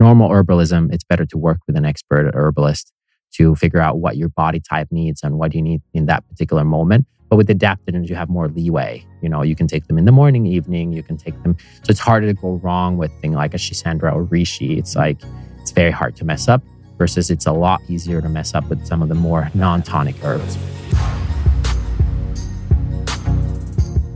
normal 0.00 0.28
herbalism, 0.28 0.92
it's 0.92 1.04
better 1.04 1.24
to 1.26 1.38
work 1.38 1.58
with 1.66 1.76
an 1.76 1.84
expert 1.84 2.30
herbalist 2.34 2.92
to 3.34 3.54
figure 3.54 3.80
out 3.80 3.98
what 3.98 4.16
your 4.16 4.28
body 4.30 4.60
type 4.60 4.88
needs 4.90 5.22
and 5.22 5.38
what 5.38 5.54
you 5.54 5.62
need 5.62 5.82
in 5.94 6.06
that 6.06 6.26
particular 6.28 6.64
moment. 6.64 7.06
But 7.28 7.36
with 7.36 7.48
adaptogens, 7.48 8.08
you 8.08 8.14
have 8.14 8.28
more 8.28 8.48
leeway. 8.48 9.04
You 9.20 9.28
know, 9.28 9.42
you 9.42 9.56
can 9.56 9.66
take 9.66 9.88
them 9.88 9.98
in 9.98 10.04
the 10.04 10.12
morning, 10.12 10.46
evening, 10.46 10.92
you 10.92 11.02
can 11.02 11.16
take 11.16 11.40
them. 11.42 11.56
So 11.82 11.90
it's 11.90 11.98
harder 11.98 12.26
to 12.28 12.34
go 12.34 12.60
wrong 12.62 12.96
with 12.98 13.10
things 13.20 13.34
like 13.34 13.52
a 13.52 13.56
Schisandra 13.56 14.14
or 14.14 14.24
Reishi. 14.24 14.78
It's 14.78 14.94
like, 14.94 15.18
it's 15.60 15.72
very 15.72 15.90
hard 15.90 16.14
to 16.16 16.24
mess 16.24 16.46
up 16.46 16.62
versus 16.98 17.30
it's 17.30 17.46
a 17.46 17.52
lot 17.52 17.80
easier 17.88 18.22
to 18.22 18.28
mess 18.28 18.54
up 18.54 18.68
with 18.68 18.86
some 18.86 19.02
of 19.02 19.08
the 19.08 19.14
more 19.14 19.50
non 19.54 19.82
tonic 19.82 20.22
herbs. 20.22 20.56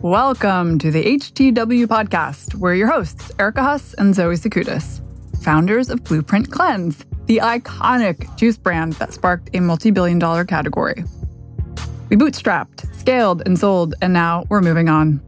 Welcome 0.03 0.79
to 0.79 0.91
the 0.91 1.05
HTW 1.05 1.87
podcast. 1.87 2.55
We're 2.55 2.75
your 2.75 2.89
hosts, 2.89 3.33
Erica 3.39 3.63
Huss 3.63 3.93
and 3.95 4.15
Zoe 4.15 4.35
Sakoutis, 4.35 5.03
founders 5.41 5.91
of 5.91 6.05
Blueprint 6.05 6.51
Cleanse, 6.51 7.05
the 7.27 7.39
iconic 7.39 8.37
juice 8.37 8.57
brand 8.57 8.95
that 8.95 9.13
sparked 9.13 9.51
a 9.55 9.61
multi 9.61 9.91
billion 9.91 10.19
dollar 10.19 10.45
category. 10.45 11.05
We 12.09 12.17
bootstrapped, 12.17 12.95
scaled, 12.97 13.43
and 13.47 13.59
sold, 13.59 13.95
and 14.03 14.13
now 14.13 14.45
we're 14.49 14.61
moving 14.61 14.89
on. 14.89 15.21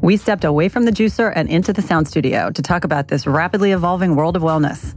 We 0.00 0.16
stepped 0.16 0.44
away 0.44 0.68
from 0.68 0.84
the 0.84 0.90
juicer 0.90 1.32
and 1.34 1.48
into 1.48 1.72
the 1.72 1.82
sound 1.82 2.08
studio 2.08 2.50
to 2.50 2.62
talk 2.62 2.84
about 2.84 3.08
this 3.08 3.26
rapidly 3.26 3.72
evolving 3.72 4.16
world 4.16 4.36
of 4.36 4.42
wellness. 4.42 4.94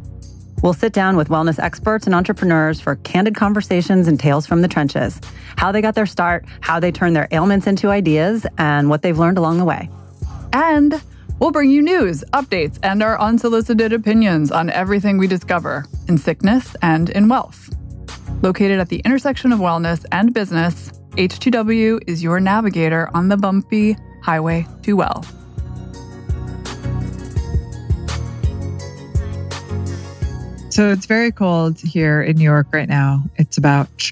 We'll 0.63 0.73
sit 0.73 0.91
down 0.91 1.17
with 1.17 1.29
wellness 1.29 1.59
experts 1.59 2.07
and 2.07 2.15
entrepreneurs 2.15 2.81
for 2.81 2.95
candid 2.97 3.35
conversations 3.35 4.07
and 4.07 4.19
tales 4.19 4.47
from 4.47 4.61
the 4.61 4.67
trenches 4.67 5.19
how 5.57 5.71
they 5.71 5.81
got 5.81 5.95
their 5.95 6.05
start, 6.05 6.45
how 6.61 6.79
they 6.79 6.91
turned 6.91 7.15
their 7.15 7.27
ailments 7.31 7.67
into 7.67 7.89
ideas, 7.89 8.45
and 8.57 8.89
what 8.89 9.01
they've 9.01 9.17
learned 9.17 9.37
along 9.37 9.57
the 9.57 9.65
way. 9.65 9.89
And 10.53 11.01
we'll 11.39 11.51
bring 11.51 11.69
you 11.69 11.81
news, 11.81 12.23
updates, 12.33 12.79
and 12.83 13.01
our 13.03 13.19
unsolicited 13.19 13.93
opinions 13.93 14.51
on 14.51 14.69
everything 14.69 15.17
we 15.17 15.27
discover 15.27 15.85
in 16.07 16.17
sickness 16.17 16.75
and 16.81 17.09
in 17.11 17.27
wealth. 17.27 17.69
Located 18.41 18.79
at 18.79 18.89
the 18.89 18.99
intersection 18.99 19.51
of 19.51 19.59
wellness 19.59 20.05
and 20.11 20.33
business, 20.33 20.91
H2W 21.11 22.01
is 22.07 22.21
your 22.21 22.39
navigator 22.39 23.09
on 23.13 23.27
the 23.27 23.37
bumpy 23.37 23.97
highway 24.21 24.67
to 24.83 24.93
well. 24.93 25.23
So 30.69 30.91
it's 30.91 31.07
very 31.07 31.31
cold 31.31 31.79
here 31.79 32.21
in 32.21 32.37
New 32.37 32.43
York 32.43 32.67
right 32.71 32.87
now. 32.87 33.23
It's 33.37 33.57
about 33.57 34.11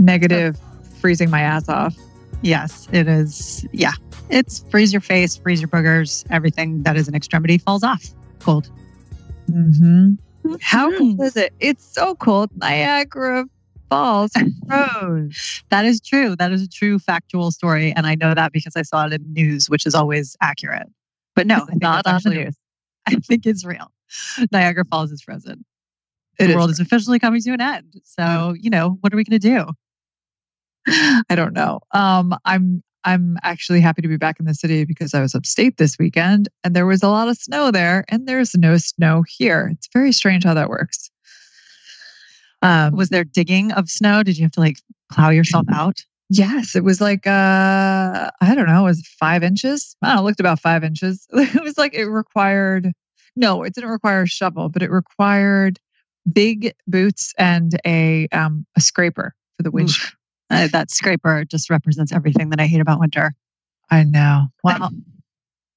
negative, 0.00 0.58
freezing 1.00 1.30
my 1.30 1.42
ass 1.42 1.68
off. 1.68 1.94
Yes, 2.42 2.88
it 2.90 3.06
is. 3.06 3.64
Yeah, 3.72 3.92
it's 4.30 4.64
freeze 4.70 4.92
your 4.92 5.00
face, 5.00 5.36
freeze 5.36 5.60
your 5.60 5.68
boogers, 5.68 6.24
everything 6.30 6.82
that 6.82 6.96
is 6.96 7.08
an 7.08 7.14
extremity 7.14 7.58
falls 7.58 7.82
off. 7.82 8.04
Cold. 8.40 8.70
Mm-hmm. 9.50 10.14
How 10.60 10.96
cold 10.96 11.20
is 11.22 11.36
it? 11.36 11.52
It's 11.60 11.84
so 11.84 12.14
cold. 12.14 12.50
Niagara 12.56 13.44
Falls 13.90 14.32
froze. 14.66 15.62
that 15.70 15.86
is 15.86 15.98
true. 16.00 16.36
That 16.36 16.52
is 16.52 16.62
a 16.62 16.68
true 16.68 16.98
factual 16.98 17.50
story. 17.50 17.90
And 17.96 18.06
I 18.06 18.16
know 18.16 18.34
that 18.34 18.52
because 18.52 18.76
I 18.76 18.82
saw 18.82 19.06
it 19.06 19.14
in 19.14 19.32
news, 19.32 19.70
which 19.70 19.86
is 19.86 19.94
always 19.94 20.36
accurate. 20.42 20.88
But 21.34 21.46
no, 21.46 21.64
It's 21.68 21.80
not 21.80 22.06
on 22.06 22.12
the 22.12 22.16
actually- 22.16 22.44
news. 22.44 22.56
I 23.06 23.14
think 23.14 23.46
it's 23.46 23.64
real. 23.64 23.90
Niagara 24.52 24.84
Falls 24.84 25.10
is 25.10 25.22
frozen. 25.22 25.64
It 26.38 26.44
the 26.44 26.50
is 26.50 26.56
world 26.56 26.70
is 26.70 26.80
officially 26.80 27.18
coming 27.18 27.40
to 27.40 27.50
an 27.52 27.60
end. 27.62 27.94
So, 28.04 28.54
you 28.60 28.68
know, 28.68 28.98
what 29.00 29.14
are 29.14 29.16
we 29.16 29.24
going 29.24 29.40
to 29.40 29.48
do? 29.48 29.66
I 31.30 31.34
don't 31.34 31.54
know. 31.54 31.80
Um, 31.92 32.36
I'm 32.44 32.82
I'm 33.08 33.38
actually 33.42 33.80
happy 33.80 34.02
to 34.02 34.08
be 34.08 34.18
back 34.18 34.38
in 34.38 34.44
the 34.44 34.54
city 34.54 34.84
because 34.84 35.14
I 35.14 35.22
was 35.22 35.34
upstate 35.34 35.78
this 35.78 35.96
weekend 35.98 36.48
and 36.62 36.76
there 36.76 36.84
was 36.84 37.02
a 37.02 37.08
lot 37.08 37.28
of 37.28 37.38
snow 37.38 37.70
there, 37.70 38.04
and 38.08 38.28
there's 38.28 38.54
no 38.54 38.76
snow 38.76 39.24
here. 39.26 39.70
It's 39.72 39.88
very 39.94 40.12
strange 40.12 40.44
how 40.44 40.52
that 40.54 40.68
works. 40.68 41.10
Um, 42.60 42.94
Was 42.96 43.08
there 43.08 43.24
digging 43.24 43.72
of 43.72 43.88
snow? 43.88 44.22
Did 44.22 44.36
you 44.36 44.44
have 44.44 44.52
to 44.52 44.60
like 44.60 44.78
plow 45.10 45.30
yourself 45.30 45.64
out? 45.72 46.04
yes, 46.30 46.76
it 46.76 46.84
was 46.84 47.00
like 47.00 47.26
uh, 47.26 48.30
I 48.42 48.54
don't 48.54 48.66
know, 48.66 48.82
it 48.82 48.90
was 48.90 49.06
five 49.18 49.42
inches. 49.42 49.96
I 50.02 50.08
don't 50.08 50.16
know, 50.16 50.22
it 50.22 50.24
looked 50.26 50.40
about 50.40 50.60
five 50.60 50.84
inches. 50.84 51.26
It 51.32 51.62
was 51.62 51.78
like 51.78 51.94
it 51.94 52.06
required. 52.06 52.92
No, 53.36 53.62
it 53.62 53.74
didn't 53.74 53.90
require 53.90 54.22
a 54.22 54.28
shovel, 54.28 54.68
but 54.68 54.82
it 54.82 54.90
required 54.90 55.78
big 56.30 56.74
boots 56.86 57.32
and 57.38 57.80
a 57.86 58.28
um 58.32 58.66
a 58.76 58.82
scraper 58.82 59.34
for 59.56 59.62
the 59.62 59.70
windshield. 59.70 60.12
Uh, 60.50 60.68
that 60.68 60.90
scraper 60.90 61.44
just 61.44 61.70
represents 61.70 62.12
everything 62.12 62.50
that 62.50 62.60
I 62.60 62.66
hate 62.66 62.80
about 62.80 63.00
winter. 63.00 63.34
I 63.90 64.04
know. 64.04 64.48
Well, 64.64 64.90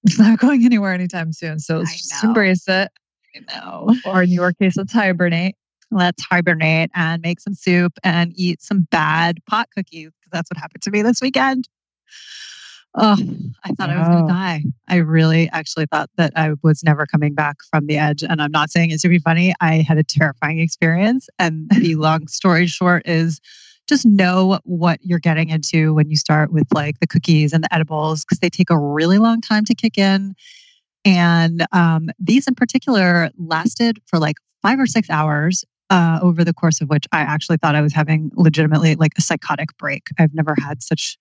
it's 0.04 0.20
not 0.20 0.40
going 0.40 0.66
anywhere 0.66 0.94
anytime 0.94 1.34
soon. 1.34 1.60
So 1.60 1.80
let's 1.80 2.08
just 2.08 2.24
embrace 2.24 2.68
it. 2.68 2.90
I 3.36 3.40
know. 3.54 3.94
Or 4.06 4.24
in 4.24 4.30
your 4.30 4.54
case, 4.54 4.78
let's 4.78 4.94
hibernate. 4.94 5.56
Let's 5.92 6.24
hibernate 6.24 6.90
and 6.96 7.22
make 7.22 7.40
some 7.40 7.54
soup 7.54 7.94
and 8.04 8.32
eat 8.36 8.62
some 8.62 8.88
bad 8.92 9.40
pot 9.46 9.68
cookies 9.76 10.12
because 10.12 10.32
that's 10.32 10.50
what 10.50 10.58
happened 10.58 10.84
to 10.84 10.92
me 10.92 11.02
this 11.02 11.22
weekend. 11.22 11.68
Oh, 12.96 13.16
I 13.64 13.70
thought 13.72 13.90
I 13.90 14.00
was 14.00 14.08
going 14.08 14.28
to 14.28 14.34
die. 14.34 14.64
I 14.90 14.98
really 14.98 15.50
actually 15.52 15.86
thought 15.86 16.10
that 16.18 16.34
I 16.36 16.54
was 16.62 16.84
never 16.84 17.06
coming 17.06 17.34
back 17.34 17.58
from 17.70 17.88
the 17.88 17.98
edge. 17.98 18.22
And 18.22 18.42
I'm 18.42 18.52
not 18.52 18.70
saying 18.70 18.92
it 18.92 19.00
to 19.02 19.10
be 19.10 19.20
funny. 19.20 19.54
I 19.62 19.78
had 19.78 19.98
a 19.98 20.04
terrifying 20.04 20.60
experience. 20.60 21.30
And 21.40 21.70
the 21.70 21.96
long 21.96 22.28
story 22.28 22.68
short 22.68 23.08
is 23.08 23.40
just 23.92 24.06
know 24.06 24.58
what 24.64 25.00
you're 25.04 25.20
getting 25.20 25.50
into 25.50 25.94
when 25.94 26.10
you 26.10 26.16
start 26.16 26.50
with 26.54 26.66
like 26.74 26.98
the 27.02 27.08
cookies 27.08 27.52
and 27.52 27.62
the 27.62 27.74
edibles 27.74 28.24
because 28.24 28.40
they 28.40 28.50
take 28.50 28.70
a 28.70 28.80
really 28.80 29.18
long 29.18 29.42
time 29.42 29.66
to 29.66 29.76
kick 29.76 29.98
in. 29.98 30.34
And 31.04 31.66
um, 31.74 32.10
these 32.18 32.48
in 32.48 32.56
particular 32.56 33.32
lasted 33.38 34.00
for 34.06 34.18
like 34.18 34.38
five 34.62 34.80
or 34.80 34.88
six 34.88 35.10
hours 35.10 35.66
uh, 35.90 36.20
over 36.22 36.46
the 36.46 36.54
course 36.54 36.80
of 36.80 36.88
which 36.88 37.06
I 37.12 37.20
actually 37.20 37.58
thought 37.58 37.76
I 37.76 37.82
was 37.82 37.92
having 37.92 38.32
legitimately 38.36 38.96
like 38.96 39.12
a 39.18 39.22
psychotic 39.22 39.76
break. 39.78 40.08
I've 40.18 40.34
never 40.34 40.56
had 40.58 40.82
such 40.82 41.18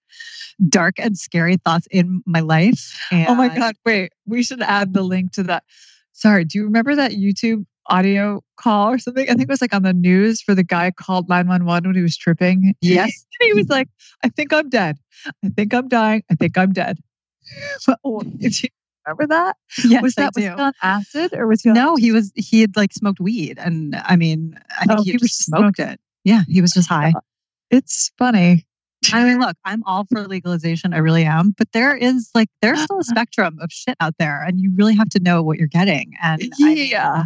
dark 0.69 1.00
and 1.00 1.19
scary 1.19 1.56
thoughts 1.56 1.88
in 1.91 2.22
my 2.25 2.38
life. 2.38 2.97
Oh 3.28 3.34
my 3.34 3.48
God. 3.48 3.75
Wait, 3.84 4.12
we 4.26 4.44
should 4.44 4.62
add 4.62 4.94
the 4.94 5.03
link 5.03 5.32
to 5.32 5.42
that. 5.42 5.64
Sorry, 6.12 6.44
do 6.44 6.56
you 6.56 6.64
remember 6.64 6.94
that 6.94 7.12
YouTube 7.12 7.64
audio 7.88 8.42
call 8.56 8.91
or 8.91 8.98
something? 8.98 9.24
I 9.24 9.32
think 9.32 9.42
it 9.42 9.48
was 9.48 9.60
like 9.60 9.74
on 9.74 9.82
the 9.82 9.92
news 9.92 10.41
for 10.42 10.54
the 10.54 10.62
guy 10.62 10.91
called 10.91 11.28
911 11.28 11.88
when 11.88 11.96
he 11.96 12.02
was 12.02 12.16
tripping. 12.16 12.74
Yes. 12.82 13.12
He 13.41 13.52
was 13.54 13.68
like, 13.70 13.88
I 14.22 14.28
think 14.28 14.52
I'm 14.52 14.68
dead. 14.68 14.98
I 15.44 15.48
think 15.48 15.72
I'm 15.72 15.88
dying. 15.88 16.22
I 16.30 16.34
think 16.34 16.58
I'm 16.58 16.72
dead. 16.72 16.98
But, 17.86 17.98
oh, 18.04 18.20
did 18.20 18.62
you 18.62 18.68
remember 19.06 19.26
that? 19.28 19.56
Yes, 19.84 20.02
was 20.02 20.14
I 20.18 20.22
that 20.22 20.32
was 20.36 20.44
do. 20.44 20.50
he 20.50 20.62
on 20.62 20.72
acid 20.82 21.32
or 21.32 21.46
was 21.46 21.62
he 21.62 21.70
on 21.70 21.74
No, 21.74 21.96
he 21.96 22.12
was 22.12 22.30
he 22.36 22.60
had 22.60 22.76
like 22.76 22.92
smoked 22.92 23.18
weed, 23.18 23.58
and 23.58 23.97
I 24.04 24.16
mean, 24.16 24.58
I 24.78 24.84
think 24.84 25.00
Oh, 25.00 25.02
he, 25.02 25.12
he 25.12 25.16
was 25.16 25.22
just 25.22 25.44
smoked 25.47 25.78
it. 25.78 25.98
Yeah, 26.24 26.42
he 26.48 26.60
was 26.60 26.70
just 26.72 26.88
high. 26.88 27.12
It's 27.70 28.12
funny. 28.18 28.66
I 29.12 29.24
mean, 29.24 29.41
look, 29.41 29.56
I'm 29.64 29.82
all 29.84 30.04
for 30.04 30.28
legalization. 30.28 30.92
I 30.92 30.98
really 30.98 31.24
am, 31.24 31.54
but 31.56 31.72
there 31.72 31.97
is 31.97 32.30
like 32.34 32.48
there's 32.60 32.82
still 32.82 32.98
a 33.00 33.04
spectrum 33.14 33.58
of 33.62 33.72
shit 33.72 33.97
out 34.00 34.14
there, 34.18 34.42
and 34.44 34.60
you 34.60 34.70
really 34.76 34.94
have 34.94 35.08
to 35.10 35.20
know 35.20 35.42
what 35.42 35.56
you're 35.58 35.66
getting. 35.66 36.12
And 36.22 36.42
I 36.60 36.64
mean, 36.74 36.91
Yeah. 36.91 37.24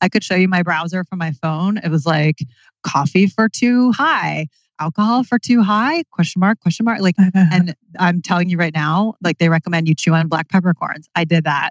I 0.00 0.08
could 0.08 0.24
show 0.24 0.34
you 0.34 0.48
my 0.48 0.62
browser 0.62 1.04
from 1.04 1.18
my 1.18 1.32
phone. 1.42 1.78
It 1.78 1.90
was 1.90 2.06
like 2.06 2.38
coffee 2.82 3.26
for 3.26 3.48
too 3.48 3.92
high, 3.92 4.46
alcohol 4.80 5.24
for 5.24 5.38
too 5.38 5.62
high? 5.62 6.02
Question 6.10 6.40
mark? 6.40 6.60
Question 6.60 6.84
mark? 6.84 7.00
Like, 7.00 7.16
and 7.34 7.74
I'm 7.98 8.22
telling 8.22 8.48
you 8.48 8.56
right 8.56 8.74
now, 8.74 9.14
like 9.22 9.38
they 9.38 9.48
recommend 9.48 9.88
you 9.88 9.94
chew 9.94 10.14
on 10.14 10.28
black 10.28 10.48
peppercorns. 10.48 11.08
I 11.14 11.24
did 11.24 11.44
that. 11.44 11.70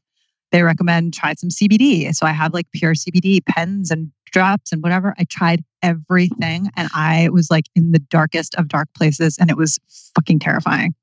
They 0.51 0.63
recommend 0.63 1.13
try 1.13 1.33
some 1.35 1.49
CBD. 1.49 2.13
So 2.15 2.25
I 2.25 2.31
have 2.31 2.53
like 2.53 2.67
pure 2.71 2.93
CBD 2.93 3.45
pens 3.45 3.91
and 3.91 4.11
drops 4.31 4.71
and 4.71 4.81
whatever. 4.81 5.13
I 5.17 5.25
tried 5.25 5.63
everything 5.81 6.69
and 6.75 6.89
I 6.93 7.29
was 7.31 7.49
like 7.51 7.65
in 7.75 7.91
the 7.91 7.99
darkest 7.99 8.55
of 8.55 8.67
dark 8.67 8.87
places 8.95 9.37
and 9.39 9.49
it 9.49 9.57
was 9.57 9.79
fucking 10.15 10.39
terrifying. 10.39 10.93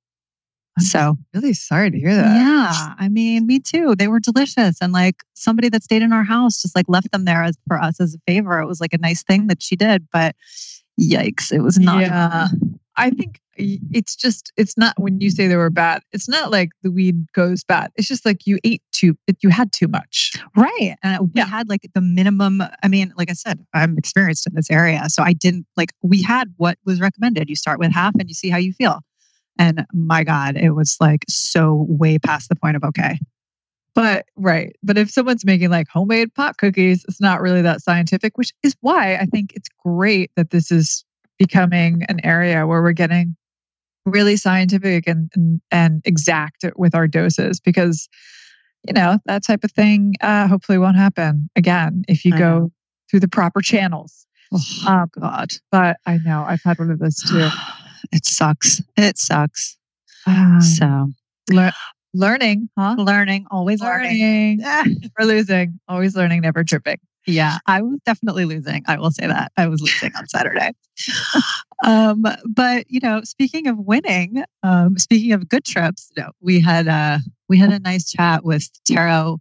So 0.79 1.17
really 1.35 1.55
sorry 1.55 1.91
to 1.91 1.99
hear 1.99 2.15
that. 2.15 2.35
yeah, 2.37 2.95
I 2.99 3.09
mean, 3.09 3.47
me 3.47 3.61
too. 3.61 3.95
They 3.97 4.09
were 4.09 4.21
delicious, 4.21 4.77
and 4.83 4.93
like 4.93 5.23
somebody 5.35 5.69
that 5.71 5.83
stayed 5.83 6.03
in 6.03 6.13
our 6.13 6.25
house 6.25 6.61
just 6.63 6.77
like 6.77 6.87
left 6.89 7.11
them 7.13 7.25
there 7.25 7.43
as 7.43 7.57
for 7.67 7.79
us 7.79 8.01
as 8.01 8.15
a 8.15 8.19
favor. 8.27 8.59
It 8.61 8.67
was 8.67 8.81
like 8.81 8.93
a 8.93 8.99
nice 8.99 9.23
thing 9.23 9.47
that 9.47 9.63
she 9.63 9.75
did, 9.77 10.07
but 10.13 10.37
yikes, 11.01 11.53
it 11.53 11.61
was 11.61 11.79
not. 11.79 12.01
Yeah. 12.03 12.49
I 12.99 13.11
think 13.11 13.41
it's 13.59 14.17
just 14.17 14.53
it's 14.59 14.77
not 14.77 14.95
when 14.99 15.19
you 15.21 15.31
say 15.31 15.47
they 15.47 15.57
were 15.57 15.71
bad. 15.71 16.03
It's 16.13 16.29
not 16.29 16.51
like 16.51 16.71
the 16.83 16.91
weed 16.91 17.27
goes 17.33 17.65
bad. 17.65 17.91
It's 17.97 18.09
just 18.09 18.25
like 18.27 18.47
you 18.47 18.59
ate 18.65 18.83
too 18.93 19.17
you 19.41 19.49
had 19.49 19.73
too 19.73 19.89
much. 19.89 20.33
right. 20.57 20.95
And 21.03 21.21
uh, 21.21 21.23
we 21.23 21.31
Yeah. 21.35 21.47
had 21.47 21.69
like 21.69 21.87
the 21.95 22.01
minimum. 22.03 22.63
I 22.83 22.89
mean, 22.89 23.13
like 23.17 23.31
I 23.31 23.35
said, 23.35 23.59
I'm 23.75 23.97
experienced 23.97 24.47
in 24.47 24.55
this 24.55 24.71
area, 24.71 25.03
so 25.09 25.23
I 25.23 25.33
didn't 25.33 25.67
like. 25.77 25.93
We 26.03 26.23
had 26.23 26.53
what 26.59 26.79
was 26.85 27.01
recommended. 27.01 27.49
You 27.49 27.57
start 27.57 27.79
with 27.79 27.93
half, 27.93 28.15
and 28.19 28.29
you 28.29 28.35
see 28.35 28.51
how 28.51 28.59
you 28.59 28.73
feel. 28.75 29.01
And 29.59 29.87
my 29.93 30.25
God, 30.25 30.57
it 30.57 30.71
was 30.71 30.97
like 31.01 31.25
so 31.29 31.87
way 31.89 32.19
past 32.19 32.49
the 32.49 32.57
point 32.57 32.77
of 32.77 32.85
okay. 32.85 33.19
But 33.95 34.27
right. 34.37 34.77
But 34.83 34.99
if 34.99 35.11
someone's 35.11 35.45
making 35.45 35.71
like 35.71 35.89
homemade 35.89 36.35
pot 36.35 36.59
cookies, 36.59 37.05
it's 37.09 37.21
not 37.21 37.41
really 37.41 37.63
that 37.63 37.81
scientific, 37.81 38.37
which 38.37 38.53
is 38.63 38.77
why 38.81 39.17
I 39.17 39.25
think 39.25 39.53
it's 39.55 39.69
great 39.85 40.31
that 40.37 40.51
this 40.51 40.71
is 40.71 41.05
becoming 41.39 42.03
an 42.09 42.21
area 42.25 42.67
where 42.67 42.83
we're 42.83 42.93
getting 42.93 43.37
really 44.05 44.37
scientific 44.37 45.07
and 45.07 45.31
and, 45.35 45.61
and 45.71 46.03
exact 46.05 46.65
with 46.77 46.95
our 46.95 47.09
doses 47.09 47.59
because 47.61 48.09
you 48.87 48.93
know, 48.93 49.19
that 49.27 49.43
type 49.43 49.65
of 49.65 49.73
thing 49.73 50.15
uh, 50.21 50.47
hopefully 50.47 50.79
won't 50.79 50.97
happen 50.97 51.51
again 51.57 52.05
if 52.09 52.25
you 52.25 52.33
I 52.35 52.39
go 52.39 52.59
know. 52.61 52.73
through 53.11 53.21
the 53.21 53.29
proper 53.29 53.61
channels. 53.61 54.27
Oh, 54.53 54.61
Um, 54.87 55.11
God. 55.19 55.53
But 55.73 55.97
I 56.07 56.19
know 56.19 56.45
I've 56.47 56.63
had 56.63 56.79
one 56.79 56.91
of 56.91 56.99
those 56.99 57.17
too. 57.17 57.49
It 58.13 58.27
sucks. 58.27 58.83
It 58.97 59.19
sucks. 59.19 59.77
Um, 60.27 60.61
So 60.61 61.13
lear- 61.51 61.73
learning, 62.15 62.69
huh? 62.79 62.97
learning, 62.99 63.47
always 63.51 63.81
learning. 63.81 64.61
Learning. 64.63 65.01
Never 65.19 65.27
losing. 65.33 65.79
Always 65.89 66.17
learning, 66.17 66.41
never 66.41 66.65
tripping. 66.65 66.99
Yeah, 67.27 67.59
I 67.67 67.83
was 67.83 67.99
definitely 68.07 68.45
losing. 68.45 68.85
I 68.87 68.99
will 68.99 69.11
say 69.11 69.27
that. 69.27 69.51
I 69.57 69.67
was 69.67 69.81
losing 69.81 70.15
on 70.15 70.29
Saturday. 70.29 70.71
um, 71.85 72.25
but 72.49 72.89
you 72.89 73.01
know, 73.01 73.23
speaking 73.25 73.67
of 73.67 73.79
winning, 73.79 74.45
um, 74.63 74.97
speaking 74.97 75.33
of 75.33 75.49
good 75.49 75.65
trips, 75.65 76.11
you 76.17 76.23
know, 76.23 76.31
we 76.41 76.61
had 76.61 76.87
uh 76.87 77.19
we 77.49 77.59
had 77.59 77.73
a 77.73 77.81
nice 77.81 78.11
chat 78.11 78.45
with 78.45 78.69
Tero 78.85 79.39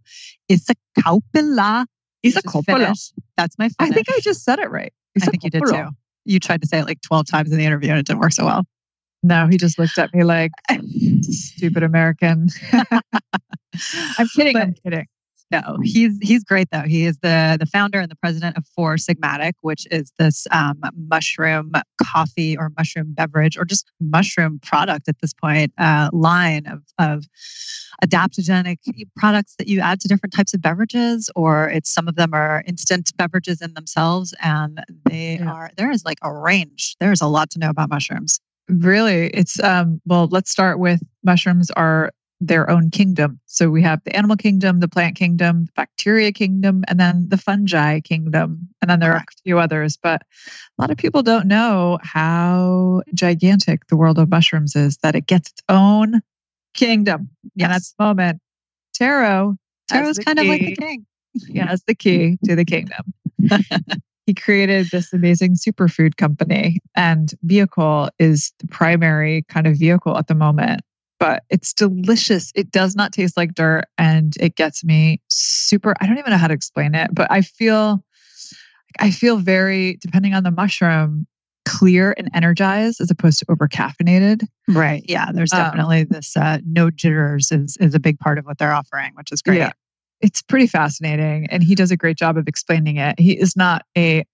Isokauppila. 0.50 1.86
Isa 2.24 2.38
which 2.38 2.44
is 2.44 2.52
Coppola. 2.52 2.64
Finnish. 2.64 3.12
That's 3.36 3.56
my 3.58 3.68
I 3.78 3.90
think 3.90 4.08
I 4.10 4.18
just 4.20 4.42
said 4.42 4.58
it 4.58 4.70
right. 4.70 4.92
I 5.22 5.26
think 5.26 5.44
you 5.44 5.50
did 5.50 5.62
too. 5.64 5.88
You 6.26 6.40
tried 6.40 6.60
to 6.62 6.68
say 6.68 6.80
it 6.80 6.86
like 6.86 7.00
12 7.02 7.26
times 7.26 7.52
in 7.52 7.58
the 7.58 7.64
interview 7.64 7.90
and 7.90 7.98
it 7.98 8.06
didn't 8.06 8.20
work 8.20 8.32
so 8.32 8.44
well. 8.44 8.64
No, 9.22 9.46
he 9.46 9.56
just 9.56 9.78
looked 9.78 9.98
at 9.98 10.14
me 10.14 10.24
like 10.24 10.52
stupid 11.22 11.82
American. 11.82 12.48
I'm 14.18 14.28
kidding. 14.34 14.56
I'm 14.56 14.74
kidding. 14.74 15.06
No, 15.52 15.78
he's 15.82 16.18
he's 16.20 16.42
great 16.42 16.68
though. 16.72 16.82
He 16.82 17.06
is 17.06 17.18
the 17.18 17.56
the 17.58 17.66
founder 17.66 18.00
and 18.00 18.10
the 18.10 18.16
president 18.16 18.56
of 18.56 18.66
Four 18.74 18.96
Sigmatic, 18.96 19.52
which 19.60 19.86
is 19.92 20.12
this 20.18 20.46
um, 20.50 20.80
mushroom 21.08 21.72
coffee 22.02 22.56
or 22.56 22.72
mushroom 22.76 23.12
beverage 23.14 23.56
or 23.56 23.64
just 23.64 23.90
mushroom 24.00 24.58
product 24.60 25.08
at 25.08 25.20
this 25.20 25.32
point 25.32 25.72
uh, 25.78 26.10
line 26.12 26.66
of 26.66 26.82
of 26.98 27.26
adaptogenic 28.04 28.78
products 29.16 29.54
that 29.58 29.68
you 29.68 29.80
add 29.80 30.00
to 30.00 30.08
different 30.08 30.32
types 30.34 30.52
of 30.52 30.60
beverages, 30.60 31.30
or 31.36 31.68
it's 31.68 31.92
some 31.94 32.08
of 32.08 32.16
them 32.16 32.30
are 32.34 32.64
instant 32.66 33.16
beverages 33.16 33.62
in 33.62 33.72
themselves, 33.74 34.34
and 34.42 34.82
they 35.04 35.36
Yeah. 35.38 35.52
are 35.52 35.70
there 35.76 35.92
is 35.92 36.04
like 36.04 36.18
a 36.22 36.32
range. 36.32 36.96
There 36.98 37.12
is 37.12 37.20
a 37.20 37.28
lot 37.28 37.50
to 37.50 37.60
know 37.60 37.70
about 37.70 37.88
mushrooms. 37.88 38.40
Really, 38.68 39.28
it's 39.28 39.62
um. 39.62 40.00
Well, 40.06 40.26
let's 40.32 40.50
start 40.50 40.80
with 40.80 41.00
mushrooms 41.24 41.70
are 41.72 42.10
their 42.40 42.68
own 42.70 42.90
kingdom. 42.90 43.40
So 43.46 43.70
we 43.70 43.82
have 43.82 44.02
the 44.04 44.14
animal 44.14 44.36
kingdom, 44.36 44.80
the 44.80 44.88
plant 44.88 45.16
kingdom, 45.16 45.66
the 45.66 45.72
bacteria 45.74 46.32
kingdom, 46.32 46.84
and 46.88 47.00
then 47.00 47.28
the 47.28 47.38
fungi 47.38 48.00
kingdom. 48.00 48.68
And 48.82 48.90
then 48.90 49.00
there 49.00 49.12
are 49.12 49.18
a 49.18 49.42
few 49.44 49.58
others, 49.58 49.96
but 49.96 50.22
a 50.78 50.82
lot 50.82 50.90
of 50.90 50.98
people 50.98 51.22
don't 51.22 51.48
know 51.48 51.98
how 52.02 53.02
gigantic 53.14 53.86
the 53.86 53.96
world 53.96 54.18
of 54.18 54.28
mushrooms 54.28 54.76
is. 54.76 54.98
That 54.98 55.14
it 55.14 55.26
gets 55.26 55.50
its 55.50 55.62
own 55.68 56.20
kingdom. 56.74 57.30
And 57.58 57.72
at 57.72 57.76
Yes, 57.76 57.94
the 57.98 58.04
moment, 58.04 58.40
tarot, 58.92 59.56
Tero's 59.88 60.16
the 60.16 60.24
kind 60.24 60.38
of 60.38 60.46
like 60.46 60.64
the 60.64 60.76
king. 60.76 61.06
He 61.46 61.58
has 61.58 61.82
the 61.86 61.94
key 61.94 62.38
to 62.44 62.56
the 62.56 62.64
kingdom. 62.64 63.12
he 64.26 64.32
created 64.32 64.88
this 64.90 65.12
amazing 65.12 65.54
superfood 65.54 66.16
company, 66.16 66.80
and 66.94 67.34
vehicle 67.42 68.08
is 68.18 68.54
the 68.58 68.66
primary 68.68 69.44
kind 69.48 69.66
of 69.66 69.76
vehicle 69.76 70.16
at 70.16 70.28
the 70.28 70.34
moment. 70.34 70.80
But 71.18 71.44
it's 71.48 71.72
delicious. 71.72 72.52
It 72.54 72.70
does 72.70 72.94
not 72.94 73.12
taste 73.12 73.36
like 73.36 73.54
dirt, 73.54 73.84
and 73.96 74.34
it 74.38 74.54
gets 74.54 74.84
me 74.84 75.20
super. 75.28 75.94
I 76.00 76.06
don't 76.06 76.18
even 76.18 76.30
know 76.30 76.36
how 76.36 76.48
to 76.48 76.54
explain 76.54 76.94
it, 76.94 77.10
but 77.12 77.30
I 77.30 77.40
feel, 77.40 78.04
I 79.00 79.10
feel 79.10 79.38
very 79.38 79.98
depending 80.02 80.34
on 80.34 80.42
the 80.42 80.50
mushroom, 80.50 81.26
clear 81.64 82.14
and 82.16 82.30
energized 82.34 83.00
as 83.00 83.10
opposed 83.10 83.40
to 83.40 83.46
over 83.50 83.66
caffeinated. 83.66 84.46
Right. 84.68 85.04
Yeah. 85.08 85.32
There's 85.32 85.52
Um, 85.52 85.60
definitely 85.60 86.04
this 86.04 86.36
uh, 86.36 86.58
no 86.66 86.90
jitters 86.90 87.50
is 87.50 87.76
is 87.80 87.94
a 87.94 88.00
big 88.00 88.18
part 88.18 88.38
of 88.38 88.44
what 88.44 88.58
they're 88.58 88.74
offering, 88.74 89.12
which 89.14 89.32
is 89.32 89.42
great. 89.42 89.58
Yeah. 89.58 89.72
It's 90.20 90.42
pretty 90.42 90.66
fascinating, 90.66 91.46
and 91.50 91.62
he 91.62 91.74
does 91.74 91.90
a 91.90 91.96
great 91.96 92.16
job 92.16 92.36
of 92.36 92.46
explaining 92.46 92.96
it. 92.96 93.18
He 93.18 93.32
is 93.32 93.56
not 93.56 93.82
a 93.96 94.24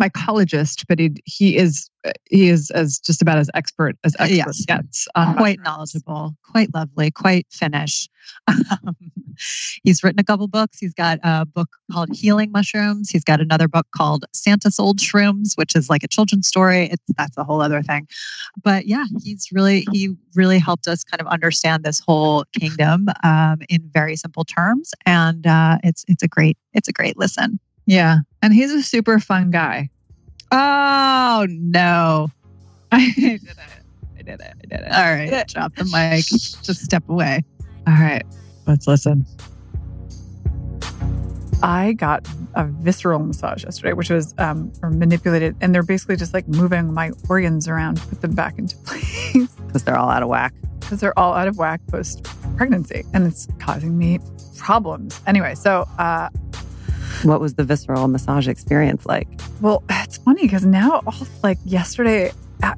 mycologist, 0.00 0.84
but 0.88 0.98
he 0.98 1.10
he 1.24 1.56
is 1.56 1.88
he 2.30 2.48
is 2.48 2.70
as 2.72 2.98
just 2.98 3.22
about 3.22 3.38
as 3.38 3.48
expert 3.54 3.96
as 4.04 4.14
expert 4.18 4.34
Yes. 4.34 4.64
gets. 4.66 5.08
On 5.14 5.36
quite 5.36 5.58
mushrooms. 5.58 5.64
knowledgeable, 5.64 6.36
quite 6.50 6.74
lovely, 6.74 7.10
quite 7.10 7.46
Finnish. 7.50 8.08
Um, 8.70 8.96
he's 9.82 10.02
written 10.04 10.20
a 10.20 10.24
couple 10.24 10.46
books. 10.46 10.78
He's 10.78 10.94
got 10.94 11.18
a 11.24 11.44
book 11.44 11.68
called 11.90 12.10
Healing 12.12 12.52
Mushrooms. 12.52 13.10
He's 13.10 13.24
got 13.24 13.40
another 13.40 13.66
book 13.66 13.86
called 13.96 14.24
Santa 14.32 14.70
Sold 14.70 14.98
Shrooms, 14.98 15.56
which 15.56 15.74
is 15.74 15.90
like 15.90 16.02
a 16.04 16.08
children's 16.08 16.46
story. 16.46 16.88
It's 16.92 17.02
that's 17.16 17.36
a 17.36 17.44
whole 17.44 17.60
other 17.60 17.82
thing. 17.82 18.06
But 18.62 18.86
yeah, 18.86 19.04
he's 19.22 19.48
really 19.52 19.86
he 19.92 20.14
really 20.34 20.58
helped 20.58 20.86
us 20.86 21.02
kind 21.04 21.20
of 21.20 21.26
understand 21.28 21.82
this 21.84 22.00
whole 22.00 22.44
kingdom 22.58 23.08
um, 23.24 23.58
in 23.68 23.88
very 23.92 24.16
simple 24.16 24.44
terms, 24.44 24.92
and 25.06 25.46
uh, 25.46 25.78
it's 25.82 26.04
it's 26.08 26.22
a 26.22 26.28
great 26.28 26.56
it's 26.74 26.88
a 26.88 26.92
great 26.92 27.18
listen. 27.18 27.58
Yeah, 27.86 28.18
and 28.42 28.52
he's 28.52 28.72
a 28.72 28.82
super 28.82 29.18
fun 29.18 29.50
guy. 29.50 29.88
Oh 30.50 31.46
no! 31.48 32.28
I 32.92 33.10
did 33.16 33.42
it. 33.42 33.48
I 34.18 34.22
did 34.22 34.40
it. 34.40 34.40
I 34.42 34.66
did 34.66 34.80
it. 34.86 34.92
All 34.92 35.14
right, 35.14 35.48
drop 35.48 35.74
the 35.76 35.84
mic. 35.84 36.26
Just 36.26 36.84
step 36.84 37.08
away. 37.08 37.42
All 37.86 37.94
right, 37.94 38.24
let's 38.66 38.86
listen. 38.86 39.24
I 41.62 41.92
got 41.92 42.26
a 42.54 42.64
visceral 42.66 43.20
massage 43.20 43.62
yesterday, 43.64 43.92
which 43.92 44.10
was 44.10 44.34
um, 44.38 44.72
or 44.82 44.90
manipulated, 44.90 45.56
and 45.60 45.74
they're 45.74 45.84
basically 45.84 46.16
just 46.16 46.34
like 46.34 46.46
moving 46.48 46.92
my 46.92 47.12
organs 47.28 47.68
around, 47.68 48.00
put 48.02 48.20
them 48.20 48.34
back 48.34 48.58
into 48.58 48.76
place 48.84 49.48
because 49.66 49.84
they're 49.84 49.96
all 49.96 50.10
out 50.10 50.22
of 50.22 50.28
whack. 50.28 50.52
because 50.80 51.00
they're 51.00 51.18
all 51.18 51.34
out 51.34 51.48
of 51.48 51.56
whack 51.56 51.80
post 51.86 52.26
pregnancy, 52.56 53.04
and 53.14 53.26
it's 53.26 53.46
causing 53.58 53.96
me 53.96 54.18
problems. 54.58 55.20
Anyway, 55.26 55.54
so 55.54 55.86
uh, 55.98 56.28
What 57.22 57.40
was 57.40 57.54
the 57.54 57.64
visceral 57.64 58.08
massage 58.08 58.48
experience 58.48 59.06
like? 59.06 59.28
well, 59.60 59.82
it's 59.90 60.18
funny 60.18 60.42
because 60.42 60.64
now, 60.66 61.02
all 61.06 61.26
like 61.42 61.58
yesterday, 61.64 62.32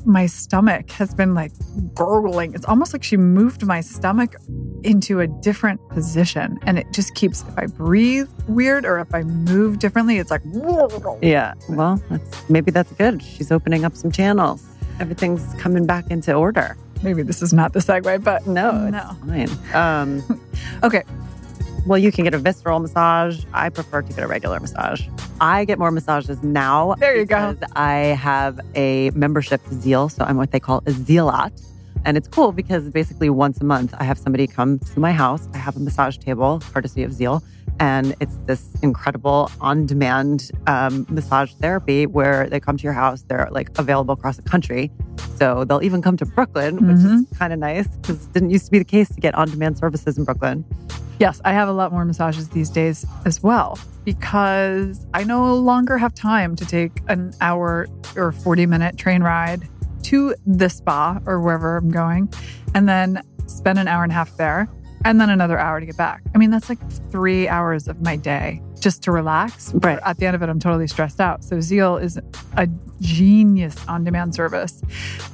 my 0.04 0.26
stomach 0.26 0.90
has 0.92 1.14
been 1.14 1.34
like 1.34 1.52
gurgling. 1.94 2.54
It's 2.54 2.64
almost 2.64 2.92
like 2.92 3.02
she 3.02 3.16
moved 3.16 3.64
my 3.66 3.80
stomach 3.80 4.36
into 4.82 5.20
a 5.20 5.26
different 5.26 5.80
position, 5.90 6.58
and 6.62 6.78
it 6.78 6.86
just 6.92 7.14
keeps. 7.14 7.42
If 7.42 7.58
I 7.58 7.66
breathe 7.66 8.28
weird 8.48 8.84
or 8.84 8.98
if 8.98 9.14
I 9.14 9.22
move 9.22 9.78
differently, 9.78 10.18
it's 10.18 10.30
like. 10.30 10.42
Yeah. 11.22 11.54
Well, 11.68 12.02
that's, 12.10 12.50
maybe 12.50 12.70
that's 12.70 12.92
good. 12.92 13.22
She's 13.22 13.50
opening 13.52 13.84
up 13.84 13.94
some 13.96 14.10
channels. 14.12 14.64
Everything's 15.00 15.54
coming 15.60 15.86
back 15.86 16.10
into 16.10 16.32
order. 16.34 16.76
Maybe 17.02 17.22
this 17.22 17.42
is 17.42 17.52
not 17.52 17.72
the 17.72 17.80
segue, 17.80 18.22
but 18.24 18.46
No, 18.46 18.86
it's 18.86 18.92
no. 18.92 19.16
fine. 19.26 19.74
Um, 19.74 20.40
Okay. 20.82 21.02
Well, 21.86 21.98
you 21.98 22.10
can 22.10 22.24
get 22.24 22.32
a 22.32 22.38
visceral 22.38 22.80
massage. 22.80 23.44
I 23.52 23.68
prefer 23.68 24.00
to 24.00 24.08
get 24.12 24.24
a 24.24 24.26
regular 24.26 24.58
massage. 24.58 25.06
I 25.40 25.66
get 25.66 25.78
more 25.78 25.90
massages 25.90 26.42
now. 26.42 26.94
There 26.94 27.14
you 27.14 27.26
go. 27.26 27.56
I 27.76 27.94
have 28.18 28.58
a 28.74 29.10
membership 29.10 29.62
to 29.64 29.70
Zeel, 29.74 30.10
so 30.10 30.24
I'm 30.24 30.38
what 30.38 30.50
they 30.50 30.60
call 30.60 30.82
a 30.86 30.92
Zealot. 30.92 31.52
And 32.06 32.16
it's 32.16 32.26
cool 32.28 32.52
because 32.52 32.88
basically 32.88 33.28
once 33.28 33.60
a 33.60 33.64
month 33.64 33.94
I 33.98 34.04
have 34.04 34.18
somebody 34.18 34.46
come 34.46 34.78
to 34.78 35.00
my 35.00 35.12
house. 35.12 35.46
I 35.52 35.58
have 35.58 35.76
a 35.76 35.80
massage 35.80 36.16
table, 36.16 36.62
courtesy 36.72 37.02
of 37.02 37.12
Zeel, 37.12 37.42
and 37.80 38.14
it's 38.20 38.38
this 38.46 38.74
incredible 38.82 39.50
on-demand 39.60 40.50
um, 40.66 41.06
massage 41.08 41.52
therapy 41.54 42.06
where 42.06 42.48
they 42.48 42.60
come 42.60 42.76
to 42.76 42.82
your 42.82 42.92
house. 42.92 43.22
They're 43.22 43.48
like 43.50 43.76
available 43.78 44.14
across 44.14 44.36
the 44.36 44.42
country, 44.42 44.90
so 45.36 45.64
they'll 45.64 45.82
even 45.82 46.02
come 46.02 46.16
to 46.18 46.26
Brooklyn, 46.26 46.86
which 46.86 47.04
is 47.04 47.38
kind 47.38 47.52
of 47.52 47.58
nice 47.58 47.88
because 47.88 48.26
it 48.26 48.32
didn't 48.32 48.50
used 48.50 48.66
to 48.66 48.70
be 48.70 48.78
the 48.78 48.84
case 48.84 49.08
to 49.08 49.20
get 49.20 49.34
on-demand 49.34 49.78
services 49.78 50.18
in 50.18 50.24
Brooklyn. 50.24 50.64
Yes, 51.18 51.40
I 51.44 51.52
have 51.52 51.68
a 51.68 51.72
lot 51.72 51.92
more 51.92 52.04
massages 52.04 52.48
these 52.48 52.70
days 52.70 53.06
as 53.24 53.42
well 53.42 53.78
because 54.04 55.06
I 55.14 55.22
no 55.24 55.54
longer 55.54 55.96
have 55.96 56.12
time 56.14 56.56
to 56.56 56.66
take 56.66 56.92
an 57.08 57.32
hour 57.40 57.86
or 58.16 58.32
40 58.32 58.66
minute 58.66 58.96
train 58.96 59.22
ride 59.22 59.68
to 60.04 60.34
the 60.46 60.68
spa 60.68 61.20
or 61.24 61.40
wherever 61.40 61.76
I'm 61.76 61.90
going 61.90 62.32
and 62.74 62.88
then 62.88 63.22
spend 63.46 63.78
an 63.78 63.88
hour 63.88 64.02
and 64.02 64.12
a 64.12 64.14
half 64.14 64.36
there 64.36 64.68
and 65.04 65.20
then 65.20 65.30
another 65.30 65.58
hour 65.58 65.80
to 65.80 65.86
get 65.86 65.96
back. 65.96 66.22
I 66.34 66.38
mean, 66.38 66.50
that's 66.50 66.68
like 66.68 66.78
three 67.10 67.46
hours 67.48 67.88
of 67.88 68.00
my 68.00 68.16
day 68.16 68.62
just 68.80 69.02
to 69.04 69.12
relax. 69.12 69.72
Right. 69.74 69.98
At 70.04 70.18
the 70.18 70.26
end 70.26 70.34
of 70.34 70.42
it, 70.42 70.48
I'm 70.48 70.58
totally 70.58 70.86
stressed 70.86 71.20
out. 71.20 71.44
So 71.44 71.56
Zeel 71.56 72.02
is 72.02 72.18
a 72.56 72.68
genius 73.00 73.76
on 73.86 74.04
demand 74.04 74.34
service 74.34 74.82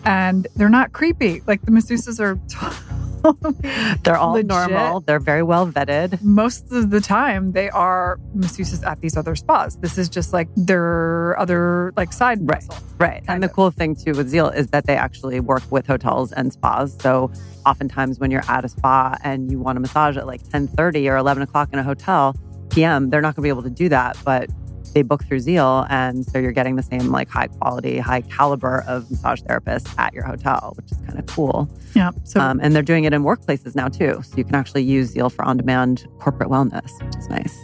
and 0.04 0.46
they're 0.56 0.68
not 0.68 0.92
creepy. 0.92 1.42
Like 1.46 1.62
the 1.62 1.70
masseuses 1.70 2.20
are 2.20 2.38
totally 2.48 2.96
They're 4.04 4.16
all 4.16 4.32
Legit. 4.32 4.46
normal. 4.48 5.00
They're 5.00 5.20
very 5.20 5.42
well 5.42 5.66
vetted. 5.70 6.20
most 6.22 6.70
of 6.72 6.90
the 6.90 7.00
time 7.00 7.52
they 7.52 7.68
are 7.70 8.18
masseuses 8.36 8.84
at 8.86 9.00
these 9.00 9.16
other 9.16 9.34
spas. 9.36 9.76
This 9.78 9.98
is 9.98 10.08
just 10.08 10.32
like 10.32 10.48
their 10.56 11.38
other 11.38 11.92
like 11.96 12.12
side 12.12 12.38
Right. 12.42 12.62
muscle. 12.68 12.84
Right. 12.98 13.22
And 13.28 13.42
the 13.42 13.48
cool 13.48 13.70
thing 13.70 13.94
too 13.94 14.12
with 14.12 14.32
Zeel 14.32 14.54
is 14.54 14.68
that 14.68 14.86
they 14.86 14.96
actually 14.96 15.40
work 15.40 15.62
with 15.70 15.86
hotels 15.86 16.32
and 16.32 16.52
spas. 16.52 16.96
So 17.00 17.30
oftentimes 17.66 18.18
when 18.18 18.30
you're 18.30 18.44
at 18.48 18.64
a 18.64 18.68
spa 18.68 19.16
and 19.24 19.50
you 19.50 19.58
want 19.58 19.78
a 19.78 19.80
massage 19.80 20.16
at 20.16 20.26
like 20.26 20.48
10 20.50 20.68
30 20.68 21.08
or 21.08 21.16
11 21.16 21.42
o'clock 21.42 21.68
in 21.72 21.78
a 21.78 21.82
hotel 21.82 22.34
PM, 22.70 23.10
they're 23.10 23.20
not 23.20 23.34
going 23.34 23.42
to 23.42 23.46
be 23.46 23.48
able 23.48 23.62
to 23.64 23.70
do 23.70 23.88
that. 23.88 24.16
But 24.24 24.48
they 24.92 25.02
book 25.02 25.24
through 25.24 25.38
Zeel, 25.38 25.86
and 25.90 26.24
so 26.24 26.38
you're 26.38 26.52
getting 26.52 26.76
the 26.76 26.82
same 26.82 27.10
like 27.10 27.28
high 27.28 27.46
quality, 27.48 27.98
high 27.98 28.20
caliber 28.22 28.84
of 28.86 29.10
massage 29.10 29.40
therapists 29.42 29.92
at 29.98 30.12
your 30.14 30.24
hotel, 30.24 30.72
which 30.76 30.90
is 30.92 30.98
kind 31.06 31.18
of 31.18 31.26
cool. 31.26 31.68
Yeah. 31.94 32.10
So 32.24 32.40
Um, 32.40 32.60
and 32.62 32.74
they're 32.74 32.82
doing 32.82 33.04
it 33.04 33.12
in 33.12 33.22
workplaces 33.22 33.74
now 33.74 33.88
too, 33.88 34.22
so 34.24 34.36
you 34.36 34.44
can 34.44 34.54
actually 34.54 34.82
use 34.82 35.14
Zeel 35.14 35.30
for 35.32 35.44
on-demand 35.44 36.06
corporate 36.18 36.50
wellness, 36.50 36.90
which 37.04 37.16
is 37.16 37.28
nice. 37.28 37.58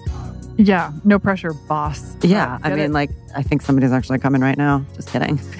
yeah, 0.59 0.91
no 1.05 1.19
pressure, 1.19 1.53
boss. 1.69 2.17
Yeah, 2.23 2.59
I 2.63 2.71
mean, 2.71 2.79
it? 2.79 2.91
like 2.93 3.11
I 3.35 3.43
think 3.43 3.63
somebody's 3.63 3.93
actually 3.93 4.19
coming 4.19 4.41
right 4.41 4.57
now. 4.57 4.85
Just 4.95 5.11
kidding. 5.11 5.39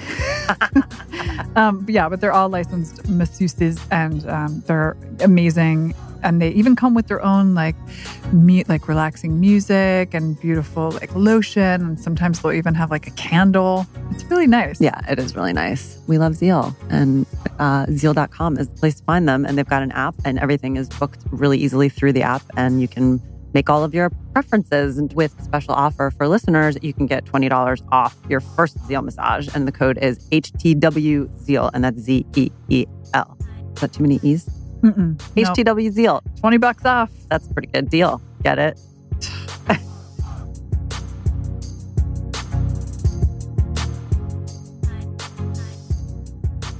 um, 1.55 1.85
yeah, 1.87 2.09
but 2.09 2.21
they're 2.21 2.31
all 2.33 2.49
licensed 2.49 3.03
masseuses 3.03 3.79
and 3.91 4.27
um, 4.29 4.63
they're 4.65 4.95
amazing. 5.21 5.93
And 6.23 6.41
they 6.41 6.49
even 6.49 6.75
come 6.75 6.93
with 6.93 7.07
their 7.07 7.23
own 7.23 7.53
like 7.53 7.75
meat, 8.31 8.69
like 8.69 8.87
relaxing 8.87 9.39
music 9.39 10.13
and 10.13 10.39
beautiful 10.39 10.91
like 10.91 11.13
lotion. 11.15 11.81
And 11.81 11.99
sometimes 11.99 12.41
they'll 12.41 12.53
even 12.53 12.73
have 12.75 12.91
like 12.91 13.07
a 13.07 13.11
candle. 13.11 13.85
It's 14.11 14.23
really 14.25 14.47
nice. 14.47 14.79
Yeah, 14.81 14.99
it 15.09 15.19
is 15.19 15.35
really 15.35 15.53
nice. 15.53 15.99
We 16.07 16.17
love 16.17 16.33
Zeel, 16.33 16.75
and 16.89 17.25
uh, 17.59 17.85
Zeel.com 17.87 18.57
is 18.57 18.67
the 18.67 18.75
place 18.75 18.95
to 18.95 19.03
find 19.03 19.27
them. 19.27 19.45
And 19.45 19.57
they've 19.57 19.67
got 19.67 19.83
an 19.83 19.91
app, 19.91 20.15
and 20.25 20.39
everything 20.39 20.77
is 20.77 20.89
booked 20.89 21.23
really 21.31 21.57
easily 21.57 21.89
through 21.89 22.13
the 22.13 22.23
app. 22.23 22.43
And 22.55 22.81
you 22.81 22.87
can 22.87 23.21
make 23.53 23.69
all 23.69 23.83
of 23.83 23.93
your 23.93 24.09
preferences. 24.33 24.97
And 24.97 25.11
with 25.13 25.33
special 25.43 25.73
offer 25.73 26.11
for 26.11 26.27
listeners, 26.27 26.77
you 26.81 26.93
can 26.93 27.07
get 27.07 27.25
$20 27.25 27.81
off 27.91 28.15
your 28.29 28.39
first 28.39 28.77
Zeel 28.87 29.03
massage. 29.03 29.49
And 29.53 29.67
the 29.67 29.71
code 29.71 29.97
is 29.97 30.27
HTW 30.29 31.27
Zeel, 31.43 31.71
and 31.73 31.83
that's 31.83 31.99
Z 31.99 32.25
E 32.35 32.51
E 32.69 32.85
L. 33.13 33.37
Is 33.73 33.81
that 33.81 33.93
too 33.93 34.03
many 34.03 34.19
E's? 34.23 34.56
Mm-mm. 34.81 35.19
Nope. 35.35 35.47
HTW 35.57 35.91
Zeel. 35.91 36.21
20 36.39 36.57
bucks 36.57 36.85
off. 36.85 37.09
That's 37.29 37.49
a 37.49 37.53
pretty 37.53 37.67
good 37.69 37.89
deal. 37.89 38.21
Get 38.43 38.59
it? 38.59 38.79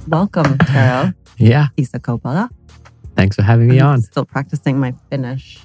Welcome, 0.08 0.56
Taro 0.58 1.12
Yeah. 1.36 1.68
Isokauppila. 1.76 2.48
Thanks 3.16 3.36
for 3.36 3.42
having 3.42 3.68
me 3.68 3.80
I'm 3.80 3.86
on. 3.88 4.00
Still 4.02 4.24
practicing 4.24 4.78
my 4.78 4.94
Finnish. 5.10 5.58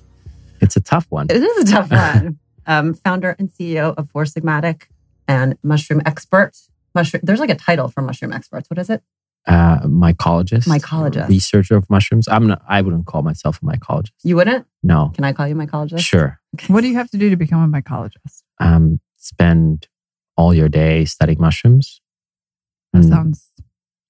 It's 0.60 0.76
a 0.76 0.82
tough 0.82 1.06
one. 1.10 1.28
It 1.30 1.42
is 1.42 1.70
a 1.70 1.72
tough 1.72 1.92
one. 2.18 2.40
um, 2.66 2.94
founder 2.94 3.36
and 3.40 3.50
CEO 3.50 3.94
of 3.96 4.10
Four 4.10 4.24
Sigmatic 4.26 4.84
and 5.28 5.58
mushroom 5.64 6.02
expert. 6.06 6.52
Mushroom. 6.96 7.22
There's 7.24 7.40
like 7.40 7.50
a 7.50 7.56
title 7.56 7.88
for 7.88 8.02
mushroom 8.02 8.34
experts. 8.34 8.70
What 8.70 8.80
is 8.80 8.90
it? 8.90 9.02
Uh, 9.46 9.80
mycologist. 9.82 10.68
Mycologist. 10.68 11.28
Researcher 11.28 11.76
of 11.76 11.90
mushrooms. 11.90 12.28
I'm 12.30 12.48
not, 12.48 12.62
I 12.68 12.82
wouldn't 12.82 13.06
call 13.08 13.24
myself 13.24 13.60
a 13.62 13.66
mycologist. 13.66 14.12
You 14.24 14.38
wouldn't? 14.38 14.66
No. 14.84 15.12
Can 15.16 15.26
I 15.26 15.34
call 15.34 15.48
you 15.48 15.56
mycologist? 15.56 16.00
Sure. 16.00 16.40
What 16.68 16.82
do 16.82 16.88
you 16.88 16.96
have 16.96 17.10
to 17.12 17.18
do 17.18 17.30
to 17.30 17.36
become 17.36 17.62
a 17.62 17.82
mycologist? 17.82 18.44
Um, 18.62 19.02
spend 19.18 19.88
all 20.38 20.54
your 20.54 20.70
day 20.70 21.04
studying 21.06 21.42
mushrooms. 21.42 22.00
That 22.94 23.04
sounds 23.04 23.50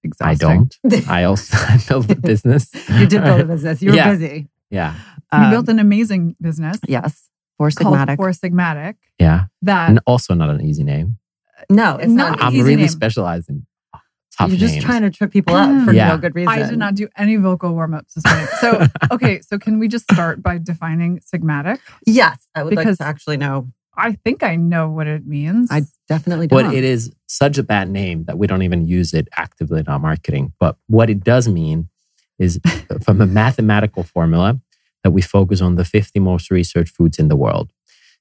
sounds 0.03 0.17
I 0.21 0.33
don't. 0.35 0.75
I 1.07 1.23
also 1.23 1.55
I 1.59 1.79
built 1.87 2.11
a 2.11 2.15
business. 2.15 2.69
you 2.89 3.07
did 3.07 3.23
build 3.23 3.39
a 3.41 3.45
business. 3.45 3.81
You 3.81 3.91
were 3.91 3.95
Yeah. 3.95 4.11
busy. 4.11 4.49
Yeah. 4.69 4.93
You 5.31 5.39
Um, 5.39 5.49
built 5.49 5.67
an 5.69 5.79
amazing 5.79 6.35
business 6.41 6.77
yes. 6.87 7.29
Four 7.57 7.71
called 7.71 7.95
Sigmatic. 7.95 8.17
Four 8.17 8.29
Sigmatic. 8.31 8.95
Yeah. 9.17 9.45
That 9.61 9.89
And 9.89 9.99
also 10.05 10.33
not 10.35 10.49
an 10.49 10.61
easy 10.61 10.83
name. 10.83 11.17
no, 11.69 11.95
it's 11.95 12.11
Not 12.11 12.31
not. 12.31 12.39
an 12.41 12.45
I'm 12.47 12.53
really 12.53 12.75
name. 12.75 12.87
specialized 12.89 13.49
in 13.49 13.65
tough 14.37 14.49
You're 14.49 14.59
just 14.59 14.73
names. 14.75 14.85
trying 14.85 15.01
to 15.03 15.09
trip 15.09 15.31
people 15.31 15.55
up 15.55 15.69
for 15.85 15.91
mm. 15.91 15.95
Yeah. 15.95 16.09
no 16.09 16.17
good 16.17 16.35
reason. 16.35 16.49
I 16.49 16.67
did 16.69 16.77
not 16.79 16.95
do 16.95 17.07
any 17.17 17.35
vocal 17.35 17.73
warm 17.73 17.93
ups 17.93 18.13
this 18.15 18.25
morning. 18.25 18.47
So, 18.59 18.87
okay, 19.11 19.41
so 19.41 19.57
can 19.57 19.79
we 19.79 19.87
just 19.87 20.05
start 20.11 20.41
by 20.41 20.57
defining 20.57 21.19
Sigmatic? 21.19 21.79
Yes, 22.05 22.47
I 22.55 22.63
would 22.63 22.71
Because- 22.71 22.85
like 22.85 22.97
to 22.97 23.05
actually 23.05 23.37
know. 23.37 23.69
I 23.95 24.13
think 24.13 24.41
I 24.41 24.55
know 24.55 24.89
what 24.89 25.05
it 25.05 25.27
means. 25.27 25.69
I 25.71 25.83
definitely 26.07 26.47
don't. 26.47 26.63
But 26.63 26.73
it 26.73 26.83
is 26.83 27.13
such 27.27 27.59
a 27.59 27.63
bad 27.63 27.91
name 27.91 28.23
that 28.25 28.39
we 28.39 28.47
don't 28.47 28.63
even 28.63 28.87
use 28.87 29.13
it 29.13 29.27
actively 29.37 29.81
in 29.81 29.87
our 29.87 29.99
marketing. 29.99 30.51
But 30.59 30.77
what 30.87 31.11
it 31.11 31.23
does 31.23 31.47
mean 31.47 31.89
is 32.39 32.59
uh, 32.65 32.97
from 33.03 33.21
a 33.21 33.27
mathematical 33.27 34.01
formula 34.01 34.59
that 35.03 35.11
we 35.11 35.21
focus 35.21 35.61
on 35.61 35.75
the 35.75 35.85
50 35.85 36.19
most 36.21 36.49
researched 36.49 36.95
foods 36.95 37.19
in 37.19 37.27
the 37.27 37.35
world. 37.35 37.71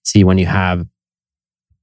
See, 0.04 0.24
when 0.24 0.36
you 0.36 0.44
have 0.44 0.86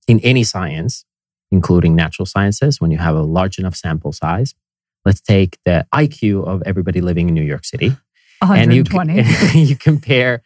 in 0.08 0.20
any 0.20 0.44
science, 0.44 1.06
including 1.52 1.96
natural 1.96 2.26
sciences, 2.26 2.80
when 2.80 2.92
you 2.92 2.98
have 2.98 3.16
a 3.16 3.22
large 3.22 3.58
enough 3.60 3.76
sample 3.76 4.12
size, 4.12 4.54
let's 5.06 5.22
take 5.22 5.58
the 5.66 5.86
IQ 5.94 6.46
of 6.46 6.62
everybody 6.66 7.02
living 7.02 7.28
in 7.30 7.34
New 7.34 7.44
York 7.44 7.66
City 7.66 7.96
and 8.42 8.72
you 8.74 8.84
you 9.54 9.76
compare 9.76 10.42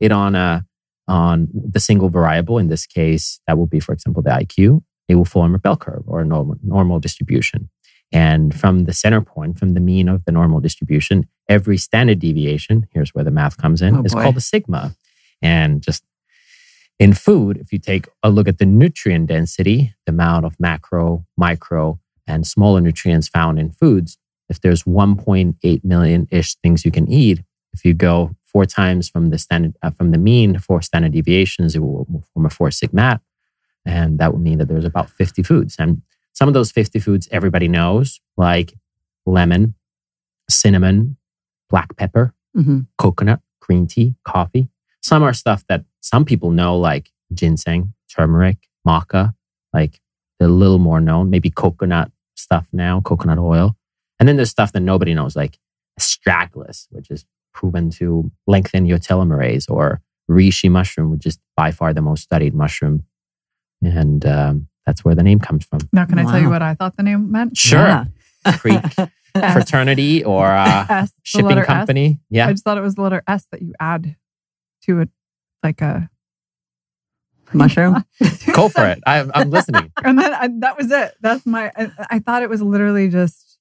it 0.00 0.12
on 0.12 0.34
a 0.34 0.64
on 1.06 1.48
the 1.52 1.80
single 1.80 2.10
variable. 2.10 2.58
In 2.58 2.68
this 2.68 2.86
case, 2.86 3.40
that 3.46 3.56
will 3.56 3.66
be, 3.66 3.80
for 3.80 3.92
example, 3.92 4.22
the 4.22 4.30
IQ. 4.30 4.82
It 5.08 5.14
will 5.14 5.24
form 5.24 5.54
a 5.54 5.58
bell 5.58 5.76
curve 5.76 6.02
or 6.06 6.20
a 6.20 6.24
normal 6.24 6.56
normal 6.62 7.00
distribution. 7.00 7.70
And 8.10 8.54
from 8.58 8.84
the 8.84 8.92
center 8.94 9.20
point, 9.20 9.58
from 9.58 9.74
the 9.74 9.80
mean 9.80 10.08
of 10.08 10.24
the 10.24 10.32
normal 10.32 10.60
distribution, 10.60 11.26
every 11.48 11.76
standard 11.76 12.18
deviation, 12.18 12.86
here's 12.92 13.14
where 13.14 13.24
the 13.24 13.30
math 13.30 13.56
comes 13.58 13.82
in, 13.82 13.96
Oh, 13.96 14.02
is 14.02 14.14
boy. 14.14 14.22
called 14.22 14.36
a 14.36 14.40
sigma. 14.40 14.94
And 15.42 15.82
just 15.82 16.04
in 16.98 17.14
food, 17.14 17.58
if 17.58 17.72
you 17.72 17.78
take 17.78 18.08
a 18.22 18.30
look 18.30 18.48
at 18.48 18.58
the 18.58 18.66
nutrient 18.66 19.28
density, 19.28 19.94
the 20.06 20.10
amount 20.12 20.44
of 20.44 20.58
macro, 20.58 21.24
micro, 21.36 22.00
and 22.26 22.46
smaller 22.46 22.80
nutrients 22.80 23.28
found 23.28 23.58
in 23.58 23.70
foods, 23.70 24.18
if 24.48 24.60
there's 24.60 24.82
1.8 24.84 25.84
million 25.84 26.26
ish 26.30 26.56
things 26.56 26.84
you 26.84 26.90
can 26.90 27.08
eat, 27.10 27.42
if 27.72 27.84
you 27.84 27.94
go 27.94 28.34
four 28.44 28.64
times 28.66 29.08
from 29.08 29.28
the 29.30 29.38
standard 29.38 29.76
uh, 29.82 29.90
from 29.90 30.10
the 30.10 30.18
mean 30.18 30.58
four 30.58 30.80
standard 30.82 31.12
deviations, 31.12 31.76
it 31.76 31.80
will 31.80 32.24
form 32.32 32.46
a 32.46 32.50
four 32.50 32.70
sigma, 32.70 33.20
and 33.84 34.18
that 34.18 34.32
would 34.32 34.42
mean 34.42 34.58
that 34.58 34.68
there's 34.68 34.84
about 34.84 35.10
50 35.10 35.42
foods. 35.42 35.76
And 35.78 36.02
some 36.32 36.48
of 36.48 36.54
those 36.54 36.72
50 36.72 36.98
foods 36.98 37.28
everybody 37.30 37.68
knows, 37.68 38.20
like 38.36 38.72
lemon, 39.26 39.74
cinnamon, 40.48 41.16
black 41.68 41.96
pepper, 41.96 42.34
Mhm. 42.56 42.86
coconut, 42.96 43.40
green 43.60 43.86
tea, 43.86 44.14
coffee. 44.24 44.68
Some 45.08 45.22
are 45.22 45.32
stuff 45.32 45.64
that 45.70 45.86
some 46.02 46.26
people 46.26 46.50
know, 46.50 46.76
like 46.76 47.10
ginseng, 47.32 47.94
turmeric, 48.14 48.58
maca, 48.86 49.34
like 49.72 50.02
they're 50.38 50.48
a 50.48 50.52
little 50.52 50.78
more 50.78 51.00
known, 51.00 51.30
maybe 51.30 51.48
coconut 51.48 52.12
stuff 52.36 52.66
now, 52.74 53.00
coconut 53.00 53.38
oil. 53.38 53.74
And 54.20 54.28
then 54.28 54.36
there's 54.36 54.50
stuff 54.50 54.72
that 54.72 54.80
nobody 54.80 55.14
knows, 55.14 55.34
like 55.34 55.58
astragalus, 55.98 56.88
which 56.90 57.10
is 57.10 57.24
proven 57.54 57.88
to 57.92 58.30
lengthen 58.46 58.84
your 58.84 58.98
telomerase, 58.98 59.70
or 59.70 60.02
reishi 60.30 60.70
mushroom, 60.70 61.10
which 61.10 61.24
is 61.24 61.38
by 61.56 61.70
far 61.70 61.94
the 61.94 62.02
most 62.02 62.22
studied 62.22 62.54
mushroom. 62.54 63.04
And 63.80 64.26
um, 64.26 64.68
that's 64.84 65.06
where 65.06 65.14
the 65.14 65.22
name 65.22 65.38
comes 65.38 65.64
from. 65.64 65.80
now, 65.90 66.04
can 66.04 66.18
I 66.18 66.24
tell 66.24 66.38
you 66.38 66.50
what 66.50 66.60
I 66.60 66.74
thought 66.74 66.98
the 66.98 67.02
name 67.02 67.32
meant? 67.32 67.56
Sure. 67.56 67.80
Yeah. 67.80 68.04
Greek 68.58 68.84
fraternity 69.52 70.22
or 70.22 70.48
uh, 70.48 70.86
S, 70.90 71.12
shipping 71.22 71.46
letter 71.46 71.62
S. 71.62 71.66
company. 71.66 72.20
Yeah. 72.28 72.48
I 72.48 72.52
just 72.52 72.62
thought 72.62 72.76
it 72.76 72.82
was 72.82 72.96
the 72.96 73.02
letter 73.02 73.22
S 73.26 73.46
that 73.52 73.62
you 73.62 73.72
add 73.80 74.14
to 74.88 75.00
it, 75.00 75.10
like 75.62 75.80
a 75.80 76.10
Mushroom. 77.52 78.04
Go 78.52 78.68
for 78.68 78.86
it. 78.86 79.00
I, 79.06 79.26
I'm 79.34 79.50
listening. 79.50 79.90
and 80.04 80.18
then 80.18 80.34
I, 80.34 80.48
that 80.60 80.76
was 80.76 80.90
it. 80.90 81.14
That's 81.20 81.46
my. 81.46 81.72
I, 81.76 81.90
I 82.10 82.18
thought 82.18 82.42
it 82.42 82.50
was 82.50 82.62
literally 82.62 83.08
just. 83.08 83.58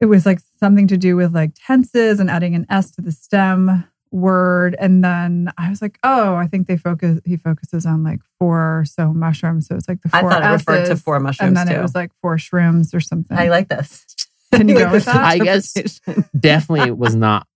It 0.00 0.06
was 0.06 0.24
like 0.24 0.40
something 0.58 0.86
to 0.88 0.96
do 0.96 1.14
with 1.16 1.34
like 1.34 1.52
tenses 1.54 2.20
and 2.20 2.30
adding 2.30 2.54
an 2.54 2.66
S 2.70 2.90
to 2.92 3.02
the 3.02 3.12
stem 3.12 3.84
word, 4.10 4.74
and 4.78 5.04
then 5.04 5.52
I 5.58 5.68
was 5.68 5.82
like, 5.82 5.98
oh, 6.02 6.34
I 6.34 6.46
think 6.46 6.66
they 6.66 6.76
focus. 6.76 7.20
He 7.24 7.36
focuses 7.36 7.86
on 7.86 8.02
like 8.02 8.20
four 8.38 8.84
so 8.86 9.12
mushrooms, 9.12 9.66
so 9.66 9.76
it's 9.76 9.88
like 9.88 10.00
the 10.02 10.10
I 10.12 10.20
four 10.20 10.30
thought 10.30 10.42
it 10.42 10.48
referred 10.48 10.86
to 10.86 10.96
four 10.96 11.20
mushrooms 11.20 11.48
and 11.48 11.56
then 11.56 11.68
too. 11.68 11.74
it 11.74 11.82
was 11.82 11.94
like 11.94 12.12
four 12.22 12.36
shrooms 12.36 12.94
or 12.94 13.00
something. 13.00 13.36
I 13.36 13.48
like 13.48 13.68
this. 13.68 14.06
Can 14.52 14.68
you 14.68 14.78
I 14.78 14.84
go 14.84 14.92
with 14.92 15.04
that? 15.04 15.16
I 15.16 15.38
guess-. 15.38 16.00
Definitely 16.38 16.90
was 16.90 17.14
not 17.14 17.46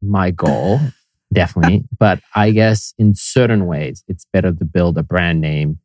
my 0.00 0.30
goal. 0.30 0.80
Definitely. 1.34 1.84
But 1.98 2.20
I 2.34 2.50
guess 2.50 2.94
in 2.98 3.14
certain 3.14 3.66
ways, 3.66 4.04
it's 4.08 4.26
better 4.32 4.52
to 4.52 4.64
build 4.64 4.96
a 4.98 5.02
brand 5.02 5.40
name 5.40 5.78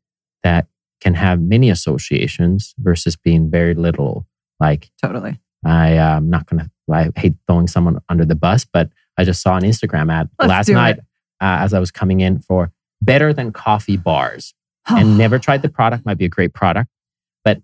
that 0.44 0.68
can 1.02 1.14
have 1.16 1.42
many 1.42 1.70
associations 1.70 2.74
versus 2.78 3.16
being 3.16 3.50
very 3.50 3.74
little. 3.74 4.28
Like 4.60 4.90
totally. 5.02 5.38
I 5.66 5.90
am 5.92 6.30
not 6.30 6.46
gonna. 6.46 6.70
I 6.92 7.10
hate 7.16 7.36
throwing 7.48 7.68
someone 7.68 8.00
under 8.10 8.26
the 8.26 8.36
bus, 8.36 8.66
but 8.66 8.90
I 9.18 9.24
just 9.24 9.42
saw 9.42 9.58
an 9.58 9.64
Instagram 9.64 10.12
ad 10.12 10.30
Let's 10.40 10.50
last 10.50 10.70
night 10.70 11.00
uh, 11.42 11.60
as 11.62 11.74
I 11.74 11.80
was 11.80 11.92
coming 11.92 12.22
in 12.22 12.40
for 12.40 12.72
better 13.02 13.34
than 13.34 13.52
coffee 13.52 13.98
bars, 13.98 14.54
and 14.88 15.18
never 15.18 15.40
tried 15.40 15.62
the 15.62 15.70
product. 15.70 16.06
Might 16.06 16.18
be 16.18 16.26
a 16.26 16.30
great 16.30 16.54
product, 16.54 16.90
but 17.44 17.62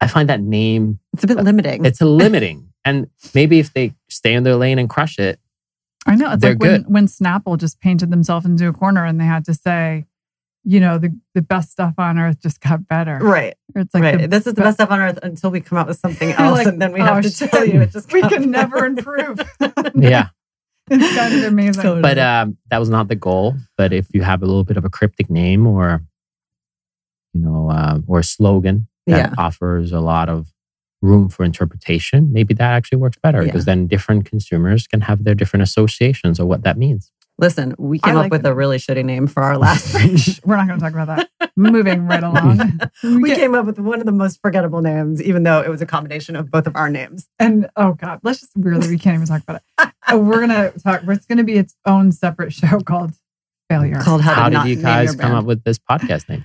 I 0.00 0.06
find 0.06 0.28
that 0.28 0.40
name 0.40 0.98
It's 1.12 1.24
a 1.24 1.26
bit 1.26 1.38
limiting. 1.38 1.84
it's 1.84 2.00
a 2.00 2.06
limiting. 2.06 2.66
And 2.84 3.08
maybe 3.34 3.58
if 3.58 3.74
they 3.74 3.94
stay 4.08 4.32
in 4.32 4.42
their 4.42 4.56
lane 4.56 4.78
and 4.78 4.88
crush 4.88 5.18
it, 5.18 5.38
I 6.06 6.14
know. 6.16 6.32
It's 6.32 6.40
They're 6.40 6.52
like 6.52 6.60
when, 6.60 6.82
good. 6.82 6.92
when 6.92 7.06
Snapple 7.06 7.58
just 7.58 7.80
painted 7.80 8.10
themselves 8.10 8.46
into 8.46 8.66
a 8.68 8.72
corner 8.72 9.04
and 9.04 9.20
they 9.20 9.24
had 9.24 9.44
to 9.46 9.54
say, 9.54 10.06
you 10.64 10.80
know, 10.80 10.98
the, 10.98 11.14
the 11.34 11.42
best 11.42 11.70
stuff 11.70 11.94
on 11.98 12.18
earth 12.18 12.40
just 12.42 12.60
got 12.60 12.86
better. 12.88 13.18
right. 13.18 13.54
It's 13.74 13.94
like 13.94 14.02
right. 14.02 14.18
the- 14.22 14.28
this 14.28 14.46
is 14.46 14.54
the 14.54 14.62
best 14.62 14.76
stuff 14.78 14.90
on 14.90 15.00
earth 15.00 15.18
until 15.22 15.50
we 15.50 15.60
come 15.60 15.78
out 15.78 15.86
with 15.86 15.98
something 15.98 16.30
else, 16.38 16.58
like, 16.58 16.66
and 16.66 16.80
then 16.82 16.92
we 16.92 17.00
"Oh, 17.00 17.04
have 17.04 17.22
to 17.22 17.30
shit. 17.30 17.50
tell 17.50 17.64
you 17.66 17.80
it 17.82 17.90
just 17.92 18.12
we 18.12 18.20
got 18.22 18.32
can 18.32 18.50
never 18.50 18.84
improve. 18.84 19.38
yeah. 19.94 20.28
it's 20.90 21.16
kind 21.16 21.34
of 21.34 21.44
amazing. 21.44 21.82
Totally. 21.82 22.02
But 22.02 22.18
um, 22.18 22.56
that 22.70 22.78
was 22.78 22.88
not 22.90 23.08
the 23.08 23.14
goal. 23.16 23.54
But 23.76 23.92
if 23.92 24.06
you 24.12 24.22
have 24.22 24.42
a 24.42 24.46
little 24.46 24.64
bit 24.64 24.76
of 24.76 24.84
a 24.84 24.90
cryptic 24.90 25.30
name 25.30 25.66
or 25.66 26.02
you 27.32 27.40
know, 27.40 27.70
uh, 27.70 28.00
or 28.08 28.18
a 28.20 28.24
slogan 28.24 28.88
that 29.06 29.30
Yeah. 29.30 29.34
offers 29.38 29.92
a 29.92 30.00
lot 30.00 30.28
of 30.28 30.48
room 31.02 31.28
for 31.28 31.44
interpretation, 31.44 32.32
maybe 32.32 32.54
that 32.54 32.70
actually 32.72 32.98
works 32.98 33.16
better 33.22 33.40
Yeah. 33.40 33.46
because 33.46 33.64
then 33.64 33.86
different 33.86 34.24
consumers 34.26 34.86
can 34.86 35.02
have 35.02 35.24
their 35.24 35.34
different 35.34 35.62
associations 35.62 36.38
of 36.38 36.46
what 36.46 36.62
that 36.64 36.76
means. 36.76 37.10
Listen, 37.38 37.74
we 37.78 37.98
I 38.02 38.08
came 38.08 38.16
up 38.18 38.30
with 38.30 38.44
it. 38.44 38.50
a 38.50 38.54
really 38.54 38.76
shitty 38.76 39.02
name 39.02 39.26
for 39.26 39.42
our 39.42 39.56
last 39.56 39.90
branch. 39.92 40.40
We're 40.44 40.56
not 40.56 40.66
going 40.68 40.78
to 40.78 40.84
talk 40.84 40.92
about 40.92 41.06
that. 41.40 41.50
Moving 41.56 42.06
right 42.06 42.22
along. 42.22 42.80
we 43.02 43.30
get- 43.30 43.38
came 43.38 43.54
up 43.54 43.64
with 43.64 43.78
one 43.78 43.98
of 43.98 44.04
the 44.04 44.12
most 44.12 44.40
forgettable 44.42 44.82
names, 44.82 45.22
even 45.22 45.42
though 45.42 45.62
it 45.62 45.70
was 45.70 45.80
a 45.80 45.86
combination 45.86 46.36
of 46.36 46.50
both 46.50 46.66
of 46.66 46.76
our 46.76 46.90
names. 46.90 47.28
And 47.38 47.68
oh 47.76 47.94
god, 47.94 48.20
let's 48.22 48.40
just 48.40 48.52
really 48.56 48.88
we 48.88 48.98
can't 48.98 49.14
even 49.14 49.26
talk 49.26 49.42
about 49.42 49.56
it. 49.62 49.92
Uh, 50.12 50.18
we're 50.18 50.40
gonna 50.40 50.70
talk. 50.72 51.00
It's 51.08 51.24
gonna 51.26 51.44
be 51.44 51.54
its 51.54 51.74
own 51.86 52.12
separate 52.12 52.52
show 52.52 52.80
called 52.80 53.12
Failure. 53.70 54.00
Called 54.00 54.20
How, 54.20 54.34
How 54.34 54.48
did 54.50 54.54
Not 54.54 54.68
you 54.68 54.76
guys 54.76 55.14
come 55.16 55.32
up 55.32 55.44
with 55.46 55.64
this 55.64 55.78
podcast 55.78 56.28
name? 56.28 56.44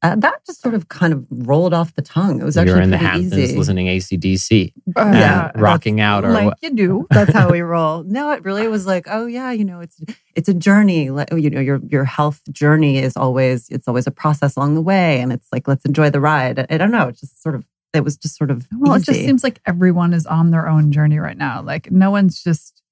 Uh, 0.00 0.14
that 0.14 0.44
just 0.46 0.60
sort 0.62 0.74
of 0.74 0.88
kind 0.88 1.12
of 1.12 1.26
rolled 1.28 1.74
off 1.74 1.92
the 1.96 2.02
tongue. 2.02 2.40
It 2.40 2.44
was 2.44 2.56
actually 2.56 2.74
You're 2.74 2.82
in 2.82 2.90
the 2.90 2.96
Hamptons 2.98 3.34
easy. 3.36 3.56
listening 3.58 3.86
ACDC, 3.88 4.72
Uh, 4.96 5.00
and 5.00 5.14
Yeah, 5.18 5.50
rocking 5.56 6.00
out, 6.00 6.24
or 6.24 6.30
like 6.30 6.44
what? 6.46 6.58
you 6.62 6.70
do. 6.70 7.06
That's 7.10 7.32
how 7.32 7.50
we 7.50 7.62
roll. 7.62 8.04
No, 8.04 8.30
it 8.30 8.44
really 8.44 8.68
was 8.68 8.86
like, 8.86 9.06
oh 9.10 9.26
yeah, 9.26 9.50
you 9.50 9.64
know, 9.64 9.80
it's 9.80 10.00
it's 10.36 10.48
a 10.48 10.54
journey. 10.54 11.10
Like, 11.10 11.32
You 11.32 11.50
know, 11.50 11.60
your 11.60 11.80
your 11.88 12.04
health 12.04 12.40
journey 12.52 12.98
is 12.98 13.16
always 13.16 13.68
it's 13.70 13.88
always 13.88 14.06
a 14.06 14.12
process 14.12 14.54
along 14.54 14.76
the 14.76 14.82
way, 14.82 15.20
and 15.20 15.32
it's 15.32 15.48
like 15.52 15.66
let's 15.66 15.84
enjoy 15.84 16.10
the 16.10 16.20
ride. 16.20 16.64
I 16.70 16.76
don't 16.78 16.92
know. 16.92 17.08
It 17.08 17.16
just 17.18 17.42
sort 17.42 17.56
of 17.56 17.64
it 17.92 18.04
was 18.04 18.16
just 18.16 18.36
sort 18.36 18.52
of 18.52 18.68
Well, 18.78 18.94
it 18.94 19.02
just 19.04 19.18
seems 19.26 19.42
like 19.42 19.60
everyone 19.66 20.12
is 20.14 20.26
on 20.26 20.52
their 20.52 20.68
own 20.68 20.92
journey 20.92 21.18
right 21.18 21.36
now. 21.36 21.60
Like 21.60 21.90
no 21.90 22.12
one's 22.12 22.40
just. 22.40 22.82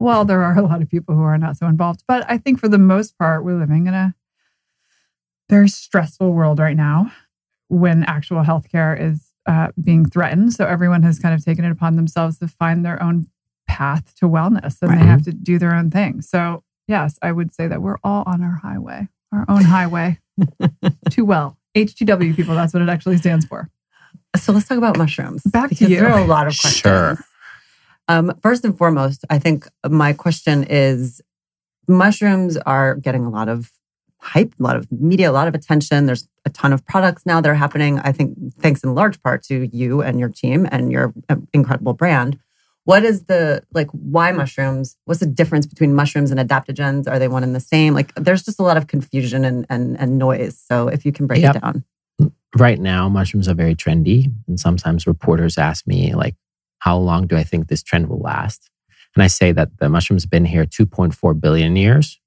Well, 0.00 0.24
there 0.24 0.42
are 0.42 0.56
a 0.56 0.62
lot 0.62 0.80
of 0.80 0.88
people 0.88 1.14
who 1.16 1.22
are 1.22 1.36
not 1.36 1.56
so 1.56 1.66
involved, 1.66 2.04
but 2.06 2.24
I 2.30 2.38
think 2.38 2.60
for 2.60 2.68
the 2.68 2.78
most 2.78 3.18
part, 3.18 3.44
we're 3.44 3.58
living 3.58 3.88
in 3.88 3.94
a 3.94 4.14
very 5.48 5.68
stressful 5.68 6.32
world 6.32 6.58
right 6.58 6.76
now 6.76 7.10
when 7.68 8.04
actual 8.04 8.42
healthcare 8.42 8.98
is 9.00 9.30
uh, 9.46 9.68
being 9.82 10.04
threatened. 10.06 10.52
So 10.52 10.66
everyone 10.66 11.02
has 11.02 11.18
kind 11.18 11.34
of 11.34 11.44
taken 11.44 11.64
it 11.64 11.70
upon 11.70 11.96
themselves 11.96 12.38
to 12.38 12.48
find 12.48 12.84
their 12.84 13.02
own 13.02 13.26
path 13.66 14.14
to 14.16 14.26
wellness 14.26 14.80
and 14.82 14.90
Right. 14.90 15.00
they 15.00 15.06
have 15.06 15.22
to 15.24 15.32
do 15.32 15.58
their 15.58 15.74
own 15.74 15.90
thing. 15.90 16.20
So, 16.22 16.64
yes, 16.86 17.18
I 17.22 17.32
would 17.32 17.54
say 17.54 17.66
that 17.68 17.80
we're 17.82 17.96
all 18.04 18.24
on 18.26 18.42
our 18.42 18.56
highway, 18.62 19.08
our 19.32 19.44
own 19.48 19.62
highway 19.64 20.18
to 21.10 21.24
well. 21.24 21.56
HTW 21.76 22.34
people, 22.34 22.54
that's 22.54 22.72
what 22.74 22.82
it 22.82 22.88
actually 22.88 23.18
stands 23.18 23.44
for. 23.46 23.68
So 24.36 24.52
let's 24.52 24.66
talk 24.68 24.78
about 24.78 24.96
mushrooms. 24.98 25.42
Back 25.44 25.70
to 25.70 25.86
you. 25.86 25.96
There 26.00 26.10
are 26.12 26.20
a 26.20 26.24
lot 26.26 26.46
of 26.46 26.58
questions. 26.58 26.80
Sure. 26.80 27.18
Um, 28.08 28.32
first 28.42 28.64
and 28.64 28.76
foremost, 28.76 29.24
I 29.30 29.38
think 29.38 29.66
my 29.88 30.12
question 30.14 30.64
is 30.68 31.20
mushrooms 31.86 32.56
are 32.58 32.94
getting 32.94 33.24
a 33.24 33.30
lot 33.30 33.48
of 33.48 33.70
hype, 34.20 34.52
a 34.58 34.62
lot 34.62 34.76
of 34.76 34.90
media, 34.92 35.30
a 35.30 35.32
lot 35.32 35.48
of 35.48 35.54
attention. 35.54 36.06
There's 36.06 36.28
a 36.44 36.50
ton 36.50 36.72
of 36.72 36.84
products 36.86 37.24
now 37.24 37.40
that 37.40 37.48
are 37.48 37.54
happening. 37.54 37.98
I 38.00 38.12
think 38.12 38.36
thanks 38.60 38.82
in 38.82 38.94
large 38.94 39.22
part 39.22 39.42
to 39.44 39.68
you 39.76 40.02
and 40.02 40.18
your 40.18 40.28
team 40.28 40.66
and 40.70 40.90
your 40.92 41.12
uh, 41.28 41.36
incredible 41.52 41.92
brand. 41.94 42.38
What 42.84 43.04
is 43.04 43.24
the 43.24 43.62
like 43.72 43.88
why 43.90 44.32
mushrooms? 44.32 44.96
What's 45.04 45.20
the 45.20 45.26
difference 45.26 45.66
between 45.66 45.94
mushrooms 45.94 46.30
and 46.30 46.40
adaptogens? 46.40 47.06
Are 47.06 47.18
they 47.18 47.28
one 47.28 47.42
and 47.44 47.54
the 47.54 47.60
same? 47.60 47.92
Like 47.94 48.14
there's 48.14 48.42
just 48.42 48.58
a 48.58 48.62
lot 48.62 48.76
of 48.76 48.86
confusion 48.86 49.44
and 49.44 49.66
and, 49.68 49.98
and 50.00 50.18
noise. 50.18 50.58
So 50.58 50.88
if 50.88 51.04
you 51.04 51.12
can 51.12 51.26
break 51.26 51.42
Yep. 51.42 51.56
it 51.56 51.62
down. 51.62 51.84
right 52.56 52.80
now 52.80 53.08
mushrooms 53.08 53.46
are 53.46 53.54
very 53.54 53.74
trendy 53.74 54.32
and 54.48 54.58
sometimes 54.58 55.06
reporters 55.06 55.58
ask 55.58 55.86
me 55.86 56.14
like 56.14 56.34
how 56.78 56.96
long 56.96 57.26
do 57.26 57.36
i 57.36 57.42
think 57.44 57.68
this 57.68 57.82
trend 57.82 58.08
will 58.08 58.20
last 58.20 58.70
and 59.14 59.22
i 59.22 59.26
say 59.26 59.52
that 59.52 59.68
the 59.80 59.88
mushrooms 59.90 60.24
been 60.24 60.46
here 60.46 60.64
2.4 60.64 61.38
billion 61.38 61.76
years 61.76 62.18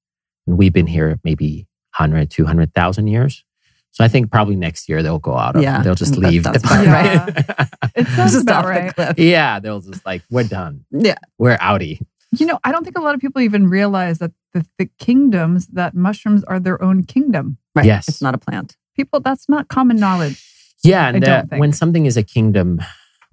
and 0.46 0.60
we've 0.60 0.72
been 0.74 0.86
here 0.88 1.20
maybe 1.24 1.68
100 1.98 2.30
200000 2.30 3.08
years 3.08 3.44
so 3.92 4.04
i 4.04 4.08
think 4.08 4.32
probably 4.32 4.56
next 4.56 4.88
year 4.90 5.02
they'll 5.04 5.20
go 5.20 5.36
out 5.38 5.56
of 5.56 5.62
Yeah, 5.62 5.82
they'll 5.84 5.96
just 5.96 6.14
that 6.16 6.20
leave 6.22 6.44
sounds 6.44 6.64
about 6.64 6.86
right. 6.88 7.46
It 7.96 8.08
sounds 8.08 8.32
Just 8.34 8.44
about 8.44 8.64
off 8.66 8.70
right. 8.70 8.88
the 8.88 8.94
cliff. 9.06 9.20
yeah 9.20 9.60
they'll 9.60 9.82
just 9.82 10.06
like 10.06 10.22
we're 10.30 10.44
done 10.46 10.86
Yeah. 10.92 11.16
we're 11.38 11.58
outie 11.58 12.00
You 12.34 12.46
know, 12.46 12.60
I 12.64 12.72
don't 12.72 12.86
think 12.86 12.98
a 12.98 13.02
lot 13.02 13.14
of 13.16 13.20
people 13.20 13.42
even 13.42 13.68
realize 13.68 14.20
that 14.20 14.32
the, 14.54 14.66
the 14.78 14.88
kingdoms 14.98 15.68
that 15.68 15.94
mushrooms 15.94 16.46
are 16.46 16.60
their 16.62 16.82
own 16.82 17.04
kingdom. 17.04 17.58
Right. 17.76 17.86
Yes. 17.86 18.08
It's 18.08 18.22
not 18.22 18.34
a 18.34 18.38
plant. 18.38 18.78
People, 18.96 19.20
that's 19.20 19.50
not 19.50 19.68
common 19.68 19.98
knowledge. 19.98 20.40
Yeah, 20.82 21.06
I 21.08 21.10
and 21.10 21.22
don't 21.22 21.30
uh, 21.30 21.44
think. 21.50 21.60
when 21.60 21.74
something 21.74 22.06
is 22.06 22.16
a 22.16 22.24
kingdom, 22.24 22.80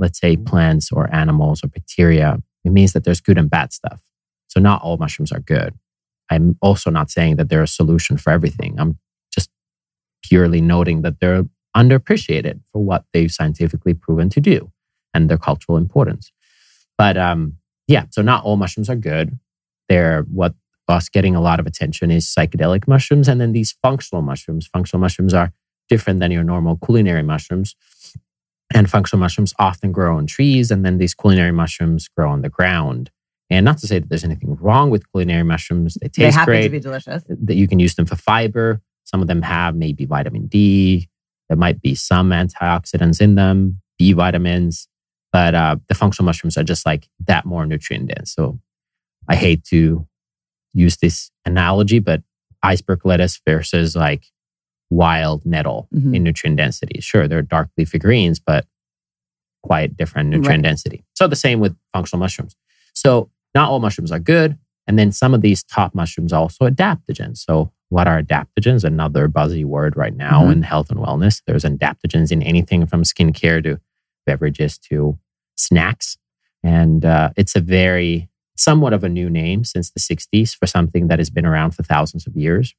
let's 0.00 0.18
say 0.18 0.36
plants 0.36 0.90
or 0.90 1.06
animals 1.14 1.62
or 1.62 1.68
bacteria, 1.68 2.42
it 2.64 2.72
means 2.72 2.92
that 2.94 3.04
there's 3.04 3.20
good 3.20 3.38
and 3.38 3.48
bad 3.48 3.72
stuff. 3.72 4.00
So 4.48 4.58
not 4.58 4.82
all 4.82 4.96
mushrooms 4.96 5.30
are 5.30 5.38
good. 5.40 5.74
I'm 6.30 6.56
also 6.60 6.90
not 6.90 7.10
saying 7.10 7.36
that 7.36 7.48
they're 7.48 7.62
a 7.62 7.68
solution 7.68 8.16
for 8.16 8.30
everything. 8.30 8.78
I'm 8.78 8.98
just 9.32 9.50
purely 10.22 10.60
noting 10.60 11.02
that 11.02 11.20
they're 11.20 11.44
underappreciated 11.76 12.60
for 12.72 12.82
what 12.82 13.04
they've 13.12 13.30
scientifically 13.32 13.94
proven 13.94 14.28
to 14.30 14.40
do 14.40 14.72
and 15.14 15.28
their 15.28 15.38
cultural 15.38 15.78
importance. 15.78 16.32
But 16.96 17.16
um, 17.16 17.54
yeah, 17.86 18.04
so 18.10 18.22
not 18.22 18.44
all 18.44 18.56
mushrooms 18.56 18.90
are 18.90 18.96
good. 18.96 19.38
They're 19.88 20.22
what 20.22 20.54
us 20.88 21.08
getting 21.08 21.34
a 21.34 21.40
lot 21.40 21.60
of 21.60 21.66
attention 21.66 22.10
is 22.10 22.26
psychedelic 22.26 22.88
mushrooms, 22.88 23.28
and 23.28 23.40
then 23.40 23.52
these 23.52 23.72
functional 23.82 24.22
mushrooms. 24.22 24.66
Functional 24.66 25.00
mushrooms 25.00 25.34
are 25.34 25.52
different 25.88 26.20
than 26.20 26.30
your 26.30 26.44
normal 26.44 26.76
culinary 26.76 27.22
mushrooms. 27.22 27.76
And 28.74 28.90
functional 28.90 29.20
mushrooms 29.20 29.54
often 29.58 29.92
grow 29.92 30.16
on 30.16 30.26
trees, 30.26 30.70
and 30.70 30.84
then 30.84 30.98
these 30.98 31.14
culinary 31.14 31.52
mushrooms 31.52 32.08
grow 32.08 32.30
on 32.30 32.42
the 32.42 32.50
ground. 32.50 33.10
And 33.50 33.64
not 33.64 33.78
to 33.78 33.86
say 33.86 33.98
that 33.98 34.08
there's 34.10 34.24
anything 34.24 34.56
wrong 34.60 34.90
with 34.90 35.10
culinary 35.10 35.42
mushrooms, 35.42 35.94
they 36.00 36.08
taste 36.08 36.18
They 36.18 36.30
happen 36.30 36.52
great. 36.52 36.62
to 36.64 36.68
be 36.70 36.80
delicious. 36.80 37.24
that 37.28 37.54
you 37.54 37.66
can 37.66 37.78
use 37.78 37.94
them 37.94 38.04
for 38.06 38.16
fiber. 38.16 38.80
Some 39.04 39.22
of 39.22 39.28
them 39.28 39.40
have 39.42 39.74
maybe 39.74 40.04
vitamin 40.04 40.46
D. 40.48 41.08
There 41.48 41.56
might 41.56 41.80
be 41.80 41.94
some 41.94 42.28
antioxidants 42.30 43.20
in 43.22 43.36
them, 43.36 43.80
B 43.98 44.12
vitamins, 44.12 44.86
but 45.32 45.54
uh, 45.54 45.76
the 45.88 45.94
functional 45.94 46.26
mushrooms 46.26 46.58
are 46.58 46.64
just 46.64 46.84
like 46.84 47.08
that 47.26 47.46
more 47.46 47.64
nutrient 47.64 48.08
dense. 48.14 48.34
So 48.34 48.60
I 49.28 49.36
hate 49.36 49.64
to 49.66 50.06
use 50.74 50.98
this 50.98 51.30
analogy, 51.46 52.00
but 52.00 52.22
iceberg 52.62 53.06
lettuce 53.06 53.40
versus 53.48 53.96
like 53.96 54.26
wild 54.90 55.44
nettle 55.46 55.88
Mhm. 55.94 56.16
in 56.16 56.22
nutrient 56.22 56.58
density. 56.58 57.00
Sure, 57.00 57.26
they're 57.28 57.40
dark 57.42 57.70
leafy 57.78 57.98
greens, 57.98 58.38
but 58.40 58.66
quite 59.62 59.96
different 59.96 60.28
nutrient 60.30 60.62
Right. 60.64 60.68
density. 60.70 61.04
So 61.14 61.26
the 61.26 61.36
same 61.36 61.60
with 61.60 61.76
functional 61.94 62.20
mushrooms. 62.20 62.54
So 62.94 63.30
not 63.54 63.70
all 63.70 63.80
mushrooms 63.80 64.12
are 64.12 64.18
good. 64.18 64.58
And 64.86 64.98
then 64.98 65.12
some 65.12 65.34
of 65.34 65.42
these 65.42 65.62
top 65.62 65.94
mushrooms 65.94 66.32
are 66.32 66.40
also 66.40 66.68
adaptogens. 66.68 67.38
So 67.38 67.72
what 67.90 68.06
are 68.06 68.22
adaptogens? 68.22 68.84
Another 68.84 69.28
buzzy 69.28 69.64
word 69.64 69.96
right 69.96 70.14
now 70.14 70.44
Mhm. 70.44 70.52
in 70.52 70.62
health 70.62 70.90
and 70.90 70.98
wellness. 71.00 71.42
There's 71.46 71.64
adaptogens 71.64 72.30
in 72.32 72.42
anything 72.42 72.86
from 72.86 73.02
skincare 73.02 73.62
to 73.64 73.80
beverages 74.26 74.78
to 74.78 75.18
snacks. 75.56 76.16
And 76.62 77.04
uh, 77.04 77.30
it's 77.36 77.54
a 77.56 77.60
very, 77.60 78.28
somewhat 78.56 78.92
of 78.92 79.04
a 79.04 79.08
new 79.08 79.30
name 79.30 79.64
since 79.64 79.90
the 79.90 80.00
60s 80.00 80.54
for 80.54 80.66
something 80.66 81.06
that 81.08 81.18
has 81.18 81.30
been 81.30 81.46
around 81.46 81.72
for 81.72 81.82
thousands 81.82 82.26
of 82.26 82.36
years. 82.36 82.74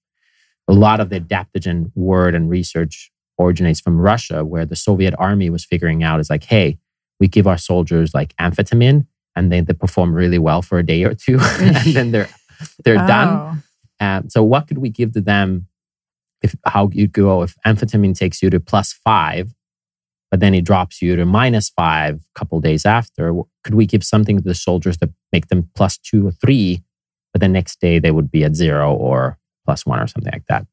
A 0.68 0.74
lot 0.74 1.00
of 1.00 1.10
the 1.10 1.20
adaptogen 1.20 1.92
word 1.96 2.36
and 2.36 2.50
research 2.50 3.12
originates 3.40 3.80
from 3.80 3.98
Russia, 4.00 4.44
where 4.44 4.66
the 4.66 4.76
Soviet 4.76 5.16
army 5.18 5.50
was 5.50 5.64
figuring 5.64 6.04
out 6.04 6.20
is 6.20 6.30
like, 6.30 6.44
hey, 6.44 6.78
we 7.20 7.28
give 7.28 7.48
our 7.48 7.58
soldiers 7.58 8.14
like 8.14 8.36
amphetamine 8.38 9.06
and 9.36 9.52
then 9.52 9.66
they 9.66 9.74
perform 9.74 10.14
really 10.14 10.40
well 10.40 10.62
for 10.62 10.80
a 10.80 10.86
day 10.86 11.04
or 11.04 11.14
two 11.14 11.38
and 11.60 11.76
then 11.94 12.12
they're 12.12 12.30
they're 12.84 12.96
done. 12.96 13.62
Oh. 14.02 14.06
Um, 14.06 14.30
so 14.30 14.44
what 14.44 14.68
could 14.68 14.78
we 14.78 14.90
give 14.90 15.14
to 15.14 15.22
them 15.22 15.68
if 16.42 16.56
how 16.66 16.90
you 16.94 17.08
go 17.08 17.42
if 17.44 17.56
amphetamine 17.66 18.18
takes 18.18 18.42
you 18.42 18.50
to 18.50 18.60
plus 18.60 18.94
five, 18.94 19.54
but 20.32 20.40
then 20.40 20.54
it 20.54 20.64
drops 20.64 21.02
you 21.02 21.16
to 21.16 21.26
minus 21.26 21.70
five 21.70 22.16
a 22.16 22.40
couple 22.40 22.60
days 22.62 22.86
after? 22.86 23.34
Could 23.64 23.76
we 23.76 23.86
give 23.86 24.04
something 24.04 24.38
to 24.38 24.44
the 24.44 24.56
soldiers 24.56 24.98
to 24.98 25.12
make 25.32 25.48
them 25.48 25.70
plus 25.76 25.98
two 25.98 26.28
or 26.28 26.32
three, 26.32 26.84
but 27.34 27.42
the 27.42 27.48
next 27.48 27.82
day 27.82 28.00
they 28.00 28.12
would 28.12 28.32
be 28.32 28.44
at 28.44 28.56
zero 28.56 28.94
or 28.94 29.38
plus 29.66 29.86
one 29.86 30.00
or 30.00 30.08
something 30.08 30.32
like 30.32 30.46
that? 30.48 30.66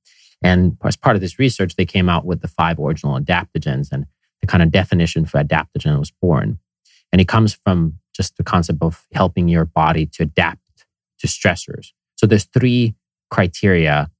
And 0.42 0.77
as 0.85 0.97
part 0.97 1.16
of 1.16 1.23
this 1.23 1.38
research, 1.38 1.77
they 1.77 1.87
came 1.87 2.09
out 2.09 2.25
with 2.25 2.42
the 2.42 2.49
five 2.49 2.79
original 2.79 3.19
adaptogens 3.19 3.88
and 3.90 4.07
the 4.40 4.47
kind 4.47 4.62
of 4.62 4.71
definition 4.71 5.25
for 5.25 5.42
adaptogen 5.42 5.99
was 5.99 6.12
born. 6.23 6.59
And 7.12 7.21
it 7.21 7.29
comes 7.29 7.55
from 7.64 7.99
just 8.16 8.37
the 8.37 8.44
concept 8.44 8.79
of 8.83 9.07
helping 9.12 9.48
your 9.48 9.64
body 9.64 10.07
to 10.07 10.22
adapt 10.22 10.61
to 11.18 11.26
stressors. 11.26 11.88
So 12.16 12.26
there's 12.26 12.44
three 12.44 12.94
criteria 13.31 14.11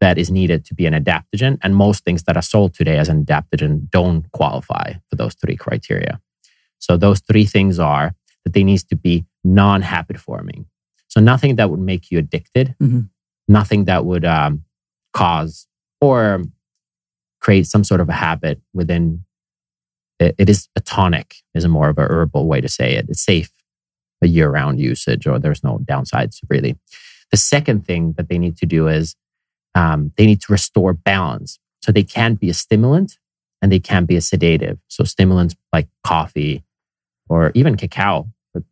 that 0.00 0.18
is 0.18 0.30
needed 0.30 0.64
to 0.66 0.74
be 0.74 0.86
an 0.86 0.92
adaptogen. 0.94 1.58
And 1.62 1.74
most 1.74 2.04
things 2.04 2.24
that 2.24 2.36
are 2.36 2.42
sold 2.42 2.74
today 2.74 2.98
as 2.98 3.08
an 3.08 3.24
adaptogen 3.24 3.88
don't 3.90 4.30
qualify 4.32 4.94
for 5.08 5.16
those 5.16 5.34
three 5.34 5.56
criteria. 5.56 6.20
So 6.78 6.96
those 6.96 7.20
three 7.20 7.46
things 7.46 7.78
are 7.78 8.14
that 8.44 8.52
they 8.52 8.64
need 8.64 8.80
to 8.90 8.96
be 8.96 9.24
non-habit 9.42 10.18
forming. 10.18 10.66
So 11.08 11.20
nothing 11.20 11.56
that 11.56 11.70
would 11.70 11.80
make 11.80 12.10
you 12.10 12.18
addicted, 12.18 12.74
Mhm. 12.82 13.08
nothing 13.48 13.84
that 13.86 14.04
would 14.04 14.24
um, 14.24 14.64
cause 15.12 15.66
or 16.00 16.42
create 17.40 17.66
some 17.66 17.84
sort 17.84 18.00
of 18.00 18.08
a 18.08 18.12
habit 18.12 18.60
within 18.74 19.24
it, 20.20 20.34
it 20.38 20.48
is 20.48 20.68
a 20.76 20.80
tonic 20.80 21.36
is 21.54 21.64
a 21.64 21.68
more 21.68 21.88
of 21.88 21.98
a 21.98 22.02
herbal 22.02 22.46
way 22.46 22.60
to 22.60 22.68
say 22.68 22.94
it 22.94 23.06
it's 23.08 23.24
safe 23.24 23.50
a 24.22 24.26
year-round 24.26 24.80
usage 24.80 25.26
or 25.26 25.38
there's 25.38 25.62
no 25.62 25.78
downsides 25.84 26.38
really 26.48 26.76
the 27.30 27.36
second 27.36 27.84
thing 27.86 28.12
that 28.16 28.28
they 28.28 28.38
need 28.38 28.56
to 28.56 28.66
do 28.66 28.88
is 28.88 29.16
um, 29.74 30.12
they 30.16 30.26
need 30.26 30.40
to 30.42 30.52
restore 30.52 30.92
balance 30.92 31.58
So 31.82 31.92
they 31.92 32.04
can 32.04 32.34
be 32.34 32.48
a 32.48 32.54
stimulant 32.54 33.18
and 33.60 33.70
they 33.72 33.80
can 33.80 34.04
be 34.04 34.16
a 34.16 34.20
sedative. 34.20 34.78
So 34.88 35.04
stimulants 35.04 35.54
like 35.72 35.88
coffee 36.02 36.62
or 37.28 37.50
even 37.54 37.76
cacao, 37.76 38.28
to 38.54 38.64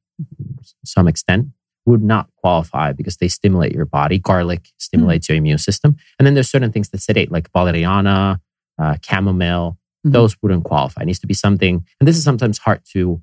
some 0.84 1.08
extent, 1.08 1.48
would 1.84 2.02
not 2.02 2.28
qualify 2.36 2.92
because 2.92 3.16
they 3.16 3.28
stimulate 3.28 3.72
your 3.72 3.84
body. 3.84 4.18
Garlic 4.18 4.68
stimulates 4.78 5.28
your 5.28 5.36
immune 5.36 5.58
system. 5.58 5.96
And 6.18 6.26
then 6.26 6.34
there's 6.34 6.50
certain 6.50 6.72
things 6.72 6.90
that 6.90 7.02
sedate, 7.02 7.32
like 7.32 7.50
valeriana, 7.52 8.40
uh, 8.78 8.96
chamomile. 9.04 9.76
Mhm. 10.06 10.12
Those 10.12 10.36
wouldn't 10.42 10.64
qualify. 10.64 11.02
It 11.02 11.06
needs 11.06 11.20
to 11.20 11.26
be 11.26 11.34
something, 11.34 11.84
and 12.00 12.08
this 12.08 12.16
is 12.16 12.24
sometimes 12.24 12.58
hard 12.58 12.82
to 12.92 13.22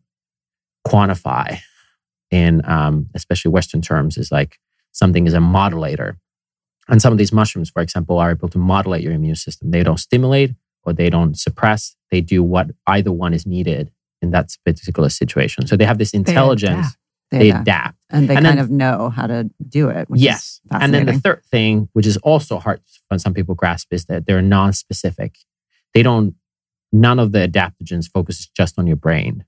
quantify 0.88 1.60
in 2.32 2.62
um, 2.66 3.10
especially 3.16 3.52
Western 3.52 3.82
terms, 3.82 4.18
is 4.18 4.32
like 4.32 4.60
something 4.92 5.28
is 5.28 5.34
a 5.34 5.40
modulator. 5.40 6.18
And 6.88 7.02
some 7.02 7.12
of 7.12 7.18
these 7.18 7.32
mushrooms, 7.34 7.70
for 7.70 7.82
example, 7.82 8.18
are 8.18 8.32
able 8.32 8.50
to 8.50 8.58
modulate 8.58 9.04
your 9.04 9.14
immune 9.14 9.36
system. 9.36 9.72
They 9.72 9.84
don't 9.84 10.00
stimulate 10.00 10.52
or 10.84 10.94
they 10.94 11.10
don't 11.10 11.38
suppress. 11.38 11.96
They 12.12 12.22
do 12.22 12.42
what 12.44 12.68
either 12.88 13.12
one 13.12 13.34
is 13.34 13.46
needed 13.46 13.92
in 14.22 14.32
that 14.32 14.56
particular 14.66 15.10
situation. 15.10 15.68
So 15.68 15.76
they 15.78 15.86
have 15.86 15.98
this 15.98 16.12
intelligence. 16.14 16.80
adapt. 16.88 16.96
They, 17.32 17.50
adapt. 17.50 17.62
adapt. 17.62 17.98
and 18.10 18.28
they 18.30 18.36
and 18.36 18.46
kind 18.46 18.58
then- 18.58 18.66
of 18.66 18.72
know 18.72 19.10
how 19.10 19.28
to 19.28 19.50
do 19.68 19.90
it. 19.90 20.10
Which 20.10 20.22
Yes. 20.22 20.62
And 20.72 20.94
then 20.94 21.06
the 21.06 21.14
third 21.14 21.44
thing, 21.46 21.90
which 21.94 22.08
is 22.08 22.18
also 22.18 22.58
hard 22.58 22.82
for 23.08 23.20
some 23.20 23.34
people 23.36 23.54
grasp, 23.54 23.94
is 23.94 24.06
that 24.06 24.26
they're 24.26 24.42
non-specific. 24.42 25.36
They 25.94 26.02
don't. 26.04 26.36
None 26.92 27.20
of 27.20 27.32
the 27.32 27.48
adaptogens 27.48 28.10
focuses 28.12 28.48
just 28.48 28.80
on 28.80 28.88
your 28.88 28.96
brain 28.96 29.46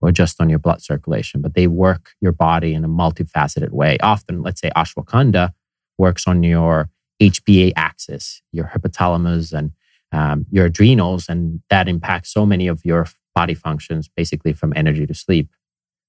or 0.00 0.12
just 0.12 0.40
on 0.40 0.50
your 0.50 0.58
blood 0.58 0.82
circulation, 0.82 1.40
but 1.40 1.54
they 1.54 1.66
work 1.66 2.10
your 2.20 2.32
body 2.32 2.74
in 2.74 2.84
a 2.84 2.88
multifaceted 2.88 3.70
way. 3.70 3.96
Often, 4.02 4.42
let's 4.42 4.60
say 4.60 4.70
ashwagandha 4.76 5.52
works 5.98 6.26
on 6.26 6.42
your 6.42 6.90
HPA 7.22 7.72
axis, 7.76 8.42
your 8.52 8.66
hypothalamus, 8.66 9.52
and 9.52 9.72
um, 10.12 10.44
your 10.50 10.66
adrenals, 10.66 11.28
and 11.28 11.60
that 11.70 11.88
impacts 11.88 12.32
so 12.32 12.44
many 12.44 12.66
of 12.68 12.84
your 12.84 13.06
body 13.34 13.54
functions, 13.54 14.08
basically 14.14 14.52
from 14.52 14.72
energy 14.76 15.06
to 15.06 15.14
sleep. 15.14 15.48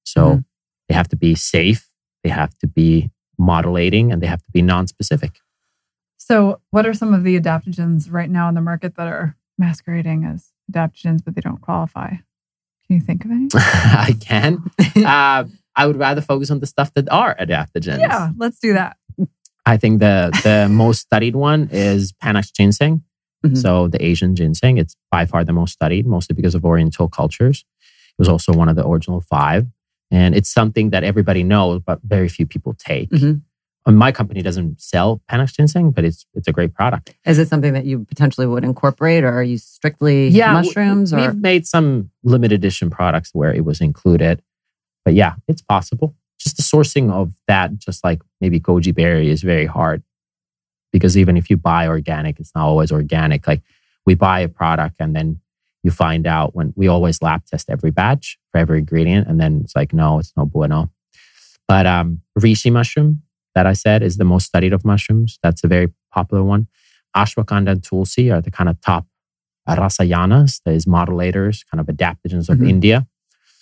So 0.04 0.22
Mhm. 0.38 0.46
they 0.90 0.96
have 0.96 1.08
to 1.10 1.16
be 1.16 1.34
safe. 1.36 1.88
They 2.24 2.30
have 2.30 2.56
to 2.60 2.68
be 2.68 3.12
modulating 3.38 4.12
and 4.12 4.22
they 4.22 4.28
have 4.28 4.44
to 4.44 4.52
be 4.52 4.62
non-specific. 4.62 5.40
So, 6.18 6.60
what 6.72 6.86
are 6.86 6.94
some 6.94 7.14
of 7.14 7.24
the 7.24 7.40
adaptogens 7.40 8.12
right 8.12 8.30
now 8.30 8.48
in 8.50 8.56
the 8.56 8.62
market 8.62 8.96
that 8.96 9.08
are 9.08 9.38
masquerading 9.58 10.26
as 10.26 10.52
adaptogens, 10.72 11.24
but 11.24 11.36
they 11.36 11.42
don't 11.42 11.62
qualify? 11.62 12.10
Can 12.10 12.98
you 12.98 13.02
think 13.02 13.26
of 13.26 13.32
any? 13.32 13.48
I 13.56 14.16
can. 14.20 14.64
Uh, 15.06 15.44
I 15.78 15.86
would 15.88 15.98
rather 15.98 16.22
focus 16.22 16.50
on 16.52 16.60
the 16.62 16.66
stuff 16.68 16.94
that 16.94 17.10
are 17.12 17.36
adaptogens. 17.36 18.00
yeah, 18.00 18.30
let's 18.38 18.60
do 18.60 18.74
that. 18.74 18.96
I 19.66 19.76
think 19.78 20.00
the 20.00 20.32
the 20.44 20.70
most 20.70 21.02
studied 21.02 21.36
one 21.36 21.68
is 21.72 22.14
Panax 22.14 22.54
ginseng. 22.54 23.04
Mhm. 23.46 23.58
So 23.58 23.88
the 23.90 24.04
Asian 24.04 24.36
ginseng, 24.36 24.78
it's 24.78 24.96
by 25.12 25.26
far 25.26 25.44
the 25.44 25.52
most 25.54 25.74
studied, 25.74 26.06
mostly 26.08 26.34
because 26.34 26.56
of 26.56 26.64
Oriental 26.64 27.10
cultures. 27.10 27.66
It 28.18 28.20
was 28.20 28.30
also 28.30 28.54
one 28.54 28.70
of 28.70 28.76
the 28.78 28.88
original 28.88 29.20
five, 29.22 29.66
and 30.12 30.34
it's 30.34 30.50
something 30.54 30.92
that 30.92 31.04
everybody 31.04 31.44
knows, 31.44 31.82
but 31.86 32.00
very 32.04 32.30
few 32.30 32.46
people 32.46 32.74
take. 32.78 33.10
Mhm. 33.10 33.42
My 33.88 34.12
company 34.12 34.42
doesn't 34.42 34.82
sell 34.82 35.22
Panax 35.30 35.56
ginseng, 35.56 35.92
but 35.92 36.04
it's 36.04 36.26
it's 36.34 36.48
a 36.48 36.52
great 36.52 36.74
product. 36.74 37.14
Is 37.26 37.38
it 37.38 37.48
something 37.48 37.74
that 37.74 37.86
you 37.86 38.04
potentially 38.06 38.48
would 38.48 38.64
incorporate, 38.64 39.24
or 39.24 39.30
are 39.30 39.44
you 39.44 39.60
strictly 39.60 40.30
w- 40.54 40.68
mushrooms? 40.68 41.14
We've 41.14 41.36
made 41.36 41.68
some 41.68 42.10
limited 42.24 42.56
edition 42.56 42.90
products 42.90 43.30
where 43.34 43.54
it 43.54 43.64
was 43.64 43.82
included, 43.82 44.42
but 45.04 45.14
yeah, 45.14 45.36
it's 45.48 45.62
possible. 45.62 46.16
Just 46.40 46.58
the 46.58 46.64
sourcing 46.64 47.12
of 47.12 47.34
that, 47.48 47.78
just 47.78 48.04
like 48.04 48.22
maybe 48.42 48.60
goji 48.60 48.94
berry, 48.94 49.30
is 49.30 49.44
very 49.44 49.68
hard 49.68 50.02
because 50.92 51.16
even 51.16 51.38
if 51.38 51.50
you 51.52 51.58
buy 51.58 51.88
organic, 51.88 52.40
it's 52.40 52.56
not 52.56 52.66
always 52.66 52.92
organic. 52.92 53.48
Like 53.48 53.62
we 54.06 54.16
buy 54.16 54.40
a 54.40 54.48
product 54.48 54.96
and 55.00 55.16
then 55.16 55.40
you 55.84 55.92
find 55.92 56.26
out 56.26 56.56
when 56.56 56.74
we 56.76 56.88
always 56.88 57.22
lab 57.22 57.46
test 57.46 57.70
every 57.70 57.92
batch 57.92 58.40
for 58.52 58.58
every 58.58 58.80
ingredient, 58.80 59.28
and 59.28 59.40
then 59.40 59.62
it's 59.64 59.76
like 59.76 59.94
no, 59.94 60.18
it's 60.18 60.34
no 60.36 60.46
bueno. 60.46 60.90
But 61.68 61.86
um, 61.86 62.22
reishi 62.40 62.72
mushroom 62.72 63.22
that 63.56 63.66
I 63.66 63.74
said 63.74 64.04
is 64.04 64.18
the 64.18 64.26
most 64.26 64.46
studied 64.46 64.74
of 64.74 64.86
mushrooms. 64.86 65.40
That's 65.42 65.64
a 65.64 65.68
very 65.68 65.88
popular 66.12 66.44
one. 66.44 66.68
Ashwagandha 67.16 67.72
and 67.72 67.84
tulsi 67.84 68.30
are 68.32 68.42
the 68.42 68.52
kind 68.52 68.70
of 68.70 68.80
top 68.82 69.06
rasayanas, 69.68 70.62
these 70.66 70.86
modulators, 70.86 71.66
kind 71.72 71.80
of 71.82 71.88
adaptogens 71.88 72.50
of 72.50 72.58
Mhm. 72.60 72.70
India. 72.70 73.08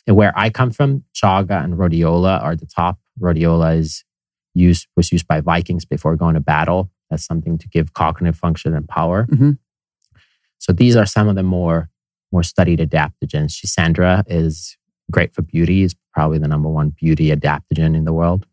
And 0.05 0.15
where 0.17 0.33
I 0.37 0.49
come 0.49 0.71
from, 0.71 1.03
chaga 1.15 1.63
and 1.63 1.75
rhodiola 1.75 2.41
are 2.43 2.55
the 2.55 2.65
top. 2.65 2.99
Rhodiola 3.19 3.77
is 3.77 4.03
used 4.53 4.87
was 4.97 5.11
used 5.11 5.27
by 5.27 5.39
Vikings 5.41 5.85
before 5.85 6.15
going 6.15 6.35
to 6.35 6.39
battle. 6.41 6.89
as 7.11 7.23
something 7.23 7.59
to 7.59 7.67
give 7.69 7.93
cognitive 7.93 8.35
function 8.35 8.73
and 8.73 8.87
power. 8.87 9.27
Mhm. 9.27 9.59
So 10.57 10.73
these 10.73 10.95
are 10.95 11.05
some 11.05 11.27
of 11.27 11.35
the 11.35 11.43
more 11.43 11.89
more 12.31 12.41
studied 12.41 12.79
adaptogens. 12.79 13.51
Schisandra 13.53 14.23
is 14.25 14.77
great 15.11 15.31
for 15.35 15.43
beauty. 15.43 15.83
Is 15.83 15.93
probably 16.11 16.39
the 16.39 16.47
number 16.47 16.69
one 16.69 16.89
beauty 16.89 17.27
adaptogen 17.29 17.95
in 17.95 18.05
the 18.05 18.13
world. 18.13 18.47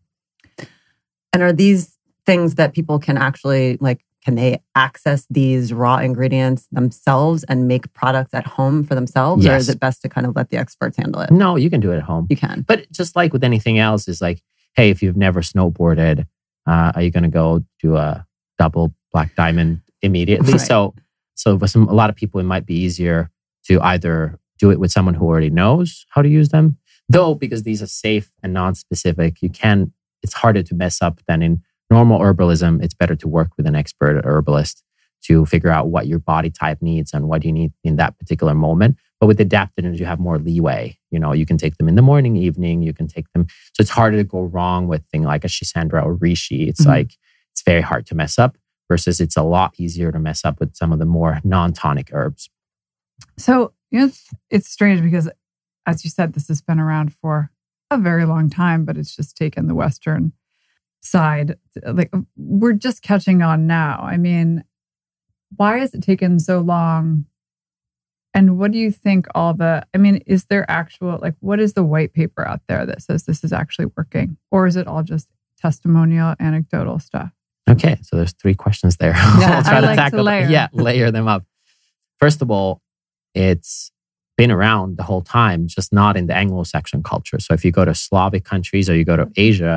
And 1.33 1.43
are 1.43 1.53
these 1.53 1.97
things 2.27 2.57
that 2.57 2.75
people 2.75 2.99
can 2.99 3.17
actually 3.17 3.77
like? 3.81 4.05
Can 4.23 4.35
they 4.35 4.61
access 4.75 5.27
these 5.31 5.73
raw 5.73 5.97
ingredients 5.97 6.69
themselves 6.73 7.43
and 7.45 7.67
make 7.67 7.91
products 7.95 8.35
at 8.35 8.47
home 8.47 8.85
for 8.85 8.95
themselves, 8.95 9.47
or 9.47 9.55
is 9.55 9.71
it 9.71 9.81
best 9.81 10.03
to 10.03 10.11
kind 10.11 10.27
of 10.27 10.37
let 10.37 10.51
the 10.51 10.59
experts 10.59 10.99
handle 10.99 11.23
it? 11.23 11.31
No, 11.31 11.57
you 11.57 11.71
can 11.71 11.81
do 11.81 11.91
it 11.91 11.97
at 11.97 12.03
home. 12.03 12.27
You 12.29 12.37
can. 12.37 12.67
But 12.69 12.91
just 12.93 13.17
like 13.17 13.33
with 13.33 13.43
anything 13.43 13.79
else, 13.79 14.09
is 14.09 14.21
like, 14.21 14.43
hey, 14.75 14.91
if 14.91 15.03
you've 15.03 15.17
never 15.17 15.41
snowboarded, 15.41 16.27
uh, 16.67 16.93
are 16.95 17.03
you 17.03 17.11
going 17.11 17.23
to 17.23 17.31
go 17.31 17.65
do 17.81 17.97
a 17.97 18.27
double 18.59 18.93
black 19.11 19.35
diamond 19.37 19.81
immediately? 20.03 20.53
Right. 20.53 20.61
So, 20.61 20.95
so 21.35 21.59
for 21.59 21.67
some 21.67 21.89
a 21.89 21.95
lot 21.95 22.11
of 22.11 22.17
people, 22.17 22.41
it 22.41 22.45
might 22.45 22.67
be 22.67 22.75
easier 22.75 23.31
to 23.69 23.81
either 23.81 24.39
do 24.59 24.71
it 24.71 24.79
with 24.79 24.93
someone 24.93 25.15
who 25.15 25.25
already 25.25 25.49
knows 25.49 26.05
how 26.11 26.21
to 26.21 26.29
use 26.29 26.51
them, 26.51 26.77
though 27.09 27.35
because 27.35 27.63
these 27.63 27.83
are 27.83 27.87
safe 27.87 28.31
and 28.43 28.53
non-specific, 28.53 29.41
you 29.41 29.49
can. 29.49 29.95
It's 30.23 30.35
harder 30.35 30.63
to 30.63 30.75
mess 30.75 31.01
up 31.03 31.21
than 31.27 31.43
in 31.43 31.63
normal 31.91 32.21
herbalism. 32.21 32.83
It's 32.83 32.95
better 32.95 33.17
to 33.17 33.29
work 33.29 33.51
with 33.57 33.67
an 33.67 33.75
expert 33.75 34.25
herbalist 34.25 34.83
to 35.23 35.45
figure 35.45 35.71
out 35.71 35.89
what 35.89 36.07
your 36.07 36.19
body 36.19 36.51
type 36.51 36.79
needs 36.81 37.13
and 37.13 37.29
what 37.29 37.45
you 37.45 37.53
need 37.53 37.73
in 37.85 37.97
that 37.97 38.19
particular 38.19 38.55
moment. 38.55 38.97
But 39.19 39.27
with 39.27 39.39
adaptogens, 39.39 39.99
you 39.99 40.07
have 40.07 40.19
more 40.19 40.39
leeway. 40.39 40.99
You 41.11 41.19
know, 41.19 41.33
you 41.33 41.45
can 41.45 41.59
take 41.59 41.77
them 41.77 41.89
in 41.89 41.95
the 41.95 42.01
morning, 42.03 42.37
evening. 42.37 42.83
You 42.83 42.95
can 42.95 43.07
take 43.07 43.31
them. 43.33 43.47
So 43.75 43.81
it's 43.81 43.91
harder 43.91 44.17
to 44.17 44.25
go 44.25 44.43
wrong 44.43 44.87
with 44.87 45.05
thing 45.13 45.23
like 45.25 45.45
a 45.45 45.49
Schisandra 45.49 46.03
or 46.03 46.17
Reishi. 46.17 46.69
It's 46.69 46.83
Mhm. 46.83 46.87
like 46.87 47.17
it's 47.53 47.63
very 47.63 47.83
hard 47.83 48.07
to 48.07 48.15
mess 48.15 48.39
up. 48.39 48.57
Versus, 48.89 49.21
it's 49.21 49.37
a 49.37 49.45
lot 49.45 49.73
easier 49.79 50.11
to 50.11 50.19
mess 50.19 50.45
up 50.45 50.59
with 50.59 50.75
some 50.75 50.91
of 50.93 50.99
the 50.99 51.07
more 51.07 51.41
non-tonic 51.45 52.11
herbs. 52.13 52.51
So, 53.39 53.73
you 53.93 54.01
know, 54.01 54.07
it's, 54.07 54.29
it's 54.51 54.69
strange 54.69 55.01
because, 55.01 55.29
as 55.87 56.03
you 56.03 56.11
said, 56.11 56.33
this 56.33 56.49
has 56.49 56.61
been 56.61 56.81
around 56.81 57.15
for 57.15 57.53
a 57.91 57.99
very 57.99 58.25
long 58.25 58.51
time, 58.51 58.85
but 58.85 58.97
it's 58.97 59.15
just 59.15 59.37
taken 59.37 59.67
the 59.67 59.75
Western 59.75 60.33
side. 61.01 61.57
Like, 61.85 62.13
we're 62.37 62.73
just 62.73 63.03
catching 63.03 63.43
on 63.43 63.67
now. 63.67 64.01
I 64.03 64.17
mean, 64.17 64.65
why 65.57 65.79
has 65.79 65.95
it 65.95 66.03
taken 66.03 66.39
so 66.39 66.61
long? 66.61 67.27
And 68.33 68.59
what 68.59 68.71
do 68.71 68.79
you 68.79 68.93
think 68.93 69.27
all 69.35 69.55
the, 69.55 69.85
I 69.93 69.99
mean, 69.99 70.19
is 70.27 70.45
there 70.45 70.65
actual, 70.71 71.19
like, 71.21 71.35
what 71.41 71.59
is 71.59 71.73
the 71.75 71.83
white 71.83 72.13
paper 72.13 72.47
out 72.47 72.61
there 72.69 72.87
that 72.87 73.03
says 73.03 73.25
this 73.25 73.43
is 73.43 73.53
actually 73.53 73.87
working? 73.97 74.37
Or 74.53 74.67
is 74.67 74.77
it 74.77 74.87
all 74.87 75.03
just 75.03 75.29
testimonial, 75.59 76.37
anecdotal 76.39 77.01
stuff? 77.01 77.33
Okay, 77.69 77.99
so 78.03 78.17
there's 78.17 78.33
three 78.33 78.55
questions 78.55 78.97
there. 78.99 79.13
Yeah, 79.41 79.57
I'll 79.57 79.63
try 79.65 79.79
I 79.79 79.81
to 79.81 79.87
like 79.87 79.97
to 79.97 80.03
tackle. 80.03 80.23
layer. 80.23 80.47
Yeah, 80.49 80.69
layer 80.73 81.11
them 81.11 81.27
up. 81.27 81.45
First 82.19 82.41
of 82.43 82.51
all, 82.51 82.83
it's 83.35 83.91
been 84.41 84.51
around 84.51 84.97
the 84.97 85.03
whole 85.11 85.25
time, 85.41 85.61
just 85.77 85.93
not 85.93 86.17
in 86.17 86.27
the 86.27 86.35
Anglo-Saxon 86.35 87.03
culture. 87.03 87.39
So 87.39 87.53
if 87.53 87.63
you 87.63 87.71
go 87.71 87.85
to 87.85 87.95
Slavic 87.95 88.43
countries 88.53 88.89
or 88.89 88.95
you 88.97 89.05
go 89.05 89.19
to 89.23 89.29
Asia, 89.37 89.75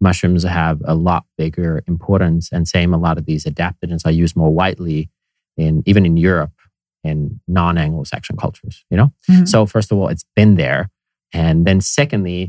mushrooms 0.00 0.42
have 0.44 0.80
a 0.86 0.94
lot 0.94 1.24
bigger 1.36 1.82
importance. 1.86 2.48
And 2.50 2.66
same, 2.66 2.94
a 2.94 3.02
lot 3.06 3.18
of 3.18 3.26
these 3.26 3.44
adaptogens 3.44 4.06
are 4.06 4.16
used 4.24 4.34
more 4.34 4.52
widely 4.60 5.10
in 5.58 5.82
even 5.84 6.06
in 6.06 6.16
Europe 6.16 6.56
in 7.04 7.40
non-Anglo-Saxon 7.46 8.36
cultures. 8.44 8.76
You 8.90 8.96
know. 8.96 9.12
Mhm. 9.28 9.46
So 9.52 9.66
first 9.66 9.92
of 9.92 9.98
all, 9.98 10.08
it's 10.08 10.26
been 10.34 10.54
there, 10.64 10.82
and 11.32 11.66
then 11.66 11.82
secondly, 11.82 12.40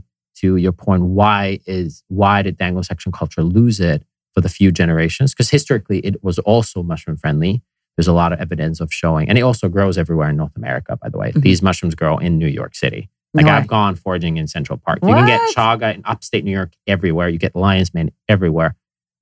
to 0.42 0.56
your 0.56 0.76
point, 0.86 1.04
why 1.20 1.60
is 1.66 1.90
why 2.08 2.36
did 2.46 2.58
the 2.58 2.64
Anglo-Saxon 2.64 3.12
culture 3.12 3.44
lose 3.44 3.78
it 3.92 4.00
for 4.34 4.42
the 4.46 4.54
few 4.60 4.72
generations? 4.82 5.34
Because 5.34 5.50
historically, 5.58 6.00
it 6.10 6.16
was 6.24 6.38
also 6.40 6.82
mushroom 6.82 7.18
friendly. 7.18 7.62
There's 7.98 8.08
a 8.08 8.14
lot 8.14 8.32
of 8.32 8.40
evidence 8.40 8.80
of 8.80 8.94
showing, 8.94 9.28
and 9.28 9.38
it 9.38 9.42
also 9.42 9.68
grows 9.70 9.98
everywhere 9.98 10.30
in 10.30 10.38
North 10.38 10.56
America. 10.56 10.96
By 11.02 11.10
the 11.10 11.18
way, 11.18 11.32
Mhm. 11.32 11.42
these 11.42 11.62
mushrooms 11.64 11.96
grow 11.96 12.18
in 12.20 12.38
New 12.38 12.48
York 12.48 12.76
City. 12.76 13.10
Like 13.34 13.48
No, 13.48 13.54
I've 13.54 13.68
gone 13.68 13.96
foraging 13.96 14.38
in 14.38 14.48
Central 14.48 14.78
Park. 14.78 15.00
You 15.04 15.10
can 15.14 15.26
get 15.28 15.42
chaga 15.56 15.94
in 15.96 16.02
upstate 16.06 16.44
New 16.46 16.52
York 16.52 16.74
everywhere. 16.88 17.28
You 17.30 17.38
get 17.38 17.56
lion's 17.56 17.94
mane 17.94 18.12
everywhere, 18.30 18.76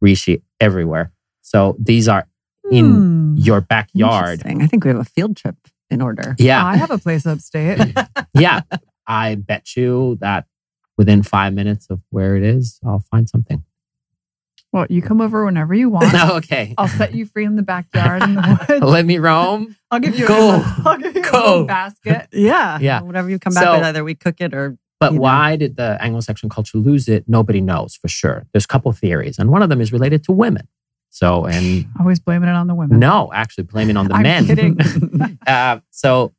reishi 0.03 0.41
everywhere. 0.59 1.11
So 1.41 1.75
these 1.79 2.07
are 2.07 2.27
in 2.71 2.85
Hmm. 2.85 3.35
your 3.37 3.61
backyard. 3.61 4.41
I 4.45 4.67
think 4.67 4.83
we 4.83 4.89
have 4.89 4.99
a 4.99 5.03
field 5.05 5.35
trip 5.37 5.55
in 5.89 6.01
order. 6.01 6.35
Yeah, 6.39 6.65
I 6.65 6.77
have 6.77 6.91
a 6.91 6.97
place 6.97 7.25
upstate. 7.25 7.93
yeah. 8.33 8.61
I 9.07 9.35
bet 9.35 9.75
you 9.75 10.17
that 10.21 10.45
within 10.97 11.21
five 11.23 11.53
minutes 11.53 11.87
of 11.89 12.01
where 12.09 12.35
it 12.35 12.43
is, 12.43 12.79
I'll 12.85 12.99
find 13.11 13.29
something. 13.29 13.63
Well, 14.75 14.85
you 14.89 15.01
come 15.01 15.21
over 15.21 15.45
whenever 15.45 15.73
you 15.73 15.89
want. 15.95 16.13
okay. 16.13 16.73
I'll 16.77 16.89
set 16.89 17.15
you 17.15 17.25
free 17.25 17.45
in 17.45 17.55
the 17.55 17.63
backyard 17.63 18.23
in 18.23 18.35
the 18.35 18.65
woods. 18.69 18.83
Let 18.83 19.05
me 19.05 19.17
roam. 19.19 19.75
I'll 19.89 20.01
give 20.01 20.19
you 20.19 20.27
Go. 20.27 20.49
a, 20.55 20.81
I'll 20.85 20.97
give 20.97 21.15
you 21.15 21.21
a 21.21 21.31
Go. 21.31 21.37
little 21.39 21.65
basket. 21.65 22.27
Yeah. 22.33 22.77
Yeah. 22.81 23.01
Whatever 23.01 23.29
you 23.29 23.39
come 23.39 23.53
back 23.53 23.63
So- 23.63 23.75
with, 23.75 23.83
either 23.83 24.03
we 24.03 24.15
cook 24.15 24.35
it 24.41 24.53
or 24.53 24.77
But 24.99 25.13
You 25.13 25.17
know. 25.19 25.21
why 25.23 25.55
did 25.55 25.77
the 25.77 25.97
Anglo-Saxon 26.01 26.49
culture 26.49 26.77
lose 26.77 27.07
it? 27.07 27.23
Nobody 27.27 27.61
knows 27.61 27.95
for 27.95 28.09
sure. 28.09 28.45
There's 28.53 28.65
a 28.65 28.67
couple 28.67 28.91
theories, 28.91 29.39
and 29.39 29.49
one 29.49 29.61
of 29.63 29.69
them 29.69 29.79
is 29.79 29.93
related 29.93 30.23
to 30.25 30.33
women. 30.33 30.67
So, 31.09 31.45
and 31.45 31.85
Always 31.99 32.19
blaming 32.19 32.49
it 32.49 32.55
on 32.55 32.67
the 32.67 32.75
women. 32.75 32.99
no, 32.99 33.31
actually 33.33 33.63
blaming 33.63 33.95
on 33.95 34.09
the 34.09 34.15
I'm 34.15 34.23
men. 34.23 34.45
kidding. 34.45 34.77
uh, 35.47 35.79
so 35.91 36.33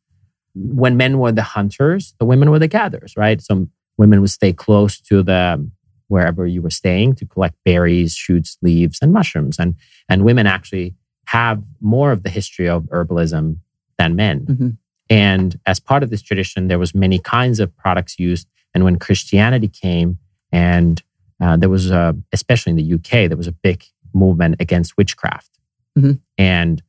when 0.54 0.98
men 0.98 1.18
were 1.18 1.32
the 1.32 1.42
hunters, 1.42 2.14
the 2.18 2.26
women 2.26 2.50
were 2.50 2.58
the 2.58 2.68
gatherers, 2.68 3.14
right? 3.16 3.40
So 3.40 3.66
women 3.96 4.20
would 4.20 4.28
stay 4.30 4.52
close 4.52 5.00
to 5.08 5.22
the 5.22 5.66
wherever 6.08 6.46
you 6.46 6.62
were 6.62 6.70
staying 6.70 7.14
to 7.16 7.26
collect 7.26 7.56
berries, 7.64 8.14
shoots, 8.14 8.56
leaves, 8.62 8.98
and 9.02 9.12
mushrooms. 9.12 9.58
And 9.58 9.74
and 10.08 10.24
women 10.24 10.46
actually 10.46 10.94
have 11.26 11.62
more 11.80 12.12
of 12.12 12.22
the 12.22 12.30
history 12.30 12.68
of 12.68 12.84
herbalism 12.84 13.58
than 13.98 14.14
men. 14.16 14.46
Mhm. 14.46 14.76
And 15.10 15.58
as 15.66 15.80
part 15.80 16.02
of 16.02 16.10
this 16.10 16.22
tradition, 16.22 16.68
there 16.68 16.78
was 16.78 16.94
many 16.94 17.18
kinds 17.18 17.60
of 17.60 17.76
products 17.76 18.18
used. 18.18 18.46
And 18.74 18.84
when 18.84 18.98
Christianity 18.98 19.68
came, 19.68 20.18
and 20.52 21.02
uh, 21.40 21.56
there 21.56 21.68
was, 21.68 21.90
a, 21.90 22.16
especially 22.32 22.70
in 22.70 22.76
the 22.76 22.94
UK, 22.94 23.28
there 23.28 23.36
was 23.36 23.46
a 23.46 23.52
big 23.52 23.84
movement 24.14 24.56
against 24.60 24.96
witchcraft, 24.96 25.50
Mhm. 25.98 26.20
and 26.38 26.82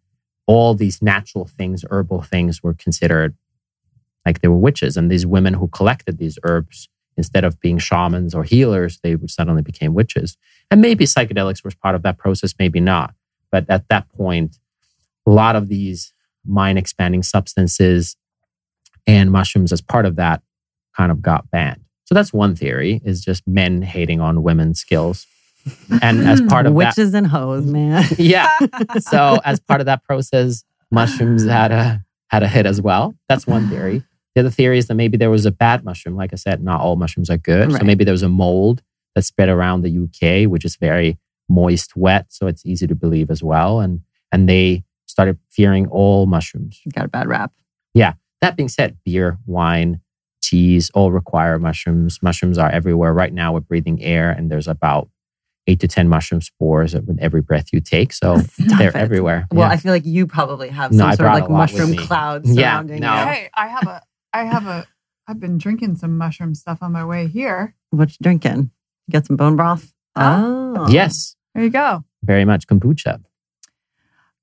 all 0.46 0.74
these 0.74 1.02
natural 1.02 1.46
things, 1.46 1.84
herbal 1.90 2.22
things, 2.22 2.64
were 2.64 2.74
considered 2.74 3.36
like 4.26 4.42
they 4.42 4.48
were 4.48 4.58
witches. 4.58 4.96
And 4.98 5.12
these 5.12 5.26
women 5.26 5.54
who 5.56 5.68
collected 5.68 6.18
these 6.18 6.38
herbs, 6.44 6.88
instead 7.18 7.44
of 7.44 7.60
being 7.60 7.78
shamans 7.78 8.34
or 8.34 8.44
healers, 8.44 9.00
they 9.04 9.18
suddenly 9.28 9.62
became 9.62 9.94
witches. 9.94 10.38
And 10.70 10.82
maybe 10.82 11.06
psychedelics 11.06 11.64
was 11.64 11.76
part 11.76 11.96
of 11.96 12.04
that 12.04 12.18
process, 12.18 12.54
maybe 12.60 12.80
not. 12.80 13.14
But 13.52 13.66
at 13.70 13.88
that 13.90 14.10
point, 14.10 14.58
a 15.26 15.32
lot 15.32 15.56
of 15.56 15.68
these 15.68 16.14
mind 16.46 16.78
expanding 16.78 17.24
substances 17.24 18.16
and 19.06 19.32
mushrooms 19.32 19.72
as 19.72 19.82
part 19.82 20.06
of 20.06 20.16
that 20.18 20.42
kind 20.96 21.12
of 21.12 21.22
got 21.22 21.50
banned. 21.52 21.82
So 22.06 22.16
that's 22.16 22.32
one 22.32 22.56
theory 22.56 23.02
is 23.04 23.24
just 23.24 23.46
men 23.48 23.82
hating 23.82 24.22
on 24.22 24.44
women's 24.44 24.80
skills. 24.80 25.26
And 26.02 26.26
as 26.26 26.40
part 26.42 26.66
of 26.66 26.72
that, 26.72 26.78
witches 26.78 27.14
and 27.14 27.28
hoes, 27.28 27.66
man. 27.66 28.06
yeah. 28.18 28.58
So 29.00 29.40
as 29.44 29.60
part 29.60 29.82
of 29.82 29.86
that 29.88 30.04
process, 30.06 30.64
mushrooms 30.92 31.46
had 31.46 31.74
a 31.74 32.06
had 32.30 32.44
a 32.44 32.48
hit 32.48 32.66
as 32.66 32.82
well. 32.82 33.16
That's 33.28 33.46
one 33.46 33.70
theory. 33.70 34.04
The 34.38 34.42
other 34.42 34.50
theory 34.52 34.78
is 34.78 34.86
that 34.86 34.94
maybe 34.94 35.18
there 35.18 35.32
was 35.32 35.48
a 35.48 35.52
bad 35.52 35.84
mushroom. 35.84 36.16
Like 36.16 36.32
I 36.32 36.36
said, 36.36 36.62
not 36.62 36.80
all 36.80 36.96
mushrooms 36.96 37.32
are 37.32 37.38
good. 37.38 37.72
So 37.72 37.84
maybe 37.84 38.04
there 38.04 38.12
was 38.12 38.22
a 38.22 38.30
mold 38.30 38.84
that 39.16 39.24
spread 39.24 39.50
around 39.50 39.82
the 39.82 39.90
UK, 39.90 40.48
which 40.48 40.64
is 40.64 40.76
very 40.76 41.18
moist, 41.50 41.96
wet, 41.96 42.28
so 42.30 42.46
it's 42.46 42.64
easy 42.64 42.86
to 42.86 42.94
believe 42.94 43.32
as 43.32 43.42
well. 43.42 43.80
And 43.80 44.02
and 44.32 44.48
they 44.48 44.84
started 45.08 45.40
fearing 45.50 45.88
all 45.88 46.28
mushrooms. 46.28 46.80
Got 46.94 47.06
a 47.06 47.08
bad 47.08 47.28
rap. 47.28 47.52
Yeah. 47.96 48.14
That 48.42 48.56
being 48.56 48.70
said, 48.70 48.98
beer, 49.04 49.40
wine, 49.48 50.02
cheese 50.44 50.92
all 50.94 51.12
require 51.12 51.58
mushrooms. 51.58 52.20
Mushrooms 52.22 52.60
are 52.60 52.70
everywhere. 52.70 53.14
Right 53.14 53.34
now, 53.34 53.54
we're 53.54 53.62
breathing 53.62 54.04
air, 54.04 54.30
and 54.30 54.52
there's 54.52 54.68
about 54.68 55.10
eight 55.66 55.80
to 55.80 55.88
10 55.88 56.08
mushroom 56.08 56.42
spores 56.42 56.94
with 56.94 57.18
every 57.20 57.42
breath 57.42 57.74
you 57.74 57.80
take. 57.82 58.14
So 58.14 58.38
Stop 58.42 58.78
they're 58.78 58.90
it. 58.90 58.96
everywhere. 58.96 59.48
Well, 59.52 59.68
Yeah. 59.68 59.74
I 59.74 59.78
feel 59.78 59.92
like 59.94 60.06
you 60.06 60.28
probably 60.28 60.70
have 60.70 60.94
some 60.94 61.08
I 61.08 61.16
sort 61.16 61.28
of 61.28 61.34
like 61.34 61.50
a 61.50 61.52
lot 61.52 61.72
with 61.72 61.80
mushroom 61.80 61.92
me. 61.98 62.06
cloud 62.06 62.42
Yeah, 62.46 62.54
surrounding 62.54 63.00
no. 63.02 63.14
you. 63.20 63.26
Hey, 63.26 63.50
I 63.56 63.68
have 63.70 63.88
a, 63.88 64.02
I 64.34 64.44
have 64.46 64.68
a, 64.68 64.86
I've 65.28 65.40
been 65.40 65.58
drinking 65.58 65.96
some 65.96 66.18
mushroom 66.18 66.56
stuff 66.56 66.80
on 66.82 66.92
my 66.92 67.06
way 67.06 67.28
here. 67.28 67.76
What 67.92 68.10
you 68.12 68.18
drinking? 68.22 68.72
You 69.08 69.12
got 69.12 69.26
some 69.26 69.36
bone 69.38 69.56
broth? 69.56 69.94
Huh? 70.16 70.44
Oh. 70.78 70.88
Yes, 70.90 71.36
There 71.54 71.64
you 71.64 71.70
go. 71.70 72.04
very 72.24 72.46
much 72.46 72.68
kombucha. 72.68 73.24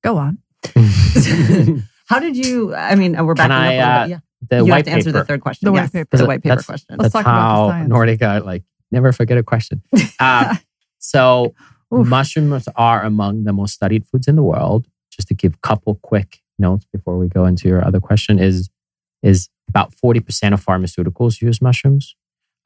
Go 0.02 0.16
on. 0.16 0.38
How 2.06 2.18
did 2.18 2.36
you? 2.36 2.74
I 2.74 2.94
mean, 2.94 3.12
we're 3.24 3.34
backing 3.34 3.52
I, 3.52 3.56
up 3.56 3.72
a 3.72 3.76
little 3.76 3.90
uh, 3.90 4.04
bit. 4.04 4.10
Yeah. 4.10 4.18
The 4.50 4.56
you 4.56 4.70
white 4.70 4.76
have 4.76 4.84
to 4.84 4.90
answer 4.92 5.08
paper. 5.10 5.18
the 5.18 5.24
third 5.24 5.40
question. 5.40 5.66
The 5.66 5.72
white 5.72 5.80
yes, 5.82 5.90
paper. 5.90 6.16
The 6.16 6.26
white 6.26 6.42
paper 6.42 6.48
That's- 6.50 6.66
question. 6.66 6.96
Let's 6.98 7.12
That's 7.12 7.24
talk 7.24 7.32
about 7.32 7.66
the 7.66 7.72
how 7.72 7.78
science. 7.86 7.92
Nordica, 7.92 8.44
like, 8.44 8.62
never 8.90 9.12
forget 9.12 9.38
a 9.38 9.42
question. 9.42 9.82
Uh, 10.20 10.54
so, 10.98 11.54
Oof. 11.92 12.06
mushrooms 12.06 12.66
are 12.76 13.02
among 13.02 13.44
the 13.44 13.52
most 13.52 13.74
studied 13.74 14.06
foods 14.06 14.26
in 14.28 14.36
the 14.36 14.42
world. 14.42 14.86
Just 15.10 15.28
to 15.28 15.34
give 15.34 15.54
a 15.54 15.58
couple 15.58 15.96
quick 15.96 16.40
notes 16.58 16.86
before 16.92 17.18
we 17.18 17.28
go 17.28 17.44
into 17.46 17.68
your 17.68 17.84
other 17.84 18.00
question 18.00 18.38
is 18.38 18.70
is 19.24 19.48
about 19.68 19.92
40% 19.92 20.52
of 20.52 20.64
pharmaceuticals 20.64 21.40
use 21.40 21.60
mushrooms. 21.60 22.14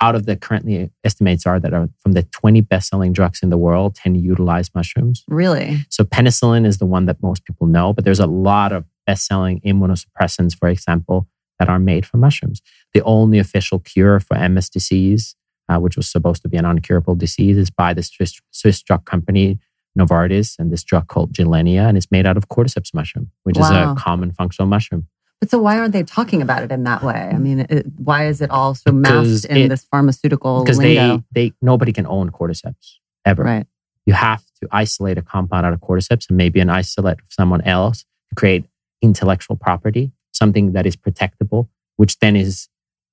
Out 0.00 0.14
of 0.14 0.26
the 0.26 0.36
currently 0.36 0.90
estimates 1.04 1.46
are 1.46 1.58
that 1.58 1.72
are 1.72 1.88
from 2.00 2.12
the 2.12 2.22
20 2.22 2.60
best-selling 2.60 3.12
drugs 3.12 3.40
in 3.42 3.50
the 3.50 3.56
world, 3.56 3.94
10 3.94 4.14
utilize 4.16 4.70
mushrooms. 4.74 5.24
really? 5.28 5.78
So 5.88 6.04
penicillin 6.04 6.66
is 6.66 6.78
the 6.78 6.86
one 6.86 7.06
that 7.06 7.22
most 7.22 7.44
people 7.44 7.66
know, 7.66 7.92
but 7.92 8.04
there's 8.04 8.20
a 8.20 8.26
lot 8.26 8.72
of 8.72 8.84
best-selling 9.06 9.60
immunosuppressants, 9.62 10.56
for 10.56 10.68
example, 10.68 11.26
that 11.58 11.68
are 11.68 11.78
made 11.78 12.06
from 12.06 12.20
mushrooms. 12.20 12.60
The 12.92 13.02
only 13.02 13.38
official 13.38 13.80
cure 13.80 14.20
for 14.20 14.36
MS 14.36 14.68
disease, 14.68 15.34
uh, 15.68 15.78
which 15.78 15.96
was 15.96 16.08
supposed 16.08 16.42
to 16.42 16.48
be 16.48 16.56
an 16.56 16.64
uncurable 16.64 17.18
disease, 17.18 17.56
is 17.56 17.70
by 17.70 17.92
the 17.94 18.02
Swiss, 18.02 18.40
Swiss 18.50 18.82
drug 18.82 19.04
company 19.04 19.58
Novartis 19.98 20.56
and 20.58 20.72
this 20.72 20.84
drug 20.84 21.08
called 21.08 21.32
Gilenya, 21.32 21.88
and 21.88 21.96
it's 21.96 22.10
made 22.10 22.26
out 22.26 22.36
of 22.36 22.48
cordyceps 22.48 22.94
mushroom, 22.94 23.32
which 23.42 23.58
is 23.58 23.68
a 23.68 23.94
common 23.98 24.30
functional 24.32 24.68
mushroom. 24.68 25.08
But 25.40 25.51
so 25.51 25.59
why 25.59 25.79
aren't 25.79 25.92
they 25.92 26.03
talking 26.03 26.42
about 26.42 26.62
it 26.64 26.72
in 26.72 26.83
that 26.85 27.03
way? 27.03 27.31
I 27.33 27.38
mean, 27.38 27.61
it, 27.61 27.87
why 27.96 28.27
is 28.27 28.40
it 28.40 28.51
all 28.51 28.74
so 28.74 28.90
masked 28.90 29.44
in 29.46 29.57
it- 29.57 29.68
this 29.68 29.85
pharmaceutical 29.85 30.64
Because 30.64 30.79
they, 30.79 31.20
they 31.33 31.53
nobody 31.62 31.92
can 31.92 32.07
own 32.07 32.31
cordyceps 32.31 32.96
ever. 33.24 33.44
right. 33.44 33.66
you 34.07 34.14
have 34.14 34.42
to 34.61 34.66
isolate 34.72 35.18
a 35.18 35.22
compound 35.22 35.64
out 35.66 35.72
of 35.72 35.81
cordyceps 35.81 36.29
and 36.29 36.37
maybe 36.37 36.59
an 36.61 36.70
isolate 36.70 37.18
of 37.20 37.27
someone 37.31 37.61
else 37.62 38.05
to 38.31 38.35
create 38.35 38.64
intellectual 39.03 39.55
property, 39.55 40.11
something 40.33 40.72
that 40.72 40.87
is 40.87 40.96
protectable, 40.96 41.68
which 41.96 42.18
then 42.18 42.35
is 42.35 42.68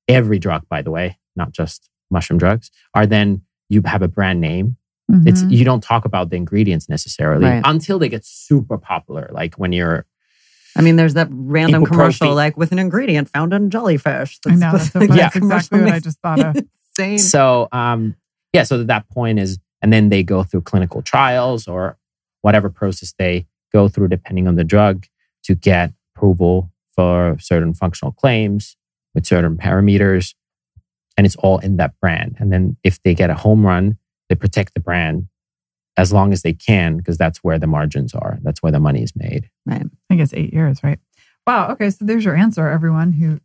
every 0.07 0.39
drug, 0.39 0.67
by 0.69 0.81
the 0.81 0.89
way, 0.89 1.17
not 1.35 1.51
just 1.51 1.89
mushroom 2.09 2.39
drugs, 2.39 2.71
are 2.95 3.05
then 3.05 3.41
you 3.69 3.81
have 3.85 4.01
a 4.01 4.07
brand 4.07 4.39
name. 4.41 4.77
It's 5.27 5.43
Mhm. 5.43 5.51
you 5.51 5.63
don't 5.65 5.83
talk 5.83 6.05
about 6.05 6.29
the 6.31 6.37
ingredients 6.37 6.89
necessarily 6.89 7.45
Right. 7.45 7.61
until 7.65 7.99
they 7.99 8.09
get 8.09 8.25
super 8.25 8.77
popular. 8.79 9.29
Like 9.31 9.55
when 9.55 9.71
you're 9.71 10.05
I 10.75 10.81
mean, 10.81 10.95
there's 10.97 11.13
that 11.13 11.27
random 11.31 11.83
Equal 11.83 11.93
commercial 11.93 12.27
protein. 12.27 12.35
like 12.35 12.57
with 12.57 12.71
an 12.71 12.79
ingredient 12.79 13.29
found 13.29 13.53
in 13.53 13.69
jellyfish. 13.69 14.39
I 14.45 14.55
know 14.55 14.73
that's 14.73 14.91
so 14.91 14.99
funny. 14.99 15.07
Yeah. 15.07 15.23
That's 15.23 15.35
exactly 15.37 15.81
what 15.81 15.93
I 15.93 15.99
just 15.99 16.19
thought 16.19 16.39
of. 16.39 16.55
Insane. 16.97 17.19
so 17.19 17.67
um 17.71 18.15
yeah, 18.53 18.63
so 18.63 18.79
at 18.79 18.87
that 18.87 19.09
point 19.09 19.39
is 19.39 19.59
and 19.81 19.91
then 19.91 20.09
they 20.09 20.23
go 20.23 20.43
through 20.43 20.61
clinical 20.61 21.01
trials 21.01 21.67
or 21.67 21.97
whatever 22.41 22.69
process 22.69 23.13
they 23.17 23.47
go 23.73 23.87
through 23.87 24.07
depending 24.07 24.47
on 24.47 24.55
the 24.55 24.63
drug 24.63 25.05
to 25.43 25.55
get 25.55 25.91
approval 26.15 26.71
for 26.95 27.37
certain 27.39 27.73
functional 27.73 28.11
claims 28.11 28.77
with 29.13 29.25
certain 29.25 29.57
parameters 29.57 30.33
and 31.17 31.25
it's 31.25 31.35
all 31.37 31.59
in 31.59 31.77
that 31.77 31.93
brand 31.99 32.35
and 32.39 32.51
then 32.51 32.77
if 32.83 33.01
they 33.03 33.13
get 33.13 33.29
a 33.29 33.35
home 33.35 33.65
run 33.65 33.97
they 34.29 34.35
protect 34.35 34.73
the 34.73 34.79
brand 34.79 35.27
as 35.97 36.13
long 36.13 36.31
as 36.33 36.41
they 36.41 36.53
can 36.53 36.97
because 36.97 37.17
that's 37.17 37.39
where 37.39 37.59
the 37.59 37.67
margins 37.67 38.13
are 38.13 38.39
that's 38.43 38.63
where 38.63 38.71
the 38.71 38.79
money 38.79 39.03
is 39.03 39.13
made 39.15 39.49
I 39.67 39.79
think 40.09 40.21
it's 40.21 40.33
eight 40.33 40.53
years, 40.53 40.83
right? 40.83 40.99
Wow. 41.47 41.71
Okay. 41.71 41.89
So 41.89 42.05
there's 42.05 42.25
your 42.25 42.35
answer, 42.35 42.67
everyone 42.67 43.13
who 43.13 43.39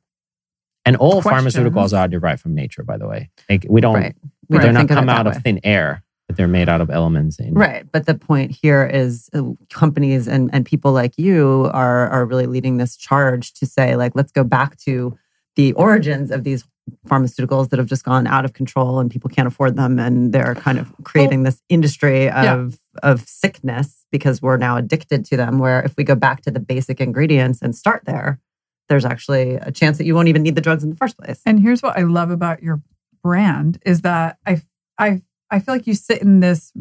and 0.87 0.97
all 0.97 1.21
Questions? 1.21 1.55
pharmaceuticals 1.55 1.97
are 1.97 2.09
derived 2.09 2.41
from 2.41 2.55
nature 2.55 2.83
by 2.83 2.97
the 2.97 3.07
way 3.07 3.29
like 3.51 3.67
we 3.69 3.83
don't 3.83 3.95
right. 3.95 4.17
We 4.49 4.57
they're 4.57 4.67
don't 4.67 4.75
not 4.75 4.81
think 4.81 4.91
of 4.93 4.97
come 4.97 5.09
out 5.11 5.27
way. 5.27 5.33
of 5.33 5.43
thin 5.43 5.61
air 5.63 6.03
but 6.31 6.37
they're 6.37 6.47
made 6.47 6.69
out 6.69 6.81
of 6.81 6.91
elements 6.91 7.41
in 7.41 7.55
Right. 7.55 7.85
But 7.91 8.07
the 8.07 8.15
point 8.15 8.53
here 8.53 8.87
is 8.87 9.29
uh, 9.35 9.43
companies 9.69 10.29
and, 10.29 10.49
and 10.53 10.65
people 10.65 10.93
like 10.93 11.19
you 11.19 11.69
are, 11.75 12.09
are 12.09 12.25
really 12.25 12.47
leading 12.47 12.77
this 12.77 12.97
charge 12.97 13.53
to 13.55 13.67
say, 13.67 13.97
like, 13.97 14.13
let's 14.15 14.31
go 14.31 14.45
back 14.45 14.77
to 14.83 15.19
the 15.61 15.73
origins 15.75 16.31
of 16.31 16.43
these 16.43 16.65
pharmaceuticals 17.07 17.69
that 17.69 17.79
have 17.79 17.87
just 17.87 18.03
gone 18.03 18.27
out 18.27 18.45
of 18.47 18.55
control 18.55 18.99
and 18.99 19.11
people 19.11 19.29
can't 19.29 19.47
afford 19.47 19.77
them. 19.77 19.99
And 19.99 20.33
they're 20.33 20.55
kind 20.55 20.79
of 20.79 20.91
creating 21.05 21.43
this 21.43 21.61
industry 21.69 22.25
Yeah. 22.25 22.55
of, 22.55 22.79
of 23.03 23.21
sickness 23.29 24.07
because 24.11 24.41
we're 24.41 24.57
now 24.57 24.77
addicted 24.79 25.25
to 25.27 25.37
them. 25.37 25.59
Where 25.59 25.83
if 25.83 25.95
we 25.99 26.05
go 26.05 26.15
back 26.15 26.41
to 26.43 26.51
the 26.51 26.61
basic 26.61 26.99
ingredients 27.01 27.61
and 27.61 27.77
start 27.77 28.05
there, 28.07 28.41
there's 28.89 29.05
actually 29.05 29.55
a 29.57 29.71
chance 29.71 29.99
that 29.99 30.05
you 30.07 30.15
won't 30.15 30.29
even 30.29 30.43
need 30.43 30.55
the 30.55 30.61
drugs 30.63 30.83
in 30.83 30.89
the 30.91 30.97
first 30.97 31.19
place. 31.19 31.43
And 31.45 31.61
here's 31.61 31.83
what 31.83 31.99
I 31.99 32.03
love 32.03 32.31
about 32.31 32.63
your 32.63 32.81
brand 33.23 33.79
is 33.85 34.01
that 34.01 34.39
I 34.47 34.63
I 34.99 35.21
I 35.51 35.61
feel 35.61 35.75
like 35.75 35.87
you 35.87 35.95
sit 35.95 36.23
in 36.23 36.41
this 36.41 36.73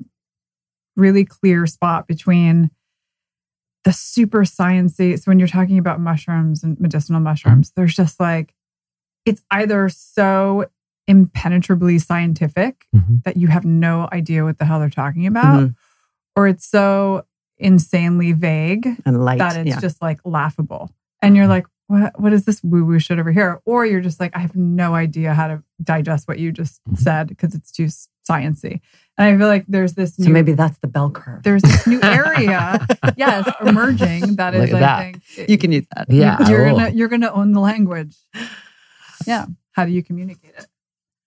really 0.95 1.25
clear 1.25 1.67
spot 1.67 2.07
between 2.07 2.71
the 3.83 3.91
super 3.93 4.43
sciencey. 4.45 5.17
So 5.17 5.23
when 5.25 5.37
you're 5.39 5.47
talking 5.47 5.77
about 5.77 5.99
mushrooms 5.99 6.63
and 6.63 6.79
medicinal 6.79 7.19
mushrooms, 7.21 7.71
there's 7.75 7.95
just 7.95 8.19
like 8.19 8.53
it's 9.29 9.41
either 9.51 9.89
so 9.89 10.65
impenetrably 11.07 11.99
scientific 11.99 12.85
Mhm. 12.95 13.23
that 13.23 13.37
you 13.37 13.47
have 13.47 13.65
no 13.65 14.07
idea 14.11 14.43
what 14.43 14.57
the 14.59 14.65
hell 14.65 14.79
they're 14.79 14.89
talking 14.89 15.25
about, 15.25 15.61
Mhm. 15.63 15.75
or 16.35 16.47
it's 16.47 16.65
so 16.65 17.25
insanely 17.57 18.31
vague 18.31 18.87
And 19.05 19.23
light. 19.25 19.39
that 19.39 19.57
it's 19.57 19.67
yeah. 19.69 19.79
just 19.79 20.01
like 20.01 20.19
laughable. 20.23 20.91
And 21.21 21.35
you're 21.35 21.47
like, 21.47 21.65
what, 21.87 22.19
what 22.19 22.31
is 22.31 22.45
this 22.45 22.63
woo 22.63 22.85
woo 22.85 22.99
shit 22.99 23.17
over 23.19 23.31
here? 23.31 23.59
Or 23.65 23.85
you're 23.85 24.01
just 24.01 24.19
like, 24.19 24.35
I 24.35 24.39
have 24.39 24.55
no 24.55 24.93
idea 24.93 25.33
how 25.33 25.47
to 25.47 25.63
digest 25.83 26.27
what 26.27 26.37
you 26.39 26.51
just 26.51 26.79
Mhm. 26.87 26.97
said 26.99 27.27
because 27.27 27.55
it's 27.55 27.71
too 27.71 27.87
sciency. 28.29 28.79
And 29.17 29.27
I 29.27 29.37
feel 29.37 29.47
like 29.47 29.65
there's 29.67 29.93
this 29.95 30.15
So 30.15 30.23
new, 30.23 30.29
maybe 30.29 30.53
that's 30.53 30.77
the 30.77 30.87
bell 30.87 31.09
curve. 31.09 31.41
there's 31.43 31.63
this 31.63 31.87
new 31.87 31.99
area, 32.03 32.85
yes, 33.17 33.49
emerging 33.65 34.35
that 34.35 34.53
Look 34.53 34.69
is, 34.69 34.73
at 34.75 34.75
I 34.75 34.79
that. 34.79 35.15
think, 35.35 35.49
you 35.49 35.57
can 35.57 35.71
use 35.71 35.87
that. 35.95 36.05
Yeah, 36.09 36.47
you're 36.47 36.69
gonna 36.69 36.89
you're 36.91 37.07
gonna 37.09 37.31
own 37.31 37.51
the 37.53 37.59
language. 37.59 38.15
Yeah, 39.25 39.45
how 39.71 39.85
do 39.85 39.91
you 39.91 40.03
communicate 40.03 40.53
it? 40.57 40.67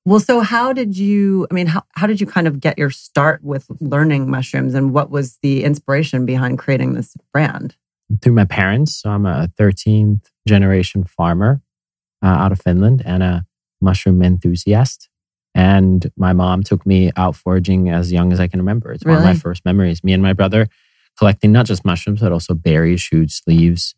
Well, 0.05 0.21
so 0.21 0.41
how 0.41 0.73
did 0.73 0.97
you, 0.97 1.47
I 1.51 1.55
mean, 1.55 1.69
how, 1.69 1.85
how 1.93 2.09
did 2.09 2.21
you 2.21 2.27
kind 2.27 2.49
of 2.49 2.59
get 2.59 2.77
your 2.77 2.91
start 2.91 3.43
with 3.45 3.67
learning 3.81 4.29
mushrooms 4.29 4.75
and 4.75 4.93
what 4.93 5.11
was 5.11 5.39
the 5.43 5.63
inspiration 5.63 6.27
behind 6.27 6.59
creating 6.59 6.95
this 6.95 7.17
brand? 7.33 7.77
through 8.21 8.33
my 8.33 8.45
parents. 8.45 8.97
So 8.97 9.11
I'm 9.11 9.27
a 9.27 9.49
13th 9.59 10.27
generation 10.47 11.05
farmer 11.05 11.63
uh, 12.23 12.27
out 12.27 12.53
of 12.53 12.61
Finland 12.61 13.03
and 13.05 13.23
a 13.23 13.47
mushroom 13.81 14.23
enthusiast. 14.23 15.09
And 15.55 16.11
my 16.17 16.33
mom 16.33 16.63
took 16.63 16.87
me 16.87 17.13
out 17.17 17.37
foraging 17.37 17.91
as 17.91 18.11
young 18.11 18.33
as 18.33 18.41
I 18.41 18.49
can 18.49 18.61
remember. 18.61 18.93
It's 18.93 19.05
one 19.05 19.19
of 19.19 19.25
my 19.25 19.35
first 19.35 19.65
memories. 19.65 20.03
Me 20.03 20.13
and 20.13 20.23
my 20.23 20.33
brother 20.33 20.69
collecting 21.19 21.53
not 21.53 21.67
just 21.67 21.85
mushrooms, 21.85 22.21
but 22.21 22.33
also 22.33 22.55
berries, 22.55 23.03
shoots, 23.03 23.43
leaves, 23.47 23.95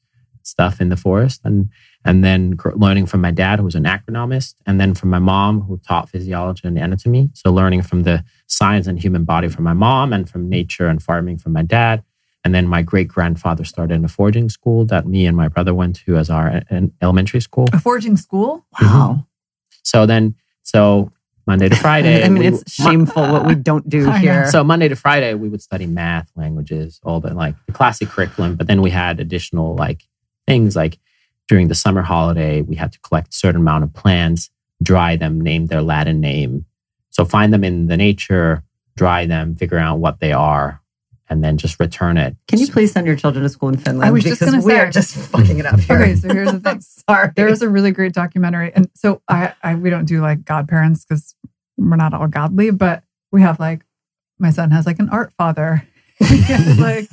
stuff 0.47 0.81
in 0.81 0.89
the 0.89 0.97
forest. 0.97 1.41
And 1.45 1.69
and 2.05 2.23
then 2.23 2.57
learning 2.75 3.07
from 3.07 3.21
my 3.23 3.31
dad, 3.31 3.59
who 3.59 3.65
was 3.65 3.75
an 3.75 3.85
agronomist, 3.85 4.55
and 4.67 4.79
then 4.81 4.95
from 4.95 5.09
my 5.11 5.19
mom, 5.19 5.63
who 5.63 5.79
taught 5.79 6.11
physiology 6.11 6.69
and 6.69 6.77
anatomy. 6.79 7.31
So 7.35 7.51
learning 7.53 7.83
from 7.83 8.03
the 8.03 8.25
science 8.47 8.87
and 8.87 8.99
human 9.01 9.25
body 9.25 9.49
from 9.49 9.65
my 9.65 9.73
mom, 9.73 10.13
and 10.13 10.29
from 10.29 10.49
nature 10.49 10.87
and 10.89 11.03
farming 11.03 11.39
from 11.39 11.53
my 11.53 11.63
dad. 11.63 12.03
And 12.45 12.55
then 12.55 12.69
my 12.69 12.83
great 12.83 13.09
grandfather 13.09 13.65
started 13.65 13.95
in 13.95 14.05
a 14.05 14.09
foraging 14.09 14.51
school 14.51 14.85
that 14.87 15.07
me 15.07 15.25
and 15.27 15.35
my 15.35 15.49
brother 15.49 15.73
went 15.73 15.97
to 16.05 16.17
as 16.19 16.29
our 16.29 16.49
uh, 16.49 16.61
an 16.69 16.93
elementary 17.01 17.41
school. 17.41 17.67
A 17.73 17.81
foraging 17.81 18.19
school? 18.19 18.67
Mm-hmm. 18.77 18.87
Wow. 18.95 19.27
So 19.83 20.05
then, 20.05 20.35
so 20.63 21.11
Monday 21.47 21.71
to 21.71 21.77
Friday. 21.87 22.23
I 22.23 22.29
mean, 22.29 22.43
we- 22.43 22.49
it's 22.59 22.71
shameful 22.71 23.23
what 23.33 23.47
we 23.47 23.55
don't 23.55 23.89
do 23.89 24.11
here. 24.21 24.47
so 24.51 24.63
Monday 24.63 24.89
to 24.89 24.97
Friday, 24.97 25.33
we 25.33 25.49
would 25.49 25.63
study 25.63 25.87
math, 25.87 26.31
languages, 26.37 27.01
all 27.03 27.19
the 27.21 27.33
like 27.33 27.55
the 27.67 27.73
classic 27.73 28.11
curriculum. 28.11 28.57
But 28.57 28.67
then 28.67 28.83
we 28.83 28.91
had 28.91 29.21
additional 29.21 29.75
like 29.75 30.03
things 30.47 30.77
like 30.77 30.99
during 31.49 31.69
the 31.69 31.75
summer 31.75 32.03
holiday, 32.03 32.63
we 32.63 32.77
had 32.77 32.93
to 32.93 33.01
collect 33.01 33.29
a 33.35 33.37
certain 33.37 33.61
amount 33.61 33.85
of 33.85 33.93
plants, 33.93 34.51
dry 34.83 35.17
them, 35.17 35.41
name 35.41 35.67
their 35.67 35.83
Latin 35.83 36.21
name. 36.21 36.65
So 37.11 37.25
find 37.25 37.53
them 37.53 37.65
in 37.65 37.87
the 37.87 37.97
nature, 37.97 38.63
dry 38.97 39.27
them, 39.27 39.55
figure 39.57 39.79
out 39.79 39.99
what 39.99 40.21
they 40.21 40.33
are, 40.33 40.81
and 41.29 41.45
then 41.45 41.57
just 41.59 41.79
return 41.81 42.17
it. 42.17 42.37
Can 42.49 42.59
you 42.59 42.67
please 42.69 42.93
send 42.93 43.07
your 43.07 43.17
children 43.17 43.43
to 43.43 43.49
school 43.49 43.69
in 43.69 43.77
Finland? 43.77 44.09
I 44.09 44.11
was 44.11 44.25
just 44.25 44.41
gonna 44.41 44.59
we 44.59 44.73
say- 44.73 44.79
are 44.81 44.91
just 44.91 45.15
fucking 45.17 45.59
it 45.59 45.67
up 45.67 45.81
here. 45.81 45.97
Okay, 46.01 46.17
so 46.17 46.29
here's 46.33 46.53
the 46.53 46.61
thing. 46.71 46.81
Sorry. 46.81 47.31
There's 47.37 47.63
a 47.63 47.69
really 47.69 47.93
great 47.93 48.13
documentary, 48.15 48.73
and 48.75 48.89
so 48.95 49.23
I, 49.29 49.55
I 49.63 49.75
we 49.75 49.91
don't 49.91 50.07
do 50.07 50.21
like 50.21 50.45
godparents 50.45 51.05
because 51.05 51.35
we're 51.77 51.97
not 51.97 52.15
all 52.15 52.29
godly, 52.29 52.71
but 52.71 53.03
we 53.33 53.43
have 53.43 53.59
like 53.61 53.85
my 54.39 54.51
son 54.51 54.71
has 54.71 54.87
like 54.87 54.99
an 54.99 55.09
art 55.11 55.33
father. 55.39 55.87
Like 56.79 57.09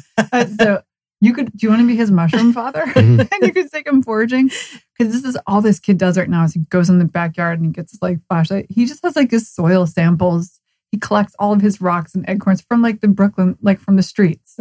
so 0.60 0.84
you 1.22 1.34
could 1.34 1.52
do 1.56 1.66
you 1.66 1.70
want 1.70 1.82
to 1.82 1.88
be 1.88 1.96
his 1.96 2.12
mushroom 2.12 2.52
father 2.60 2.82
Mhm. 2.86 3.20
and 3.32 3.42
you 3.48 3.54
could 3.54 3.72
take 3.72 3.88
him 3.88 4.02
foraging 4.04 4.50
because 4.98 5.14
this 5.14 5.24
is 5.24 5.38
all 5.48 5.62
this 5.62 5.80
kid 5.80 5.98
does 5.98 6.18
right 6.18 6.30
now 6.30 6.44
is 6.44 6.54
he 6.54 6.60
goes 6.70 6.90
in 6.90 7.00
the 7.00 7.06
backyard 7.06 7.60
and 7.60 7.66
he 7.68 7.72
gets 7.72 7.92
his 7.92 8.02
like 8.02 8.20
flashlight 8.28 8.66
he 8.70 8.86
just 8.86 9.04
has 9.04 9.16
like 9.16 9.32
his 9.32 9.50
soil 9.50 9.86
samples 9.88 10.60
he 10.92 10.98
collects 10.98 11.34
all 11.40 11.54
of 11.54 11.62
his 11.62 11.80
rocks 11.80 12.14
and 12.16 12.26
acorns 12.28 12.62
from 12.62 12.82
like 12.82 13.00
the 13.02 13.08
brooklyn 13.08 13.58
like 13.62 13.80
from 13.80 13.96
the 13.96 14.04
streets 14.04 14.58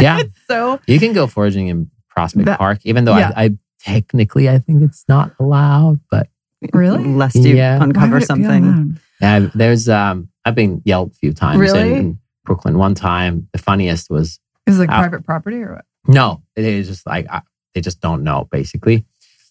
Yeah, 0.00 0.20
so 0.48 0.78
you 0.86 1.00
can 1.00 1.12
go 1.12 1.26
foraging 1.26 1.66
in 1.68 1.90
Prospect 2.08 2.46
That- 2.46 2.58
Park, 2.58 2.78
even 2.84 3.04
though 3.04 3.16
yeah. 3.16 3.32
I, 3.36 3.44
I 3.46 3.58
technically 3.80 4.48
I 4.48 4.58
think 4.58 4.82
it's 4.82 5.04
not 5.08 5.32
allowed, 5.40 5.98
but 6.10 6.28
Really? 6.72 7.02
Lest 7.04 7.34
you 7.36 7.56
Yeah. 7.56 7.82
uncover 7.82 8.12
would 8.14 8.16
it 8.18 8.20
be 8.20 8.26
something. 8.26 8.98
Yeah, 9.20 9.48
there's 9.54 9.88
um 9.88 10.28
I've 10.44 10.54
been 10.54 10.82
yelled 10.84 11.12
a 11.12 11.14
few 11.14 11.32
times 11.32 11.58
Really? 11.58 11.94
in 11.94 12.18
Brooklyn. 12.44 12.78
One 12.78 12.94
time, 12.94 13.48
the 13.52 13.58
funniest 13.58 14.08
was 14.08 14.38
is 14.68 14.76
it 14.78 14.80
like 14.82 14.90
Ow. 14.90 14.98
private 15.00 15.24
property 15.24 15.56
or 15.62 15.74
what 15.76 15.84
no, 16.06 16.42
it 16.56 16.64
is 16.64 16.88
just 16.88 17.06
like 17.06 17.26
I, 17.30 17.42
they 17.74 17.80
just 17.80 18.00
don't 18.00 18.22
know 18.22 18.48
basically. 18.50 19.04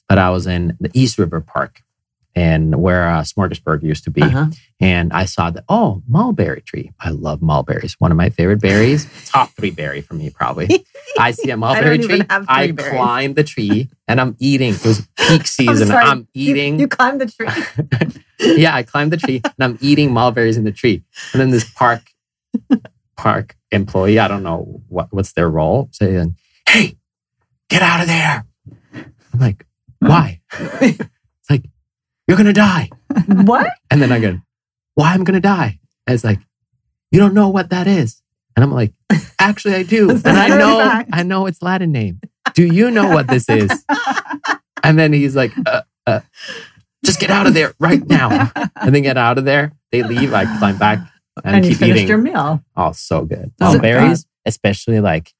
But 0.10 0.18
I 0.20 0.30
was 0.30 0.48
in 0.48 0.78
the 0.80 0.90
East 0.94 1.18
River 1.18 1.42
Park, 1.42 1.82
and 2.34 2.82
where 2.82 3.10
uh, 3.10 3.22
Smorgasburg 3.24 3.84
used 3.84 4.06
to 4.06 4.12
be, 4.12 4.22
Uh-huh. 4.22 4.46
and 4.80 5.12
I 5.12 5.26
saw 5.26 5.50
the 5.52 5.64
oh 5.68 6.02
mulberry 6.08 6.62
tree. 6.62 6.92
I 7.00 7.10
love 7.10 7.42
mulberries, 7.42 7.96
one 8.00 8.12
of 8.12 8.18
my 8.18 8.30
favorite 8.30 8.62
berries. 8.62 9.06
Top 9.30 9.50
three 9.52 9.72
berry 9.72 10.00
for 10.02 10.14
me 10.14 10.30
probably. 10.30 10.86
I 11.20 11.32
see 11.32 11.50
a 11.50 11.58
mulberry 11.58 11.96
even 11.98 12.08
tree. 12.22 12.26
I 12.30 12.72
berries. 12.72 12.94
climb 12.94 13.34
the 13.34 13.44
tree 13.44 13.90
and 14.08 14.22
I'm 14.22 14.36
eating. 14.40 14.76
It 14.76 14.86
was 14.86 15.06
peak 15.18 15.46
season. 15.48 15.88
sorry. 15.88 16.06
I'm 16.06 16.28
eating. 16.34 16.80
You, 16.80 16.88
climb 16.88 17.18
the 17.18 17.26
tree. 17.28 17.50
yeah, 18.40 18.74
I 18.76 18.84
climbed 18.84 19.12
the 19.12 19.18
tree 19.18 19.42
and 19.44 19.54
I'm 19.60 19.78
eating 19.82 20.14
mulberries 20.14 20.56
in 20.58 20.64
the 20.64 20.72
tree. 20.72 21.04
And 21.34 21.42
then 21.42 21.50
this 21.52 21.70
park 21.70 22.02
park 23.17 23.56
employee, 23.71 24.19
I 24.19 24.27
don't 24.27 24.43
know 24.43 24.82
what 24.88 25.08
what's 25.12 25.34
their 25.34 25.49
role, 25.49 25.89
saying, 25.91 26.38
"Hey, 26.69 26.97
get 27.69 27.82
out 27.82 28.01
of 28.01 28.08
there!" 28.08 28.45
I'm 28.93 29.39
like, 29.39 29.65
"Why?" 29.99 30.41
it's 30.53 31.49
like, 31.49 31.65
"You're 32.27 32.38
gonna 32.38 32.53
die." 32.53 32.89
what? 33.27 33.71
And 33.91 34.01
then 34.01 34.12
I 34.12 34.19
go, 34.19 34.39
"Why 34.95 35.13
I'm 35.13 35.23
gonna 35.23 35.41
die?" 35.41 35.80
And 36.06 36.13
it's 36.13 36.23
like, 36.23 36.39
"You 37.12 37.19
don't 37.19 37.34
know 37.34 37.49
what 37.49 37.71
that 37.71 37.88
is." 37.88 38.21
And 38.56 38.63
I'm 38.63 38.71
like, 38.71 38.93
"Actually, 39.39 39.75
I 39.75 39.84
do, 39.84 40.10
and 40.10 40.27
I 40.27 40.47
know 40.47 40.80
fact. 40.80 41.10
I 41.12 41.23
know 41.23 41.47
its 41.47 41.62
Latin 41.62 41.91
name. 41.91 42.21
Do 42.53 42.65
you 42.65 42.91
know 42.91 43.10
what 43.10 43.27
this 43.27 43.49
is?" 43.49 43.86
And 44.84 44.97
then 44.97 45.12
he's 45.12 45.36
like, 45.36 45.51
uh, 45.65 45.82
uh, 46.06 46.21
"Just 47.03 47.19
get 47.19 47.30
out 47.30 47.45
of 47.45 47.53
there 47.53 47.73
right 47.77 48.08
now." 48.08 48.53
And 48.80 48.95
then 48.95 49.01
get 49.01 49.17
out 49.17 49.38
of 49.38 49.43
there. 49.43 49.73
They 49.91 50.01
leave. 50.01 50.34
I 50.34 50.45
climb 50.60 50.77
back 50.77 50.99
and, 51.43 51.56
And, 51.58 51.65
you 51.65 51.76
finished 51.76 51.97
eating. 51.97 52.08
your 52.08 52.17
meal. 52.17 52.63
Oh, 52.76 52.91
so 52.91 53.26
good. 53.26 53.52
Oh 53.62 53.65
my 53.65 53.71
Mulberries, 53.73 54.26
especially 54.45 55.00
like 55.00 55.34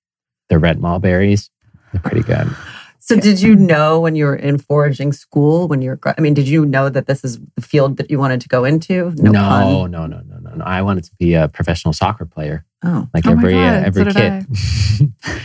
the 0.50 0.58
red 0.60 0.80
mulberries, 0.82 1.50
they're 1.92 2.02
pretty 2.02 2.24
good. 2.24 2.48
So, 3.00 3.16
did 3.18 3.42
you 3.42 3.56
know 3.56 4.02
when 4.02 4.16
you 4.18 4.26
were 4.26 4.36
in 4.36 4.58
foraging 4.58 5.14
school, 5.14 5.70
when 5.70 5.82
you 5.82 5.92
were, 5.92 6.00
I 6.18 6.20
mean, 6.20 6.34
did 6.34 6.48
you 6.50 6.66
know 6.66 6.90
that 6.90 7.08
this 7.08 7.24
is 7.24 7.40
the 7.56 7.62
field 7.62 7.96
that 7.98 8.12
you 8.12 8.20
wanted 8.20 8.42
to 8.42 8.50
go 8.50 8.66
into? 8.66 9.14
No, 9.16 9.32
pun. 9.32 9.92
no, 9.92 10.06
no, 10.06 10.06
no, 10.08 10.38
no, 10.40 10.54
no. 10.56 10.66
I 10.66 10.82
wanted 10.82 11.06
to 11.06 11.12
be 11.18 11.34
a 11.34 11.48
professional 11.48 11.94
soccer 11.94 12.26
player, 12.26 12.66
Oh, 12.84 13.08
like 13.14 13.26
Oh 13.26 13.32
every 13.32 13.56
uh, 13.56 13.84
every 13.86 14.12
so 14.12 14.20
kid. 14.20 14.46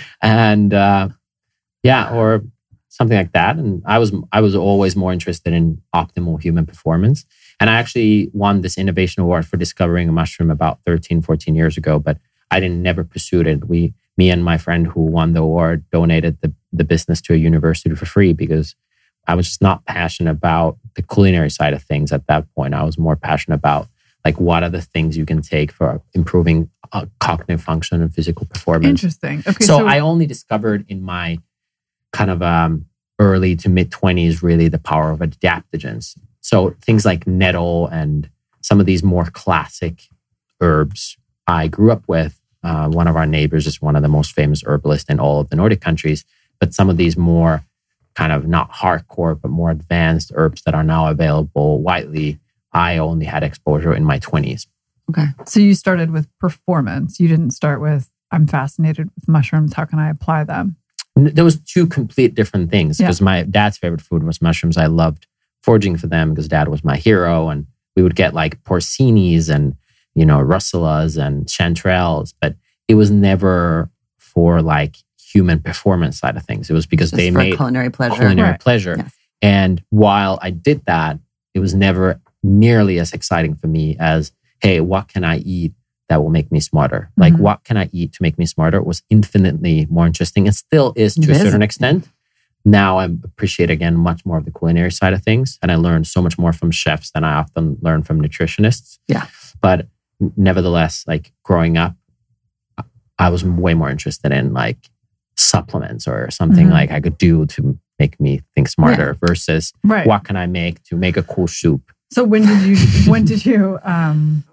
and 0.23 0.75
uh, 0.75 1.09
yeah, 1.85 2.13
or 2.13 2.43
something 2.89 3.17
like 3.17 3.33
that. 3.33 3.57
And 3.59 3.83
I 3.87 3.99
was 3.99 4.13
I 4.33 4.41
was 4.41 4.57
always 4.57 4.97
more 4.97 5.13
interested 5.13 5.53
in 5.53 5.81
optimal 5.95 6.43
human 6.43 6.67
performance. 6.67 7.25
And 7.63 7.71
I 7.71 7.75
actually 7.79 8.29
won 8.33 8.63
this 8.63 8.77
innovation 8.77 9.23
award 9.23 9.47
for 9.47 9.57
discovering 9.57 10.09
a 10.09 10.13
mushroom 10.13 10.51
about 10.51 10.81
13, 10.85 11.23
14 11.23 11.55
years 11.55 11.77
ago, 11.77 12.01
but 12.01 12.19
I 12.51 12.59
didn't 12.59 12.83
never 12.83 13.05
pursued 13.05 13.47
it. 13.47 13.69
We 13.69 13.95
me 14.17 14.31
and 14.31 14.45
my 14.45 14.59
friend 14.59 14.85
who 14.85 15.03
won 15.03 15.33
the 15.33 15.43
award 15.43 15.89
donated 15.93 16.39
the, 16.41 16.53
the 16.73 16.83
business 16.83 17.21
to 17.21 17.35
a 17.35 17.37
university 17.37 17.95
for 17.95 18.05
free 18.05 18.33
because 18.33 18.75
I 19.29 19.37
was 19.37 19.47
just 19.47 19.63
not 19.63 19.85
passionate 19.85 20.33
about 20.33 20.77
the 20.97 21.03
culinary 21.03 21.51
side 21.51 21.73
of 21.73 21.85
things 21.85 22.11
at 22.11 22.27
that 22.27 22.53
point. 22.57 22.75
I 22.75 22.83
was 22.83 22.99
more 22.99 23.15
passionate 23.15 23.59
about 23.59 23.87
like 24.25 24.41
what 24.41 24.65
are 24.65 24.69
the 24.69 24.83
things 24.83 25.17
you 25.17 25.25
can 25.25 25.41
take 25.41 25.71
for 25.71 26.03
improving 26.15 26.69
uh, 26.91 27.07
cognitive 27.21 27.63
function 27.63 28.03
and 28.03 28.13
physical 28.13 28.45
performance. 28.45 29.05
Interesting. 29.05 29.39
Okay, 29.47 29.65
so, 29.65 29.79
so, 29.79 29.87
I 29.87 30.01
only 30.01 30.27
discovered 30.27 30.85
in 30.89 31.01
my 31.01 31.39
kind 32.13 32.33
of 32.33 32.43
um, 32.43 32.87
early 33.21 33.55
to 33.55 33.69
mid 33.69 33.93
20s 33.93 34.43
really 34.43 34.67
the 34.67 34.81
power 34.81 35.13
of 35.13 35.21
adaptogens. 35.21 36.19
So 36.43 36.75
things 36.83 37.05
like 37.05 37.27
nettle 37.27 37.87
and 37.89 38.29
some 38.61 38.79
of 38.81 38.87
these 38.87 39.03
more 39.03 39.25
classic 39.25 40.09
herbs 40.61 41.17
I 41.47 41.69
grew 41.69 41.91
up 41.91 42.03
with. 42.07 42.39
Uh, 42.63 42.89
one 42.89 43.09
of 43.09 43.17
our 43.17 43.27
neighbors 43.27 43.67
is 43.67 43.83
one 43.83 43.97
of 43.97 44.03
the 44.03 44.09
most 44.09 44.33
famous 44.33 44.63
herbalists 44.65 45.09
in 45.11 45.19
all 45.19 45.41
of 45.41 45.49
the 45.49 45.57
Nordic 45.57 45.81
countries. 45.81 46.25
But 46.61 46.75
some 46.75 46.89
of 46.91 46.97
these 46.97 47.17
more 47.17 47.65
kind 48.15 48.31
of 48.31 48.47
not 48.47 48.71
hardcore, 48.71 49.41
but 49.41 49.51
more 49.51 49.71
advanced 49.71 50.31
herbs 50.35 50.63
that 50.63 50.75
are 50.75 50.85
now 50.85 51.09
available 51.09 51.81
widely, 51.81 52.39
I 52.73 52.99
only 52.99 53.25
had 53.27 53.43
exposure 53.43 53.95
in 53.95 54.05
my 54.05 54.19
20s. 54.19 54.67
okay. 55.11 55.27
so 55.47 55.59
you 55.61 55.75
started 55.75 56.11
with 56.11 56.29
performance. 56.39 57.19
You 57.19 57.27
didn't 57.29 57.51
start 57.51 57.81
with 57.81 58.11
I'm 58.31 58.47
fascinated 58.47 59.11
with 59.15 59.29
mushrooms. 59.29 59.75
How 59.75 59.85
can 59.85 59.99
I 59.99 60.09
apply 60.11 60.45
them? 60.45 60.77
Was 61.17 61.61
two 61.61 61.87
complete 61.87 62.35
different 62.35 62.71
things 62.71 62.99
Yeah. 62.99 63.07
because 63.07 63.21
my 63.21 63.43
dad's 63.43 63.77
favorite 63.77 64.01
food 64.01 64.23
was 64.23 64.41
mushrooms. 64.41 64.77
I 64.79 64.87
loved 64.87 65.27
foraging 65.63 65.97
for 65.97 66.07
them 66.07 66.31
because 66.31 66.49
dad 66.49 66.69
was 66.69 66.85
my 66.85 66.97
hero, 66.97 67.49
and 67.49 67.67
we 67.97 68.03
would 68.03 68.17
get 68.17 68.35
like 68.35 68.63
porcinis 68.65 69.49
and 69.55 69.75
you 70.15 70.27
know 70.27 70.39
russulas 70.39 71.17
and 71.23 71.47
chanterelles, 71.47 72.35
but 72.41 72.55
it 72.89 72.95
was 72.95 73.11
never 73.11 73.91
for 74.19 74.61
like 74.63 74.97
human 75.19 75.61
performance 75.61 76.19
side 76.19 76.37
of 76.37 76.45
things. 76.45 76.69
It 76.69 76.75
was 76.75 76.87
because 76.87 77.11
Just 77.11 77.17
they 77.19 77.31
made 77.31 77.57
culinary 77.57 77.91
pleasure. 77.91 78.17
culinary 78.17 78.51
Right. 78.51 78.61
pleasure. 78.61 78.97
Yes. 78.99 79.13
And 79.41 79.83
while 79.91 80.39
I 80.43 80.51
did 80.51 80.85
that, 80.87 81.19
it 81.55 81.61
was 81.61 81.75
never 81.75 82.21
nearly 82.43 82.99
as 82.99 83.13
exciting 83.13 83.55
for 83.55 83.67
me 83.67 83.97
as, 83.99 84.33
hey, 84.61 84.81
what 84.81 85.09
can 85.09 85.25
I 85.25 85.39
eat 85.39 85.73
that 86.09 86.23
will 86.23 86.31
make 86.31 86.53
me 86.53 86.61
smarter? 86.61 87.11
Like, 87.17 87.33
Mhm. 87.35 87.39
what 87.39 87.65
can 87.65 87.77
I 87.77 87.89
eat 87.93 88.13
to 88.15 88.23
make 88.23 88.39
me 88.39 88.47
smarter 88.47 88.83
was 88.83 89.03
infinitely 89.11 89.87
more 89.91 90.07
interesting 90.07 90.47
and 90.47 90.55
still 90.55 90.93
is 90.97 91.15
to 91.15 91.23
It 91.23 91.29
a 91.31 91.33
is. 91.33 91.43
certain 91.43 91.63
extent. 91.63 92.09
Now 92.65 92.99
I 92.99 93.05
appreciate 93.05 93.71
again 93.71 93.97
much 93.97 94.25
more 94.25 94.39
of 94.39 94.45
the 94.45 94.53
culinary 94.53 94.93
side 94.93 95.13
of 95.13 95.23
things. 95.23 95.59
And 95.63 95.73
I 95.73 95.77
learned 95.77 96.07
so 96.07 96.23
much 96.23 96.39
more 96.39 96.53
from 96.53 96.71
chefs 96.71 97.11
than 97.11 97.25
I 97.25 97.35
often 97.35 97.77
learn 97.81 98.03
from 98.03 98.21
nutritionists. 98.23 98.99
Yeah. 99.09 99.27
But 99.61 99.89
nevertheless, 100.37 101.05
like 101.07 101.33
growing 101.43 101.77
up, 101.77 101.97
I 103.19 103.29
was 103.31 103.45
way 103.45 103.75
more 103.75 103.91
interested 103.91 104.33
in 104.33 104.53
like 104.53 104.79
supplements 105.37 106.07
or 106.07 106.31
something 106.31 106.69
Mhm. 106.69 106.73
like 106.73 106.91
I 106.91 107.01
could 107.01 107.19
do 107.19 107.47
to 107.47 107.79
make 107.99 108.21
me 108.21 108.41
think 108.55 108.69
smarter 108.69 109.15
versus 109.15 109.73
Right. 109.85 110.07
what 110.07 110.25
can 110.25 110.37
I 110.37 110.47
make 110.47 110.83
to 110.85 110.97
make 110.97 111.17
a 111.17 111.23
cool 111.23 111.47
soup. 111.49 111.83
So 112.11 112.25
when 112.25 112.43
did 112.45 112.63
you 112.63 112.77
when 113.11 113.25
did 113.25 113.45
you 113.47 113.79
um 113.85 114.45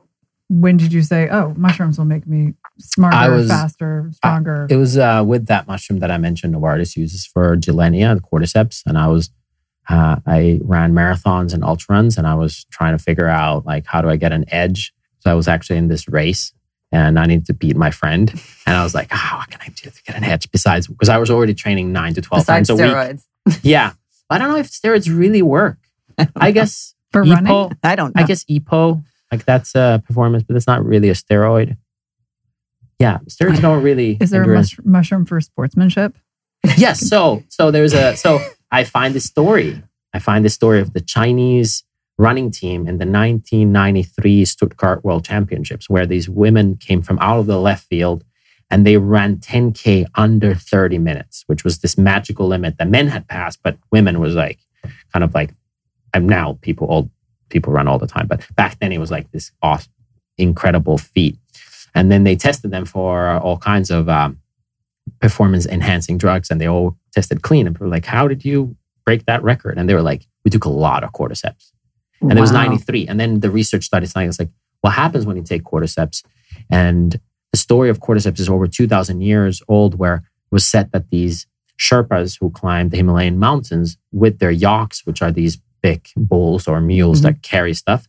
when 0.52 0.78
did 0.78 0.92
you 0.92 1.04
say, 1.04 1.30
"Oh, 1.30 1.54
mushrooms 1.58 1.98
will 2.00 2.06
make 2.06 2.26
me 2.26 2.54
smarter, 2.80 3.16
I 3.16 3.30
was- 3.30 3.48
faster, 3.50 4.10
stronger"? 4.16 4.68
It 4.70 4.76
was 4.78 4.98
uh, 4.98 5.24
with 5.26 5.48
that 5.48 5.68
mushroom 5.68 6.00
that 6.00 6.12
I 6.12 6.18
mentioned 6.18 6.54
Novartis 6.56 6.96
uses 6.96 7.26
for 7.26 7.56
Gilenya, 7.58 8.16
the 8.16 8.22
cordyceps, 8.22 8.82
and 8.86 8.98
I 8.98 9.08
was 9.08 9.30
uh, 9.90 10.18
I 10.26 10.60
ran 10.64 10.94
marathons 10.94 11.54
and 11.54 11.64
ultra 11.64 11.96
runs, 11.96 12.18
and 12.18 12.28
I 12.28 12.36
was 12.36 12.66
trying 12.72 12.98
to 12.98 13.04
figure 13.04 13.28
out 13.28 13.66
like 13.66 13.86
how 13.86 14.02
do 14.02 14.10
I 14.10 14.16
get 14.18 14.32
an 14.32 14.46
edge. 14.50 14.94
So 15.20 15.32
I 15.32 15.34
was 15.34 15.48
actually 15.48 15.78
in 15.78 15.88
this 15.88 16.08
race, 16.08 16.54
and 16.92 17.20
I 17.20 17.26
needed 17.26 17.46
to 17.48 17.54
beat 17.54 17.76
my 17.76 17.92
friend, 17.92 18.30
and 18.66 18.76
I 18.78 18.84
was 18.84 18.94
like, 18.96 19.08
ah, 19.12 19.36
what 19.40 19.50
can 19.50 19.60
I 19.62 19.70
do 19.70 19.90
to 19.90 20.04
get 20.04 20.16
an 20.16 20.24
edge 20.24 20.50
besides 20.52 20.88
because 20.88 21.10
I 21.10 21.18
was 21.18 21.30
already 21.30 21.54
training 21.54 21.92
nine 21.92 22.14
to 22.14 22.22
twelve 22.22 22.42
Besides 22.44 22.70
times 22.70 22.80
a 22.80 22.84
week. 22.84 22.94
steroids. 22.94 23.24
Yeah, 23.64 23.94
I 24.30 24.38
don't 24.38 24.50
know 24.50 24.58
if 24.58 24.70
steroids 24.70 25.08
really 25.16 25.42
work. 25.42 25.78
I 26.36 26.52
guess 26.52 26.94
For 27.12 27.24
EPO, 27.24 27.34
running? 27.34 27.78
I 27.84 27.96
don't 27.96 28.16
know. 28.16 28.22
I 28.22 28.26
guess 28.28 28.44
EPO, 28.46 29.04
like 29.32 29.44
that's 29.46 29.74
a 29.74 30.04
performance, 30.06 30.44
but 30.44 30.56
it's 30.56 30.68
not 30.68 30.86
really 30.86 31.10
a 31.10 31.14
steroid. 31.14 31.76
Yeah, 33.00 33.20
steroids 33.30 33.62
don't 33.62 33.82
really. 33.84 34.18
Is 34.20 34.30
there 34.30 34.44
a 34.44 34.48
mush- 34.48 34.80
mushroom 34.84 35.26
for 35.26 35.40
sportsmanship? 35.42 36.16
yes 36.78 37.08
so 37.08 37.42
so 37.48 37.72
there's 37.72 37.94
a 37.94 38.16
so 38.18 38.40
i 38.72 38.84
find 38.84 39.16
this 39.16 39.24
story 39.24 39.82
i 40.14 40.20
find 40.20 40.44
the 40.44 40.50
story 40.50 40.82
of 40.82 40.92
the 40.94 41.00
chinese 41.00 41.84
running 42.18 42.52
team 42.52 42.82
in 42.82 42.98
the 42.98 43.06
1993 43.06 44.44
stuttgart 44.44 45.04
world 45.06 45.24
championships 45.24 45.90
where 45.90 46.06
these 46.06 46.28
women 46.30 46.76
came 46.76 47.02
from 47.02 47.18
out 47.20 47.40
of 47.40 47.46
the 47.46 47.60
left 47.60 47.86
field 47.86 48.26
and 48.70 48.86
they 48.86 48.98
ran 48.98 49.38
10k 49.38 50.06
under 50.16 50.54
30 50.54 50.98
minutes 50.98 51.44
which 51.48 51.64
was 51.64 51.80
this 51.80 51.98
magical 51.98 52.48
limit 52.48 52.78
that 52.78 52.90
men 52.90 53.08
had 53.08 53.26
passed 53.30 53.60
but 53.64 53.78
women 53.90 54.20
was 54.20 54.36
like 54.36 54.60
kind 55.14 55.24
of 55.24 55.34
like 55.34 55.54
i'm 56.14 56.28
now 56.28 56.58
people 56.62 56.88
old 56.90 57.10
people 57.48 57.72
run 57.72 57.88
all 57.88 57.98
the 57.98 58.06
time 58.06 58.28
but 58.28 58.46
back 58.56 58.78
then 58.80 58.92
it 58.92 59.00
was 59.00 59.12
like 59.12 59.32
this 59.32 59.52
awesome 59.62 59.92
incredible 60.38 60.98
feat 60.98 61.38
and 61.96 62.12
then 62.12 62.24
they 62.24 62.36
tested 62.36 62.72
them 62.72 62.86
for 62.86 63.30
all 63.40 63.58
kinds 63.58 63.90
of 63.92 64.08
um, 64.10 64.40
performance 65.20 65.66
enhancing 65.66 66.18
drugs 66.18 66.50
and 66.50 66.60
they 66.62 66.68
all 66.68 66.98
tested 67.14 67.42
clean. 67.42 67.66
And 67.68 67.76
people 67.76 67.88
were 67.88 67.92
like, 67.94 68.06
How 68.06 68.28
did 68.28 68.46
you 68.46 68.76
break 69.06 69.26
that 69.26 69.44
record? 69.44 69.78
And 69.78 69.90
they 69.90 69.94
were 69.96 70.02
like, 70.02 70.26
We 70.46 70.52
took 70.52 70.66
a 70.66 70.70
lot 70.70 71.04
of 71.04 71.12
cordyceps. 71.14 71.72
And 72.22 72.38
it 72.38 72.42
was 72.42 72.52
Wow. 72.52 72.64
93. 72.66 73.08
And 73.08 73.20
then 73.20 73.40
the 73.40 73.50
research 73.50 73.84
started 73.86 74.08
saying, 74.10 74.30
It's 74.30 74.40
like, 74.40 74.52
what 74.82 74.92
happens 74.94 75.26
when 75.26 75.36
you 75.38 75.44
take 75.44 75.64
cordyceps? 75.64 76.24
And 76.70 77.20
the 77.52 77.58
story 77.58 77.90
of 77.90 78.00
cordyceps 78.00 78.40
is 78.40 78.50
over 78.50 78.68
2,000 78.68 79.22
years 79.22 79.62
old, 79.68 79.96
where 79.98 80.16
it 80.16 80.22
was 80.52 80.66
said 80.68 80.92
that 80.92 81.10
these 81.10 81.48
Sherpas 81.80 82.38
who 82.40 82.50
climbed 82.52 82.92
the 82.92 82.98
Himalayan 82.98 83.40
mountains 83.40 83.98
with 84.12 84.40
their 84.40 84.52
yaks, 84.52 85.06
which 85.06 85.22
are 85.22 85.32
these 85.32 85.58
big 85.82 86.08
bulls 86.18 86.68
or 86.68 86.82
mules 86.82 87.20
Mhm. 87.20 87.24
that 87.24 87.42
carry 87.42 87.74
stuff, 87.74 88.08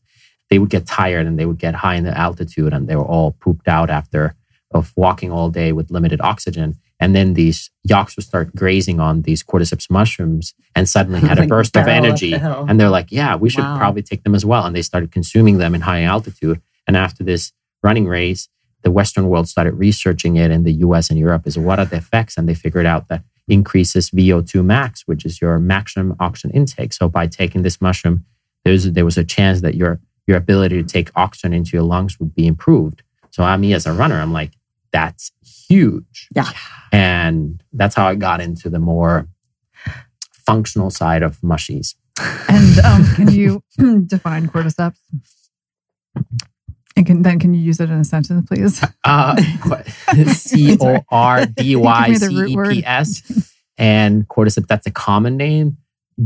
they 0.51 0.59
would 0.59 0.71
get 0.71 0.87
tired 0.87 1.27
and 1.27 1.39
they 1.39 1.47
would 1.47 1.59
get 1.59 1.75
high 1.77 1.95
in 1.95 2.05
the 2.05 2.17
altitude 2.17 2.73
and 2.73 2.89
they 2.89 2.97
were 2.97 3.05
all 3.05 3.33
pooped 3.41 3.69
out 3.69 3.91
after 3.91 4.35
of 4.73 4.93
walking 4.97 5.33
all 5.33 5.51
day 5.51 5.73
with 5.73 5.91
limited 5.91 6.21
oxygen. 6.21 6.77
And 7.01 7.15
then 7.17 7.35
these 7.35 7.71
yaks 7.83 8.17
would 8.17 8.25
start 8.27 8.55
grazing 8.55 9.01
on 9.01 9.23
these 9.23 9.43
cordyceps 9.43 9.91
mushrooms 9.91 10.55
and 10.77 10.89
suddenly 10.89 11.21
had 11.29 11.39
a 11.39 11.43
Like 11.43 11.49
burst 11.49 11.77
of 11.77 11.89
energy. 11.89 12.35
And 12.35 12.79
they're 12.79 12.91
like, 12.91 13.11
yeah, 13.11 13.37
we 13.37 13.49
should 13.49 13.65
Wow. 13.65 13.79
probably 13.79 14.03
take 14.03 14.23
them 14.23 14.35
as 14.35 14.45
well. 14.45 14.65
And 14.67 14.77
they 14.77 14.83
started 14.83 15.11
consuming 15.11 15.59
them 15.59 15.75
in 15.75 15.81
high 15.83 16.03
altitude. 16.03 16.61
And 16.87 16.97
after 16.97 17.25
this 17.25 17.53
running 17.83 18.07
race, 18.07 18.49
the 18.83 18.91
Western 18.91 19.29
world 19.29 19.49
started 19.49 19.75
researching 19.75 20.37
it 20.37 20.51
in 20.51 20.65
the 20.65 20.73
US 20.87 21.11
and 21.11 21.19
Europe 21.19 21.47
is 21.47 21.59
what 21.59 21.79
are 21.79 21.85
the 21.85 21.97
effects? 21.97 22.37
And 22.37 22.49
they 22.49 22.55
figured 22.55 22.87
out 22.87 23.09
that 23.09 23.25
increases 23.49 24.11
VO2 24.11 24.65
max, 24.65 25.03
which 25.07 25.25
is 25.25 25.41
your 25.41 25.59
maximum 25.59 26.17
oxygen 26.21 26.51
intake. 26.53 26.93
So 26.93 27.09
by 27.09 27.27
taking 27.27 27.63
this 27.63 27.81
mushroom, 27.81 28.25
there's, 28.65 28.91
there 28.93 29.05
was 29.05 29.19
a 29.19 29.25
chance 29.25 29.61
that 29.63 29.75
your, 29.75 30.01
your 30.27 30.37
ability 30.37 30.83
to 30.83 30.89
take 30.89 31.11
oxygen 31.17 31.53
into 31.53 31.73
your 31.73 31.83
lungs 31.83 32.19
would 32.21 32.35
be 32.35 32.47
improved. 32.47 33.03
So 33.31 33.43
I, 33.43 33.57
me 33.57 33.73
as 33.75 33.87
a 33.87 33.93
runner, 33.93 34.17
I'm 34.17 34.33
like, 34.33 34.53
that's 34.93 35.33
huge. 35.45 36.29
Yeah. 36.35 36.51
And 36.93 37.63
that's 37.73 37.95
how 37.95 38.07
I 38.07 38.15
got 38.15 38.41
into 38.41 38.69
the 38.69 38.79
more 38.79 39.29
functional 40.33 40.91
side 40.91 41.23
of 41.23 41.39
mushies. 41.41 41.95
And 42.49 42.79
um, 42.81 43.05
can 43.15 43.31
you 43.31 43.63
define 44.07 44.49
cordyceps? 44.49 44.99
And 46.97 47.07
can, 47.07 47.23
then 47.23 47.39
can 47.39 47.55
you 47.55 47.61
use 47.61 47.81
it 47.81 47.89
in 47.89 47.99
a 47.99 48.05
sentence, 48.05 48.47
please? 48.47 48.85
Uh, 49.05 49.37
C 50.27 50.77
O 50.81 51.01
R 51.11 51.47
D 51.47 51.75
Y 51.77 52.11
Give 52.11 52.13
me 52.13 52.19
the 52.19 52.47
C 52.47 52.53
E. 52.53 52.57
P 52.75 52.85
S. 52.85 53.49
And 53.79 54.29
cordyceps, 54.29 54.67
that's 54.67 54.87
a 54.87 54.91
common 54.91 55.37
name. 55.39 55.79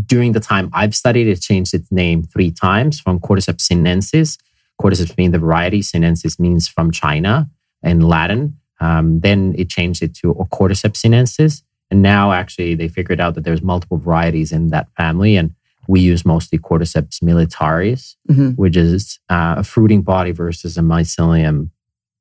During 0.07 0.33
the 0.33 0.41
time 0.41 0.71
I've 0.73 0.95
studied, 0.95 1.27
it 1.29 1.41
changed 1.41 1.75
its 1.75 1.91
name 1.93 2.23
three 2.23 2.51
times 2.51 3.01
from 3.01 3.21
Cordyceps 3.21 3.61
sinensis. 3.61 4.39
Cordyceps 4.81 5.15
being 5.15 5.31
the 5.31 5.39
variety, 5.39 5.83
sinensis 5.83 6.39
means 6.41 6.67
from 6.67 6.91
China 6.91 7.49
in 7.83 8.01
Latin. 8.01 8.57
Um, 8.81 9.21
then 9.21 9.55
it 9.57 9.69
changed 9.71 10.03
it 10.03 10.15
to 10.17 10.35
Cordyceps 10.53 10.97
sinensis. 10.97 11.63
And 11.91 12.03
now 12.03 12.33
actually 12.33 12.75
they 12.75 12.89
figured 12.89 13.21
out 13.21 13.35
that 13.37 13.45
there's 13.45 13.63
multiple 13.63 13.99
varieties 13.99 14.51
in 14.51 14.69
that 14.71 14.89
family. 14.97 15.37
And 15.37 15.55
we 15.87 16.01
use 16.01 16.25
mostly 16.25 16.59
Cordyceps 16.59 17.23
militaris, 17.23 18.17
Mhm. 18.31 18.57
which 18.57 18.77
is 18.77 19.21
uh, 19.29 19.57
a 19.59 19.63
fruiting 19.65 20.03
body 20.03 20.33
versus 20.33 20.77
a 20.77 20.81
mycelium. 20.81 21.71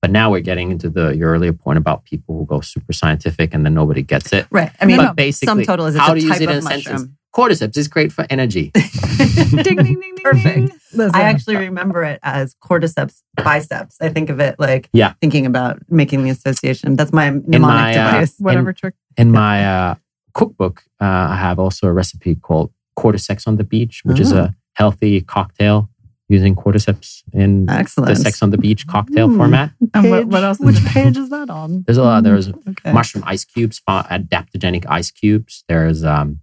But 0.02 0.12
now 0.12 0.30
we're 0.30 0.42
getting 0.42 0.70
into 0.70 0.90
the 0.90 1.16
your 1.16 1.32
earlier 1.32 1.54
point 1.54 1.78
about 1.78 2.04
people 2.04 2.38
who 2.38 2.46
go 2.46 2.60
super 2.60 2.92
scientific 2.94 3.54
and 3.54 3.66
then 3.66 3.74
nobody 3.74 4.02
gets 4.04 4.34
it. 4.34 4.46
Right. 4.52 4.70
I 4.82 4.86
mean, 4.86 4.98
but 4.98 5.16
basically, 5.16 5.64
sum 5.64 5.64
total 5.64 5.86
is 5.86 5.96
how 5.96 6.12
a 6.12 6.16
to 6.16 6.22
use 6.22 6.32
type 6.34 6.42
it 6.42 6.50
in 6.50 6.58
of 6.58 6.58
a 6.58 6.62
sentence. 6.62 7.08
Mushroom. 7.36 7.50
Cordyceps 7.70 7.78
is 7.78 7.88
great 7.88 8.12
for 8.12 8.26
energy. 8.30 8.72
ding, 9.18 9.64
ding, 9.64 9.76
ding, 9.78 10.00
ding, 10.00 10.16
Perfect. 10.24 10.44
ding. 10.56 10.72
Listen, 10.94 11.16
I 11.16 11.24
actually 11.24 11.58
remember 11.58 12.04
it 12.04 12.20
as 12.24 12.56
cordyceps 12.64 13.22
biceps. 13.44 13.98
I 14.02 14.10
think 14.10 14.30
of 14.30 14.40
it 14.40 14.60
like 14.60 14.90
Yeah. 14.94 15.14
thinking 15.22 15.46
about 15.46 15.80
making 15.90 16.24
the 16.24 16.30
association. 16.30 16.96
That's 16.96 17.12
my 17.14 17.30
mnemonic 17.32 17.62
my, 17.62 17.92
uh, 17.98 18.12
device. 18.12 18.36
whatever 18.40 18.74
trick. 18.74 18.94
In 19.18 19.32
my 19.32 19.66
uh, 19.66 19.96
cookbook, 20.34 20.84
uh, 21.02 21.06
I 21.06 21.36
have 21.36 21.60
also 21.60 21.88
a 21.88 21.94
recipe 21.94 22.36
called 22.36 22.72
Cordyceps 22.98 23.48
on 23.48 23.58
the 23.58 23.64
Beach, 23.64 24.02
which 24.04 24.20
is 24.20 24.32
Oh. 24.34 24.38
a 24.40 24.56
healthy 24.74 25.22
cocktail 25.22 25.90
using 26.30 26.56
cordyceps 26.56 27.22
in 27.34 27.70
Excellent. 27.70 28.10
the 28.10 28.16
Sex 28.16 28.42
on 28.42 28.50
the 28.50 28.58
Beach 28.58 28.88
cocktail 28.88 29.30
Ooh. 29.30 29.38
format. 29.38 29.72
And 29.94 30.10
what, 30.10 30.26
what 30.28 30.44
else? 30.44 30.60
Which 30.60 30.84
page 30.86 31.18
is 31.18 31.30
that 31.30 31.50
on? 31.50 31.84
There's 31.86 31.98
a 31.98 32.04
lot. 32.04 32.24
There's 32.24 32.50
Okay. 32.50 32.92
mushroom 32.92 33.24
ice 33.28 33.46
cubes, 33.46 33.82
adaptogenic 33.88 34.86
ice 34.88 35.12
cubes. 35.12 35.64
There's 35.68 36.04
um, 36.04 36.40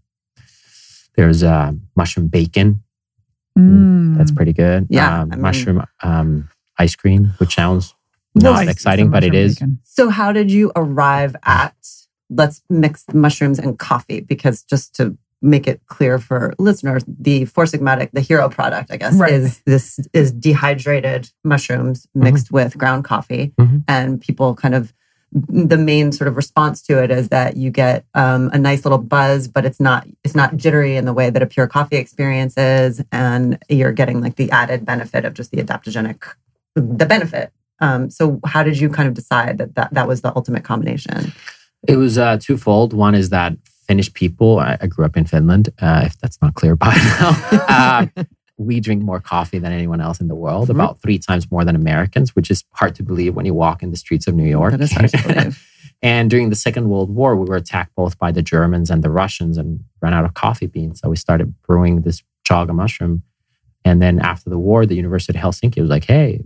there's 1.17 1.43
uh, 1.43 1.73
mushroom 1.97 2.29
bacon. 2.29 2.83
Mm. 3.59 4.17
That's 4.17 4.31
pretty 4.31 4.53
good. 4.53 4.87
Yeah, 4.91 5.23
Um, 5.23 5.33
I 5.33 5.35
mean- 5.37 5.43
mushroom 5.43 5.83
um, 6.03 6.49
ice 6.79 6.95
cream, 6.97 7.35
which 7.39 7.55
sounds 7.55 7.95
not 8.35 8.65
Nice. 8.65 8.69
exciting, 8.69 9.07
Some 9.07 9.13
but 9.13 9.25
it 9.25 9.35
is. 9.35 9.55
bacon. 9.57 9.81
So, 9.83 10.09
how 10.09 10.33
did 10.33 10.51
you 10.51 10.71
arrive 10.77 11.35
at 11.45 11.75
let's 12.31 12.63
mix 12.71 13.05
mushrooms 13.13 13.59
and 13.59 13.79
coffee? 13.79 14.21
Because 14.21 14.63
just 14.63 14.95
to 14.97 15.17
make 15.43 15.67
it 15.67 15.81
clear 15.87 16.19
for 16.19 16.55
listeners, 16.59 17.03
the 17.09 17.45
Four 17.47 17.65
Sigmatic, 17.65 18.11
the 18.13 18.21
hero 18.21 18.49
product, 18.49 18.91
I 18.93 18.97
guess, 18.99 19.15
Right. 19.15 19.33
is 19.33 19.61
this 19.67 19.99
is 20.13 20.31
dehydrated 20.33 21.31
mushrooms 21.45 22.07
mixed 22.15 22.53
with 22.53 22.77
ground 22.79 23.05
coffee, 23.05 23.53
Mhm. 23.59 23.83
and 23.89 24.21
people 24.21 24.55
kind 24.55 24.75
of 24.75 24.93
the 25.33 25.77
main 25.77 26.13
sort 26.13 26.29
of 26.29 26.37
response 26.37 26.83
to 26.83 27.03
it 27.03 27.11
is 27.11 27.29
that 27.29 27.57
you 27.57 27.71
get 27.71 28.05
um, 28.15 28.51
a 28.53 28.59
nice 28.59 28.85
little 28.85 28.99
buzz, 28.99 29.47
but 29.47 29.65
it's 29.65 29.81
not 29.81 30.07
it's 30.25 30.35
not 30.35 30.57
jittery 30.57 30.97
in 30.97 31.05
the 31.05 31.13
way 31.13 31.31
that 31.31 31.43
a 31.43 31.47
pure 31.47 31.67
coffee 31.67 31.97
experience 31.97 32.57
is, 32.57 33.03
and 33.13 33.59
you're 33.69 33.93
getting 33.93 34.21
like 34.21 34.37
the 34.37 34.51
added 34.51 34.85
benefit 34.85 35.25
of 35.25 35.35
just 35.35 35.51
the 35.51 35.63
adaptogenic 35.63 36.23
the 36.75 37.07
benefit. 37.07 37.53
Um, 37.81 38.11
so 38.11 38.41
how 38.45 38.63
did 38.63 38.79
you 38.79 38.89
kind 38.89 39.09
of 39.09 39.15
decide 39.15 39.59
that 39.59 39.75
that, 39.75 39.95
that 39.95 40.09
was 40.09 40.21
the 40.21 40.35
ultimate 40.37 40.65
combination? 40.65 41.33
It 41.89 41.97
was 41.97 42.19
uh, 42.19 42.39
twofold. 42.39 42.93
One 42.93 43.15
is 43.15 43.31
that 43.31 43.55
Finnish 43.87 44.13
people, 44.13 44.59
I, 44.59 44.77
I 44.81 44.87
grew 44.87 45.05
up 45.05 45.17
in 45.17 45.25
Finland, 45.25 45.71
uh, 45.81 46.03
if 46.05 46.19
that's 46.21 46.41
not 46.43 46.55
clear 46.55 46.77
by 46.77 46.95
now, 46.95 47.31
uh, 48.17 48.25
we 48.69 48.79
drink 48.79 49.03
more 49.03 49.21
coffee 49.21 49.59
than 49.59 49.73
anyone 49.73 50.01
else 50.03 50.21
in 50.21 50.29
the 50.29 50.35
world, 50.35 50.69
Mhm. 50.69 50.73
about 50.77 51.01
three 51.01 51.19
times 51.19 51.51
more 51.51 51.65
than 51.65 51.75
Americans, 51.75 52.37
which 52.37 52.51
is 52.51 52.63
hard 52.73 52.95
to 52.97 53.03
believe 53.03 53.35
when 53.35 53.47
you 53.47 53.55
walk 53.55 53.83
in 53.83 53.91
the 53.91 53.97
streets 53.97 54.27
of 54.29 54.35
New 54.35 54.45
York. 54.59 54.73
That 54.73 54.83
is 54.83 54.93
hard 54.93 55.09
to 55.11 55.23
believe. 55.27 55.67
and 56.03 56.29
during 56.29 56.51
the 56.51 56.57
Second 56.67 56.89
World 56.91 57.11
War, 57.19 57.37
we 57.37 57.47
were 57.49 57.57
attacked 57.57 57.95
both 57.97 58.19
by 58.19 58.31
the 58.33 58.43
Germans 58.43 58.91
and 58.91 59.03
the 59.03 59.11
Russians 59.11 59.57
and 59.57 59.81
ran 60.03 60.13
out 60.13 60.27
of 60.27 60.35
coffee 60.35 60.67
beans. 60.67 61.01
So 61.01 61.09
we 61.09 61.17
started 61.17 61.55
brewing 61.67 62.03
this 62.03 62.23
chaga 62.49 62.75
mushroom. 62.75 63.23
And 63.85 64.03
then 64.03 64.21
after 64.21 64.51
the 64.51 64.59
war, 64.59 64.85
the 64.85 64.95
University 64.95 65.39
of 65.39 65.43
Helsinki 65.45 65.81
was 65.81 65.89
like, 65.89 66.05
hey, 66.05 66.43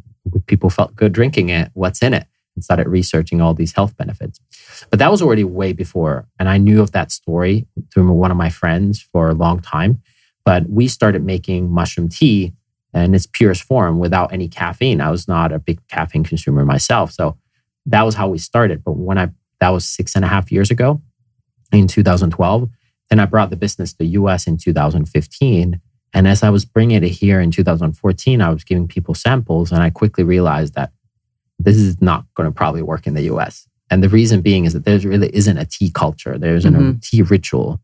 people 0.47 0.71
felt 0.71 0.95
good 0.95 1.13
drinking 1.13 1.49
it. 1.49 1.71
What's 1.75 2.01
in 2.01 2.15
it? 2.15 2.27
And 2.55 2.63
started 2.63 2.87
researching 2.87 3.41
all 3.41 3.55
these 3.55 3.73
health 3.73 3.97
benefits. 3.97 4.39
But 4.91 5.01
that 5.01 5.11
was 5.11 5.21
already 5.21 5.43
way 5.43 5.73
before. 5.73 6.27
And 6.39 6.49
I 6.49 6.59
knew 6.59 6.81
of 6.81 6.93
that 6.93 7.11
story 7.11 7.67
through 7.93 8.13
one 8.13 8.31
of 8.31 8.37
my 8.37 8.51
friends 8.51 9.01
for 9.01 9.29
a 9.29 9.35
long 9.35 9.59
time. 9.61 10.01
But 10.45 10.69
we 10.69 10.89
started 10.89 11.25
making 11.25 11.71
mushroom 11.73 12.09
tea 12.09 12.53
in 12.93 13.15
its 13.15 13.27
purest 13.27 13.63
form 13.63 13.99
without 13.99 14.33
any 14.33 14.49
caffeine. 14.49 15.01
I 15.01 15.11
was 15.11 15.27
not 15.27 15.53
a 15.53 15.59
big 15.59 15.81
caffeine 15.89 16.25
consumer 16.25 16.65
myself. 16.65 17.13
So 17.13 17.37
that 17.87 18.03
was 18.03 18.15
how 18.15 18.29
we 18.29 18.39
started. 18.39 18.85
But 18.85 18.93
when 18.93 19.19
I, 19.19 19.31
that 19.61 19.71
was 19.71 19.85
six 19.87 20.15
and 20.15 20.25
a 20.25 20.29
half 20.29 20.53
years 20.53 20.71
ago 20.71 21.01
in 21.73 21.89
2012, 21.89 22.69
then 23.11 23.21
I 23.21 23.27
brought 23.27 23.51
the 23.51 23.57
business 23.57 23.93
to 23.93 23.99
the 23.99 24.07
US 24.21 24.47
in 24.47 24.57
2015. 24.57 25.81
And 26.13 26.29
as 26.29 26.43
I 26.45 26.51
was 26.51 26.65
bringing 26.65 27.03
it 27.03 27.09
here 27.09 27.41
in 27.41 27.51
2014, 27.51 28.41
I 28.41 28.51
was 28.51 28.63
giving 28.65 28.87
people 28.87 29.15
samples 29.15 29.73
and 29.73 29.83
I 29.83 29.91
quickly 29.91 30.23
realized 30.25 30.75
that 30.75 30.93
this 31.59 31.77
is 31.77 32.01
not 32.01 32.25
going 32.35 32.49
to 32.49 32.55
probably 32.55 32.83
work 32.83 33.07
in 33.07 33.15
the 33.15 33.23
US. 33.35 33.67
And 33.91 34.03
the 34.03 34.09
reason 34.09 34.41
being 34.41 34.65
is 34.65 34.73
that 34.73 34.85
there 34.85 34.99
really 35.01 35.35
isn't 35.35 35.59
a 35.59 35.65
tea 35.65 35.91
culture. 35.91 36.39
There 36.39 36.55
isn't 36.55 36.75
Mhm. 36.75 36.99
a 36.99 37.01
tea 37.01 37.23
ritual. 37.23 37.81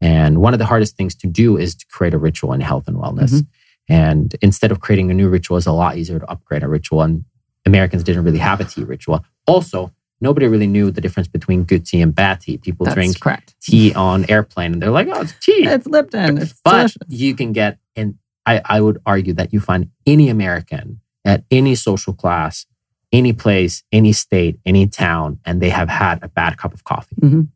And 0.00 0.40
one 0.40 0.52
of 0.54 0.58
the 0.58 0.66
hardest 0.66 0.96
things 0.96 1.14
to 1.16 1.26
do 1.26 1.56
is 1.56 1.74
to 1.74 1.86
create 1.90 2.14
a 2.14 2.18
ritual 2.18 2.52
in 2.52 2.60
health 2.60 2.88
and 2.88 2.96
wellness. 2.96 3.32
Mhm. 3.32 3.46
And 3.88 4.36
instead 4.40 4.70
of 4.70 4.80
creating 4.80 5.10
a 5.10 5.14
new 5.14 5.28
ritual, 5.28 5.56
it's 5.56 5.66
a 5.66 5.72
lot 5.72 5.98
easier 5.98 6.18
to 6.18 6.30
upgrade 6.30 6.62
a 6.62 6.68
ritual. 6.68 7.02
And 7.02 7.24
Americans 7.66 8.02
didn't 8.04 8.24
really 8.24 8.38
have 8.38 8.60
a 8.60 8.64
tea 8.64 8.84
ritual. 8.84 9.24
Also, 9.46 9.92
nobody 10.20 10.46
really 10.46 10.66
knew 10.66 10.90
the 10.90 11.00
difference 11.00 11.28
between 11.28 11.64
good 11.64 11.84
tea 11.84 12.00
and 12.00 12.14
bad 12.14 12.40
tea. 12.40 12.56
People 12.56 12.84
That's 12.84 12.94
drink 12.94 13.20
correct. 13.20 13.54
tea 13.60 13.92
on 13.94 14.24
airplane 14.30 14.72
and 14.72 14.80
they're 14.82 14.90
like, 14.90 15.08
oh, 15.12 15.20
it's 15.22 15.34
tea. 15.40 15.66
It's 15.66 15.86
Lipton. 15.86 16.38
It's 16.38 16.54
but 16.64 16.72
delicious. 16.72 16.98
you 17.08 17.34
can 17.34 17.52
get, 17.52 17.78
and 17.96 18.16
I, 18.46 18.62
I 18.64 18.80
would 18.80 19.00
argue 19.04 19.34
that 19.34 19.52
you 19.52 19.60
find 19.60 19.90
any 20.06 20.28
American 20.30 21.00
at 21.24 21.44
any 21.50 21.74
social 21.74 22.12
class, 22.14 22.64
any 23.12 23.32
place, 23.32 23.82
any 23.92 24.12
state, 24.12 24.58
any 24.64 24.86
town, 24.86 25.38
and 25.44 25.60
they 25.60 25.70
have 25.70 25.88
had 25.88 26.22
a 26.22 26.28
bad 26.28 26.56
cup 26.56 26.72
of 26.72 26.84
coffee. 26.84 27.16
Mhm. 27.20 27.48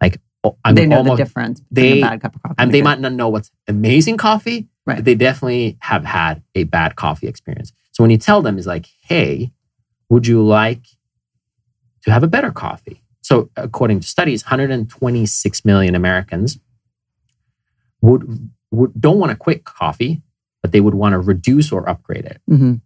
Like, 0.00 0.20
I 0.64 0.72
they 0.72 0.86
know 0.86 0.98
almost, 0.98 1.18
the 1.18 1.24
difference 1.24 1.60
between 1.60 1.90
they- 1.92 1.98
a 2.02 2.04
bad 2.10 2.20
cup 2.20 2.34
of 2.36 2.42
coffee. 2.42 2.54
and 2.58 2.72
they 2.72 2.80
a 2.80 2.84
might 2.84 3.00
not 3.00 3.12
know 3.12 3.28
what's 3.28 3.50
amazing 3.68 4.16
coffee, 4.16 4.68
Right. 4.86 4.96
but 4.96 5.04
they 5.04 5.14
definitely 5.14 5.76
have 5.80 6.04
had 6.04 6.42
a 6.54 6.64
bad 6.64 6.96
coffee 6.96 7.26
experience. 7.28 7.72
So 7.92 8.02
when 8.04 8.10
you 8.10 8.18
tell 8.18 8.42
them, 8.42 8.58
is 8.58 8.66
like, 8.66 8.86
hey, 9.02 9.52
would 10.10 10.26
you 10.26 10.42
like 10.42 10.82
to 12.02 12.10
have 12.12 12.22
a 12.22 12.26
better 12.28 12.50
coffee? 12.50 13.02
So 13.22 13.48
according 13.56 14.00
to 14.00 14.06
studies, 14.06 14.44
126 14.44 15.64
million 15.64 15.94
Americans 15.94 16.58
would, 18.02 18.50
would 18.70 18.92
don't 19.00 19.18
want 19.18 19.30
to 19.30 19.36
quit 19.36 19.64
coffee, 19.64 20.22
but 20.62 20.72
they 20.72 20.80
would 20.80 20.94
want 20.94 21.12
to 21.14 21.18
reduce 21.18 21.72
or 21.72 21.88
upgrade 21.88 22.24
it. 22.26 22.40
good- 22.48 22.60
Mhm. 22.60 22.80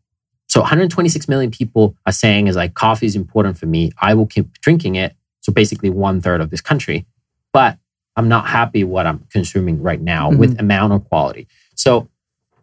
So 0.50 0.60
126 0.62 1.28
million 1.28 1.50
people 1.50 1.94
are 2.06 2.12
saying 2.12 2.46
is 2.46 2.56
like 2.56 2.72
coffee 2.74 3.04
is 3.06 3.14
important 3.16 3.58
for 3.58 3.66
me. 3.66 3.90
I 4.00 4.14
will 4.14 4.26
keep 4.26 4.52
drinking 4.60 4.94
it. 4.94 5.14
So 5.40 5.52
basically 5.52 5.90
one 5.90 6.20
third 6.22 6.40
of 6.40 6.48
this 6.50 6.60
country, 6.62 7.06
but 7.52 7.78
I'm 8.16 8.28
not 8.28 8.48
happy 8.48 8.84
what 8.84 9.06
I'm 9.06 9.24
consuming 9.30 9.80
right 9.82 10.00
now 10.00 10.30
with 10.30 10.58
amount 10.60 10.92
or 10.92 11.00
quality. 11.00 11.46
So, 11.74 12.08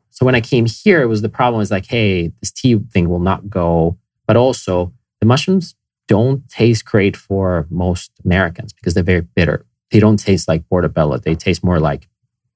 so 0.10 0.26
when 0.26 0.36
I 0.36 0.42
came 0.42 0.66
here, 0.66 1.02
it 1.02 1.08
was 1.08 1.22
the 1.22 1.30
problem 1.30 1.62
is 1.62 1.72
like, 1.72 1.86
hey, 1.86 2.32
this 2.42 2.52
tea 2.52 2.78
thing 2.92 3.10
will 3.10 3.20
not 3.20 3.50
go. 3.50 3.98
But 4.28 4.36
also 4.38 4.92
the 5.20 5.26
mushrooms 5.26 5.76
don't 6.08 6.48
taste 6.50 6.86
great 6.86 7.16
for 7.16 7.68
most 7.70 8.12
Americans 8.24 8.74
because 8.74 8.94
they're 8.94 9.04
very 9.04 9.22
bitter. 9.22 9.66
They 9.92 10.00
don't 10.00 10.18
taste 10.18 10.48
like 10.48 10.68
portobello. 10.68 11.18
They 11.18 11.36
taste 11.36 11.64
more 11.64 11.80
like 11.80 12.08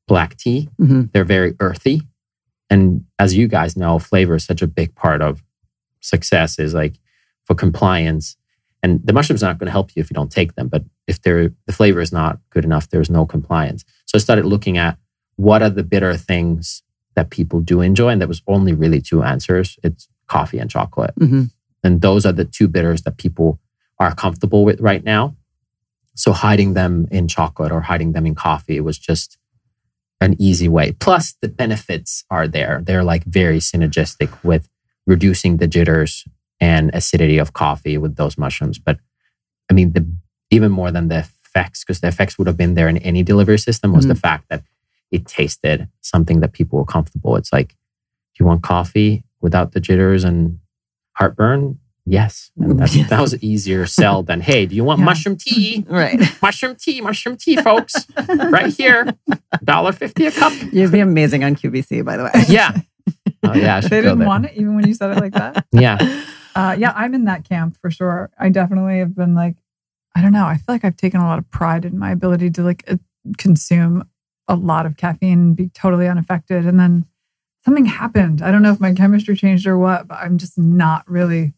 black 0.08 0.36
tea. 0.38 0.70
Mhm. 0.80 1.12
They're 1.12 1.24
very 1.24 1.56
earthy. 1.60 2.02
And 2.70 3.06
as 3.18 3.36
you 3.36 3.48
guys 3.48 3.78
know, 3.78 3.98
flavor 4.00 4.36
is 4.36 4.46
such 4.46 4.62
a 4.62 4.68
big 4.68 4.94
part 4.96 5.22
of 5.22 5.44
success 6.02 6.60
is 6.60 6.74
like 6.74 7.00
for 7.46 7.56
compliance. 7.56 8.36
And 8.82 9.02
the 9.06 9.14
mushrooms 9.14 9.44
are 9.44 9.48
not 9.48 9.58
going 9.58 9.68
to 9.68 9.72
help 9.72 9.96
you 9.96 10.00
if 10.02 10.10
you 10.10 10.16
don't 10.16 10.32
take 10.32 10.56
them. 10.56 10.68
But 10.68 10.84
if 11.08 11.22
they're, 11.22 11.52
the 11.66 11.74
flavor 11.74 12.00
is 12.00 12.12
not 12.14 12.40
good 12.50 12.64
enough, 12.64 12.90
there's 12.90 13.10
no 13.10 13.26
compliance. 13.26 13.84
So 14.06 14.18
I 14.18 14.20
started 14.20 14.46
looking 14.46 14.78
at 14.78 14.98
what 15.36 15.62
are 15.62 15.70
the 15.70 15.84
bitter 15.84 16.16
things 16.16 16.84
that 17.16 17.30
people 17.30 17.60
do 17.60 17.82
enjoy. 17.82 18.10
And 18.10 18.22
there 18.22 18.28
was 18.28 18.42
only 18.48 18.74
really 18.74 19.02
two 19.02 19.24
answers. 19.24 19.78
It's 19.84 20.08
coffee 20.28 20.60
and 20.60 20.70
chocolate. 20.70 21.14
Mhm. 21.20 21.52
And 21.84 22.02
those 22.02 22.26
are 22.26 22.32
the 22.32 22.46
two 22.46 22.68
bitters 22.68 23.02
that 23.02 23.18
people 23.18 23.60
are 24.00 24.14
comfortable 24.16 24.64
with 24.64 24.80
right 24.80 25.04
now. 25.04 25.36
So 26.16 26.32
hiding 26.32 26.74
them 26.74 27.08
in 27.12 27.28
chocolate 27.28 27.72
or 27.72 27.82
hiding 27.82 28.14
them 28.14 28.26
in 28.26 28.36
coffee 28.36 28.80
was 28.80 28.98
just 28.98 29.38
an 30.22 30.36
easy 30.40 30.68
way. 30.68 30.92
Plus, 30.94 31.36
the 31.42 31.48
benefits 31.48 32.24
are 32.30 32.48
there. 32.48 32.82
They're 32.84 33.04
like 33.04 33.24
very 33.26 33.60
synergistic 33.60 34.32
with 34.44 34.70
reducing 35.08 35.58
the 35.58 35.68
jitters 35.68 36.26
and 36.60 36.92
acidity 36.94 37.38
of 37.38 37.54
coffee 37.54 37.98
with 37.98 38.16
those 38.16 38.38
mushrooms. 38.38 38.80
But 38.80 39.00
I 39.70 39.74
mean, 39.74 39.94
the 39.94 40.06
even 40.52 40.72
more 40.72 40.92
than 40.92 41.08
the 41.08 41.20
effects, 41.20 41.84
because 41.84 42.02
the 42.02 42.08
effects 42.08 42.38
would 42.38 42.48
have 42.48 42.58
been 42.58 42.76
there 42.76 42.88
in 42.88 42.98
any 42.98 43.24
delivery 43.24 43.60
system, 43.60 43.94
was 43.94 44.08
the 44.08 44.14
mm-hmm. 44.14 44.20
fact 44.20 44.50
that 44.50 44.64
it 45.12 45.26
tasted 45.26 45.88
something 46.02 46.40
that 46.40 46.54
people 46.54 46.80
were 46.80 46.86
comfortable. 46.86 47.36
It's 47.36 47.54
like, 47.54 47.70
do 47.70 48.44
you 48.44 48.46
want 48.46 48.64
coffee 48.64 49.24
without 49.42 49.72
the 49.72 49.80
jitters 49.80 50.24
and 50.24 50.60
heartburn? 51.14 51.80
Yes. 52.06 52.52
And 52.58 52.80
that, 52.80 52.90
that 53.10 53.22
was 53.22 53.34
an 53.34 53.40
easier 53.44 53.86
sell 53.86 54.24
than, 54.24 54.42
hey, 54.42 54.66
do 54.66 54.76
you 54.76 54.84
want 54.84 55.00
Yeah. 55.00 55.06
mushroom 55.06 55.38
tea? 55.38 55.86
Right. 55.90 56.20
Mushroom 56.42 56.76
tea, 56.76 57.02
mushroom 57.02 57.38
tea, 57.38 57.58
folks. 57.58 58.08
right 58.28 58.74
here. 58.74 59.14
$1.50 59.64 60.28
a 60.28 60.32
cup. 60.32 60.54
You'd 60.74 60.92
be 60.92 61.00
amazing 61.00 61.44
on 61.44 61.56
QVC, 61.56 62.04
by 62.04 62.18
the 62.18 62.24
way. 62.24 62.32
Yeah. 62.48 62.80
Oh, 63.44 63.54
yeah. 63.54 63.82
They 63.90 64.02
didn't 64.02 64.26
want 64.26 64.46
it 64.46 64.54
even 64.56 64.76
when 64.76 64.88
you 64.88 64.94
said 64.96 65.16
it 65.16 65.22
like 65.22 65.34
that. 65.34 65.66
Yeah. 65.72 65.98
Uh, 66.56 66.76
yeah, 66.78 66.94
I'm 66.96 67.14
in 67.14 67.26
that 67.26 67.48
camp 67.48 67.78
for 67.82 67.92
sure. 67.92 68.30
I 68.40 68.50
definitely 68.50 69.00
have 69.00 69.16
been 69.16 69.36
like, 69.36 69.56
I 70.16 70.22
don't 70.22 70.32
know. 70.32 70.46
I 70.46 70.56
feel 70.56 70.76
like 70.76 70.84
I've 70.84 70.98
taken 70.98 71.22
a 71.22 71.26
lot 71.26 71.40
of 71.40 71.50
pride 71.52 71.86
in 71.86 71.98
my 71.98 72.12
ability 72.12 72.50
to 72.52 72.64
like 72.64 72.84
uh, 72.88 72.98
consume 73.38 74.08
a 74.48 74.56
lot 74.56 74.86
of 74.86 74.98
caffeine 74.98 75.40
and 75.40 75.56
be 75.56 75.70
totally 75.70 76.08
unaffected. 76.08 76.66
And 76.66 76.80
then 76.80 77.06
something 77.64 77.86
happened. 77.86 78.42
I 78.42 78.52
don't 78.52 78.62
know 78.62 78.72
if 78.72 78.80
my 78.80 78.94
chemistry 78.94 79.36
changed 79.36 79.68
or 79.68 79.78
what, 79.78 80.08
but 80.08 80.16
I'm 80.16 80.38
just 80.38 80.58
not 80.58 81.10
really. 81.10 81.54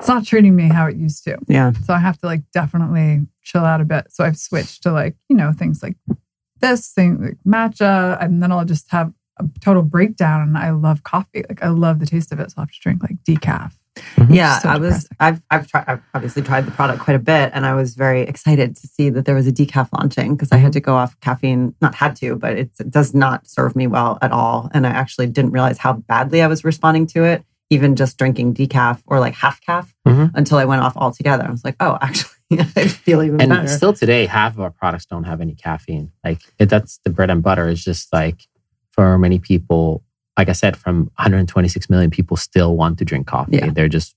It's 0.00 0.08
not 0.08 0.26
treating 0.26 0.56
me 0.56 0.68
how 0.68 0.86
it 0.88 0.96
used 0.96 1.22
to. 1.24 1.38
Yeah. 1.46 1.70
So 1.84 1.94
I 1.94 1.98
have 1.98 2.18
to 2.18 2.26
like 2.26 2.42
definitely 2.52 3.20
chill 3.44 3.64
out 3.64 3.80
a 3.80 3.84
bit. 3.84 4.06
So 4.10 4.24
I've 4.24 4.36
switched 4.36 4.82
to 4.82 4.92
like, 4.92 5.14
you 5.28 5.36
know, 5.36 5.52
things 5.52 5.80
like 5.80 5.96
this 6.60 6.88
thing, 6.88 7.22
like 7.22 7.38
matcha, 7.46 8.20
and 8.20 8.42
then 8.42 8.50
I'll 8.50 8.64
just 8.64 8.90
have 8.90 9.12
total 9.60 9.82
breakdown. 9.82 10.42
And 10.42 10.56
I 10.58 10.70
love 10.70 11.02
coffee. 11.02 11.44
Like 11.48 11.62
I 11.62 11.68
love 11.68 11.98
the 12.00 12.06
taste 12.06 12.32
of 12.32 12.40
it. 12.40 12.50
So 12.50 12.54
I'll 12.58 12.62
have 12.64 12.72
to 12.72 12.80
drink 12.80 13.02
like 13.02 13.16
decaf. 13.24 13.72
Yeah, 14.30 14.58
So 14.60 14.70
I 14.70 14.78
was. 14.78 15.06
I've 15.20 15.42
I've 15.50 15.66
tried. 15.66 15.84
I've 15.86 16.00
obviously 16.14 16.40
tried 16.42 16.64
the 16.66 16.70
product 16.70 17.00
quite 17.00 17.14
a 17.14 17.18
bit, 17.18 17.50
and 17.52 17.66
I 17.66 17.74
was 17.74 17.94
very 17.94 18.22
excited 18.22 18.74
to 18.76 18.86
see 18.86 19.10
that 19.10 19.26
there 19.26 19.34
was 19.34 19.46
a 19.46 19.52
decaf 19.52 19.88
launching 19.92 20.34
because 20.34 20.50
I 20.50 20.56
Mm-hmm. 20.56 20.62
had 20.64 20.72
to 20.74 20.80
go 20.80 20.94
off 20.94 21.18
caffeine. 21.20 21.74
Not 21.82 21.94
had 21.94 22.16
to, 22.16 22.36
but 22.36 22.56
it's, 22.56 22.80
it 22.80 22.90
does 22.90 23.12
not 23.14 23.46
serve 23.46 23.76
me 23.76 23.86
well 23.86 24.16
at 24.22 24.32
all. 24.32 24.70
And 24.72 24.86
I 24.86 24.90
actually 24.90 25.26
didn't 25.26 25.50
realize 25.50 25.76
how 25.76 25.92
badly 25.92 26.40
I 26.40 26.46
was 26.46 26.64
responding 26.64 27.06
to 27.08 27.24
it, 27.24 27.44
even 27.68 27.94
just 27.94 28.16
drinking 28.16 28.54
decaf 28.54 29.02
or 29.06 29.20
like 29.20 29.34
half 29.34 29.60
calf 29.60 29.92
Mhm. 30.08 30.30
until 30.34 30.56
I 30.56 30.64
went 30.64 30.80
off 30.82 30.96
altogether. 30.96 31.44
I 31.44 31.50
was 31.50 31.62
like, 31.64 31.76
oh, 31.80 31.98
actually, 32.00 32.30
I 32.76 32.88
feel 32.88 33.22
even 33.22 33.42
And 33.42 33.50
better. 33.50 33.68
still 33.68 33.92
today, 33.92 34.24
half 34.24 34.54
of 34.54 34.60
our 34.60 34.70
products 34.70 35.04
don't 35.04 35.24
have 35.24 35.42
any 35.42 35.54
caffeine. 35.54 36.12
Like 36.24 36.40
it, 36.58 36.70
that's 36.70 36.98
the 37.04 37.10
bread 37.10 37.28
and 37.28 37.42
butter. 37.42 37.68
It's 37.68 37.84
just 37.84 38.10
like 38.10 38.40
for 38.92 39.18
many 39.18 39.38
people, 39.38 40.02
like 40.38 40.48
I 40.48 40.52
said, 40.52 40.76
from 40.76 41.04
126 41.16 41.90
million 41.90 42.10
people 42.10 42.36
still 42.36 42.76
want 42.76 42.98
to 42.98 43.04
drink 43.04 43.26
coffee. 43.26 43.56
Yeah. 43.56 43.70
They're 43.70 43.88
just 43.88 44.14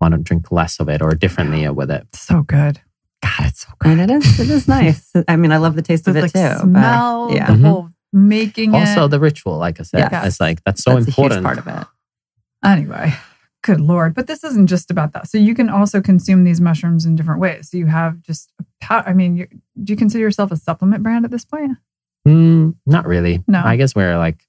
want 0.00 0.14
to 0.14 0.18
drink 0.18 0.50
less 0.50 0.80
of 0.80 0.88
it 0.88 1.02
or 1.02 1.14
differently 1.14 1.68
with 1.68 1.90
it. 1.90 2.06
So 2.14 2.42
good. 2.42 2.80
God, 3.22 3.46
it's 3.46 3.60
so 3.62 3.68
good. 3.78 3.92
and 3.92 4.00
it 4.00 4.10
is. 4.10 4.40
It 4.40 4.50
is 4.50 4.66
nice. 4.78 5.12
I 5.28 5.36
mean, 5.36 5.52
I 5.52 5.58
love 5.58 5.76
the 5.76 5.82
taste 5.82 6.08
of 6.08 6.16
it 6.16 6.22
like 6.22 6.32
too. 6.32 6.38
but 6.40 6.60
smell, 6.62 7.30
yeah. 7.32 7.46
the 7.46 7.52
Mhm. 7.52 7.64
whole 7.64 7.88
making 8.12 8.74
Also, 8.74 9.04
it. 9.04 9.08
the 9.08 9.20
ritual, 9.20 9.58
like 9.58 9.78
I 9.78 9.84
said, 9.84 10.08
Yes. 10.10 10.26
it's 10.26 10.40
like 10.40 10.62
that's 10.64 10.82
so 10.82 10.94
that's 10.94 11.06
important. 11.06 11.44
a 11.46 11.48
huge 11.48 11.64
part 11.64 11.78
of 11.78 11.82
it. 11.82 11.86
Anyway, 12.64 13.14
good 13.62 13.80
lord. 13.80 14.14
But 14.14 14.26
this 14.26 14.44
isn't 14.44 14.66
just 14.66 14.90
about 14.90 15.12
that. 15.12 15.28
So 15.28 15.38
you 15.38 15.54
can 15.54 15.68
also 15.68 16.00
consume 16.00 16.44
these 16.44 16.60
mushrooms 16.60 17.04
in 17.06 17.14
different 17.16 17.40
ways. 17.40 17.70
So 17.70 17.76
you 17.76 17.86
have 17.86 18.20
just, 18.22 18.50
a 18.60 18.64
pow- 18.80 19.04
I 19.06 19.12
mean, 19.14 19.36
you, 19.36 19.46
do 19.82 19.92
you 19.92 19.96
consider 19.96 20.20
yourself 20.22 20.50
a 20.52 20.56
supplement 20.56 21.02
brand 21.02 21.24
at 21.24 21.30
this 21.30 21.44
point? 21.44 21.78
Mm, 22.26 22.76
not 22.86 23.06
really. 23.06 23.42
No. 23.46 23.60
I 23.64 23.76
guess 23.76 23.94
we're 23.94 24.16
like 24.16 24.46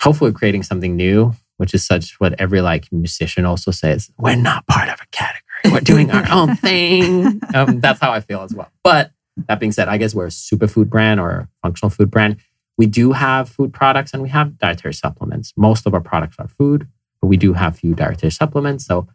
hopefully 0.00 0.32
creating 0.32 0.62
something 0.62 0.96
new, 0.96 1.32
which 1.56 1.74
is 1.74 1.84
such 1.86 2.20
what 2.20 2.34
every 2.40 2.60
like 2.60 2.90
musician 2.92 3.44
also 3.44 3.70
says. 3.70 4.10
We're 4.18 4.36
not 4.36 4.66
part 4.66 4.88
of 4.88 5.00
a 5.00 5.06
category. 5.10 5.42
We're 5.72 5.80
doing 5.80 6.10
our 6.10 6.30
own 6.30 6.56
thing. 6.64 7.40
Um, 7.54 7.80
that's 7.80 8.00
how 8.00 8.12
I 8.12 8.20
feel 8.20 8.42
as 8.42 8.54
well. 8.54 8.70
But 8.82 9.12
that 9.48 9.60
being 9.60 9.72
said, 9.72 9.88
I 9.88 9.96
guess 9.98 10.14
we're 10.14 10.26
a 10.26 10.30
superfood 10.30 10.88
brand 10.88 11.20
or 11.20 11.30
a 11.30 11.48
functional 11.62 11.90
food 11.90 12.10
brand. 12.10 12.36
We 12.76 12.86
do 12.86 13.12
have 13.12 13.48
food 13.48 13.72
products 13.72 14.12
and 14.12 14.22
we 14.22 14.28
have 14.28 14.58
dietary 14.58 14.94
supplements. 14.94 15.52
Most 15.56 15.86
of 15.86 15.94
our 15.94 16.00
products 16.00 16.36
are 16.38 16.48
food, 16.48 16.86
but 17.20 17.26
we 17.26 17.36
do 17.36 17.54
have 17.54 17.76
few 17.76 17.94
dietary 17.94 18.30
supplements. 18.30 18.86
So 18.86 19.08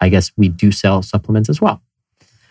I 0.00 0.08
guess 0.08 0.30
we 0.36 0.48
do 0.48 0.70
sell 0.70 1.02
supplements 1.02 1.48
as 1.48 1.60
well. 1.60 1.82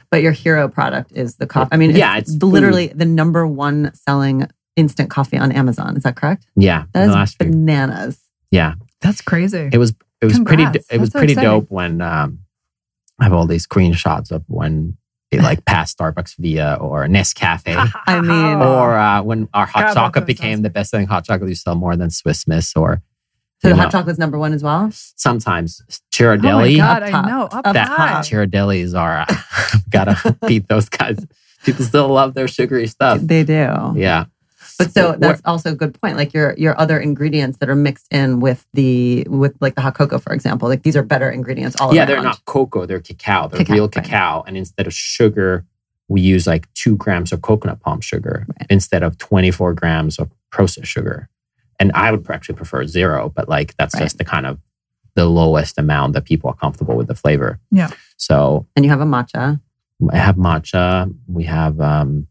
But 0.09 0.21
your 0.21 0.31
hero 0.31 0.67
product 0.69 1.11
is 1.13 1.35
the 1.35 1.45
coffee. 1.47 1.69
I 1.71 1.77
mean, 1.77 1.91
Yeah, 1.95 2.17
it's, 2.17 2.33
it's 2.33 2.43
literally 2.43 2.87
the 2.87 3.05
number 3.05 3.45
one 3.45 3.91
selling 3.93 4.47
instant 4.75 5.09
coffee 5.09 5.37
on 5.37 5.51
Amazon. 5.51 5.97
Is 5.97 6.03
that 6.03 6.15
correct? 6.15 6.45
Yeah. 6.55 6.85
That 6.93 7.03
in 7.03 7.09
is 7.09 7.13
the 7.13 7.19
last 7.19 7.37
few- 7.37 7.49
bananas. 7.51 8.19
yeah. 8.51 8.75
That's 9.01 9.21
crazy. 9.21 9.69
it 9.71 9.77
was 9.77 9.93
it 10.21 10.25
was 10.25 10.35
Congrats. 10.35 10.71
pretty 10.71 10.85
it 10.95 10.99
was 10.99 11.11
so 11.11 11.19
pretty 11.19 11.33
exciting. 11.33 11.51
dope 11.59 11.69
when 11.69 12.01
um 12.01 12.39
I 13.19 13.25
have 13.25 13.33
all 13.33 13.45
these 13.45 13.67
screenshots 13.67 14.31
of 14.31 14.43
when 14.47 14.97
be 15.29 15.39
like 15.39 15.65
past 15.65 15.97
Starbucks 15.97 16.35
via 16.37 16.77
or 16.79 17.05
Nescafe. 17.05 17.63
I 18.07 18.21
mean- 18.21 18.61
or 18.61 18.95
uh, 18.97 19.21
when 19.23 19.49
our 19.53 19.65
hot 19.65 19.87
God, 19.87 19.93
chocolate 19.93 20.25
became 20.25 20.53
sounds- 20.57 20.63
the 20.63 20.69
best 20.69 20.89
selling 20.91 21.05
hot 21.07 21.25
chocolate, 21.25 21.49
you 21.49 21.55
sell 21.55 21.75
more 21.75 21.95
than 21.97 22.09
Swiss 22.09 22.47
Miss 22.47 22.75
or 22.75 23.01
So 23.61 23.69
you 23.69 23.73
the 23.73 23.81
hot 23.81 23.85
know, 23.85 23.99
chocolate's 23.99 24.19
number 24.19 24.37
one 24.37 24.53
as 24.53 24.61
well. 24.63 24.89
sometimes 24.91 25.81
Oh 26.19 26.37
my 26.37 26.41
God, 26.77 27.03
Up 27.03 27.09
top. 27.11 27.25
I 27.25 27.29
know. 27.29 27.43
Up, 27.45 27.67
Up 27.67 27.73
that 27.73 27.87
high. 27.87 28.21
Ghirardellis 28.21 28.97
are 28.97 29.25
uh, 29.29 29.35
gotta 29.89 30.35
beat 30.47 30.67
those 30.67 30.89
guys. 30.89 31.25
People 31.63 31.83
still 31.85 32.07
love 32.09 32.33
their 32.35 32.47
sugary 32.47 32.87
stuff. 32.87 33.19
They 33.21 33.43
do. 33.43 33.93
Yeah. 33.95 34.25
But 34.77 34.91
so 34.91 35.15
that's 35.17 35.41
also 35.43 35.71
a 35.71 35.75
good 35.75 35.99
point. 35.99 36.17
Like 36.17 36.35
your 36.35 36.53
your 36.55 36.79
other 36.79 36.99
ingredients 36.99 37.57
that 37.57 37.67
are 37.69 37.75
mixed 37.75 38.05
in 38.13 38.39
with 38.41 38.63
the 38.73 39.25
with 39.27 39.55
like 39.59 39.73
the 39.73 39.81
hot 39.81 39.95
cocoa, 39.95 40.19
for 40.19 40.33
example. 40.33 40.69
Like 40.69 40.83
these 40.83 40.95
are 40.95 41.01
better 41.01 41.31
ingredients 41.31 41.75
all 41.81 41.87
over. 41.87 41.95
yeah, 41.95 42.01
around. 42.03 42.09
they're 42.09 42.21
not 42.21 42.45
cocoa, 42.45 42.85
they're 42.85 42.99
cacao. 42.99 43.47
They're 43.47 43.59
Cacao, 43.61 43.73
real 43.73 43.83
right. 43.85 43.91
cacao. 44.03 44.43
And 44.45 44.55
instead 44.55 44.85
of 44.85 44.93
sugar, 44.93 45.65
we 46.07 46.21
use 46.21 46.45
like 46.45 46.71
two 46.75 46.95
grams 46.95 47.31
of 47.31 47.41
coconut 47.41 47.79
palm 47.81 48.01
sugar 48.01 48.45
Right. 48.47 48.67
instead 48.69 49.01
of 49.01 49.17
24 49.17 49.73
grams 49.73 50.19
of 50.19 50.29
processed 50.51 50.87
sugar. 50.91 51.27
And 51.79 51.91
I 51.93 52.11
would 52.11 52.29
actually 52.29 52.55
prefer 52.55 52.85
zero, 52.85 53.29
but 53.35 53.47
like 53.49 53.75
that's 53.77 53.93
Right. 53.95 54.03
just 54.03 54.17
the 54.17 54.25
kind 54.25 54.45
of 54.45 54.59
the 55.15 55.25
lowest 55.25 55.77
amount 55.77 56.13
that 56.13 56.25
people 56.25 56.49
are 56.49 56.55
comfortable 56.55 56.95
with 56.95 57.07
the 57.07 57.15
flavor. 57.15 57.59
Yeah. 57.71 57.89
So 58.17 58.65
And 58.75 58.83
you 58.85 58.91
have 58.91 59.01
a 59.01 59.05
matcha. 59.05 59.59
I 60.11 60.17
have 60.17 60.35
matcha. 60.35 61.13
We 61.27 61.43
have 61.45 61.79
um 61.81 62.27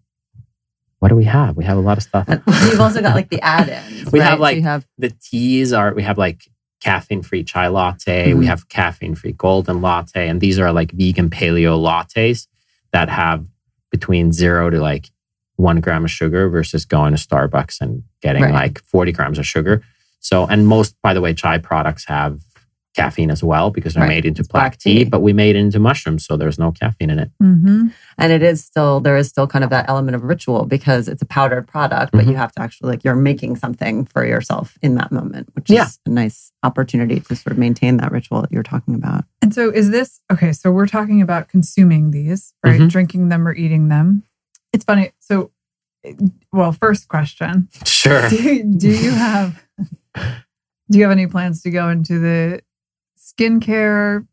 what 0.99 1.09
do 1.11 1.17
we 1.17 1.25
have? 1.25 1.57
We 1.57 1.65
have 1.65 1.77
a 1.79 1.81
lot 1.81 1.99
of 1.99 2.03
stuff. 2.03 2.25
And 2.29 2.43
you've 2.65 2.81
also 2.81 3.03
got 3.03 3.15
like 3.15 3.29
the 3.29 3.41
add-ins. 3.43 4.11
We 4.11 4.19
right? 4.21 4.27
have, 4.31 4.39
So 4.39 4.43
like, 4.43 4.57
you 4.57 4.63
have 4.63 4.87
the 4.99 5.11
teas 5.11 5.73
are 5.73 5.95
we 5.95 6.03
have 6.03 6.19
like 6.19 6.43
caffeine 6.81 7.23
free 7.23 7.43
chai 7.43 7.69
latte 7.69 8.35
we 8.35 8.45
Mhm. 8.45 8.49
have 8.49 8.69
caffeine 8.69 9.15
free 9.15 9.33
golden 9.33 9.81
latte 9.81 10.29
and 10.29 10.41
these 10.41 10.59
are 10.59 10.73
like 10.73 10.93
vegan 10.93 11.31
paleo 11.31 11.79
lattes 11.81 12.47
that 12.93 13.09
have 13.09 13.47
between 13.91 14.31
zero 14.33 14.69
to 14.71 14.79
like 14.79 15.11
one 15.57 15.81
gram 15.81 16.05
of 16.05 16.11
sugar 16.11 16.49
versus 16.49 16.85
going 16.85 17.15
to 17.15 17.19
starbucks 17.19 17.81
and 17.81 18.03
getting 18.23 18.43
Right. 18.43 18.53
like 18.55 18.81
40 18.83 19.13
grams 19.13 19.39
of 19.39 19.47
sugar 19.47 19.83
so 20.21 20.47
and 20.47 20.67
most 20.67 20.95
by 21.03 21.15
the 21.15 21.21
way 21.21 21.33
chai 21.35 21.59
products 21.59 22.05
have 22.07 22.41
caffeine 22.95 23.31
as 23.31 23.45
well 23.45 23.71
because 23.71 23.93
they're 23.93 24.05
Right. 24.05 24.09
made 24.09 24.25
into 24.25 24.43
black, 24.43 24.73
black 24.73 24.79
tea, 24.79 25.05
tea. 25.05 25.11
but 25.11 25.21
we 25.21 25.35
made 25.35 25.55
it 25.55 25.59
into 25.59 25.79
mushrooms 25.79 26.25
so 26.25 26.35
there's 26.39 26.59
no 26.59 26.73
caffeine 26.73 27.11
in 27.11 27.19
it 27.19 27.31
Mm-hmm. 27.43 27.89
and 28.17 28.33
it 28.33 28.43
is 28.43 28.65
still 28.65 29.01
there 29.01 29.19
is 29.19 29.29
still 29.29 29.47
kind 29.47 29.63
of 29.65 29.69
that 29.71 29.87
element 29.89 30.15
of 30.15 30.23
ritual 30.25 30.65
because 30.65 31.07
it's 31.07 31.21
a 31.21 31.27
powdered 31.27 31.67
product, 31.69 32.13
but 32.13 32.25
Mhm. 32.25 32.29
you 32.31 32.37
have 32.37 32.53
to 32.53 32.63
actually 32.63 32.89
like 32.91 33.05
you're 33.05 33.15
making 33.15 33.57
something 33.57 34.07
for 34.07 34.25
yourself 34.27 34.79
in 34.81 34.95
that 34.95 35.13
moment, 35.13 35.51
which 35.53 35.69
Yeah. 35.69 35.85
is 35.85 35.99
a 36.07 36.11
nice 36.11 36.51
opportunity 36.63 37.21
to 37.21 37.37
sort 37.37 37.53
of 37.53 37.59
maintain 37.59 37.99
that 37.99 38.13
ritual 38.13 38.41
that 38.41 38.51
you're 38.51 38.63
talking 38.63 38.95
about. 38.95 39.27
And 39.43 39.53
so 39.53 39.69
is 39.71 39.91
this 39.91 40.21
okay? 40.33 40.53
So 40.53 40.73
we're 40.73 40.87
talking 40.87 41.21
about 41.21 41.49
consuming 41.49 42.13
these, 42.13 42.55
right? 42.65 42.81
Mhm. 42.81 42.89
Drinking 42.91 43.29
them 43.29 43.47
or 43.47 43.55
eating 43.55 43.89
them. 43.89 44.23
It's 44.73 44.85
funny. 44.85 45.13
So, 45.21 45.51
well, 46.53 46.73
first 46.73 47.09
question: 47.09 47.69
sure 47.85 48.29
do, 48.29 48.63
do 48.77 48.89
you 48.89 49.11
have 49.11 49.63
do 50.91 50.99
you 50.99 51.03
have 51.03 51.13
any 51.13 51.27
plans 51.27 51.63
to 51.63 51.71
go 51.71 51.89
into 51.89 52.19
the 52.19 52.61
skincare, 53.19 54.27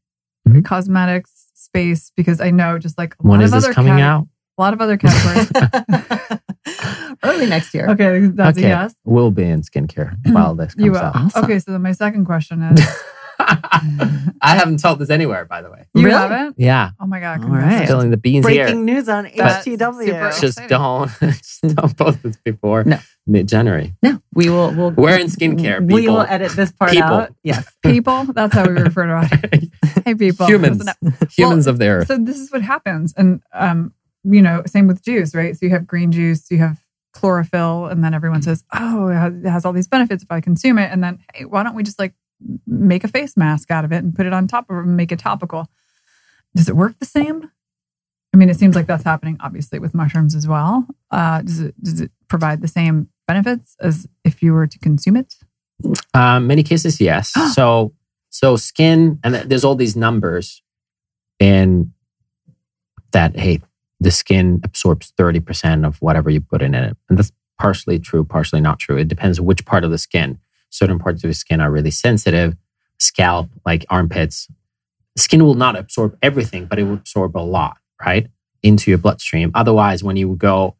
Mhm. 0.47 0.63
cosmetics 0.65 1.47
space? 1.55 2.11
Because 2.15 2.39
I 2.41 2.51
know 2.51 2.77
just 2.77 2.97
like 2.97 3.13
a 3.15 3.17
when 3.27 3.39
lot 3.39 3.45
of 3.45 3.51
this 3.51 3.63
other 3.65 3.73
coming 3.73 3.95
cate- 3.95 4.01
out 4.03 4.27
A 4.57 4.61
lot 4.61 4.73
of 4.73 4.81
other 4.81 4.97
categories. 4.97 5.51
Early 7.23 7.45
next 7.47 7.73
year. 7.73 7.89
okay, 7.89 8.27
that's 8.27 8.57
okay 8.57 8.67
a 8.67 8.69
yes. 8.69 8.95
we'll 9.05 9.31
be 9.31 9.43
in 9.43 9.61
skincare 9.61 10.15
while 10.31 10.55
this 10.55 10.75
comes 10.75 10.85
You 10.85 10.91
will. 10.91 10.99
out 10.99 11.15
Awesome. 11.15 11.43
Okay, 11.45 11.57
so 11.59 11.71
then 11.71 11.81
my 11.81 11.93
second 11.93 12.25
question 12.25 12.61
is: 12.61 12.85
I 13.47 14.55
haven't 14.57 14.79
told 14.81 14.99
this 14.99 15.09
anywhere, 15.09 15.45
by 15.45 15.61
the 15.61 15.69
way. 15.71 15.85
You 15.93 16.03
Really? 16.05 16.11
Yeah, 16.15 16.27
haven't? 16.27 16.55
Yeah. 16.59 16.89
Oh 16.99 17.05
my 17.05 17.19
god! 17.19 17.43
All 17.43 17.49
right. 17.49 17.85
spilling 17.85 18.09
the 18.11 18.17
beans 18.17 18.43
Breaking 18.43 18.65
here. 18.67 18.75
news 18.75 19.09
on 19.09 19.29
That's 19.35 19.65
HTW. 19.65 20.05
super 20.05 20.29
Just 20.29 20.43
exciting. 20.43 20.67
don't, 20.69 21.09
just 21.19 21.61
don't 21.75 21.97
post 21.97 22.23
this 22.23 22.37
before 22.37 22.83
No. 22.83 22.97
mid-January. 23.27 23.93
No, 24.03 24.21
we 24.33 24.49
will. 24.49 24.73
We'll, 24.73 24.91
We're 24.97 25.17
in 25.19 25.27
skincare, 25.27 25.85
We 25.85 26.01
people. 26.01 26.15
will 26.15 26.21
edit 26.21 26.51
this 26.53 26.71
part 26.71 26.91
People. 26.91 27.09
out. 27.09 27.35
Yes. 27.43 27.71
People. 27.83 28.25
That's 28.25 28.53
how 28.53 28.63
we 28.65 28.73
refer 28.73 29.07
to 29.07 29.29
it. 29.51 29.69
Hey, 30.05 30.15
people. 30.15 30.47
Humans, 30.47 30.79
Listen 30.85 31.11
up. 31.21 31.31
humans 31.31 31.67
of 31.67 31.77
the 31.79 31.87
earth. 31.87 32.07
So 32.07 32.17
this 32.17 32.37
is 32.37 32.51
what 32.51 32.61
happens, 32.61 33.13
and 33.17 33.41
um, 33.53 33.93
you 34.23 34.41
know, 34.41 34.63
same 34.65 34.87
with 34.87 35.03
juice, 35.03 35.33
right? 35.35 35.55
So 35.57 35.65
you 35.65 35.69
have 35.71 35.85
green 35.87 36.11
juice, 36.11 36.49
you 36.51 36.57
have 36.59 36.79
chlorophyll, 37.13 37.85
and 37.87 38.03
then 38.03 38.13
everyone 38.13 38.41
says, 38.41 38.63
"Oh, 38.73 39.07
it 39.09 39.15
has, 39.15 39.33
it 39.35 39.49
has 39.49 39.65
all 39.65 39.73
these 39.73 39.87
benefits 39.87 40.23
if 40.23 40.31
I 40.31 40.41
consume 40.41 40.77
it." 40.79 40.91
And 40.91 41.03
then, 41.03 41.19
hey, 41.33 41.45
why 41.45 41.63
don't 41.63 41.75
we 41.75 41.83
just 41.83 41.99
like 41.99 42.13
make 42.67 43.03
a 43.03 43.07
face 43.07 43.37
mask 43.37 43.71
out 43.71 43.85
of 43.85 43.91
it 43.91 44.03
and 44.03 44.15
put 44.15 44.25
it 44.25 44.33
on 44.33 44.47
top 44.47 44.69
of 44.69 44.77
it 44.77 44.81
and 44.81 44.97
make 44.97 45.11
it 45.11 45.19
topical? 45.19 45.67
Does 46.55 46.69
it 46.69 46.75
work 46.75 46.97
the 46.99 47.05
same? 47.05 47.49
I 48.33 48.37
mean, 48.37 48.49
it 48.49 48.57
seems 48.57 48.75
like 48.75 48.87
that's 48.87 49.03
happening, 49.03 49.37
obviously, 49.39 49.79
with 49.79 49.93
mushrooms 49.93 50.33
as 50.33 50.47
well. 50.47 50.87
Uh, 51.11 51.41
does 51.41 51.59
it 51.59 51.83
does 51.83 52.01
it 52.01 52.11
provide 52.27 52.61
the 52.61 52.67
same 52.67 53.09
benefits 53.27 53.75
as 53.79 54.07
if 54.23 54.41
you 54.41 54.53
were 54.53 54.67
to 54.67 54.79
consume 54.79 55.17
it? 55.17 55.35
Um, 56.13 56.47
many 56.47 56.63
cases, 56.63 56.99
yes. 56.99 57.31
so, 57.53 57.93
so 58.29 58.55
skin, 58.55 59.19
and 59.23 59.35
there's 59.35 59.63
all 59.63 59.75
these 59.75 59.95
numbers 59.95 60.63
in 61.39 61.93
that. 63.11 63.37
Hey, 63.37 63.61
the 63.99 64.11
skin 64.11 64.61
absorbs 64.63 65.13
thirty 65.15 65.39
percent 65.39 65.85
of 65.85 66.01
whatever 66.01 66.31
you 66.31 66.41
put 66.41 66.63
in 66.63 66.73
it, 66.73 66.97
and 67.09 67.19
that's 67.19 67.31
partially 67.59 67.99
true, 67.99 68.23
partially 68.23 68.61
not 68.61 68.79
true. 68.79 68.97
It 68.97 69.07
depends 69.07 69.39
which 69.39 69.63
part 69.65 69.83
of 69.83 69.91
the 69.91 69.99
skin. 69.99 70.39
Certain 70.73 70.97
parts 70.97 71.23
of 71.23 71.27
the 71.27 71.35
skin 71.35 71.61
are 71.61 71.71
really 71.71 71.91
sensitive. 71.91 72.55
Scalp, 72.97 73.49
like 73.63 73.85
armpits, 73.89 74.47
skin 75.15 75.43
will 75.43 75.53
not 75.53 75.77
absorb 75.77 76.17
everything, 76.23 76.65
but 76.65 76.79
it 76.79 76.83
will 76.83 76.95
absorb 76.95 77.37
a 77.37 77.39
lot, 77.39 77.77
right, 78.03 78.27
into 78.63 78.89
your 78.89 78.97
bloodstream. 78.97 79.51
Otherwise, 79.53 80.03
when 80.03 80.15
you 80.15 80.35
go, 80.35 80.75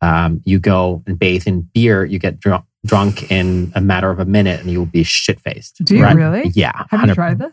um, 0.00 0.42
you 0.44 0.58
go 0.58 1.02
and 1.06 1.16
bathe 1.16 1.46
in 1.46 1.62
beer, 1.62 2.04
you 2.04 2.18
get 2.18 2.40
drunk, 2.40 2.64
drunk 2.84 3.30
in 3.30 3.72
a 3.76 3.80
matter 3.80 4.10
of 4.10 4.18
a 4.18 4.24
minute, 4.24 4.60
and 4.60 4.70
you'll 4.70 4.84
be 4.86 5.04
shit 5.04 5.40
faced. 5.40 5.84
Do 5.84 5.96
you 5.96 6.06
really? 6.06 6.50
Yeah. 6.54 6.84
Have 6.90 7.02
you 7.02 7.12
100%. 7.12 7.14
tried 7.14 7.38
this? 7.38 7.52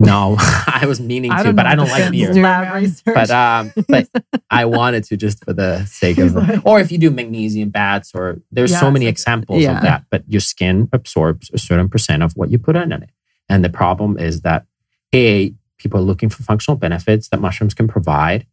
No, 0.00 0.36
I 0.40 0.84
was 0.86 1.00
meaning 1.00 1.30
I 1.32 1.42
to, 1.42 1.52
but 1.52 1.66
I 1.66 1.74
don't 1.74 1.88
like 1.88 2.10
beer. 2.12 2.32
Lab 2.34 2.74
research. 2.74 3.02
But 3.14 3.30
um, 3.30 3.72
but 3.88 4.08
I 4.50 4.64
wanted 4.64 5.04
to 5.04 5.16
just 5.16 5.44
for 5.44 5.52
the 5.52 5.84
sake 5.86 6.18
of, 6.18 6.34
like- 6.34 6.64
or 6.64 6.80
if 6.80 6.92
you 6.92 6.98
do 6.98 7.10
magnesium 7.10 7.70
baths, 7.70 8.12
or 8.14 8.40
there's 8.52 8.70
Yeah, 8.72 8.80
so 8.80 8.90
many 8.90 9.06
examples 9.06 9.62
Yeah. 9.62 9.76
of 9.76 9.82
that. 9.82 10.04
But 10.10 10.24
your 10.28 10.40
skin 10.40 10.88
absorbs 10.92 11.50
a 11.52 11.58
certain 11.58 11.88
percent 11.88 12.22
of 12.22 12.32
what 12.36 12.50
you 12.50 12.58
put 12.58 12.76
in 12.76 12.92
it, 12.92 13.10
and 13.48 13.64
the 13.64 13.68
problem 13.70 14.18
is 14.18 14.42
that 14.42 14.66
a 15.14 15.52
people 15.78 16.00
are 16.00 16.04
looking 16.04 16.28
for 16.28 16.42
functional 16.42 16.76
benefits 16.76 17.28
that 17.28 17.40
mushrooms 17.40 17.74
can 17.74 17.88
provide 17.88 18.46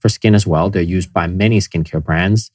for 0.00 0.08
skin 0.08 0.34
as 0.34 0.46
well. 0.46 0.68
They're 0.70 0.82
used 0.82 1.12
by 1.12 1.26
many 1.26 1.58
skincare 1.60 2.02
brands. 2.02 2.50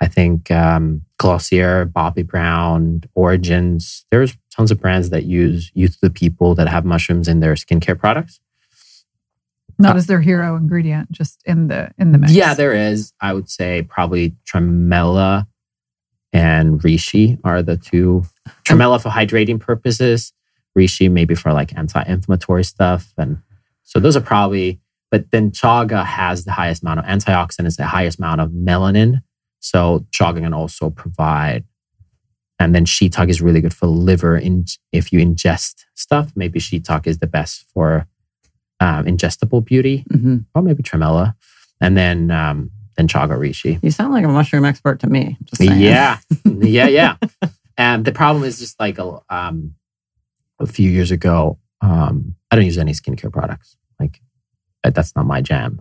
I 0.00 0.08
think 0.08 0.50
um, 0.50 1.02
Glossier, 1.18 1.86
Bobbi 1.86 2.26
Brown, 2.26 3.02
Origins. 3.14 4.06
There's 4.10 4.36
tons 4.54 4.70
of 4.70 4.80
brands 4.80 5.10
that 5.10 5.24
use 5.24 5.70
use 5.74 5.98
the 5.98 6.10
people 6.10 6.54
that 6.54 6.68
have 6.68 6.84
mushrooms 6.84 7.28
in 7.28 7.40
their 7.40 7.54
skincare 7.54 7.98
products. 7.98 8.40
Not 9.78 9.96
as 9.96 10.06
their 10.06 10.20
hero 10.20 10.56
ingredient, 10.56 11.10
just 11.10 11.42
in 11.46 11.68
the 11.68 11.90
in 11.98 12.12
the 12.12 12.18
mix. 12.18 12.32
Yeah, 12.32 12.54
there 12.54 12.74
is. 12.74 13.12
I 13.20 13.32
would 13.32 13.48
say 13.48 13.82
probably 13.82 14.34
Tremella 14.46 15.46
and 16.32 16.80
Reishi 16.80 17.38
are 17.44 17.62
the 17.62 17.76
two. 17.76 18.24
Tremella 18.64 19.02
for 19.02 19.08
hydrating 19.08 19.58
purposes, 19.58 20.32
Reishi 20.76 21.10
maybe 21.10 21.34
for 21.34 21.52
like 21.52 21.76
anti-inflammatory 21.76 22.64
stuff, 22.64 23.12
and 23.16 23.38
so 23.82 24.00
those 24.00 24.16
are 24.16 24.22
probably. 24.22 24.80
But 25.10 25.32
then 25.32 25.50
chaga 25.50 26.04
has 26.04 26.44
the 26.44 26.52
highest 26.52 26.82
amount 26.82 27.00
of 27.00 27.04
antioxidants, 27.06 27.76
the 27.76 27.86
highest 27.86 28.18
amount 28.20 28.40
of 28.40 28.50
melanin. 28.50 29.22
So 29.60 30.06
chaga 30.10 30.40
can 30.40 30.52
also 30.54 30.90
provide. 30.90 31.64
And 32.58 32.74
then 32.74 32.84
shiitake 32.84 33.30
is 33.30 33.40
really 33.40 33.60
good 33.60 33.72
for 33.74 33.86
liver. 33.86 34.36
In 34.36 34.64
if 34.92 35.12
you 35.12 35.18
ingest 35.20 35.84
stuff, 35.94 36.32
maybe 36.36 36.58
shiitake 36.60 37.06
is 37.06 37.18
the 37.18 37.26
best 37.26 37.64
for 37.72 38.06
um, 38.80 39.04
ingestible 39.04 39.64
beauty 39.64 40.04
Mhm. 40.10 40.44
or 40.54 40.62
maybe 40.62 40.82
tremella, 40.82 41.34
and 41.80 41.96
then 41.96 42.30
um, 42.30 42.70
then 42.96 43.08
chaga 43.08 43.38
reishi. 43.38 43.78
You 43.82 43.90
sound 43.90 44.12
like 44.12 44.24
a 44.24 44.28
mushroom 44.28 44.64
expert 44.64 45.00
to 45.00 45.06
me. 45.06 45.36
Just. 45.44 45.60
Yeah, 45.70 46.18
yeah, 46.44 46.88
yeah. 46.88 47.16
And 47.78 48.04
the 48.04 48.12
problem 48.12 48.44
is 48.44 48.58
just 48.58 48.78
like 48.78 48.98
a, 48.98 49.20
um, 49.30 49.74
a 50.58 50.66
few 50.66 50.90
years 50.90 51.10
ago, 51.10 51.58
um, 51.80 52.34
I 52.50 52.56
don't 52.56 52.66
use 52.66 52.76
any 52.78 52.92
skincare 52.92 53.32
products. 53.32 53.76
Like 53.98 54.20
that's 54.84 55.14
not 55.16 55.24
my 55.26 55.40
jam. 55.40 55.80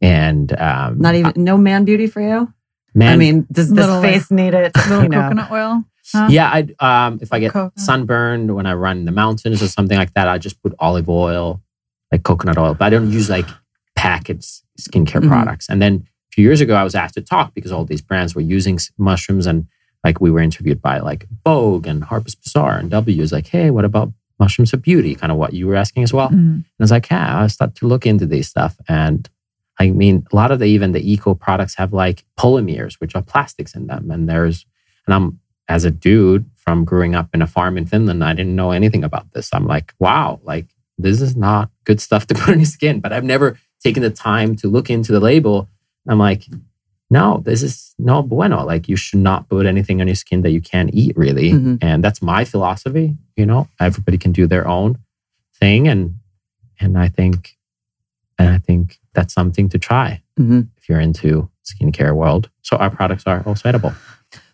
And 0.00 0.52
um, 0.60 0.98
Not 0.98 1.14
even 1.16 1.32
no 1.36 1.56
man 1.56 1.84
beauty 1.84 2.06
for 2.06 2.20
you. 2.20 2.52
Man. 2.94 3.12
I 3.12 3.16
mean, 3.16 3.46
does 3.52 3.68
this 3.70 3.76
Little, 3.86 4.02
face 4.02 4.30
need 4.30 4.54
it? 4.54 4.72
little 4.88 5.02
You 5.04 5.08
know. 5.08 5.20
coconut 5.22 5.50
oil. 5.50 5.84
Huh? 6.12 6.26
yeah, 6.30 6.50
I 6.80 7.06
um, 7.06 7.18
if 7.22 7.32
I 7.32 7.38
get 7.38 7.52
Coconut. 7.52 7.78
sunburned 7.78 8.54
when 8.56 8.66
I 8.66 8.74
run 8.74 8.98
in 8.98 9.04
the 9.04 9.12
mountains 9.12 9.62
or 9.62 9.68
something 9.68 9.96
like 9.96 10.12
that, 10.14 10.26
I 10.28 10.38
just 10.38 10.60
put 10.62 10.74
olive 10.80 11.08
oil, 11.08 11.60
like 12.10 12.24
coconut 12.24 12.58
oil. 12.58 12.74
But 12.74 12.86
I 12.86 12.90
don't 12.90 13.10
use 13.12 13.30
like 13.30 13.46
packaged 13.94 14.62
skincare 14.80 15.22
Mhm. 15.22 15.28
products. 15.28 15.68
And 15.68 15.80
then 15.80 16.04
a 16.04 16.30
few 16.32 16.44
years 16.44 16.60
ago, 16.60 16.74
I 16.74 16.82
was 16.84 16.94
asked 16.94 17.14
to 17.14 17.20
talk 17.20 17.54
because 17.54 17.70
all 17.72 17.84
these 17.84 18.00
brands 18.00 18.34
were 18.34 18.40
using 18.40 18.78
mushrooms, 18.98 19.46
and 19.46 19.66
like 20.04 20.20
we 20.20 20.30
were 20.30 20.40
interviewed 20.40 20.80
by 20.82 20.98
like 20.98 21.26
Vogue 21.44 21.86
and 21.86 22.02
Harper's 22.04 22.34
Bazaar 22.34 22.78
and 22.78 22.90
W. 22.90 23.22
Is 23.22 23.32
like, 23.32 23.46
hey, 23.46 23.70
what 23.70 23.84
about 23.84 24.12
mushrooms 24.40 24.70
for 24.70 24.78
beauty? 24.78 25.14
Kind 25.14 25.30
of 25.30 25.38
what 25.38 25.52
you 25.52 25.66
were 25.68 25.76
asking 25.76 26.02
as 26.02 26.12
well. 26.12 26.28
Mm. 26.30 26.34
And 26.34 26.64
I 26.80 26.82
was 26.82 26.90
like, 26.90 27.10
yeah, 27.10 27.42
I 27.42 27.46
started 27.48 27.76
to 27.76 27.86
look 27.86 28.06
into 28.06 28.26
these 28.26 28.48
stuff, 28.48 28.76
and 28.88 29.28
I 29.80 29.90
mean, 29.90 30.26
a 30.30 30.36
lot 30.36 30.50
of 30.50 30.58
the 30.58 30.66
even 30.66 30.92
the 30.92 31.12
eco 31.12 31.34
products 31.34 31.74
have 31.76 31.92
like 31.92 32.24
polymers, 32.38 33.00
which 33.00 33.16
are 33.16 33.22
plastics 33.22 33.74
in 33.74 33.86
them. 33.86 34.10
And 34.10 34.28
there's, 34.28 34.66
and 35.06 35.14
I'm 35.14 35.40
as 35.68 35.84
a 35.84 35.90
dude 35.90 36.44
from 36.54 36.84
growing 36.84 37.14
up 37.14 37.30
in 37.32 37.40
a 37.40 37.46
farm 37.46 37.78
in 37.78 37.86
Finland, 37.86 38.22
I 38.22 38.34
didn't 38.34 38.54
know 38.54 38.72
anything 38.72 39.02
about 39.02 39.32
this. 39.32 39.48
I'm 39.52 39.66
like, 39.66 39.94
wow, 39.98 40.38
like 40.44 40.66
this 40.98 41.22
is 41.22 41.34
not 41.34 41.70
good 41.84 42.00
stuff 42.00 42.26
to 42.26 42.34
put 42.38 42.50
on 42.50 42.58
your 42.58 42.66
skin. 42.66 43.00
But 43.00 43.12
I've 43.14 43.24
never 43.24 43.58
taken 43.82 44.02
the 44.02 44.10
time 44.10 44.54
to 44.56 44.68
look 44.68 44.90
into 44.90 45.12
the 45.12 45.20
label. 45.20 45.68
I'm 46.06 46.18
like, 46.18 46.44
no, 47.08 47.42
this 47.44 47.62
is 47.62 47.94
no 47.98 48.22
bueno. 48.22 48.64
Like 48.64 48.86
you 48.88 48.96
should 48.96 49.18
not 49.20 49.48
put 49.48 49.64
anything 49.66 50.00
on 50.00 50.06
your 50.06 50.14
skin 50.14 50.42
that 50.42 50.50
you 50.50 50.60
can't 50.60 50.90
eat, 50.92 51.16
really. 51.16 51.52
Mhm. 51.52 51.78
And 51.80 52.04
that's 52.04 52.20
my 52.20 52.44
philosophy. 52.44 53.16
You 53.36 53.46
know, 53.46 53.68
everybody 53.80 54.18
can 54.18 54.32
do 54.32 54.46
their 54.46 54.68
own 54.68 54.98
thing, 55.58 55.88
and 55.88 56.16
and 56.78 56.98
I 56.98 57.08
think, 57.08 57.56
and 58.40 58.48
I 58.48 58.58
think 58.58 58.98
that's 59.14 59.34
something 59.34 59.68
to 59.70 59.78
try 59.78 60.22
Mhm. 60.38 60.68
if 60.76 60.88
you're 60.88 61.00
into 61.00 61.48
skincare 61.64 62.14
world. 62.14 62.48
So 62.62 62.76
our 62.76 62.90
products 62.90 63.24
are 63.26 63.42
also 63.46 63.68
edible. 63.68 63.92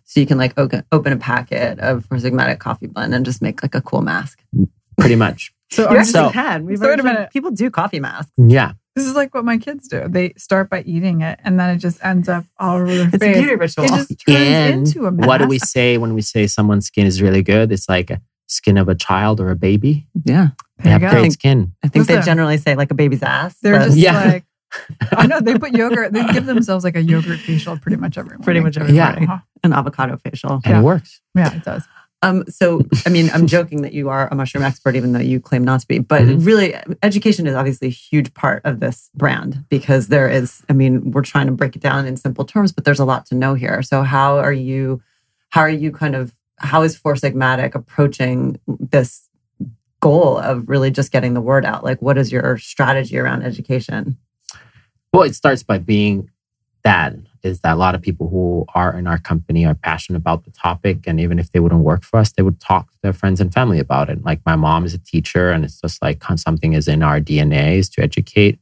So 0.05 0.21
you 0.21 0.27
can 0.27 0.39
like 0.39 0.55
open, 0.59 0.83
open 0.93 1.13
a 1.13 1.17
packet 1.17 1.79
of 1.81 2.05
Four 2.07 2.19
Sigmatic 2.19 2.59
coffee 2.59 2.87
blend 2.87 3.15
and 3.15 3.25
just 3.25 3.41
make 3.43 3.63
like 3.63 3.75
a 3.75 3.81
cool 3.81 4.03
mask. 4.03 4.39
Pretty 4.99 5.17
much. 5.17 5.53
So, 5.69 5.83
You 5.83 5.89
I'm 5.89 5.97
actually 5.97 6.13
So- 6.13 6.31
can. 6.31 6.65
We've 6.65 6.79
So 6.79 6.85
wait 6.85 6.91
a 6.91 6.93
actually- 6.93 7.13
minute. 7.13 7.31
People 7.33 7.51
do 7.51 7.71
coffee 7.71 7.99
masks. 7.99 8.31
Yeah. 8.39 8.73
This 8.95 9.05
is 9.05 9.17
like 9.17 9.35
what 9.35 9.45
my 9.45 9.59
kids 9.59 9.89
do. 9.89 10.07
They 10.09 10.33
start 10.39 10.71
by 10.71 10.83
eating 10.83 11.23
it, 11.23 11.41
and 11.43 11.59
then 11.59 11.71
it 11.75 11.79
just 11.79 11.99
ends 12.05 12.29
up 12.29 12.45
all 12.57 12.77
over 12.77 12.87
their 12.87 13.07
It's 13.07 13.15
a 13.17 13.19
face. 13.19 13.37
beauty 13.37 13.57
ritual. 13.57 13.85
It 13.85 13.89
just 13.89 14.09
turns 14.27 14.39
And 14.39 14.87
into 14.87 15.07
a 15.07 15.11
mask. 15.11 15.27
what 15.27 15.39
do 15.39 15.49
we 15.49 15.59
say 15.59 15.99
when 15.99 16.15
we 16.15 16.23
say 16.23 16.47
someone's 16.47 16.87
skin 16.87 17.05
is 17.05 17.21
really 17.21 17.43
good? 17.43 17.73
It's 17.73 17.89
like 17.89 18.11
a 18.13 18.21
skin 18.47 18.79
of 18.79 18.89
a 18.89 18.95
child 18.95 19.41
or 19.41 19.51
a 19.51 19.57
baby. 19.57 20.07
yeah. 20.25 20.51
They 20.79 20.85
There 20.85 20.93
have 20.93 21.03
you 21.03 21.09
great 21.11 21.23
go. 21.25 21.29
skin. 21.31 21.73
I 21.83 21.89
think 21.89 22.07
they 22.07 22.21
generally 22.21 22.59
say 22.59 22.75
like 22.75 22.91
a 22.91 22.95
baby's 22.95 23.23
ass. 23.23 23.57
They're 23.63 23.79
but 23.79 23.85
just 23.87 23.97
Yeah. 23.97 24.25
like, 24.25 24.45
I 25.13 25.27
know 25.27 25.41
they 25.41 25.59
put 25.59 25.73
yogurt. 25.73 26.13
They 26.13 26.25
give 26.33 26.45
themselves 26.47 26.85
like 26.85 26.97
a 26.97 27.03
yogurt 27.03 27.39
facial 27.41 27.79
pretty 27.79 27.97
much 27.97 28.19
every 28.19 28.31
morning. 28.31 28.45
Pretty 28.45 28.61
much 28.61 28.77
every 28.77 28.93
Yeah. 28.95 29.11
morning. 29.11 29.29
Uh-huh. 29.31 29.39
an 29.65 29.73
avocado 29.73 30.17
facial. 30.19 30.61
And 30.65 30.77
it 30.79 30.83
works. 30.83 31.21
Yeah, 31.35 31.53
it 31.53 31.65
does. 31.65 31.83
Um, 32.23 32.45
so, 32.49 32.83
I 33.05 33.11
mean, 33.11 33.31
I'm 33.35 33.47
joking 33.47 33.83
that 33.83 33.93
you 33.93 34.09
are 34.11 34.29
a 34.31 34.35
mushroom 34.35 34.63
expert, 34.65 34.95
even 34.97 35.13
though 35.13 35.19
you 35.21 35.41
claim 35.41 35.65
not 35.65 35.81
to 35.81 35.89
be. 35.89 35.99
But 35.99 36.23
Mhm. 36.23 36.47
really, 36.47 36.75
education 37.03 37.47
is 37.47 37.55
obviously 37.55 37.89
a 37.89 37.91
huge 37.91 38.33
part 38.33 38.63
of 38.65 38.79
this 38.81 39.11
brand 39.17 39.65
because 39.69 40.07
there 40.09 40.29
is. 40.29 40.63
I 40.69 40.73
mean, 40.73 41.11
we're 41.11 41.23
trying 41.23 41.47
to 41.47 41.53
break 41.53 41.75
it 41.75 41.83
down 41.83 42.07
in 42.07 42.17
simple 42.17 42.45
terms, 42.45 42.71
but 42.73 42.85
there's 42.85 43.01
a 43.01 43.05
lot 43.05 43.27
to 43.27 43.35
know 43.35 43.55
here. 43.55 43.83
So, 43.83 44.03
how 44.03 44.39
are 44.39 44.53
you? 44.53 45.03
How 45.51 45.63
are 45.63 45.69
you 45.71 45.91
kind 45.91 46.15
of? 46.15 46.33
How 46.59 46.83
is 46.83 46.97
Four 46.97 47.15
Sigmatic 47.15 47.75
approaching 47.75 48.59
this 48.67 49.26
goal 50.01 50.39
of 50.39 50.69
really 50.69 50.91
just 50.91 51.13
getting 51.13 51.35
the 51.35 51.41
word 51.41 51.65
out? 51.65 51.85
Like, 51.85 52.01
what 52.03 52.19
is 52.19 52.33
your 52.33 52.59
strategy 52.59 53.19
around 53.19 53.43
education? 53.43 54.17
Well, 55.13 55.23
it 55.23 55.35
starts 55.35 55.63
by 55.63 55.79
being 55.79 56.31
that 56.85 57.15
is 57.43 57.61
that 57.61 57.75
a 57.75 57.77
lot 57.77 57.95
of 57.95 58.03
people 58.03 58.29
who 58.29 58.65
are 58.75 58.97
in 58.97 59.07
our 59.07 59.19
company 59.19 59.67
are 59.67 59.75
passionate 59.75 60.19
about 60.19 60.45
the 60.45 60.51
topic. 60.51 61.07
And 61.07 61.21
even 61.21 61.39
if 61.39 61.51
they 61.51 61.61
wouldn't 61.61 61.83
work 61.83 62.05
for 62.05 62.19
us, 62.19 62.33
they 62.33 62.43
would 62.43 62.61
talk 62.61 62.91
to 62.93 62.99
their 63.03 63.13
friends 63.13 63.41
and 63.41 63.53
family 63.53 63.79
about 63.79 64.09
it. 64.09 64.25
Like 64.25 64.41
my 64.47 64.57
mom 64.57 64.85
is 64.85 64.95
a 64.95 64.99
teacher, 64.99 65.51
and 65.51 65.65
it's 65.65 65.81
just 65.81 66.01
like 66.03 66.23
something 66.37 66.75
is 66.75 66.87
in 66.87 67.03
our 67.03 67.21
DNA 67.21 67.79
is 67.79 67.89
to 67.91 68.03
educate. 68.03 68.59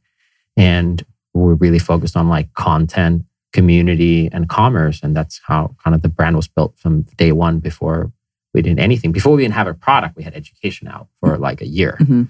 And 0.57 1.05
we're 1.33 1.55
really 1.55 1.79
focused 1.79 2.15
on 2.15 2.29
like 2.29 2.53
content, 2.53 3.25
community, 3.53 4.29
and 4.31 4.49
commerce. 4.49 5.01
And 5.03 5.15
that's 5.15 5.41
how 5.45 5.75
kind 5.83 5.93
of 5.93 6.01
the 6.01 6.09
brand 6.09 6.35
was 6.35 6.47
built 6.47 6.77
from 6.77 7.03
day 7.17 7.31
one 7.31 7.59
before 7.59 8.11
we 8.55 8.61
did 8.61 8.79
anything. 8.79 9.11
Before 9.11 9.35
we 9.35 9.43
even 9.43 9.51
have 9.51 9.67
a 9.67 9.73
product, 9.73 10.15
we 10.15 10.23
had 10.23 10.33
education 10.33 10.87
out 10.87 11.07
for 11.19 11.37
like 11.37 11.61
a 11.61 11.67
year. 11.67 11.97
Mhm. 11.99 12.29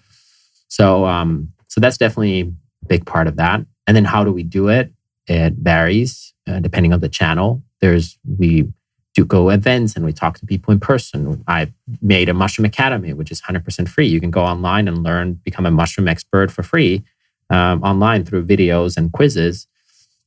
So 0.68 1.06
um, 1.06 1.54
so 1.68 1.80
that's 1.80 1.98
definitely 1.98 2.42
a 2.42 2.52
big 2.88 3.06
part 3.06 3.28
of 3.28 3.38
that. 3.38 3.66
And 3.88 3.96
then 3.96 4.06
how 4.06 4.24
do 4.24 4.32
we 4.34 4.44
do 4.44 4.68
it? 4.68 4.92
It 5.28 5.54
varies 5.54 6.34
uh, 6.48 6.60
depending 6.60 6.94
on 6.94 7.00
the 7.00 7.10
channel. 7.10 7.64
There's 7.80 8.18
we 8.40 8.72
do 9.14 9.24
go 9.24 9.50
events 9.50 9.96
and 9.96 10.04
we 10.04 10.12
talk 10.12 10.38
to 10.40 10.46
people 10.46 10.74
in 10.74 10.80
person. 10.80 11.44
I 11.48 11.72
made 12.02 12.28
a 12.28 12.34
mushroom 12.34 12.66
academy, 12.66 13.14
which 13.14 13.32
is 13.32 13.42
100% 13.42 13.88
free. 13.88 14.08
You 14.08 14.20
can 14.20 14.30
go 14.30 14.44
online 14.44 14.90
and 14.90 15.04
learn, 15.04 15.36
become 15.46 15.66
a 15.66 15.72
mushroom 15.72 16.10
expert 16.10 16.52
for 16.52 16.64
free 16.64 17.04
um, 17.50 17.82
online 17.84 18.26
through 18.26 18.46
videos 18.46 18.98
and 18.98 19.14
quizzes. 19.14 19.68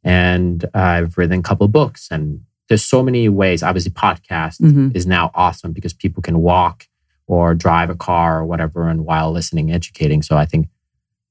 And 0.04 0.64
I've 0.72 1.18
written 1.18 1.40
a 1.40 1.42
couple 1.42 1.68
books, 1.68 2.08
and 2.10 2.40
there's 2.68 2.84
so 2.84 3.02
many 3.02 3.28
ways. 3.28 3.62
Obviously, 3.62 3.90
podcast 3.92 4.60
Mhm. 4.60 4.94
is 4.94 5.06
now 5.06 5.30
awesome 5.34 5.72
because 5.72 5.92
people 5.92 6.22
can 6.22 6.38
walk 6.40 6.86
or 7.26 7.54
drive 7.54 7.90
a 7.90 7.94
car 7.94 8.38
or 8.40 8.46
whatever, 8.46 8.88
and 8.88 9.04
while 9.04 9.30
listening, 9.32 9.70
educating. 9.72 10.22
So 10.22 10.36
I 10.36 10.44
think, 10.46 10.68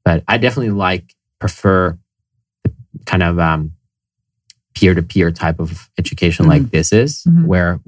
but 0.06 0.24
I 0.28 0.38
definitely 0.38 0.72
like 0.72 1.16
prefer 1.40 1.98
the 2.64 2.72
kind 3.06 3.24
of 3.24 3.40
um, 3.40 3.72
peer-to-peer 4.76 5.32
type 5.32 5.60
of 5.60 5.90
education 5.98 6.46
like 6.48 6.70
this 6.70 6.92
is, 6.92 7.24
Mhm. 7.28 7.46
where 7.46 7.80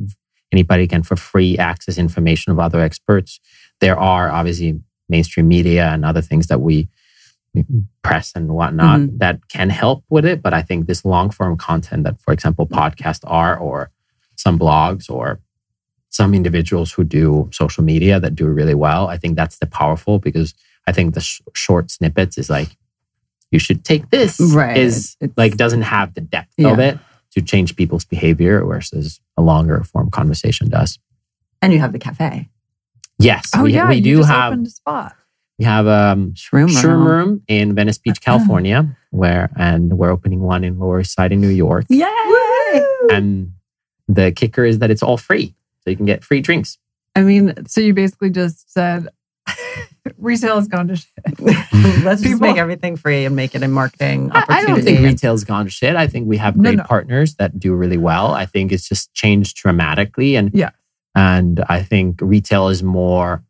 anybody 0.52 0.88
can 0.88 1.04
for 1.04 1.16
free 1.16 1.58
access 1.58 1.97
information 2.00 2.52
of 2.52 2.60
other 2.60 2.80
experts. 2.82 3.39
There 3.80 3.97
are 3.97 4.30
obviously 4.32 4.80
mainstream 5.08 5.47
media 5.47 5.89
and 5.89 6.04
other 6.04 6.22
things 6.22 6.47
that 6.47 6.62
we 6.62 6.88
press 8.04 8.32
and 8.36 8.50
whatnot 8.50 9.00
mm-hmm. 9.00 9.18
that 9.18 9.47
can 9.50 9.70
help 9.70 10.04
with 10.10 10.26
it. 10.26 10.41
But 10.41 10.54
I 10.54 10.62
think 10.62 10.88
this 10.88 11.04
long 11.04 11.30
form 11.30 11.58
content 11.58 12.04
that, 12.04 12.20
for 12.22 12.34
example, 12.34 12.68
mm-hmm. 12.68 12.80
podcasts 12.80 13.24
are, 13.26 13.58
or 13.58 13.91
some 14.36 14.58
blogs, 14.58 15.10
or 15.10 15.39
some 16.10 16.34
individuals 16.34 16.91
who 16.91 17.04
do 17.04 17.50
social 17.52 17.84
media 17.84 18.20
that 18.20 18.36
do 18.36 18.47
really 18.47 18.74
well, 18.76 19.08
I 19.08 19.18
think 19.18 19.36
that's 19.36 19.60
the 19.60 19.68
powerful 19.68 20.20
because 20.20 20.54
I 20.88 20.91
think 20.91 21.14
the 21.14 21.22
sh- 21.22 21.41
short 21.54 21.91
snippets 21.91 22.38
is 22.38 22.50
like, 22.50 22.70
you 23.52 23.60
should 23.60 23.84
take 23.84 24.10
this, 24.10 24.39
Right. 24.39 24.78
is 24.78 25.16
It's- 25.20 25.38
like 25.38 25.58
doesn't 25.58 25.84
have 25.84 26.14
the 26.14 26.22
depth 26.22 26.54
of 26.60 26.80
it 26.80 27.00
to 27.32 27.41
change 27.41 27.76
people's 27.76 28.06
behavior, 28.06 28.64
versus 28.66 29.20
a 29.38 29.41
longer 29.41 29.84
form 29.84 30.10
conversation 30.10 30.70
does. 30.70 30.97
And 31.62 31.74
you 31.74 31.80
have 31.80 31.91
the 31.93 32.00
cafe, 32.00 32.50
Yes, 33.20 33.52
Oh 33.54 33.64
we, 33.64 33.74
yeah, 33.74 33.89
we 33.89 34.00
do 34.00 34.24
have 34.24 34.54
a 34.60 34.66
spot. 34.66 35.16
We 35.60 35.66
have 35.66 35.86
um 35.88 36.32
Shroom 36.34 36.70
Shroom 36.70 36.84
Room. 36.84 37.05
Room 37.05 37.43
in 37.47 37.76
Venice 37.76 37.97
Beach, 37.97 38.22
California, 38.22 38.88
where 39.12 39.49
and 39.57 39.97
we're 39.97 40.10
opening 40.10 40.39
one 40.41 40.64
in 40.64 40.80
Lower 40.80 41.01
East 41.01 41.14
Side 41.14 41.32
in 41.34 41.41
New 41.41 41.49
York. 41.49 41.86
Yay! 41.89 42.07
And 43.12 43.53
the 44.07 44.32
kicker 44.32 44.64
is 44.66 44.80
that 44.80 44.89
it's 44.89 45.03
all 45.03 45.18
free, 45.18 45.53
so 45.84 45.89
you 45.89 45.97
can 45.97 46.05
get 46.05 46.24
free 46.24 46.41
drinks. 46.41 46.78
I 47.16 47.22
mean, 47.22 47.53
So 47.68 47.82
you 47.82 47.93
basically 47.93 48.30
just 48.30 48.72
said 48.72 49.07
retail 50.18 50.55
has 50.55 50.68
gone 50.68 50.88
to 50.88 50.95
shit. 50.95 51.10
let's 52.03 52.22
just 52.22 52.39
make 52.41 52.57
everything 52.57 52.95
free 52.95 53.26
and 53.26 53.36
make 53.36 53.55
it 53.55 53.64
a 53.64 53.68
marketing 53.68 54.32
I, 54.34 54.45
I 54.47 54.66
don't 54.66 54.82
think 54.82 54.99
retail's 55.01 55.43
gone 55.43 55.66
to 55.66 55.72
shit. 55.72 55.95
I 55.95 56.07
think 56.07 56.28
we 56.28 56.38
have 56.38 56.55
No, 56.55 56.64
great 56.64 56.78
no. 56.78 56.84
partners 56.84 57.36
that 57.36 57.60
do 57.60 57.74
really 57.74 57.97
well. 57.97 58.34
I 58.34 58.45
think 58.45 58.72
it's 58.72 58.88
just 58.88 59.14
changed 59.14 59.57
dramatically, 59.57 60.36
and 60.36 60.51
Yeah. 60.53 60.70
and 61.16 61.64
I 61.68 61.84
think 61.84 62.20
retail 62.22 62.70
is 62.70 62.82
more 62.82 63.43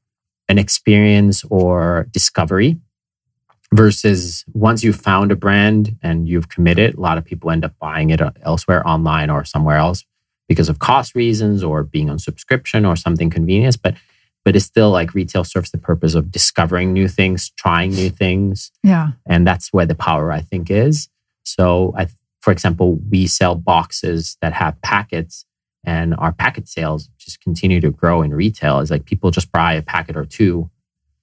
an 0.50 0.58
experience 0.58 1.43
or 1.50 2.08
discovery 2.12 2.78
versus 3.74 4.43
once 4.54 4.84
you've 4.84 5.00
found 5.00 5.32
a 5.32 5.36
brand 5.36 5.95
and 6.02 6.28
you've 6.28 6.50
committed, 6.50 6.95
a 6.95 7.00
lot 7.00 7.18
of 7.18 7.26
people 7.26 7.52
end 7.52 7.64
up 7.64 7.74
buying 7.80 8.10
it 8.10 8.20
uh, 8.22 8.32
elsewhere 8.41 8.86
online 8.88 9.30
or 9.30 9.45
somewhere 9.45 9.78
else 9.78 10.04
because 10.47 10.70
of 10.70 10.80
cost 10.80 11.14
reasons 11.16 11.64
or 11.64 11.84
being 11.84 12.10
on 12.10 12.18
subscription 12.18 12.86
or 12.86 12.95
something 12.95 13.30
convenience. 13.30 13.78
But 13.78 13.95
but 14.45 14.56
it's 14.56 14.66
still 14.66 14.89
like 14.89 15.14
retail 15.14 15.43
serves 15.43 15.70
the 15.70 15.78
purpose 15.78 16.16
of 16.16 16.32
discovering 16.32 16.93
new 16.93 17.08
things, 17.10 17.52
trying 17.58 17.91
new 17.91 18.10
things, 18.10 18.72
Yeah. 18.84 19.12
and 19.28 19.45
that's 19.45 19.72
where 19.74 19.86
the 19.86 19.95
power 19.95 20.32
I 20.32 20.39
think 20.41 20.72
is. 20.72 21.10
So, 21.43 21.93
I, 21.97 22.08
for 22.41 22.52
example, 22.52 22.95
we 23.12 23.28
sell 23.28 23.54
boxes 23.56 24.38
that 24.41 24.54
have 24.54 24.82
packets, 24.82 25.45
and 25.84 26.15
our 26.17 26.32
packet 26.32 26.67
sales 26.67 27.09
just 27.17 27.41
continue 27.41 27.80
to 27.82 27.91
grow 27.91 28.21
in 28.21 28.34
retail. 28.34 28.80
It's 28.80 28.91
like 28.91 29.05
people 29.05 29.32
just 29.32 29.51
buy 29.51 29.73
a 29.73 29.82
packet 29.82 30.15
or 30.17 30.25
two 30.25 30.69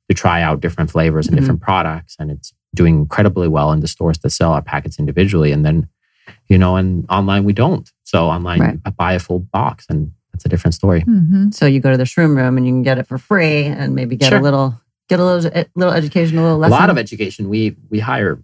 to 0.09 0.15
try 0.15 0.41
out 0.43 0.61
different 0.61 0.91
flavors 0.91 1.27
and 1.27 1.37
Mhm. 1.37 1.41
different 1.41 1.61
products, 1.61 2.17
and 2.19 2.31
it's 2.31 2.53
doing 2.75 2.97
incredibly 2.97 3.49
well 3.49 3.73
in 3.73 3.81
the 3.81 3.89
stores 3.89 4.19
that 4.19 4.31
sell 4.31 4.53
our 4.53 4.63
packets 4.63 4.99
individually. 4.99 5.51
And 5.53 5.65
then, 5.65 5.89
you 6.49 6.59
know, 6.59 6.77
and 6.77 7.05
online 7.09 7.45
we 7.45 7.53
don't. 7.53 7.91
So 8.05 8.27
online, 8.29 8.61
Right. 8.61 8.79
you 8.85 8.93
buy 8.93 9.15
a 9.15 9.19
full 9.19 9.41
box, 9.41 9.87
and 9.89 10.13
that's 10.33 10.45
a 10.45 10.49
different 10.49 10.75
story. 10.75 11.01
hmm 11.01 11.51
So 11.51 11.67
you 11.67 11.81
go 11.81 11.91
to 11.91 11.97
the 11.97 12.05
shroom 12.05 12.37
room 12.37 12.57
and 12.57 12.67
you 12.67 12.73
can 12.73 12.83
get 12.83 12.99
it 12.99 13.07
for 13.07 13.19
free 13.19 13.65
and 13.65 13.95
maybe 13.95 14.17
get 14.17 14.29
Sure. 14.31 14.39
a 14.39 14.43
little 14.43 14.81
get 15.09 15.21
a 15.21 15.25
little 15.25 15.51
a 15.55 15.65
little 15.77 15.95
education, 15.95 16.37
a 16.39 16.43
little 16.43 16.57
a 16.65 16.67
lot 16.69 16.91
of 16.91 16.99
education. 16.99 17.49
We 17.49 17.77
we 17.91 17.99
hire 18.01 18.43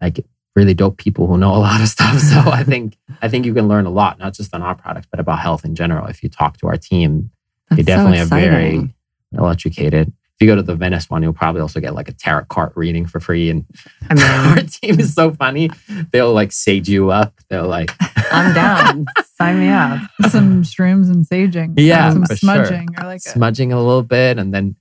like 0.00 0.24
really 0.54 0.74
dope 0.74 0.96
people 0.98 1.26
who 1.26 1.38
know 1.38 1.54
a 1.54 1.56
lot 1.68 1.80
of 1.80 1.88
stuff. 1.88 2.18
So 2.18 2.38
I 2.50 2.62
think 2.70 2.96
I 3.20 3.28
think 3.28 3.46
you 3.46 3.54
can 3.54 3.68
learn 3.68 3.86
a 3.86 3.90
lot, 3.90 4.18
not 4.18 4.34
just 4.34 4.54
on 4.54 4.62
our 4.62 4.74
products, 4.74 5.06
but 5.10 5.20
about 5.20 5.38
health 5.40 5.64
in 5.64 5.74
general. 5.74 6.06
If 6.06 6.22
you 6.22 6.28
talk 6.28 6.58
to 6.58 6.66
our 6.68 6.76
team, 6.76 7.30
they 7.70 7.76
That's 7.82 7.88
so 7.88 7.96
definitely 7.96 8.18
are 8.20 8.24
very 8.26 8.66
exciting. 8.66 8.94
well 9.32 9.50
educated. 9.50 10.08
If 10.08 10.46
you 10.46 10.52
go 10.52 10.56
to 10.56 10.62
the 10.62 10.74
Venice 10.74 11.08
one, 11.08 11.22
you'll 11.22 11.32
probably 11.34 11.60
also 11.60 11.78
get 11.78 11.94
like 11.94 12.08
a 12.08 12.12
tarot 12.12 12.46
card 12.46 12.72
reading 12.74 13.06
for 13.06 13.20
free. 13.20 13.48
And 13.50 13.64
I 14.10 14.14
mean, 14.14 14.24
our 14.58 14.62
team 14.64 14.98
is 14.98 15.14
so 15.14 15.30
funny. 15.32 15.70
They'll 16.10 16.32
like 16.32 16.50
sage 16.52 16.88
you 16.88 17.10
up. 17.10 17.34
They'll 17.48 17.68
like 17.68 17.92
I'm 18.32 18.52
down. 18.54 19.06
Sign 19.38 19.60
me 19.60 19.68
up. 19.68 20.00
Some 20.30 20.62
shrooms 20.62 21.10
and 21.10 21.24
saging. 21.26 21.74
Yeah, 21.76 22.06
And 22.06 22.14
some 22.14 22.24
for 22.24 22.36
sure. 22.36 22.36
smudging 22.64 22.88
or 22.98 23.04
like 23.04 23.18
a, 23.18 23.28
smudging 23.30 23.72
a 23.72 23.76
little 23.78 24.02
bit 24.02 24.38
and 24.38 24.52
then 24.52 24.74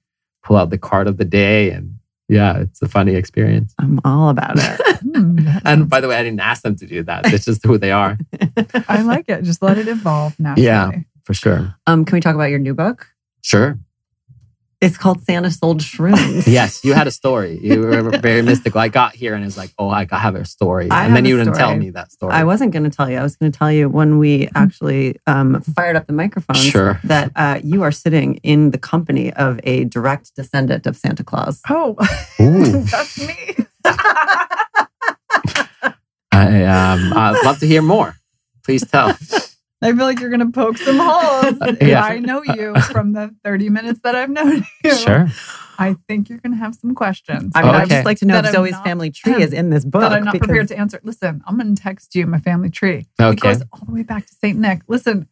pull 0.44 0.58
out 0.58 0.70
the 0.72 0.78
card 0.78 1.08
of 1.08 1.18
the 1.18 1.26
day 1.26 1.70
and 1.72 1.98
yeah, 2.32 2.60
it's 2.64 2.82
a 2.82 2.88
funny 2.88 3.14
experience. 3.16 3.76
I'm 3.78 4.00
all 4.04 4.30
about 4.30 4.56
it. 4.58 4.82
Hmm, 5.02 5.40
And 5.66 5.90
by 5.90 6.00
the 6.00 6.08
way, 6.08 6.16
I 6.16 6.24
didn't 6.24 6.40
ask 6.40 6.62
them 6.64 6.76
to 6.78 6.86
do 6.88 7.04
that. 7.04 7.26
It's 7.34 7.44
just 7.46 7.66
who 7.66 7.78
they 7.78 7.92
are 7.92 8.18
I 8.88 9.02
like 9.02 9.28
it. 9.28 9.44
Just 9.44 9.62
let 9.62 9.78
it 9.78 9.88
evolve 9.88 10.40
naturally. 10.40 10.66
Yeah. 10.68 10.92
for 11.26 11.34
sure. 11.34 11.76
um, 11.88 12.06
can 12.06 12.16
we 12.16 12.22
talk 12.22 12.36
about 12.36 12.50
your 12.54 12.60
new 12.60 12.74
book? 12.74 13.08
Sure. 13.42 13.78
It's 14.82 14.98
called 14.98 15.22
Santa 15.24 15.52
Sold 15.52 15.82
Shrooms. 15.82 16.48
Yes, 16.52 16.84
you 16.84 16.94
had 16.94 17.06
a 17.06 17.12
story. 17.12 17.60
You 17.62 17.82
were 17.82 18.18
very 18.20 18.42
mystical. 18.42 18.82
I 18.82 18.88
got 18.88 19.14
here 19.14 19.36
and 19.36 19.46
it's 19.46 19.56
like, 19.56 19.70
oh, 19.78 19.90
I 19.90 20.08
have 20.12 20.34
a 20.36 20.44
story. 20.44 20.90
I 20.90 21.06
and 21.06 21.16
then 21.16 21.24
you 21.26 21.38
didn't 21.38 21.54
tell 21.54 21.76
me 21.78 21.92
that 21.92 22.12
story. 22.12 22.34
I 22.34 22.44
wasn't 22.44 22.72
going 22.74 22.84
to 22.84 22.90
tell 22.90 23.08
you. 23.10 23.18
I 23.18 23.24
was 23.24 23.36
going 23.36 23.52
to 23.52 23.58
tell 23.58 23.72
you 23.72 23.88
when 23.90 24.18
we 24.18 24.50
actually 24.56 25.20
um, 25.28 25.62
fired 25.62 25.96
up 25.96 26.08
the 26.08 26.14
microphones 26.14 26.64
Sure. 26.64 27.00
that 27.04 27.32
uh, 27.36 27.60
you 27.64 27.84
are 27.84 27.92
sitting 27.92 28.36
in 28.38 28.72
the 28.72 28.80
company 28.80 29.32
of 29.34 29.60
a 29.64 29.84
direct 29.86 30.36
descendant 30.36 30.88
of 30.88 30.98
Santa 30.98 31.24
Claus. 31.24 31.62
Oh, 31.70 31.96
Ooh. 32.42 32.82
that's 32.82 33.20
me. 33.20 33.56
I, 36.34 36.64
um, 36.66 37.14
I'd 37.16 37.42
love 37.46 37.60
to 37.60 37.68
hear 37.68 37.82
more. 37.84 38.16
Please 38.66 38.84
tell. 38.90 39.16
I 39.84 39.88
feel 39.94 40.06
like 40.06 40.20
you're 40.20 40.30
going 40.30 40.42
to 40.42 40.52
poke 40.52 40.78
some 40.78 40.98
holes. 41.00 41.56
Yeah. 41.82 42.04
I 42.04 42.20
know 42.20 42.44
you 42.44 42.76
from 42.92 43.14
the 43.14 43.36
30 43.44 43.70
minutes 43.70 44.00
that 44.04 44.16
I've 44.16 44.30
known 44.30 44.64
you. 44.84 44.96
Sure. 44.96 45.28
I 45.80 45.96
think 46.08 46.30
you're 46.30 46.38
going 46.38 46.52
to 46.54 46.58
have 46.60 46.76
some 46.76 46.94
questions. 46.94 47.52
I 47.56 47.64
mean, 47.64 47.74
I'd 47.74 47.90
just 47.90 48.06
like 48.06 48.20
to 48.20 48.26
know 48.26 48.36
That 48.36 48.46
if 48.46 48.50
I'm 48.50 48.54
Zoe's 48.66 48.72
not- 48.74 48.84
family 48.84 49.10
tree 49.10 49.42
is 49.42 49.52
in 49.54 49.72
this 49.72 49.84
book. 49.84 50.02
that 50.02 50.14
I'm 50.14 50.24
not 50.24 50.34
because- 50.34 50.48
prepared 50.48 50.68
to 50.68 50.78
answer. 50.78 51.00
Listen, 51.04 51.42
I'm 51.48 51.58
going 51.58 51.76
to 51.76 51.82
text 51.82 52.14
you 52.14 52.28
my 52.28 52.40
family 52.40 52.70
tree. 52.70 53.08
It 53.20 53.24
Okay. 53.24 53.36
goes 53.36 53.64
all 53.74 53.82
the 53.88 53.92
way 53.94 54.04
back 54.04 54.28
to 54.28 54.36
St. 54.36 54.58
Nick. 54.60 54.82
Listen, 54.88 55.28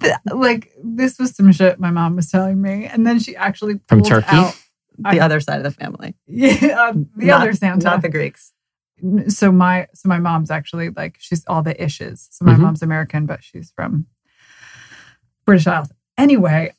th- 0.00 0.14
like 0.32 0.72
this 0.82 1.18
was 1.18 1.34
some 1.36 1.52
shit 1.52 1.78
my 1.78 1.90
mom 1.90 2.16
was 2.16 2.30
telling 2.30 2.62
me. 2.62 2.86
And 2.86 3.06
then 3.06 3.18
she 3.18 3.36
actually 3.36 3.80
From 3.88 3.98
pulled 4.00 4.10
Turkey? 4.10 4.26
out- 4.30 4.58
The 4.98 5.20
I- 5.20 5.24
other 5.24 5.40
side 5.40 5.58
of 5.58 5.64
the 5.64 5.70
family. 5.72 6.14
yeah, 6.26 6.92
the 6.92 7.06
Not- 7.16 7.42
other 7.42 7.52
Santa. 7.52 7.84
Not 7.84 8.00
the 8.02 8.08
Greeks. 8.08 8.52
So 9.28 9.50
my 9.52 9.88
so 9.94 10.08
my 10.08 10.18
mom's 10.18 10.50
actually 10.50 10.90
like 10.90 11.16
she's 11.18 11.44
all 11.46 11.62
the 11.62 11.74
ishes. 11.74 12.28
So 12.30 12.44
my 12.44 12.54
Mhm. 12.54 12.60
mom's 12.60 12.82
American, 12.82 13.26
but 13.26 13.42
she's 13.42 13.72
from 13.74 14.06
British 15.46 15.66
Isles. 15.66 15.88
Anyway, 16.16 16.72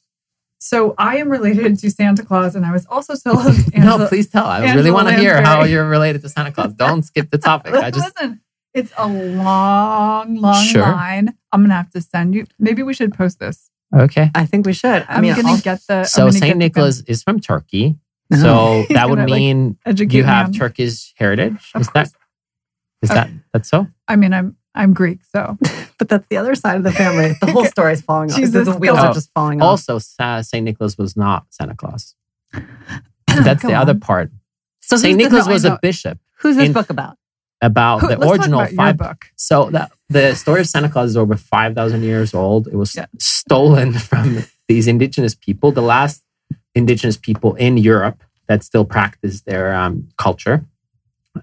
so 0.59 0.95
I 0.97 1.17
am 1.17 1.29
related 1.29 1.77
to 1.79 1.91
Santa 1.91 2.23
Claus, 2.23 2.55
and 2.55 2.65
I 2.65 2.71
was 2.71 2.85
also 2.87 3.15
told 3.15 3.45
Angela, 3.73 3.97
no, 3.99 4.07
please 4.07 4.27
tell. 4.29 4.45
I 4.45 4.59
Angela 4.61 4.75
really 4.77 4.91
want 4.91 5.07
to 5.09 5.15
hear 5.17 5.41
how 5.41 5.63
you're 5.63 5.87
related 5.87 6.21
to 6.23 6.29
Santa 6.29 6.51
Claus. 6.51 6.73
Don't 6.73 7.03
skip 7.03 7.29
the 7.29 7.37
topic. 7.37 7.73
I 7.73 7.91
just 7.91 8.13
listen. 8.17 8.41
It's 8.73 8.91
a 8.97 9.07
long, 9.07 10.35
long 10.35 10.63
Sure. 10.65 10.81
line. 10.81 11.33
I'm 11.51 11.61
gonna 11.63 11.75
have 11.75 11.91
to 11.91 12.01
send 12.01 12.33
you. 12.35 12.45
Maybe 12.59 12.83
we 12.83 12.93
should 12.93 13.13
post 13.13 13.39
this. 13.39 13.69
okay. 13.95 14.31
I 14.35 14.45
think 14.45 14.65
we 14.65 14.73
should. 14.73 15.03
I 15.07 15.15
I'm 15.15 15.21
mean, 15.21 15.35
gonna 15.35 15.49
I'll- 15.49 15.57
get 15.61 15.81
the. 15.87 16.03
So 16.05 16.29
Saint 16.29 16.43
get 16.43 16.53
the- 16.53 16.59
Nicholas 16.59 17.01
is 17.07 17.23
from 17.23 17.39
Turkey. 17.39 17.97
Oh. 18.33 18.37
So 18.37 18.85
that 18.93 19.09
would 19.09 19.17
gonna, 19.17 19.27
like, 19.31 19.39
mean 19.39 19.77
you 20.09 20.23
have 20.23 20.47
on- 20.47 20.53
Turkish 20.53 21.13
heritage. 21.17 21.71
Of 21.75 21.81
Is 21.81 21.87
that 21.87 21.93
course. 21.93 22.13
is 23.03 23.09
that 23.09 23.29
that's 23.53 23.69
so? 23.69 23.87
I 24.07 24.15
mean, 24.15 24.33
I'm 24.33 24.57
I'm 24.73 24.93
Greek, 24.93 25.19
so 25.33 25.57
but 25.97 26.09
that's 26.09 26.27
the 26.27 26.37
other 26.37 26.55
side 26.55 26.77
of 26.77 26.83
the 26.83 26.91
family. 26.91 27.33
The 27.39 27.51
whole 27.51 27.65
story 27.75 27.93
is 27.93 28.01
falling 28.01 28.31
off. 28.31 28.37
Jesus, 28.37 28.67
the 28.67 28.77
wheels 28.77 28.99
go 28.99 29.05
are 29.05 29.13
just 29.13 29.31
falling 29.33 29.61
oh, 29.61 29.65
off. 29.65 29.71
Also, 29.71 29.99
Sa- 29.99 30.41
Saint 30.41 30.65
Nicholas 30.65 30.97
was 30.97 31.15
not 31.15 31.45
Santa 31.49 31.75
Claus. 31.75 32.15
That's 33.27 33.61
the 33.63 33.73
other 33.73 33.95
part. 33.95 34.31
So 34.81 34.97
Saint 34.97 35.17
Nicholas 35.17 35.47
was 35.47 35.65
a 35.65 35.79
bishop 35.81 36.19
Who's 36.39 36.55
this 36.57 36.67
in- 36.67 36.73
book 36.73 36.89
about? 36.89 37.17
about 37.61 38.01
Who- 38.01 38.07
the 38.09 38.19
original 38.29 38.61
about 38.61 38.73
five. 38.73 38.97
book. 38.97 39.25
So 39.35 39.69
the 39.69 39.89
the 40.09 40.35
story 40.35 40.61
of 40.61 40.67
Santa 40.67 40.89
Claus 40.89 41.11
is 41.11 41.17
over 41.17 41.35
five 41.35 41.73
thousand 41.73 42.03
years 42.03 42.33
old. 42.33 42.67
It 42.67 42.75
was 42.75 42.95
Yeah. 42.95 43.05
stolen 43.19 43.93
from 43.93 44.43
these 44.67 44.87
indigenous 44.87 45.35
people, 45.35 45.71
the 45.71 45.81
last 45.81 46.21
indigenous 46.75 47.17
people 47.17 47.55
in 47.55 47.77
Europe 47.77 48.21
that 48.47 48.63
still 48.63 48.85
practice 48.85 49.41
their 49.41 49.73
um, 49.73 50.07
culture, 50.17 50.65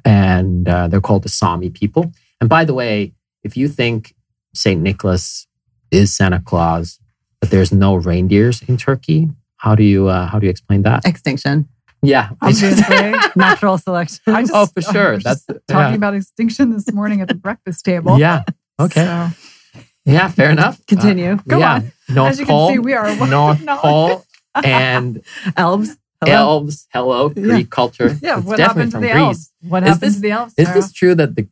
and 0.04 0.68
uh, 0.68 0.88
they're 0.88 1.00
called 1.00 1.22
the 1.22 1.28
Sami 1.28 1.70
people. 1.70 2.12
And 2.40 2.48
by 2.48 2.64
the 2.64 2.74
way, 2.74 3.12
if 3.42 3.56
you 3.56 3.68
think 3.68 4.14
Saint 4.54 4.80
Nicholas 4.82 5.46
is 5.90 6.14
Santa 6.14 6.40
Claus, 6.40 6.98
but 7.40 7.50
there's 7.50 7.72
no 7.72 7.94
reindeers 7.96 8.62
in 8.62 8.76
Turkey, 8.76 9.28
how 9.56 9.74
do 9.74 9.82
you 9.82 10.08
uh, 10.08 10.26
how 10.26 10.38
do 10.38 10.46
you 10.46 10.50
explain 10.50 10.82
that? 10.82 11.04
Extinction. 11.04 11.68
Yeah, 12.04 12.30
Obviously, 12.42 13.12
Natural 13.36 13.78
selection. 13.78 14.20
I 14.34 14.40
just, 14.42 14.52
Oh, 14.54 14.66
for 14.66 14.82
sure. 14.82 15.18
just 15.18 15.46
That's- 15.46 15.62
talking 15.68 15.92
yeah. 15.92 15.96
about 15.96 16.14
extinction 16.14 16.72
this 16.72 16.92
morning 16.92 17.20
at 17.20 17.28
the 17.28 17.34
breakfast 17.34 17.84
table. 17.84 18.18
yeah, 18.18 18.42
okay, 18.80 19.04
So, 19.04 19.80
yeah, 20.04 20.26
fair 20.28 20.50
enough. 20.50 20.80
Uh, 20.80 20.84
Continue. 20.88 21.36
Go 21.46 21.58
yeah, 21.58 21.74
on. 21.74 21.92
North 22.08 22.30
As 22.32 22.40
you 22.40 22.46
Pole, 22.46 22.68
can 22.70 22.74
see, 22.76 22.78
we 22.80 22.92
are 22.94 23.04
a 23.06 23.14
wealth 23.16 23.60
of 23.60 23.64
North. 23.64 23.66
Pole, 23.82 24.24
and 24.54 25.22
Elves. 25.56 25.96
Hello? 26.24 26.32
elves. 26.34 26.86
Hello, 26.92 27.28
Greek 27.30 27.68
culture. 27.70 28.16
yeah, 28.22 28.38
It's 28.38 28.46
what 28.46 28.56
definitely 28.56 28.62
happened 28.62 28.90
to 28.92 28.92
from 28.92 29.00
the 29.00 29.08
Greece. 29.08 29.18
elves? 29.20 29.52
What 29.62 29.82
Is 29.82 29.88
happened 29.88 30.02
this- 30.02 30.14
to 30.14 30.20
the 30.20 30.30
elves? 30.30 30.54
Is 30.56 30.72
this 30.72 30.92
true 30.92 31.14
that 31.16 31.34
the 31.34 31.48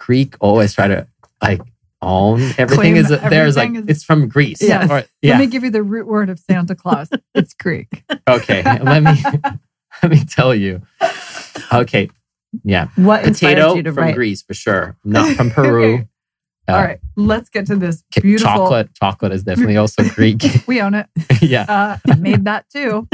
Greek 0.00 0.34
always 0.40 0.74
try 0.74 0.88
to 0.88 1.06
like 1.40 1.60
own 2.02 2.40
everything? 2.58 2.66
Claim 2.68 2.96
Is 2.96 3.10
it, 3.12 3.20
there's 3.30 3.56
like 3.56 3.72
is- 3.74 3.84
it's 3.86 4.02
from 4.02 4.26
Greece? 4.28 4.60
Yes. 4.60 4.90
Or- 4.90 5.04
Let 5.22 5.38
me 5.38 5.46
give 5.46 5.62
you 5.62 5.70
the 5.70 5.84
root 5.84 6.08
word 6.08 6.30
of 6.30 6.40
Santa 6.40 6.74
Claus. 6.74 7.08
it's 7.34 7.54
Greek. 7.54 8.02
okay. 8.28 8.62
Let 8.64 9.02
me 9.04 9.22
let 10.02 10.10
me 10.10 10.24
tell 10.24 10.52
you. 10.52 10.82
Okay. 11.72 12.10
Yeah. 12.64 12.88
What 12.96 13.22
Potato 13.22 13.74
you 13.74 13.82
to 13.84 13.92
from 13.92 14.02
write? 14.04 14.14
Greece 14.16 14.42
for 14.42 14.54
sure. 14.54 14.96
Not 15.04 15.36
from 15.36 15.50
Peru. 15.50 16.08
Okay. 16.68 16.76
Uh, 16.76 16.80
All 16.80 16.84
right, 16.86 17.00
let's 17.16 17.48
get 17.48 17.66
to 17.66 17.76
this 17.76 18.02
beautiful. 18.20 18.52
Chocolate. 18.54 18.94
Chocolate 18.94 19.32
is 19.32 19.42
definitely 19.42 19.76
also 19.82 20.02
Greek. 20.10 20.42
We 20.66 20.80
own 20.82 20.94
it. 20.94 21.06
yeah. 21.40 21.62
Uh, 21.68 21.96
I 22.10 22.14
made 22.16 22.44
that 22.44 22.66
too. 22.68 23.08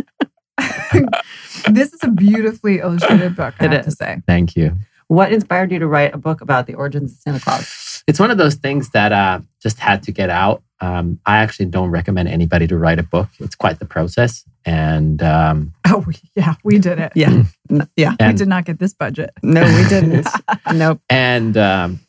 this 1.71 1.93
is 1.93 2.01
a 2.03 2.11
beautifully 2.11 2.81
illustrated 2.81 3.37
book. 3.37 3.55
I 3.61 3.67
It 3.67 3.73
have 3.73 3.85
to 3.85 3.91
say. 3.91 4.23
Thank 4.27 4.57
you. 4.57 4.77
What 5.09 5.33
inspired 5.33 5.71
you 5.71 5.79
to 5.79 5.87
write 5.87 6.15
a 6.15 6.19
book 6.19 6.41
about 6.41 6.67
the 6.67 6.75
origins 6.75 7.13
of 7.13 7.19
Santa 7.19 7.41
Claus? 7.41 8.03
It's 8.07 8.19
one 8.19 8.31
of 8.31 8.39
those 8.39 8.57
things 8.57 8.91
that 8.91 9.13
uh, 9.13 9.41
just 9.63 9.79
had 9.79 10.03
to 10.05 10.13
get 10.13 10.31
out. 10.31 10.63
Um, 10.81 11.21
I 11.25 11.37
actually 11.39 11.67
don't 11.67 11.91
recommend 11.91 12.29
anybody 12.29 12.67
to 12.67 12.77
write 12.77 12.99
a 12.99 13.03
book. 13.03 13.29
It's 13.39 13.55
quite 13.55 13.79
the 13.79 13.85
process, 13.87 14.45
and 14.65 15.23
um, 15.23 15.73
Oh 15.87 16.05
yeah, 16.35 16.55
we 16.65 16.79
did 16.79 16.99
it. 16.99 17.13
Yeah. 17.15 17.45
N- 17.71 17.89
yeah. 17.97 18.15
we 18.21 18.33
did 18.35 18.49
not 18.49 18.65
get 18.65 18.79
this 18.79 18.93
budget. 18.93 19.31
No, 19.43 19.63
we 19.63 19.89
didn't. 19.89 20.27
nope. 20.75 21.01
and 21.09 21.57
um, 21.57 22.01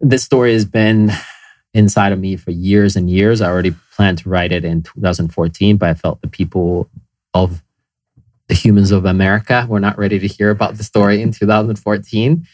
this 0.00 0.22
story 0.22 0.52
has 0.52 0.64
been 0.64 1.10
inside 1.74 2.12
of 2.12 2.18
me 2.18 2.36
for 2.36 2.50
years 2.50 2.96
and 2.96 3.10
years. 3.10 3.40
I 3.40 3.48
already 3.48 3.74
planned 3.94 4.18
to 4.18 4.28
write 4.28 4.52
it 4.52 4.64
in 4.64 4.82
2014, 4.82 5.76
but 5.76 5.88
I 5.88 5.94
felt 5.94 6.20
the 6.22 6.28
people 6.28 6.90
of 7.34 7.62
the 8.48 8.54
humans 8.54 8.92
of 8.92 9.04
America 9.04 9.66
were 9.68 9.80
not 9.80 9.98
ready 9.98 10.18
to 10.18 10.26
hear 10.26 10.50
about 10.50 10.76
the 10.76 10.84
story 10.84 11.20
in 11.20 11.32
2014. 11.32 12.46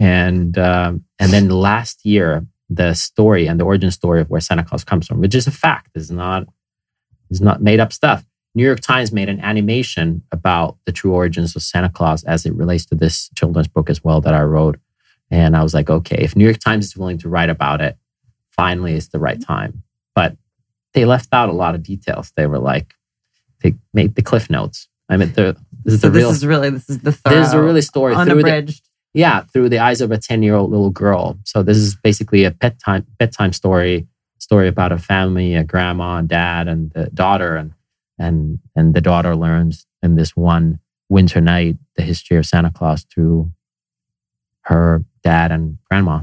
And 0.00 0.58
um, 0.58 1.04
and 1.18 1.32
then 1.32 1.48
last 1.48 2.04
year, 2.04 2.46
the 2.70 2.94
story 2.94 3.46
and 3.46 3.58
the 3.58 3.64
origin 3.64 3.90
story 3.90 4.20
of 4.20 4.30
where 4.30 4.40
Santa 4.40 4.62
Claus 4.62 4.84
comes 4.84 5.06
from, 5.06 5.20
which 5.20 5.34
is 5.34 5.46
a 5.46 5.50
fact, 5.50 5.90
is 5.96 6.10
not 6.10 6.46
is 7.30 7.40
not 7.40 7.62
made 7.62 7.80
up 7.80 7.92
stuff. 7.92 8.24
New 8.54 8.64
York 8.64 8.80
Times 8.80 9.12
made 9.12 9.28
an 9.28 9.40
animation 9.40 10.22
about 10.32 10.76
the 10.84 10.92
true 10.92 11.12
origins 11.12 11.54
of 11.54 11.62
Santa 11.62 11.88
Claus 11.88 12.24
as 12.24 12.46
it 12.46 12.54
relates 12.54 12.86
to 12.86 12.94
this 12.94 13.28
children's 13.36 13.68
book 13.68 13.90
as 13.90 14.02
well 14.02 14.20
that 14.20 14.34
I 14.34 14.42
wrote. 14.42 14.78
And 15.30 15.56
I 15.56 15.62
was 15.62 15.74
like, 15.74 15.90
okay, 15.90 16.16
if 16.18 16.36
New 16.36 16.44
York 16.44 16.58
Times 16.58 16.86
is 16.86 16.96
willing 16.96 17.18
to 17.18 17.28
write 17.28 17.50
about 17.50 17.80
it, 17.80 17.96
finally 18.50 18.94
it's 18.94 19.08
the 19.08 19.18
right 19.18 19.38
mm-hmm. 19.38 19.52
time. 19.52 19.82
But 20.14 20.36
they 20.94 21.04
left 21.04 21.28
out 21.32 21.48
a 21.48 21.52
lot 21.52 21.74
of 21.74 21.82
details. 21.82 22.32
They 22.36 22.46
were 22.46 22.58
like, 22.58 22.94
they 23.62 23.74
made 23.92 24.14
the 24.14 24.22
cliff 24.22 24.48
notes. 24.48 24.88
I 25.08 25.16
mean, 25.16 25.32
the, 25.32 25.56
this 25.84 25.94
is 25.94 26.00
So 26.00 26.08
the 26.08 26.14
this 26.14 26.22
real, 26.22 26.30
is 26.30 26.46
really 26.46 26.70
this 26.70 26.90
is 26.90 26.98
the 26.98 27.18
this 27.24 27.48
is 27.48 27.52
a 27.54 27.62
really 27.62 27.82
story 27.82 28.14
through 28.14 28.24
the, 28.24 28.30
unabridged. 28.32 28.82
yeah, 29.14 29.42
through 29.52 29.70
the 29.70 29.78
eyes 29.78 30.00
of 30.00 30.10
a 30.10 30.18
10 30.18 30.42
year 30.42 30.54
old 30.54 30.70
little 30.70 30.90
girl. 30.90 31.38
So 31.44 31.62
this 31.62 31.76
is 31.76 31.94
basically 31.96 32.44
a 32.44 32.50
bedtime, 32.50 33.06
bedtime 33.18 33.52
story, 33.52 34.06
story 34.38 34.68
about 34.68 34.92
a 34.92 34.98
family, 34.98 35.54
a 35.54 35.64
grandma 35.64 36.16
and 36.16 36.28
dad 36.28 36.68
and 36.68 36.90
the 36.92 37.06
daughter. 37.10 37.56
And, 37.56 37.72
and, 38.18 38.60
and 38.76 38.94
the 38.94 39.00
daughter 39.00 39.34
learns 39.34 39.86
in 40.02 40.16
this 40.16 40.36
one 40.36 40.80
winter 41.08 41.40
night, 41.40 41.76
the 41.96 42.02
history 42.02 42.36
of 42.36 42.46
Santa 42.46 42.70
Claus 42.70 43.04
through 43.04 43.50
her 44.68 45.04
dad 45.24 45.50
and 45.52 45.78
grandma. 45.90 46.22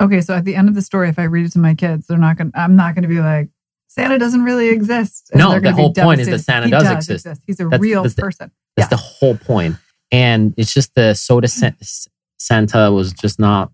Okay, 0.00 0.20
so 0.20 0.34
at 0.34 0.44
the 0.44 0.56
end 0.56 0.68
of 0.68 0.74
the 0.74 0.82
story, 0.82 1.08
if 1.08 1.18
I 1.18 1.24
read 1.24 1.46
it 1.46 1.52
to 1.52 1.58
my 1.58 1.74
kids, 1.74 2.06
they're 2.06 2.18
not 2.18 2.36
going. 2.36 2.50
to 2.52 2.58
I'm 2.58 2.74
not 2.76 2.94
going 2.94 3.02
to 3.02 3.08
be 3.08 3.20
like 3.20 3.48
Santa 3.88 4.18
doesn't 4.18 4.42
really 4.42 4.68
exist. 4.68 5.28
And 5.32 5.38
No, 5.40 5.50
they're 5.50 5.60
the 5.60 5.64
gonna 5.64 5.76
be 5.76 5.82
whole 5.82 5.92
point 5.94 6.20
is 6.20 6.28
that. 6.28 6.38
Santa 6.40 6.66
He 6.66 6.70
does 6.70 6.90
exist. 7.08 7.42
He's 7.46 7.60
a 7.60 7.64
That's- 7.64 7.80
real 7.80 8.02
that's 8.02 8.14
the- 8.14 8.22
person. 8.22 8.50
That's 8.76 8.86
Yeah. 8.90 8.96
the 8.96 9.02
whole 9.02 9.36
point. 9.36 9.76
And 10.10 10.54
it's 10.56 10.72
just 10.72 10.94
the 10.94 11.14
soda 11.14 11.46
Santa 11.48 12.90
was 12.92 13.12
just 13.12 13.38
not, 13.38 13.70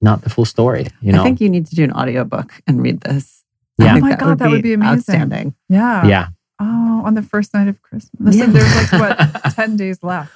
not 0.00 0.22
the 0.22 0.30
full 0.30 0.44
story, 0.44 0.86
you 1.00 1.12
know? 1.12 1.20
I 1.20 1.24
think 1.24 1.40
you 1.40 1.48
need 1.48 1.66
to 1.66 1.74
do 1.74 1.84
an 1.84 1.92
audiobook 1.92 2.52
and 2.66 2.82
read 2.82 3.00
this. 3.02 3.42
Yeah. 3.78 3.90
Oh 3.90 3.94
think 3.94 4.04
my 4.04 4.14
God, 4.16 4.38
that 4.38 4.50
would 4.50 4.62
be 4.62 4.72
amazing. 4.72 4.94
Outstanding. 4.98 5.54
Yeah. 5.68 6.06
yeah. 6.06 6.28
Oh, 6.60 7.02
on 7.04 7.14
the 7.14 7.22
first 7.22 7.52
night 7.54 7.66
of 7.68 7.82
Christmas. 7.82 8.12
Listen, 8.20 8.52
Yeah. 8.54 8.60
there's 8.60 8.92
like 8.92 9.00
what 9.42 9.52
ten 9.54 9.76
days 9.76 9.98
left. 10.02 10.32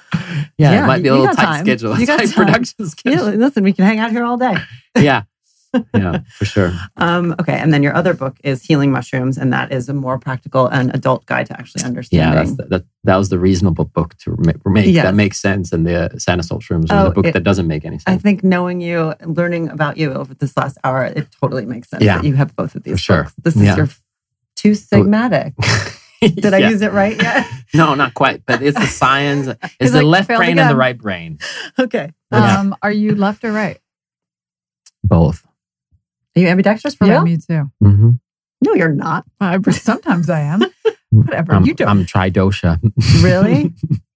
Yeah, 0.57 0.71
Yeah, 0.71 0.83
it 0.83 0.87
might 0.87 1.03
be 1.03 1.09
a 1.09 1.15
little 1.15 1.33
tight 1.35 1.43
time. 1.43 1.65
schedule. 1.65 1.97
You 1.99 2.05
tight 2.05 2.31
production 2.33 2.75
Yeah, 2.79 2.85
schedule. 2.87 3.25
listen, 3.31 3.63
we 3.63 3.73
can 3.73 3.85
hang 3.85 3.99
out 3.99 4.11
here 4.11 4.23
all 4.23 4.37
day. 4.37 4.55
yeah. 4.97 5.23
yeah, 5.93 6.21
for 6.35 6.45
sure. 6.45 6.73
Um, 6.97 7.35
okay, 7.39 7.53
and 7.53 7.71
then 7.71 7.83
your 7.83 7.93
other 7.93 8.15
book 8.15 8.37
is 8.43 8.63
Healing 8.63 8.91
Mushrooms, 8.91 9.37
and 9.37 9.53
that 9.53 9.71
is 9.71 9.87
a 9.87 9.93
more 9.93 10.17
practical 10.17 10.65
and 10.65 10.89
adult 10.95 11.27
guide 11.27 11.45
to 11.45 11.53
actually 11.59 11.81
Yeah, 11.83 11.87
understanding. 11.89 12.35
that's 12.35 12.57
the, 12.57 12.63
that. 12.77 12.85
That 13.03 13.17
was 13.17 13.29
the 13.29 13.37
reasonable 13.37 13.85
book 13.85 14.17
to 14.23 14.35
make. 14.65 14.87
Yes. 14.87 15.05
That 15.05 15.13
makes 15.13 15.39
sense, 15.39 15.71
and 15.71 15.85
the 15.85 16.09
Santa 16.17 16.41
Sold 16.41 16.63
Shrooms 16.63 16.81
was 16.81 16.91
Oh, 16.91 17.03
the 17.03 17.11
book 17.11 17.25
it- 17.27 17.33
that 17.33 17.43
doesn't 17.43 17.67
make 17.67 17.85
any 17.85 17.99
sense. 17.99 18.05
I 18.07 18.17
think 18.17 18.43
knowing 18.43 18.81
you, 18.81 19.13
and 19.19 19.37
learning 19.37 19.69
about 19.69 19.97
you 19.97 20.11
over 20.11 20.33
this 20.33 20.57
last 20.57 20.79
hour, 20.83 21.05
it 21.05 21.27
totally 21.39 21.67
makes 21.67 21.87
sense 21.91 22.01
Yeah. 22.03 22.15
that 22.17 22.25
you 22.25 22.33
have 22.33 22.55
both 22.55 22.73
of 22.73 22.81
these 22.81 22.93
For 22.93 22.97
sure. 23.03 23.23
books. 23.25 23.35
This 23.43 23.55
is 23.55 23.61
Yeah. 23.61 23.75
your 23.77 23.89
too 24.55 24.71
sigmatic. 24.71 25.53
Did 26.41 26.53
I 26.53 26.57
Yeah. 26.59 26.69
use 26.69 26.81
it 26.81 26.91
right 26.91 27.15
yet? 27.21 27.45
No, 27.73 27.93
not 27.93 28.15
quite. 28.15 28.43
But 28.47 28.63
it's 28.63 28.77
the 28.79 28.87
science. 28.87 29.47
It's 29.79 29.91
the 29.91 29.97
like, 30.01 30.05
left 30.05 30.27
failed 30.27 30.39
brain 30.39 30.57
and 30.57 30.69
the 30.69 30.75
right 30.75 30.97
brain. 30.97 31.37
okay. 31.77 32.11
Yeah. 32.31 32.59
Um, 32.59 32.75
are 32.81 32.91
you 32.91 33.13
left 33.15 33.43
or 33.43 33.51
right? 33.51 33.79
Both. 35.03 35.45
Are 36.35 36.39
you 36.41 36.47
ambidextrous 36.47 36.95
for 36.95 37.05
yeah, 37.05 37.13
real? 37.13 37.23
me 37.23 37.37
too. 37.37 37.71
Mm-hmm. 37.83 38.11
No, 38.65 38.73
you're 38.73 38.89
not. 38.93 39.25
Uh, 39.39 39.59
sometimes 39.71 40.29
I 40.29 40.41
am. 40.41 40.63
Whatever. 41.11 41.53
I'm, 41.53 41.65
you 41.65 41.73
don't. 41.73 41.87
I'm 41.87 42.05
tridosha. 42.05 42.79
Really? 43.23 43.73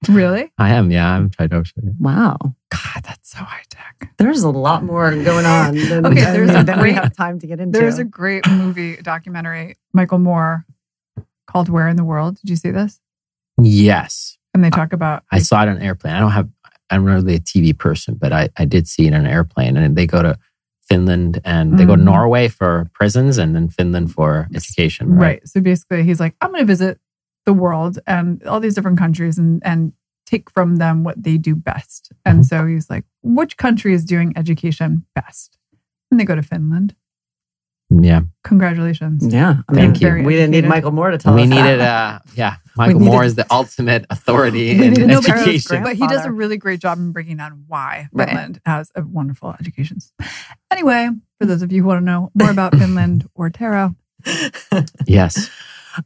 really? 0.10 0.51
I 0.58 0.72
am. 0.72 0.91
Yeah, 0.91 1.10
I'm 1.10 1.30
tridosha. 1.30 1.74
yeah. 1.82 1.91
Wow. 1.99 2.38
God, 2.70 3.04
that's 3.04 3.32
so 3.32 3.39
high 3.39 3.64
tech. 3.70 4.14
There's 4.18 4.43
a 4.43 4.49
lot 4.49 4.84
more 4.84 5.12
going 5.12 5.45
on 5.45 5.76
than, 5.76 6.06
Okay, 6.06 6.22
there's 6.22 6.54
a 6.54 6.64
than 6.64 6.82
we 6.82 6.91
have 6.91 7.16
time 7.16 7.39
to 7.39 7.47
get 7.47 7.60
into. 7.60 7.80
There's 7.80 7.97
a 7.99 8.04
great 8.04 8.47
movie 8.49 8.97
documentary, 8.97 9.78
Michael 9.93 10.20
Moore, 10.20 10.66
called 11.54 11.70
Where 11.70 11.88
in 11.88 11.95
the 11.95 12.04
World. 12.04 12.39
Did 12.41 12.49
you 12.49 12.56
see 12.58 12.72
this? 12.72 12.99
Yes, 13.62 14.38
And 14.54 14.64
they 14.64 14.70
talk 14.72 14.91
about 14.93 15.24
I 15.32 15.39
saw 15.39 15.62
it 15.64 15.70
on 15.70 15.78
an 15.78 15.82
airplane. 15.84 16.14
I 16.16 16.20
don't 16.20 16.32
have. 16.32 16.49
I'm 16.89 17.06
not 17.06 17.14
really 17.16 17.36
a 17.36 17.39
TV 17.39 17.78
person, 17.78 18.16
but 18.20 18.34
I, 18.34 18.49
I 18.58 18.66
did 18.66 18.88
see 18.88 19.08
it 19.08 19.14
on 19.14 19.22
an 19.22 19.28
airplane, 19.28 19.78
and 19.78 19.95
they 19.95 20.08
go 20.08 20.22
to 20.24 20.38
Finland 20.89 21.39
and 21.45 21.78
they 21.80 21.86
go 21.86 21.95
to 21.95 22.01
Mhm. 22.01 22.06
Norway 22.06 22.47
for 22.49 22.89
prisons, 22.93 23.38
and 23.38 23.56
then 23.56 23.70
Finland 23.70 24.12
for 24.12 24.47
education. 24.54 25.10
Right. 25.10 25.20
right. 25.22 25.47
So 25.47 25.62
basically, 25.62 26.04
he's 26.04 26.20
like, 26.20 26.36
I'm 26.41 26.49
going 26.49 26.62
to 26.62 26.66
visit 26.66 26.99
the 27.45 27.54
world 27.54 27.99
and 28.08 28.41
all 28.43 28.60
these 28.60 28.74
different 28.76 28.97
countries 28.97 29.38
and 29.38 29.62
and 29.64 29.93
take 30.26 30.49
from 30.49 30.78
them 30.78 31.04
what 31.04 31.22
they 31.22 31.38
do 31.38 31.56
best. 31.56 32.12
And 32.26 32.39
Mhm. 32.39 32.45
so 32.45 32.66
he's 32.66 32.89
like, 32.89 33.06
which 33.22 33.58
country 33.58 33.93
is 33.93 34.04
doing 34.06 34.34
education 34.36 35.06
best? 35.16 35.58
And 36.10 36.20
they 36.20 36.26
go 36.26 36.36
to 36.36 36.41
Finland. 36.43 36.95
Yeah. 38.02 38.22
Congratulations. 38.44 39.26
yeah. 39.28 39.58
I 39.70 39.74
Thank 39.74 40.02
mean, 40.02 40.18
you. 40.20 40.24
we 40.24 40.34
didn't 40.34 40.52
need 40.52 40.58
Educated. 40.60 40.70
Michael 40.70 40.91
Moore 40.91 41.12
to 41.12 41.18
tell 41.18 41.34
us. 41.34 41.38
we 41.38 41.44
us 41.44 41.50
needed. 41.50 41.80
that. 41.80 42.16
Uh, 42.16 42.20
yeah. 42.36 42.56
Michael 42.76 43.00
needed- 43.00 43.12
Moore 43.12 43.24
is 43.24 43.36
the 43.36 43.46
ultimate 43.52 44.06
authority 44.10 44.72
in 44.72 44.78
needed 44.80 45.08
but, 45.10 45.30
education. 45.30 45.84
but 45.84 45.96
he 45.96 46.08
does 46.08 46.26
a 46.26 46.32
really 46.32 46.58
great 46.58 46.80
job 46.80 46.98
in 46.98 47.12
breaking 47.12 47.38
down 47.38 47.64
why 47.68 48.08
Right. 48.12 48.30
Finland 48.30 48.60
has 48.66 48.91
a 48.96 49.04
wonderful 49.04 49.56
education. 49.60 49.98
Anyway, 50.72 51.10
for 51.39 51.46
those 51.46 51.62
of 51.62 51.72
you 51.72 51.82
who 51.84 51.88
want 51.88 52.02
to 52.02 52.06
know 52.06 52.32
more 52.34 52.50
about 52.50 52.76
Finland 52.78 53.28
or 53.36 53.50
Tero, 53.50 53.96
Yes. 55.06 55.50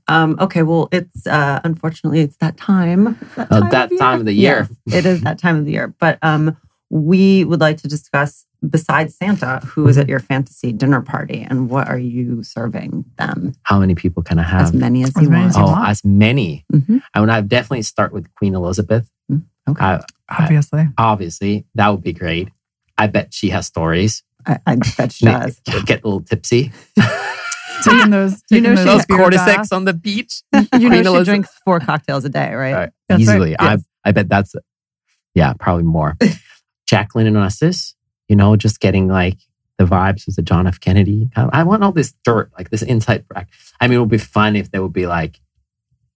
Um, 0.09 0.35
okay, 0.41 0.63
well, 0.63 0.89
it's 0.91 1.25
uh, 1.27 1.61
unfortunately 1.63 2.19
it's 2.19 2.35
that 2.37 2.57
time. 2.57 3.17
It's 3.21 3.35
that 3.35 3.51
Uh, 3.51 3.69
that 3.69 3.89
time 3.97 4.19
of 4.19 4.25
the 4.25 4.33
year. 4.33 4.67
Yes, 4.85 4.97
it 4.97 5.05
is 5.05 5.21
that 5.21 5.39
time 5.39 5.55
of 5.57 5.63
the 5.65 5.71
year. 5.71 5.93
But 5.99 6.19
um, 6.21 6.57
we 6.89 7.45
would 7.45 7.61
like 7.61 7.77
to 7.83 7.87
discuss 7.87 8.45
besides 8.67 9.15
Santa, 9.15 9.59
who 9.65 9.87
is 9.87 9.97
at 9.97 10.07
your 10.07 10.19
fantasy 10.19 10.71
dinner 10.71 11.01
party, 11.01 11.45
and 11.49 11.69
what 11.69 11.87
are 11.87 11.97
you 11.99 12.43
serving 12.43 13.05
them? 13.17 13.53
How 13.63 13.79
many 13.79 13.95
people 13.95 14.23
can 14.23 14.39
I 14.39 14.43
have? 14.43 14.61
As 14.63 14.73
many 14.73 15.03
as 15.03 15.15
As 15.15 15.23
you 15.23 15.29
many 15.29 15.41
want. 15.43 15.49
as 15.51 15.57
you 15.57 15.63
Oh, 15.63 15.65
want. 15.67 15.89
as 15.89 16.03
many. 16.05 16.65
Mhm. 16.73 17.01
I 17.13 17.19
would 17.19 17.29
I'd 17.29 17.47
definitely 17.49 17.83
start 17.83 18.13
with 18.13 18.33
Queen 18.35 18.55
Elizabeth. 18.55 19.09
Okay, 19.69 19.83
Uh, 19.85 19.99
obviously. 20.29 20.87
obviously, 20.97 21.65
that 21.75 21.89
would 21.89 22.01
be 22.03 22.13
great. 22.13 22.49
I 22.97 23.07
bet 23.07 23.33
she 23.33 23.49
has 23.49 23.67
stories. 23.67 24.23
I, 24.45 24.59
I 24.65 24.77
bet 24.97 25.11
she 25.11 25.25
does. 25.25 25.59
Get 25.85 26.03
a 26.03 26.07
little 26.07 26.21
tipsy. 26.21 26.71
Taking 27.83 28.09
those, 28.09 28.41
You 28.49 28.61
know 28.61 28.69
taking 28.75 28.77
she- 28.77 28.83
those 28.85 29.05
Those 29.05 29.17
cordyceps 29.17 29.45
baths. 29.45 29.71
on 29.71 29.85
the 29.85 29.93
beach. 29.93 30.41
You 30.53 30.89
know 30.89 30.95
she 30.95 30.99
Elizabeth. 30.99 31.25
drinks 31.25 31.49
four 31.65 31.79
cocktails 31.79 32.25
a 32.25 32.29
day, 32.29 32.53
right? 32.53 32.73
Right. 32.73 32.89
That's 33.09 33.27
right. 33.27 33.35
Easily. 33.35 33.51
Yes. 33.51 33.83
I 34.05 34.09
I 34.09 34.11
bet 34.13 34.29
that's 34.29 34.55
yeah, 35.35 35.53
probably 35.59 35.83
more. 35.83 36.17
Jacqueline 36.87 37.27
and 37.27 37.35
Onassis, 37.35 37.93
you 38.27 38.35
know, 38.35 38.55
just 38.55 38.79
getting 38.79 39.07
like 39.07 39.37
the 39.77 39.85
vibes 39.85 40.27
of 40.27 40.35
the 40.35 40.41
John 40.41 40.67
F. 40.67 40.79
Kennedy. 40.79 41.29
I 41.35 41.63
want 41.63 41.83
all 41.83 41.91
this 41.91 42.13
dirt, 42.23 42.51
like 42.57 42.69
this 42.69 42.81
inside 42.81 43.25
track. 43.31 43.47
I 43.79 43.87
mean, 43.87 43.97
it 43.97 43.99
would 43.99 44.09
be 44.09 44.17
fun 44.17 44.55
if 44.55 44.71
there 44.71 44.81
would 44.81 44.93
be 44.93 45.07
like 45.07 45.39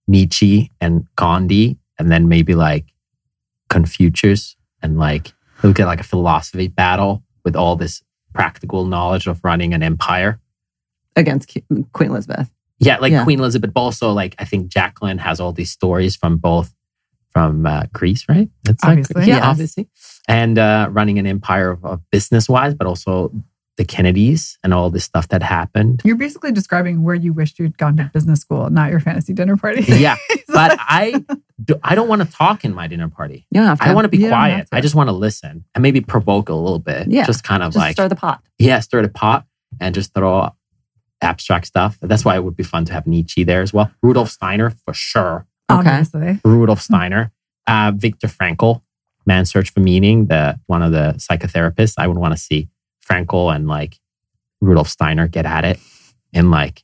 Nietzsche 0.08 0.70
and 0.80 1.06
Gandhi, 1.16 1.78
and 1.98 2.10
then 2.10 2.28
maybe 2.28 2.54
like 2.54 2.86
Confucius, 3.68 4.56
and 4.82 4.98
like 4.98 5.32
look 5.62 5.78
at 5.78 5.86
like 5.86 6.00
a 6.00 6.04
philosophy 6.04 6.68
battle 6.68 7.22
with 7.44 7.54
all 7.56 7.76
this 7.76 8.02
practical 8.34 8.84
knowledge 8.84 9.26
of 9.26 9.40
running 9.44 9.74
an 9.74 9.82
empire. 9.82 10.40
Against 11.14 11.56
Queen 11.92 12.10
Elizabeth. 12.10 12.50
Yeah, 12.78 12.98
like 12.98 13.12
Yeah. 13.12 13.22
Queen 13.22 13.38
Elizabeth, 13.38 13.72
but 13.72 13.80
also 13.80 14.10
like 14.12 14.34
I 14.38 14.44
think 14.44 14.68
Jacqueline 14.68 15.18
has 15.18 15.38
all 15.38 15.52
these 15.52 15.70
stories 15.70 16.16
from 16.16 16.36
both 16.38 16.74
from 17.32 17.66
uh, 17.66 17.84
Greece, 17.92 18.26
right? 18.28 18.48
That's 18.64 18.84
Obviously. 18.84 19.22
yeah, 19.26 19.36
Yes. 19.36 19.44
obviously, 19.44 19.88
and 20.28 20.58
uh, 20.58 20.88
running 20.90 21.18
an 21.18 21.26
empire 21.26 21.70
of, 21.70 21.84
of 21.84 22.00
business 22.10 22.48
wise, 22.48 22.74
but 22.74 22.86
also 22.86 23.32
the 23.78 23.84
Kennedys 23.86 24.58
and 24.62 24.74
all 24.74 24.90
this 24.90 25.04
stuff 25.04 25.28
that 25.28 25.42
happened. 25.42 26.02
You're 26.04 26.16
basically 26.16 26.52
describing 26.52 27.02
where 27.04 27.14
you 27.14 27.32
wished 27.32 27.58
you'd 27.58 27.78
gone 27.78 27.96
to 27.96 28.10
business 28.12 28.40
school, 28.40 28.68
not 28.68 28.90
your 28.90 29.00
fantasy 29.00 29.32
dinner 29.32 29.56
party. 29.56 29.82
Yeah, 29.88 30.16
but 30.48 30.76
I 30.78 31.24
do, 31.64 31.80
I 31.82 31.94
don't 31.94 32.06
want 32.08 32.20
to 32.22 32.28
talk 32.30 32.64
in 32.66 32.74
my 32.74 32.86
dinner 32.86 33.08
party. 33.08 33.46
You 33.50 33.62
to. 33.62 33.76
I 33.80 33.94
want 33.94 34.04
to 34.04 34.08
be 34.10 34.18
You 34.18 34.28
quiet. 34.28 34.68
to. 34.70 34.76
I 34.76 34.80
just 34.82 34.94
want 34.94 35.08
to 35.08 35.12
listen 35.12 35.64
and 35.74 35.80
maybe 35.82 36.02
provoke 36.02 36.50
a 36.50 36.54
little 36.54 36.78
bit. 36.80 37.08
Yeah, 37.08 37.24
just 37.24 37.44
kind 37.44 37.62
of 37.62 37.72
just 37.72 37.78
like 37.78 37.92
stir 37.92 38.08
the 38.08 38.16
pot. 38.16 38.42
yeah, 38.58 38.80
stir 38.80 39.00
the 39.02 39.08
pot 39.08 39.46
and 39.80 39.94
just 39.94 40.12
throw 40.12 40.50
abstract 41.22 41.66
stuff. 41.66 41.96
That's 42.02 42.24
why 42.24 42.34
it 42.36 42.44
would 42.44 42.56
be 42.56 42.64
fun 42.64 42.84
to 42.86 42.92
have 42.92 43.06
Nietzsche 43.06 43.42
there 43.44 43.62
as 43.62 43.72
well. 43.72 43.90
Rudolf 44.02 44.28
Steiner 44.28 44.70
for 44.70 44.92
sure. 44.92 45.46
Okay. 45.80 45.90
Obviously. 45.90 46.40
Rudolf 46.44 46.80
Steiner, 46.80 47.32
uh, 47.66 47.92
Viktor 47.94 48.28
Frankl, 48.28 48.82
Man's 49.26 49.50
Search 49.50 49.70
for 49.70 49.80
Meaning, 49.80 50.26
the 50.26 50.58
one 50.66 50.82
of 50.82 50.92
the 50.92 51.14
psychotherapists. 51.18 51.94
I 51.98 52.06
would 52.06 52.16
want 52.18 52.32
to 52.34 52.38
see 52.40 52.68
Frankl 53.06 53.54
and 53.54 53.66
like 53.68 53.98
Rudolf 54.60 54.88
Steiner 54.88 55.28
get 55.28 55.46
at 55.46 55.64
it 55.64 55.78
in 56.32 56.50
like 56.50 56.82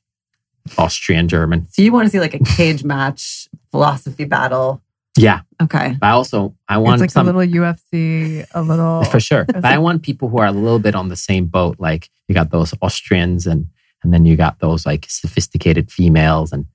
Austrian 0.77 1.29
German. 1.29 1.67
So 1.71 1.83
you 1.83 1.93
want 1.93 2.07
to 2.07 2.11
see 2.11 2.21
like 2.21 2.35
a 2.35 2.39
cage 2.41 2.85
match 2.95 3.49
philosophy 3.71 4.25
battle. 4.25 4.83
Yeah, 5.17 5.41
Okay. 5.61 5.97
but 5.99 6.07
I 6.07 6.11
also 6.11 6.55
I 6.69 6.79
want 6.79 6.95
It's 6.97 7.01
like 7.01 7.11
some 7.11 7.27
a 7.29 7.33
little 7.33 7.61
UFC, 7.63 8.47
a 8.55 8.63
little. 8.63 9.03
for 9.05 9.19
sure. 9.19 9.47
But 9.47 9.65
I 9.65 9.79
want 9.79 10.03
people 10.03 10.29
who 10.29 10.39
are 10.39 10.47
a 10.47 10.53
little 10.53 10.79
bit 10.79 10.95
on 10.95 11.09
the 11.09 11.17
same 11.17 11.47
boat. 11.47 11.77
Like 11.81 12.09
you 12.29 12.35
got 12.37 12.51
those 12.53 12.73
Austrians 12.81 13.45
and 13.47 13.67
and 14.05 14.13
then 14.15 14.25
you 14.27 14.37
got 14.37 14.61
those 14.61 14.87
like 14.87 15.07
sophisticated 15.09 15.91
females 15.91 16.53
and 16.53 16.67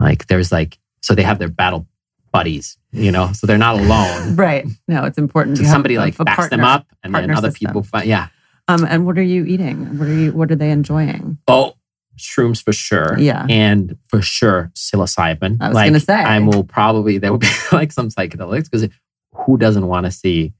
like 0.00 0.26
there's 0.26 0.50
like 0.50 0.78
so 1.04 1.14
they 1.14 1.22
have 1.22 1.38
their 1.38 1.48
battle 1.48 1.86
buddies, 2.32 2.78
you 2.92 3.12
know, 3.12 3.30
so 3.32 3.46
they're 3.46 3.58
not 3.58 3.78
alone. 3.78 4.36
Right. 4.44 4.66
No, 4.88 5.04
it's 5.04 5.18
important. 5.18 5.58
So 5.58 5.64
to 5.64 5.68
somebody 5.68 5.98
like 5.98 6.16
backs 6.16 6.48
them 6.48 6.64
up 6.64 6.86
and 7.02 7.14
then 7.14 7.30
other 7.30 7.50
system. 7.50 7.68
people 7.68 7.82
find 7.82 8.06
yeah. 8.06 8.28
Um, 8.68 8.86
and 8.88 9.04
what 9.04 9.18
are 9.18 9.22
you 9.22 9.44
eating? 9.44 9.98
What 9.98 10.08
are 10.08 10.14
you? 10.14 10.32
What 10.32 10.50
are 10.50 10.56
they 10.56 10.70
enjoying? 10.70 11.36
Oh, 11.46 11.74
shrooms 12.16 12.62
for 12.62 12.72
sure. 12.72 13.18
Yeah. 13.18 13.46
And 13.50 13.98
for 14.08 14.22
sure, 14.22 14.72
psilocybin. 14.74 15.58
I 15.60 15.68
was 15.68 15.74
like, 15.74 15.88
gonna 15.88 16.00
say. 16.00 16.14
I 16.14 16.38
will 16.38 16.64
probably, 16.64 17.18
there 17.18 17.30
will 17.30 17.38
be 17.38 17.48
like 17.72 17.92
some 17.92 18.08
psychedelics 18.08 18.70
because 18.70 18.88
who 19.34 19.58
doesn't 19.58 19.86
want 19.86 20.06
to 20.06 20.10
see 20.10 20.54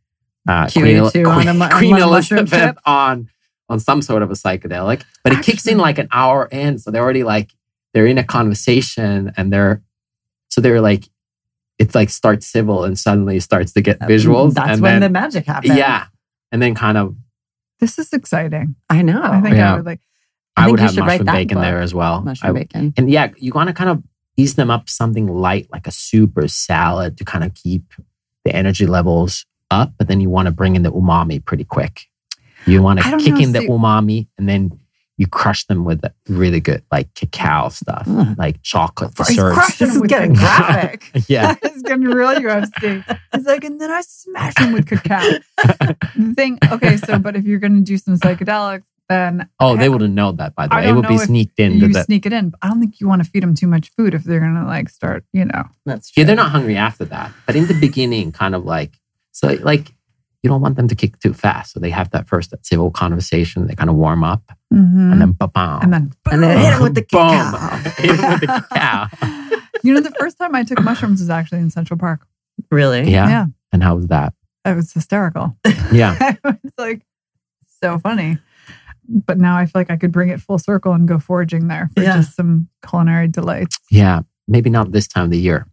uh, 0.47 0.69
Queen, 0.69 0.97
QE2 0.97 1.27
on 1.27 1.63
a 1.63 1.71
Queen 1.71 1.95
on 1.95 2.03
Elizabeth 2.03 2.77
on, 2.85 3.31
on 3.71 3.81
some 3.81 4.03
sort 4.03 4.23
of 4.23 4.31
a 4.31 4.35
psychedelic? 4.35 5.03
But 5.23 5.33
it 5.33 5.43
kicks 5.43 5.67
in 5.67 5.79
like 5.79 5.99
an 5.99 6.09
hour 6.13 6.47
in. 6.53 6.79
So 6.79 6.91
they're 6.91 7.03
already 7.03 7.25
like, 7.25 7.51
they're 7.95 8.07
in 8.07 8.19
a 8.19 8.25
conversation 8.25 9.33
and 9.39 9.51
they're, 9.51 9.83
so 10.51 10.61
they're 10.61 10.81
like, 10.81 11.09
it's 11.79 11.95
like 11.95 12.11
starts 12.11 12.47
civil 12.47 12.85
and 12.85 12.99
suddenly 12.99 13.41
starts 13.41 13.73
to 13.73 13.81
get 13.81 13.99
visuals. 14.01 14.55
That's 14.55 14.71
and 14.71 14.83
when 14.83 14.93
then, 14.95 15.03
the 15.03 15.09
magic 15.11 15.47
happens. 15.47 15.77
yeah. 15.77 16.07
And 16.53 16.63
then 16.63 16.75
kind 16.75 16.97
of, 16.97 17.17
This 17.81 17.99
is 17.99 18.13
exciting. 18.13 18.77
I 18.89 19.03
know. 19.03 19.21
I 19.23 19.41
think 19.41 19.57
Yeah. 19.57 19.73
I 19.73 19.77
would 19.77 19.87
like. 19.87 20.01
I 20.57 20.63
I, 20.63 20.65
think 20.67 20.71
would 20.73 20.81
you 20.81 20.85
have 20.87 20.95
should 20.95 21.01
write 21.01 21.09
mushroom 21.21 21.27
that 21.27 21.33
bacon 21.33 21.61
there 21.61 21.81
as 21.81 21.93
well. 21.93 22.23
mushroom 22.23 22.57
I- 22.57 22.59
bacon. 22.61 22.95
And 22.97 23.11
yeah, 23.11 23.31
you 23.37 23.53
want 23.53 23.69
to 23.69 23.75
kind 23.75 23.91
of 23.91 24.03
ease 24.37 24.55
them 24.55 24.71
up 24.71 24.89
something 24.89 25.27
light 25.27 25.67
like 25.73 25.87
a 25.89 25.91
soup 25.91 26.37
or 26.39 26.47
salad 26.49 27.17
to 27.19 27.25
kind 27.25 27.43
of 27.45 27.55
keep 27.55 27.93
the 28.45 28.55
energy 28.55 28.87
levels 28.87 29.47
up, 29.71 29.95
but 29.99 30.07
then 30.07 30.21
you 30.21 30.31
want 30.31 30.47
to 30.47 30.53
bring 30.53 30.77
in 30.77 30.83
the 30.83 30.93
umami 30.93 31.45
pretty 31.45 31.65
quick. 31.65 32.03
You 32.67 32.83
want 32.83 33.01
to 33.01 33.19
kick 33.19 33.35
know, 33.35 33.41
in 33.41 33.53
the 33.53 33.61
umami 33.61 34.29
and 34.39 34.49
then 34.49 34.79
you 35.17 35.27
crush 35.27 35.65
them 35.67 35.85
with 35.85 36.03
really 36.29 36.61
good 36.61 36.83
like 36.91 37.12
cacao 37.15 37.69
stuff, 37.69 38.07
Mm. 38.07 38.37
like 38.37 38.61
chocolate 38.62 39.12
He's 39.17 39.29
desserts. 39.29 39.55
crushing 39.57 39.87
This 39.87 39.89
them 39.89 39.97
is 39.97 40.01
with 40.01 40.11
getting 40.11 40.35
cacao. 40.35 40.73
graphic. 40.73 41.11
yeah. 41.29 41.55
It's 41.62 41.83
getting 41.83 42.05
real 42.05 42.35
UFC. 42.35 43.05
He's 43.35 43.45
like, 43.47 43.65
and 43.65 43.81
then 43.81 43.91
I 43.91 44.01
smash 44.01 44.55
them 44.55 44.73
with 44.73 44.87
cacao. 44.89 45.21
the 45.59 46.33
thing, 46.37 46.59
okay, 46.73 46.97
so 46.97 47.19
but 47.19 47.37
if 47.37 47.45
you're 47.45 47.59
going 47.59 47.75
to 47.77 47.83
do 47.83 47.97
some 47.99 48.15
psychedelics, 48.19 48.83
then 49.09 49.49
Oh, 49.61 49.77
they 49.77 49.89
wouldn't 49.91 50.15
know 50.15 50.33
that 50.33 50.55
by 50.55 50.67
the 50.67 50.75
I 50.75 50.81
way. 50.81 50.89
It 50.89 50.93
would 50.95 51.07
be 51.09 51.19
sneaked 51.19 51.61
in. 51.61 51.75
you 51.75 51.93
the 51.93 52.03
sneak 52.05 52.25
it 52.27 52.33
in. 52.33 52.53
I 52.62 52.69
don't 52.69 52.81
think 52.81 53.01
you 53.01 53.07
want 53.09 53.23
to 53.23 53.29
feed 53.31 53.43
them 53.43 53.55
too 53.55 53.67
much 53.67 53.91
food 53.97 54.15
if 54.15 54.25
they're 54.25 54.41
going 54.41 54.55
to 54.55 54.65
like 54.65 54.89
start, 54.89 55.25
you 55.33 55.45
know. 55.45 55.65
That's 55.85 56.11
true. 56.11 56.23
Yeah, 56.23 56.27
they're 56.27 56.37
not 56.37 56.51
hungry 56.51 56.77
after 56.77 57.05
that. 57.07 57.31
But 57.47 57.55
in 57.55 57.67
the 57.67 57.75
beginning, 57.75 58.33
kind 58.33 58.55
of 58.55 58.65
like 58.65 58.93
so 59.33 59.49
like 59.62 59.94
you 60.45 60.51
don't 60.51 60.61
want 60.61 60.77
them 60.77 60.87
to 60.89 60.95
kick 60.95 61.19
too 61.21 61.33
fast. 61.33 61.73
So 61.73 61.81
they 61.81 61.89
have 61.91 62.11
that 62.11 62.29
first 62.29 62.51
that 62.51 62.65
civil 62.67 62.91
conversation. 62.91 63.67
They 63.67 63.75
kind 63.75 63.89
of 63.89 63.97
warm 63.97 64.23
up 64.23 64.43
Mhm. 64.73 65.11
and 65.13 65.21
then 65.21 65.33
ba-bam. 65.33 65.81
and 65.83 65.93
then 65.93 66.13
And 66.31 66.43
then 66.43 66.59
hit 66.59 66.75
him 66.75 66.83
with 66.83 66.95
the 66.95 67.01
Boom. 67.11 67.31
cacao. 67.31 67.77
Hit 68.03 68.21
him 68.21 68.31
with 68.31 68.41
the 68.43 68.47
cacao. 68.71 69.09
you 69.83 69.95
know 69.95 70.01
the 70.01 70.11
first 70.21 70.37
time 70.39 70.55
I 70.55 70.63
took 70.63 70.83
mushrooms 70.83 71.21
was 71.21 71.31
actually 71.31 71.61
in 71.63 71.71
Central 71.71 71.99
Park. 71.99 72.27
Really? 72.71 73.11
Yeah. 73.11 73.29
Yeah. 73.29 73.47
And 73.73 73.83
how 73.83 73.97
was 73.97 74.09
that? 74.09 74.35
It 74.67 74.77
was 74.77 74.93
hysterical. 74.93 75.57
Yeah. 75.93 76.17
it 76.21 76.39
was 76.45 76.73
like 76.79 77.03
so 77.83 77.99
funny. 77.99 78.39
But 79.09 79.39
now 79.39 79.57
I 79.57 79.65
feel 79.67 79.81
like 79.81 79.91
I 79.91 79.97
could 79.97 80.13
bring 80.13 80.29
it 80.29 80.41
full 80.41 80.59
circle 80.59 80.93
and 80.93 81.07
go 81.09 81.19
foraging 81.19 81.69
there 81.69 81.89
for 81.97 82.03
Yeah. 82.03 82.17
just 82.17 82.37
some 82.37 82.69
culinary 82.87 83.29
delights. 83.29 83.79
Yeah. 83.91 84.21
Maybe 84.49 84.69
not 84.71 84.93
this 84.93 85.09
time 85.09 85.25
of 85.25 85.31
the 85.31 85.39
year, 85.39 85.67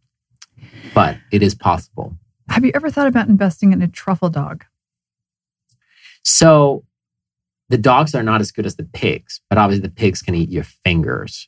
but 0.94 1.18
it 1.32 1.42
is 1.44 1.56
possible. 1.56 2.18
Have 2.52 2.66
you 2.66 2.72
ever 2.76 2.89
thought 2.91 3.08
about 3.08 3.28
investing 3.28 3.72
in 3.74 3.82
a 3.82 3.88
truffle 3.88 4.30
dog? 4.30 4.66
So 6.24 6.84
the 7.70 7.78
dogs 7.78 8.14
are 8.14 8.24
not 8.24 8.41
as 8.41 8.52
good 8.52 8.66
as 8.66 8.76
the 8.76 8.84
pigs, 8.84 9.41
but 9.49 9.58
obviously 9.58 9.88
the 9.88 9.93
pigs 9.93 10.22
can 10.22 10.36
eat 10.36 10.49
your 10.49 10.64
fingers, 10.64 11.47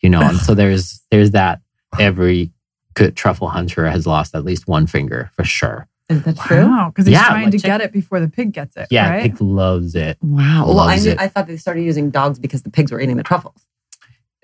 you 0.00 0.08
know. 0.08 0.20
and 0.22 0.38
so 0.38 0.54
there's 0.60 1.04
there's 1.10 1.32
that 1.32 1.60
every 1.98 2.52
good 2.94 3.16
truffle 3.16 3.48
hunter 3.48 3.88
has 3.88 4.06
lost 4.06 4.34
at 4.34 4.44
least 4.44 4.66
one 4.68 4.86
finger 4.86 5.30
for 5.34 5.44
sure. 5.44 5.88
Is 6.08 6.22
that 6.22 6.36
Wow, 6.50 6.90
because 6.90 7.06
he's 7.06 7.14
Yeah, 7.14 7.24
trying 7.26 7.42
like 7.46 7.50
to 7.52 7.58
chick- 7.58 7.64
get 7.66 7.80
it 7.80 7.92
before 7.92 8.20
the 8.20 8.28
pig 8.28 8.52
gets 8.52 8.76
it. 8.76 8.86
Yeah, 8.90 9.10
right? 9.10 9.22
pig 9.22 9.40
loves 9.40 9.94
it. 9.96 10.16
Wow. 10.22 10.66
Well, 10.68 10.78
I, 10.80 10.96
knew, 10.96 11.10
it. 11.10 11.18
I 11.20 11.26
thought 11.26 11.48
they 11.48 11.56
started 11.56 11.82
using 11.82 12.10
dogs 12.10 12.38
because 12.38 12.62
the 12.62 12.70
pigs 12.70 12.92
were 12.92 13.00
eating 13.00 13.16
the 13.16 13.24
truffles. 13.24 13.66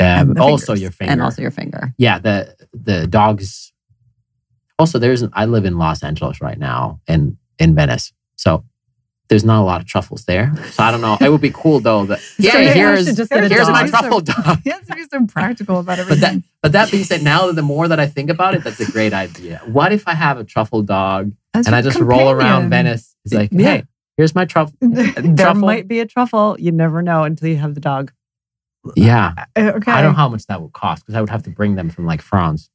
Um, 0.01 0.07
And 0.07 0.37
the 0.37 0.43
also 0.43 0.67
fingers. 0.67 0.83
your 0.83 0.91
finger. 0.91 1.13
And 1.13 1.23
also 1.23 1.41
your 1.41 1.53
finger. 1.53 1.95
yeah, 1.99 2.19
the 2.19 2.57
the 2.73 3.07
dogs. 3.07 3.72
Also, 4.79 4.99
there's 4.99 5.23
I 5.33 5.45
live 5.45 5.65
in 5.65 5.79
Los 5.79 6.03
Angeles 6.03 6.41
right 6.41 6.59
now 6.59 7.01
and 7.07 7.37
in 7.59 7.75
Venice, 7.75 8.13
so 8.37 8.65
there's 9.29 9.45
not 9.45 9.61
a 9.63 9.65
lot 9.65 9.81
of 9.81 9.87
truffles 9.87 10.25
there. 10.25 10.53
So 10.73 10.83
I 10.83 10.91
don't 10.91 11.01
know. 11.01 11.17
It 11.21 11.31
would 11.31 11.41
be 11.41 11.53
cool 11.55 11.81
though. 11.81 12.05
That 12.07 12.21
yeah, 12.39 12.53
I 12.57 12.65
here's 12.65 13.15
just 13.17 13.33
here's 13.33 13.69
my 13.69 13.87
truffle 13.87 14.21
dog. 14.33 14.61
He 14.65 14.71
has 14.71 14.87
to 14.89 14.95
be 14.95 15.05
so 15.05 15.25
practical 15.27 15.79
about 15.79 15.99
But 15.99 16.07
that, 16.09 16.11
everything. 16.31 16.45
but 16.63 16.73
that 16.73 16.91
being 16.91 17.05
said, 17.05 17.23
now 17.23 17.51
the 17.53 17.63
more 17.63 17.87
that 17.89 18.01
I 18.01 18.07
think 18.07 18.29
about 18.31 18.55
it, 18.55 18.65
that's 18.65 18.81
a 18.81 18.91
great 18.91 19.13
idea. 19.13 19.61
What 19.67 19.93
if 19.93 20.09
I 20.09 20.15
have 20.15 20.39
a 20.39 20.45
truffle 20.45 20.83
dog 20.83 21.33
and 21.55 21.69
I 21.75 21.81
just 21.83 21.99
roll 22.01 22.31
around. 22.31 22.71
Venice? 22.71 23.15
It's 23.25 23.33
like, 23.35 23.51
Yeah. 23.53 23.67
hey, 23.77 23.85
here's 24.17 24.35
my 24.35 24.45
truffle. 24.47 24.75
There 24.81 25.13
Truffle. 25.37 25.61
might 25.63 25.87
be 25.87 26.01
a 26.01 26.07
truffle. 26.07 26.57
You 26.59 26.73
never 26.73 27.01
know 27.03 27.23
until 27.25 27.49
you 27.49 27.57
have 27.57 27.75
the 27.75 27.81
dog. 27.81 28.13
Yeah, 28.97 29.35
Uh, 29.57 29.73
Okay. 29.77 29.93
I 29.93 30.03
don't 30.03 30.13
know 30.13 30.17
how 30.17 30.29
much 30.29 30.47
that 30.47 30.61
would 30.61 30.73
cost 30.73 31.05
because 31.05 31.15
I 31.15 31.21
would 31.21 31.31
have 31.31 31.45
to 31.45 31.51
bring 31.51 31.77
them 31.77 31.89
from 31.89 32.05
like 32.05 32.21
France. 32.21 32.69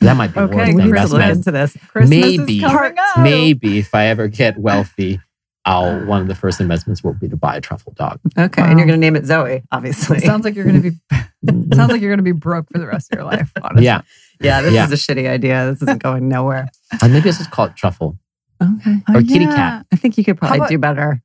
That 0.00 0.16
might 0.16 0.34
be 0.34 0.40
Okay, 0.40 0.54
worth 0.54 0.66
we 0.68 0.72
the 0.74 0.84
need 0.84 0.94
to 0.94 1.06
look 1.08 1.22
into 1.22 1.50
this. 1.50 1.76
Christmas 1.88 2.10
maybe- 2.10 2.56
is 2.58 2.60
coming 2.64 2.98
up. 2.98 3.18
Maybe 3.18 3.78
if 3.78 3.94
I 3.94 4.06
ever 4.06 4.28
get 4.28 4.58
wealthy, 4.58 5.20
I'll 5.64 6.04
one 6.06 6.20
of 6.22 6.28
the 6.28 6.34
first 6.34 6.60
investments 6.60 7.02
will 7.02 7.14
be 7.14 7.28
to 7.28 7.36
buy 7.36 7.56
a 7.56 7.60
truffle 7.60 7.92
dog. 7.96 8.20
Okay. 8.38 8.62
Wow. 8.62 8.68
And 8.70 8.78
you're 8.78 8.86
going 8.86 9.00
to 9.00 9.04
name 9.04 9.16
it 9.16 9.24
Zoe, 9.26 9.62
obviously. 9.72 10.18
It 10.18 10.22
sounds 10.24 10.44
like 10.44 10.54
you're 10.54 10.64
going 10.64 10.80
to 10.82 10.90
be. 10.90 10.96
sounds 11.74 11.90
like 11.92 12.00
you're 12.00 12.10
going 12.10 12.18
to 12.18 12.22
be 12.22 12.32
broke 12.32 12.66
for 12.70 12.78
the 12.78 12.86
rest 12.86 13.12
of 13.12 13.16
your 13.18 13.26
life. 13.26 13.50
Honestly. 13.62 13.84
Yeah, 13.84 14.02
yeah, 14.40 14.60
this 14.60 14.74
Yeah. 14.74 14.84
is 14.84 14.92
a 14.92 14.96
shitty 14.96 15.28
idea. 15.28 15.66
This 15.72 15.82
isn't 15.82 16.02
going 16.02 16.28
nowhere. 16.28 16.68
and 17.02 17.12
maybe 17.12 17.28
I 17.28 17.32
just 17.32 17.50
call 17.50 17.66
it 17.66 17.74
truffle. 17.76 18.18
Okay. 18.62 18.96
Oh, 19.08 19.16
Or 19.16 19.22
kitty 19.22 19.44
yeah. 19.44 19.56
cat. 19.56 19.86
I 19.92 19.96
think 19.96 20.16
you 20.18 20.24
could 20.24 20.36
probably 20.38 20.58
about- 20.58 20.68
do 20.70 20.78
better. 20.78 21.22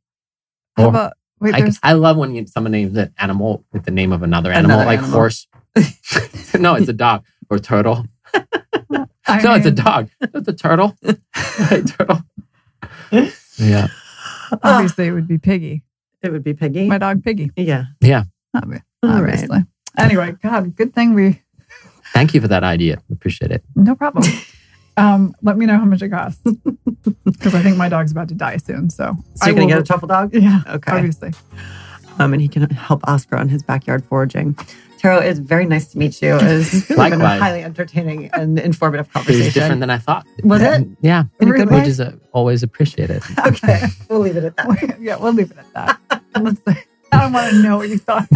How 0.77 0.85
Or- 0.85 0.89
about 0.89 1.13
wait? 1.39 1.53
I, 1.55 1.69
I 1.83 1.93
love 1.93 2.17
when 2.17 2.33
you, 2.33 2.47
someone 2.47 2.71
names 2.71 2.97
an 2.97 3.13
animal 3.19 3.63
with 3.73 3.83
the 3.85 3.91
name 3.91 4.11
of 4.11 4.23
another 4.23 4.51
animal, 4.51 4.77
Another 4.79 4.85
like 4.87 4.99
animal. 4.99 5.13
horse. 5.19 5.47
no, 6.59 6.75
it's 6.75 6.89
a 6.89 6.93
dog 6.93 7.23
or 7.49 7.59
turtle. 7.59 8.05
I 9.27 9.41
no, 9.41 9.53
it's 9.55 9.65
a 9.65 9.71
dog. 9.71 10.09
It's 10.19 10.47
a 10.47 10.53
turtle. 10.53 10.95
Hey, 11.35 11.81
turtle. 11.83 12.21
Yeah. 13.57 13.87
Obviously, 14.63 15.07
it 15.07 15.11
would 15.11 15.27
be 15.27 15.37
Piggy, 15.37 15.83
It 16.21 16.31
would 16.31 16.43
be 16.43 16.53
Piggy. 16.53 16.87
my 16.87 16.97
dog 16.97 17.23
Piggy. 17.23 17.51
yeah. 17.55 17.85
Obvi- 18.55 18.81
All 19.03 19.21
right. 19.21 19.33
Obviously. 19.33 19.59
Anyway, 19.97 20.35
God, 20.43 20.75
good 20.75 20.93
thing 20.93 21.13
we. 21.13 21.41
Thank 22.13 22.33
you 22.33 22.41
for 22.41 22.47
that 22.49 22.63
idea. 22.63 23.01
Appreciate 23.11 23.51
it. 23.51 23.63
No 23.75 23.95
problem. 23.95 24.23
Um, 24.97 25.33
let 25.41 25.57
me 25.57 25.65
know 25.65 25.77
how 25.77 25.85
much 25.85 26.01
it 26.01 26.09
costs 26.09 26.41
because 27.23 27.55
I 27.55 27.63
think 27.63 27.77
my 27.77 27.87
dog's 27.87 28.11
about 28.11 28.27
to 28.27 28.35
die 28.35 28.57
soon. 28.57 28.89
So, 28.89 29.15
So 29.35 29.45
you're 29.45 29.55
I 29.55 29.57
going 29.57 29.67
to 29.69 29.73
get 29.75 29.81
a 29.81 29.85
truffle 29.85 30.09
dog? 30.09 30.33
Yeah, 30.35 30.61
Okay. 30.67 30.91
obviously. 30.91 31.31
Um, 32.19 32.33
and 32.33 32.41
he 32.41 32.49
can 32.49 32.69
help 32.69 32.99
Oscar 33.07 33.37
on 33.37 33.47
his 33.47 33.63
backyard 33.63 34.03
foraging. 34.03 34.57
Tero, 35.01 35.17
it's 35.17 35.39
very 35.39 35.65
nice 35.65 35.87
to 35.87 35.97
meet 35.97 36.21
you. 36.21 36.37
It's 36.39 36.87
really 36.91 37.09
been 37.09 37.21
a 37.21 37.37
highly 37.39 37.63
entertaining 37.63 38.29
and 38.33 38.59
informative 38.59 39.07
It 39.07 39.13
conversation. 39.13 39.45
was 39.45 39.53
different 39.55 39.79
than 39.79 39.89
I 39.89 39.97
thought. 39.97 40.27
Was 40.43 40.61
it? 40.61 40.87
Yeah. 41.01 41.23
In 41.39 41.47
a 41.49 41.51
good 41.53 41.71
Which 41.71 41.81
way? 41.81 41.87
is 41.87 41.99
uh, 41.99 42.15
always 42.33 42.61
appreciated. 42.61 43.23
Okay. 43.47 43.81
We'll 44.09 44.19
leave 44.19 44.37
it 44.37 44.43
at 44.43 44.55
that. 44.57 44.97
yeah, 45.01 45.15
we'll 45.17 45.33
leave 45.33 45.49
it 45.49 45.57
at 45.57 45.73
that. 45.73 46.21
Let's 46.39 46.61
say, 46.67 46.83
I 47.11 47.21
don't 47.21 47.33
want 47.33 47.49
to 47.51 47.63
know 47.63 47.77
what 47.77 47.89
you 47.89 47.97
thought. 47.97 48.27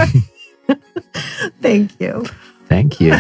Thank 1.62 2.00
you. 2.02 2.26
Thank 2.68 3.00
you. 3.00 3.16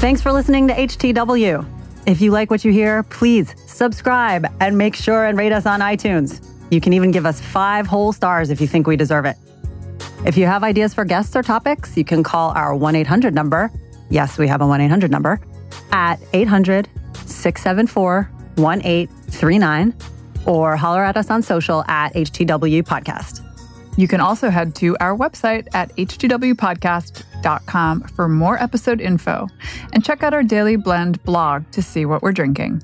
Thanks 0.00 0.20
for 0.20 0.32
listening 0.32 0.68
to 0.68 0.74
HTW. 0.74 1.64
If 2.06 2.20
you 2.20 2.30
like 2.30 2.50
what 2.50 2.62
you 2.64 2.72
hear, 2.72 3.02
please 3.04 3.54
subscribe 3.66 4.46
and 4.60 4.76
make 4.76 4.94
sure 4.96 5.24
and 5.24 5.38
rate 5.38 5.52
us 5.52 5.64
on 5.64 5.80
iTunes. 5.80 6.46
You 6.70 6.80
can 6.80 6.92
even 6.92 7.10
give 7.10 7.26
us 7.26 7.40
five 7.40 7.86
whole 7.86 8.12
stars 8.12 8.50
if 8.50 8.60
you 8.60 8.66
think 8.66 8.86
we 8.86 8.96
deserve 8.96 9.24
it. 9.24 9.36
If 10.24 10.36
you 10.36 10.46
have 10.46 10.62
ideas 10.62 10.94
for 10.94 11.04
guests 11.04 11.34
or 11.34 11.42
topics, 11.42 11.96
you 11.96 12.04
can 12.04 12.22
call 12.22 12.50
our 12.50 12.74
1 12.74 12.94
800 12.94 13.34
number. 13.34 13.70
Yes, 14.10 14.38
we 14.38 14.46
have 14.48 14.60
a 14.60 14.66
1 14.66 14.80
800 14.80 15.10
number 15.10 15.40
at 15.92 16.20
800 16.32 16.88
674 17.26 18.30
1839 18.56 19.94
or 20.46 20.76
holler 20.76 21.04
at 21.04 21.16
us 21.16 21.30
on 21.30 21.42
social 21.42 21.84
at 21.88 22.12
HTW 22.14 22.82
Podcast. 22.82 23.46
You 23.96 24.08
can 24.08 24.20
also 24.20 24.50
head 24.50 24.74
to 24.76 24.96
our 25.00 25.16
website 25.16 25.66
at 25.74 25.94
h2wpodcast.com 25.96 28.02
for 28.02 28.28
more 28.28 28.62
episode 28.62 29.00
info 29.00 29.48
and 29.92 30.04
check 30.04 30.22
out 30.22 30.32
our 30.32 30.42
Daily 30.42 30.76
Blend 30.76 31.22
blog 31.24 31.70
to 31.72 31.82
see 31.82 32.06
what 32.06 32.22
we're 32.22 32.32
drinking. 32.32 32.82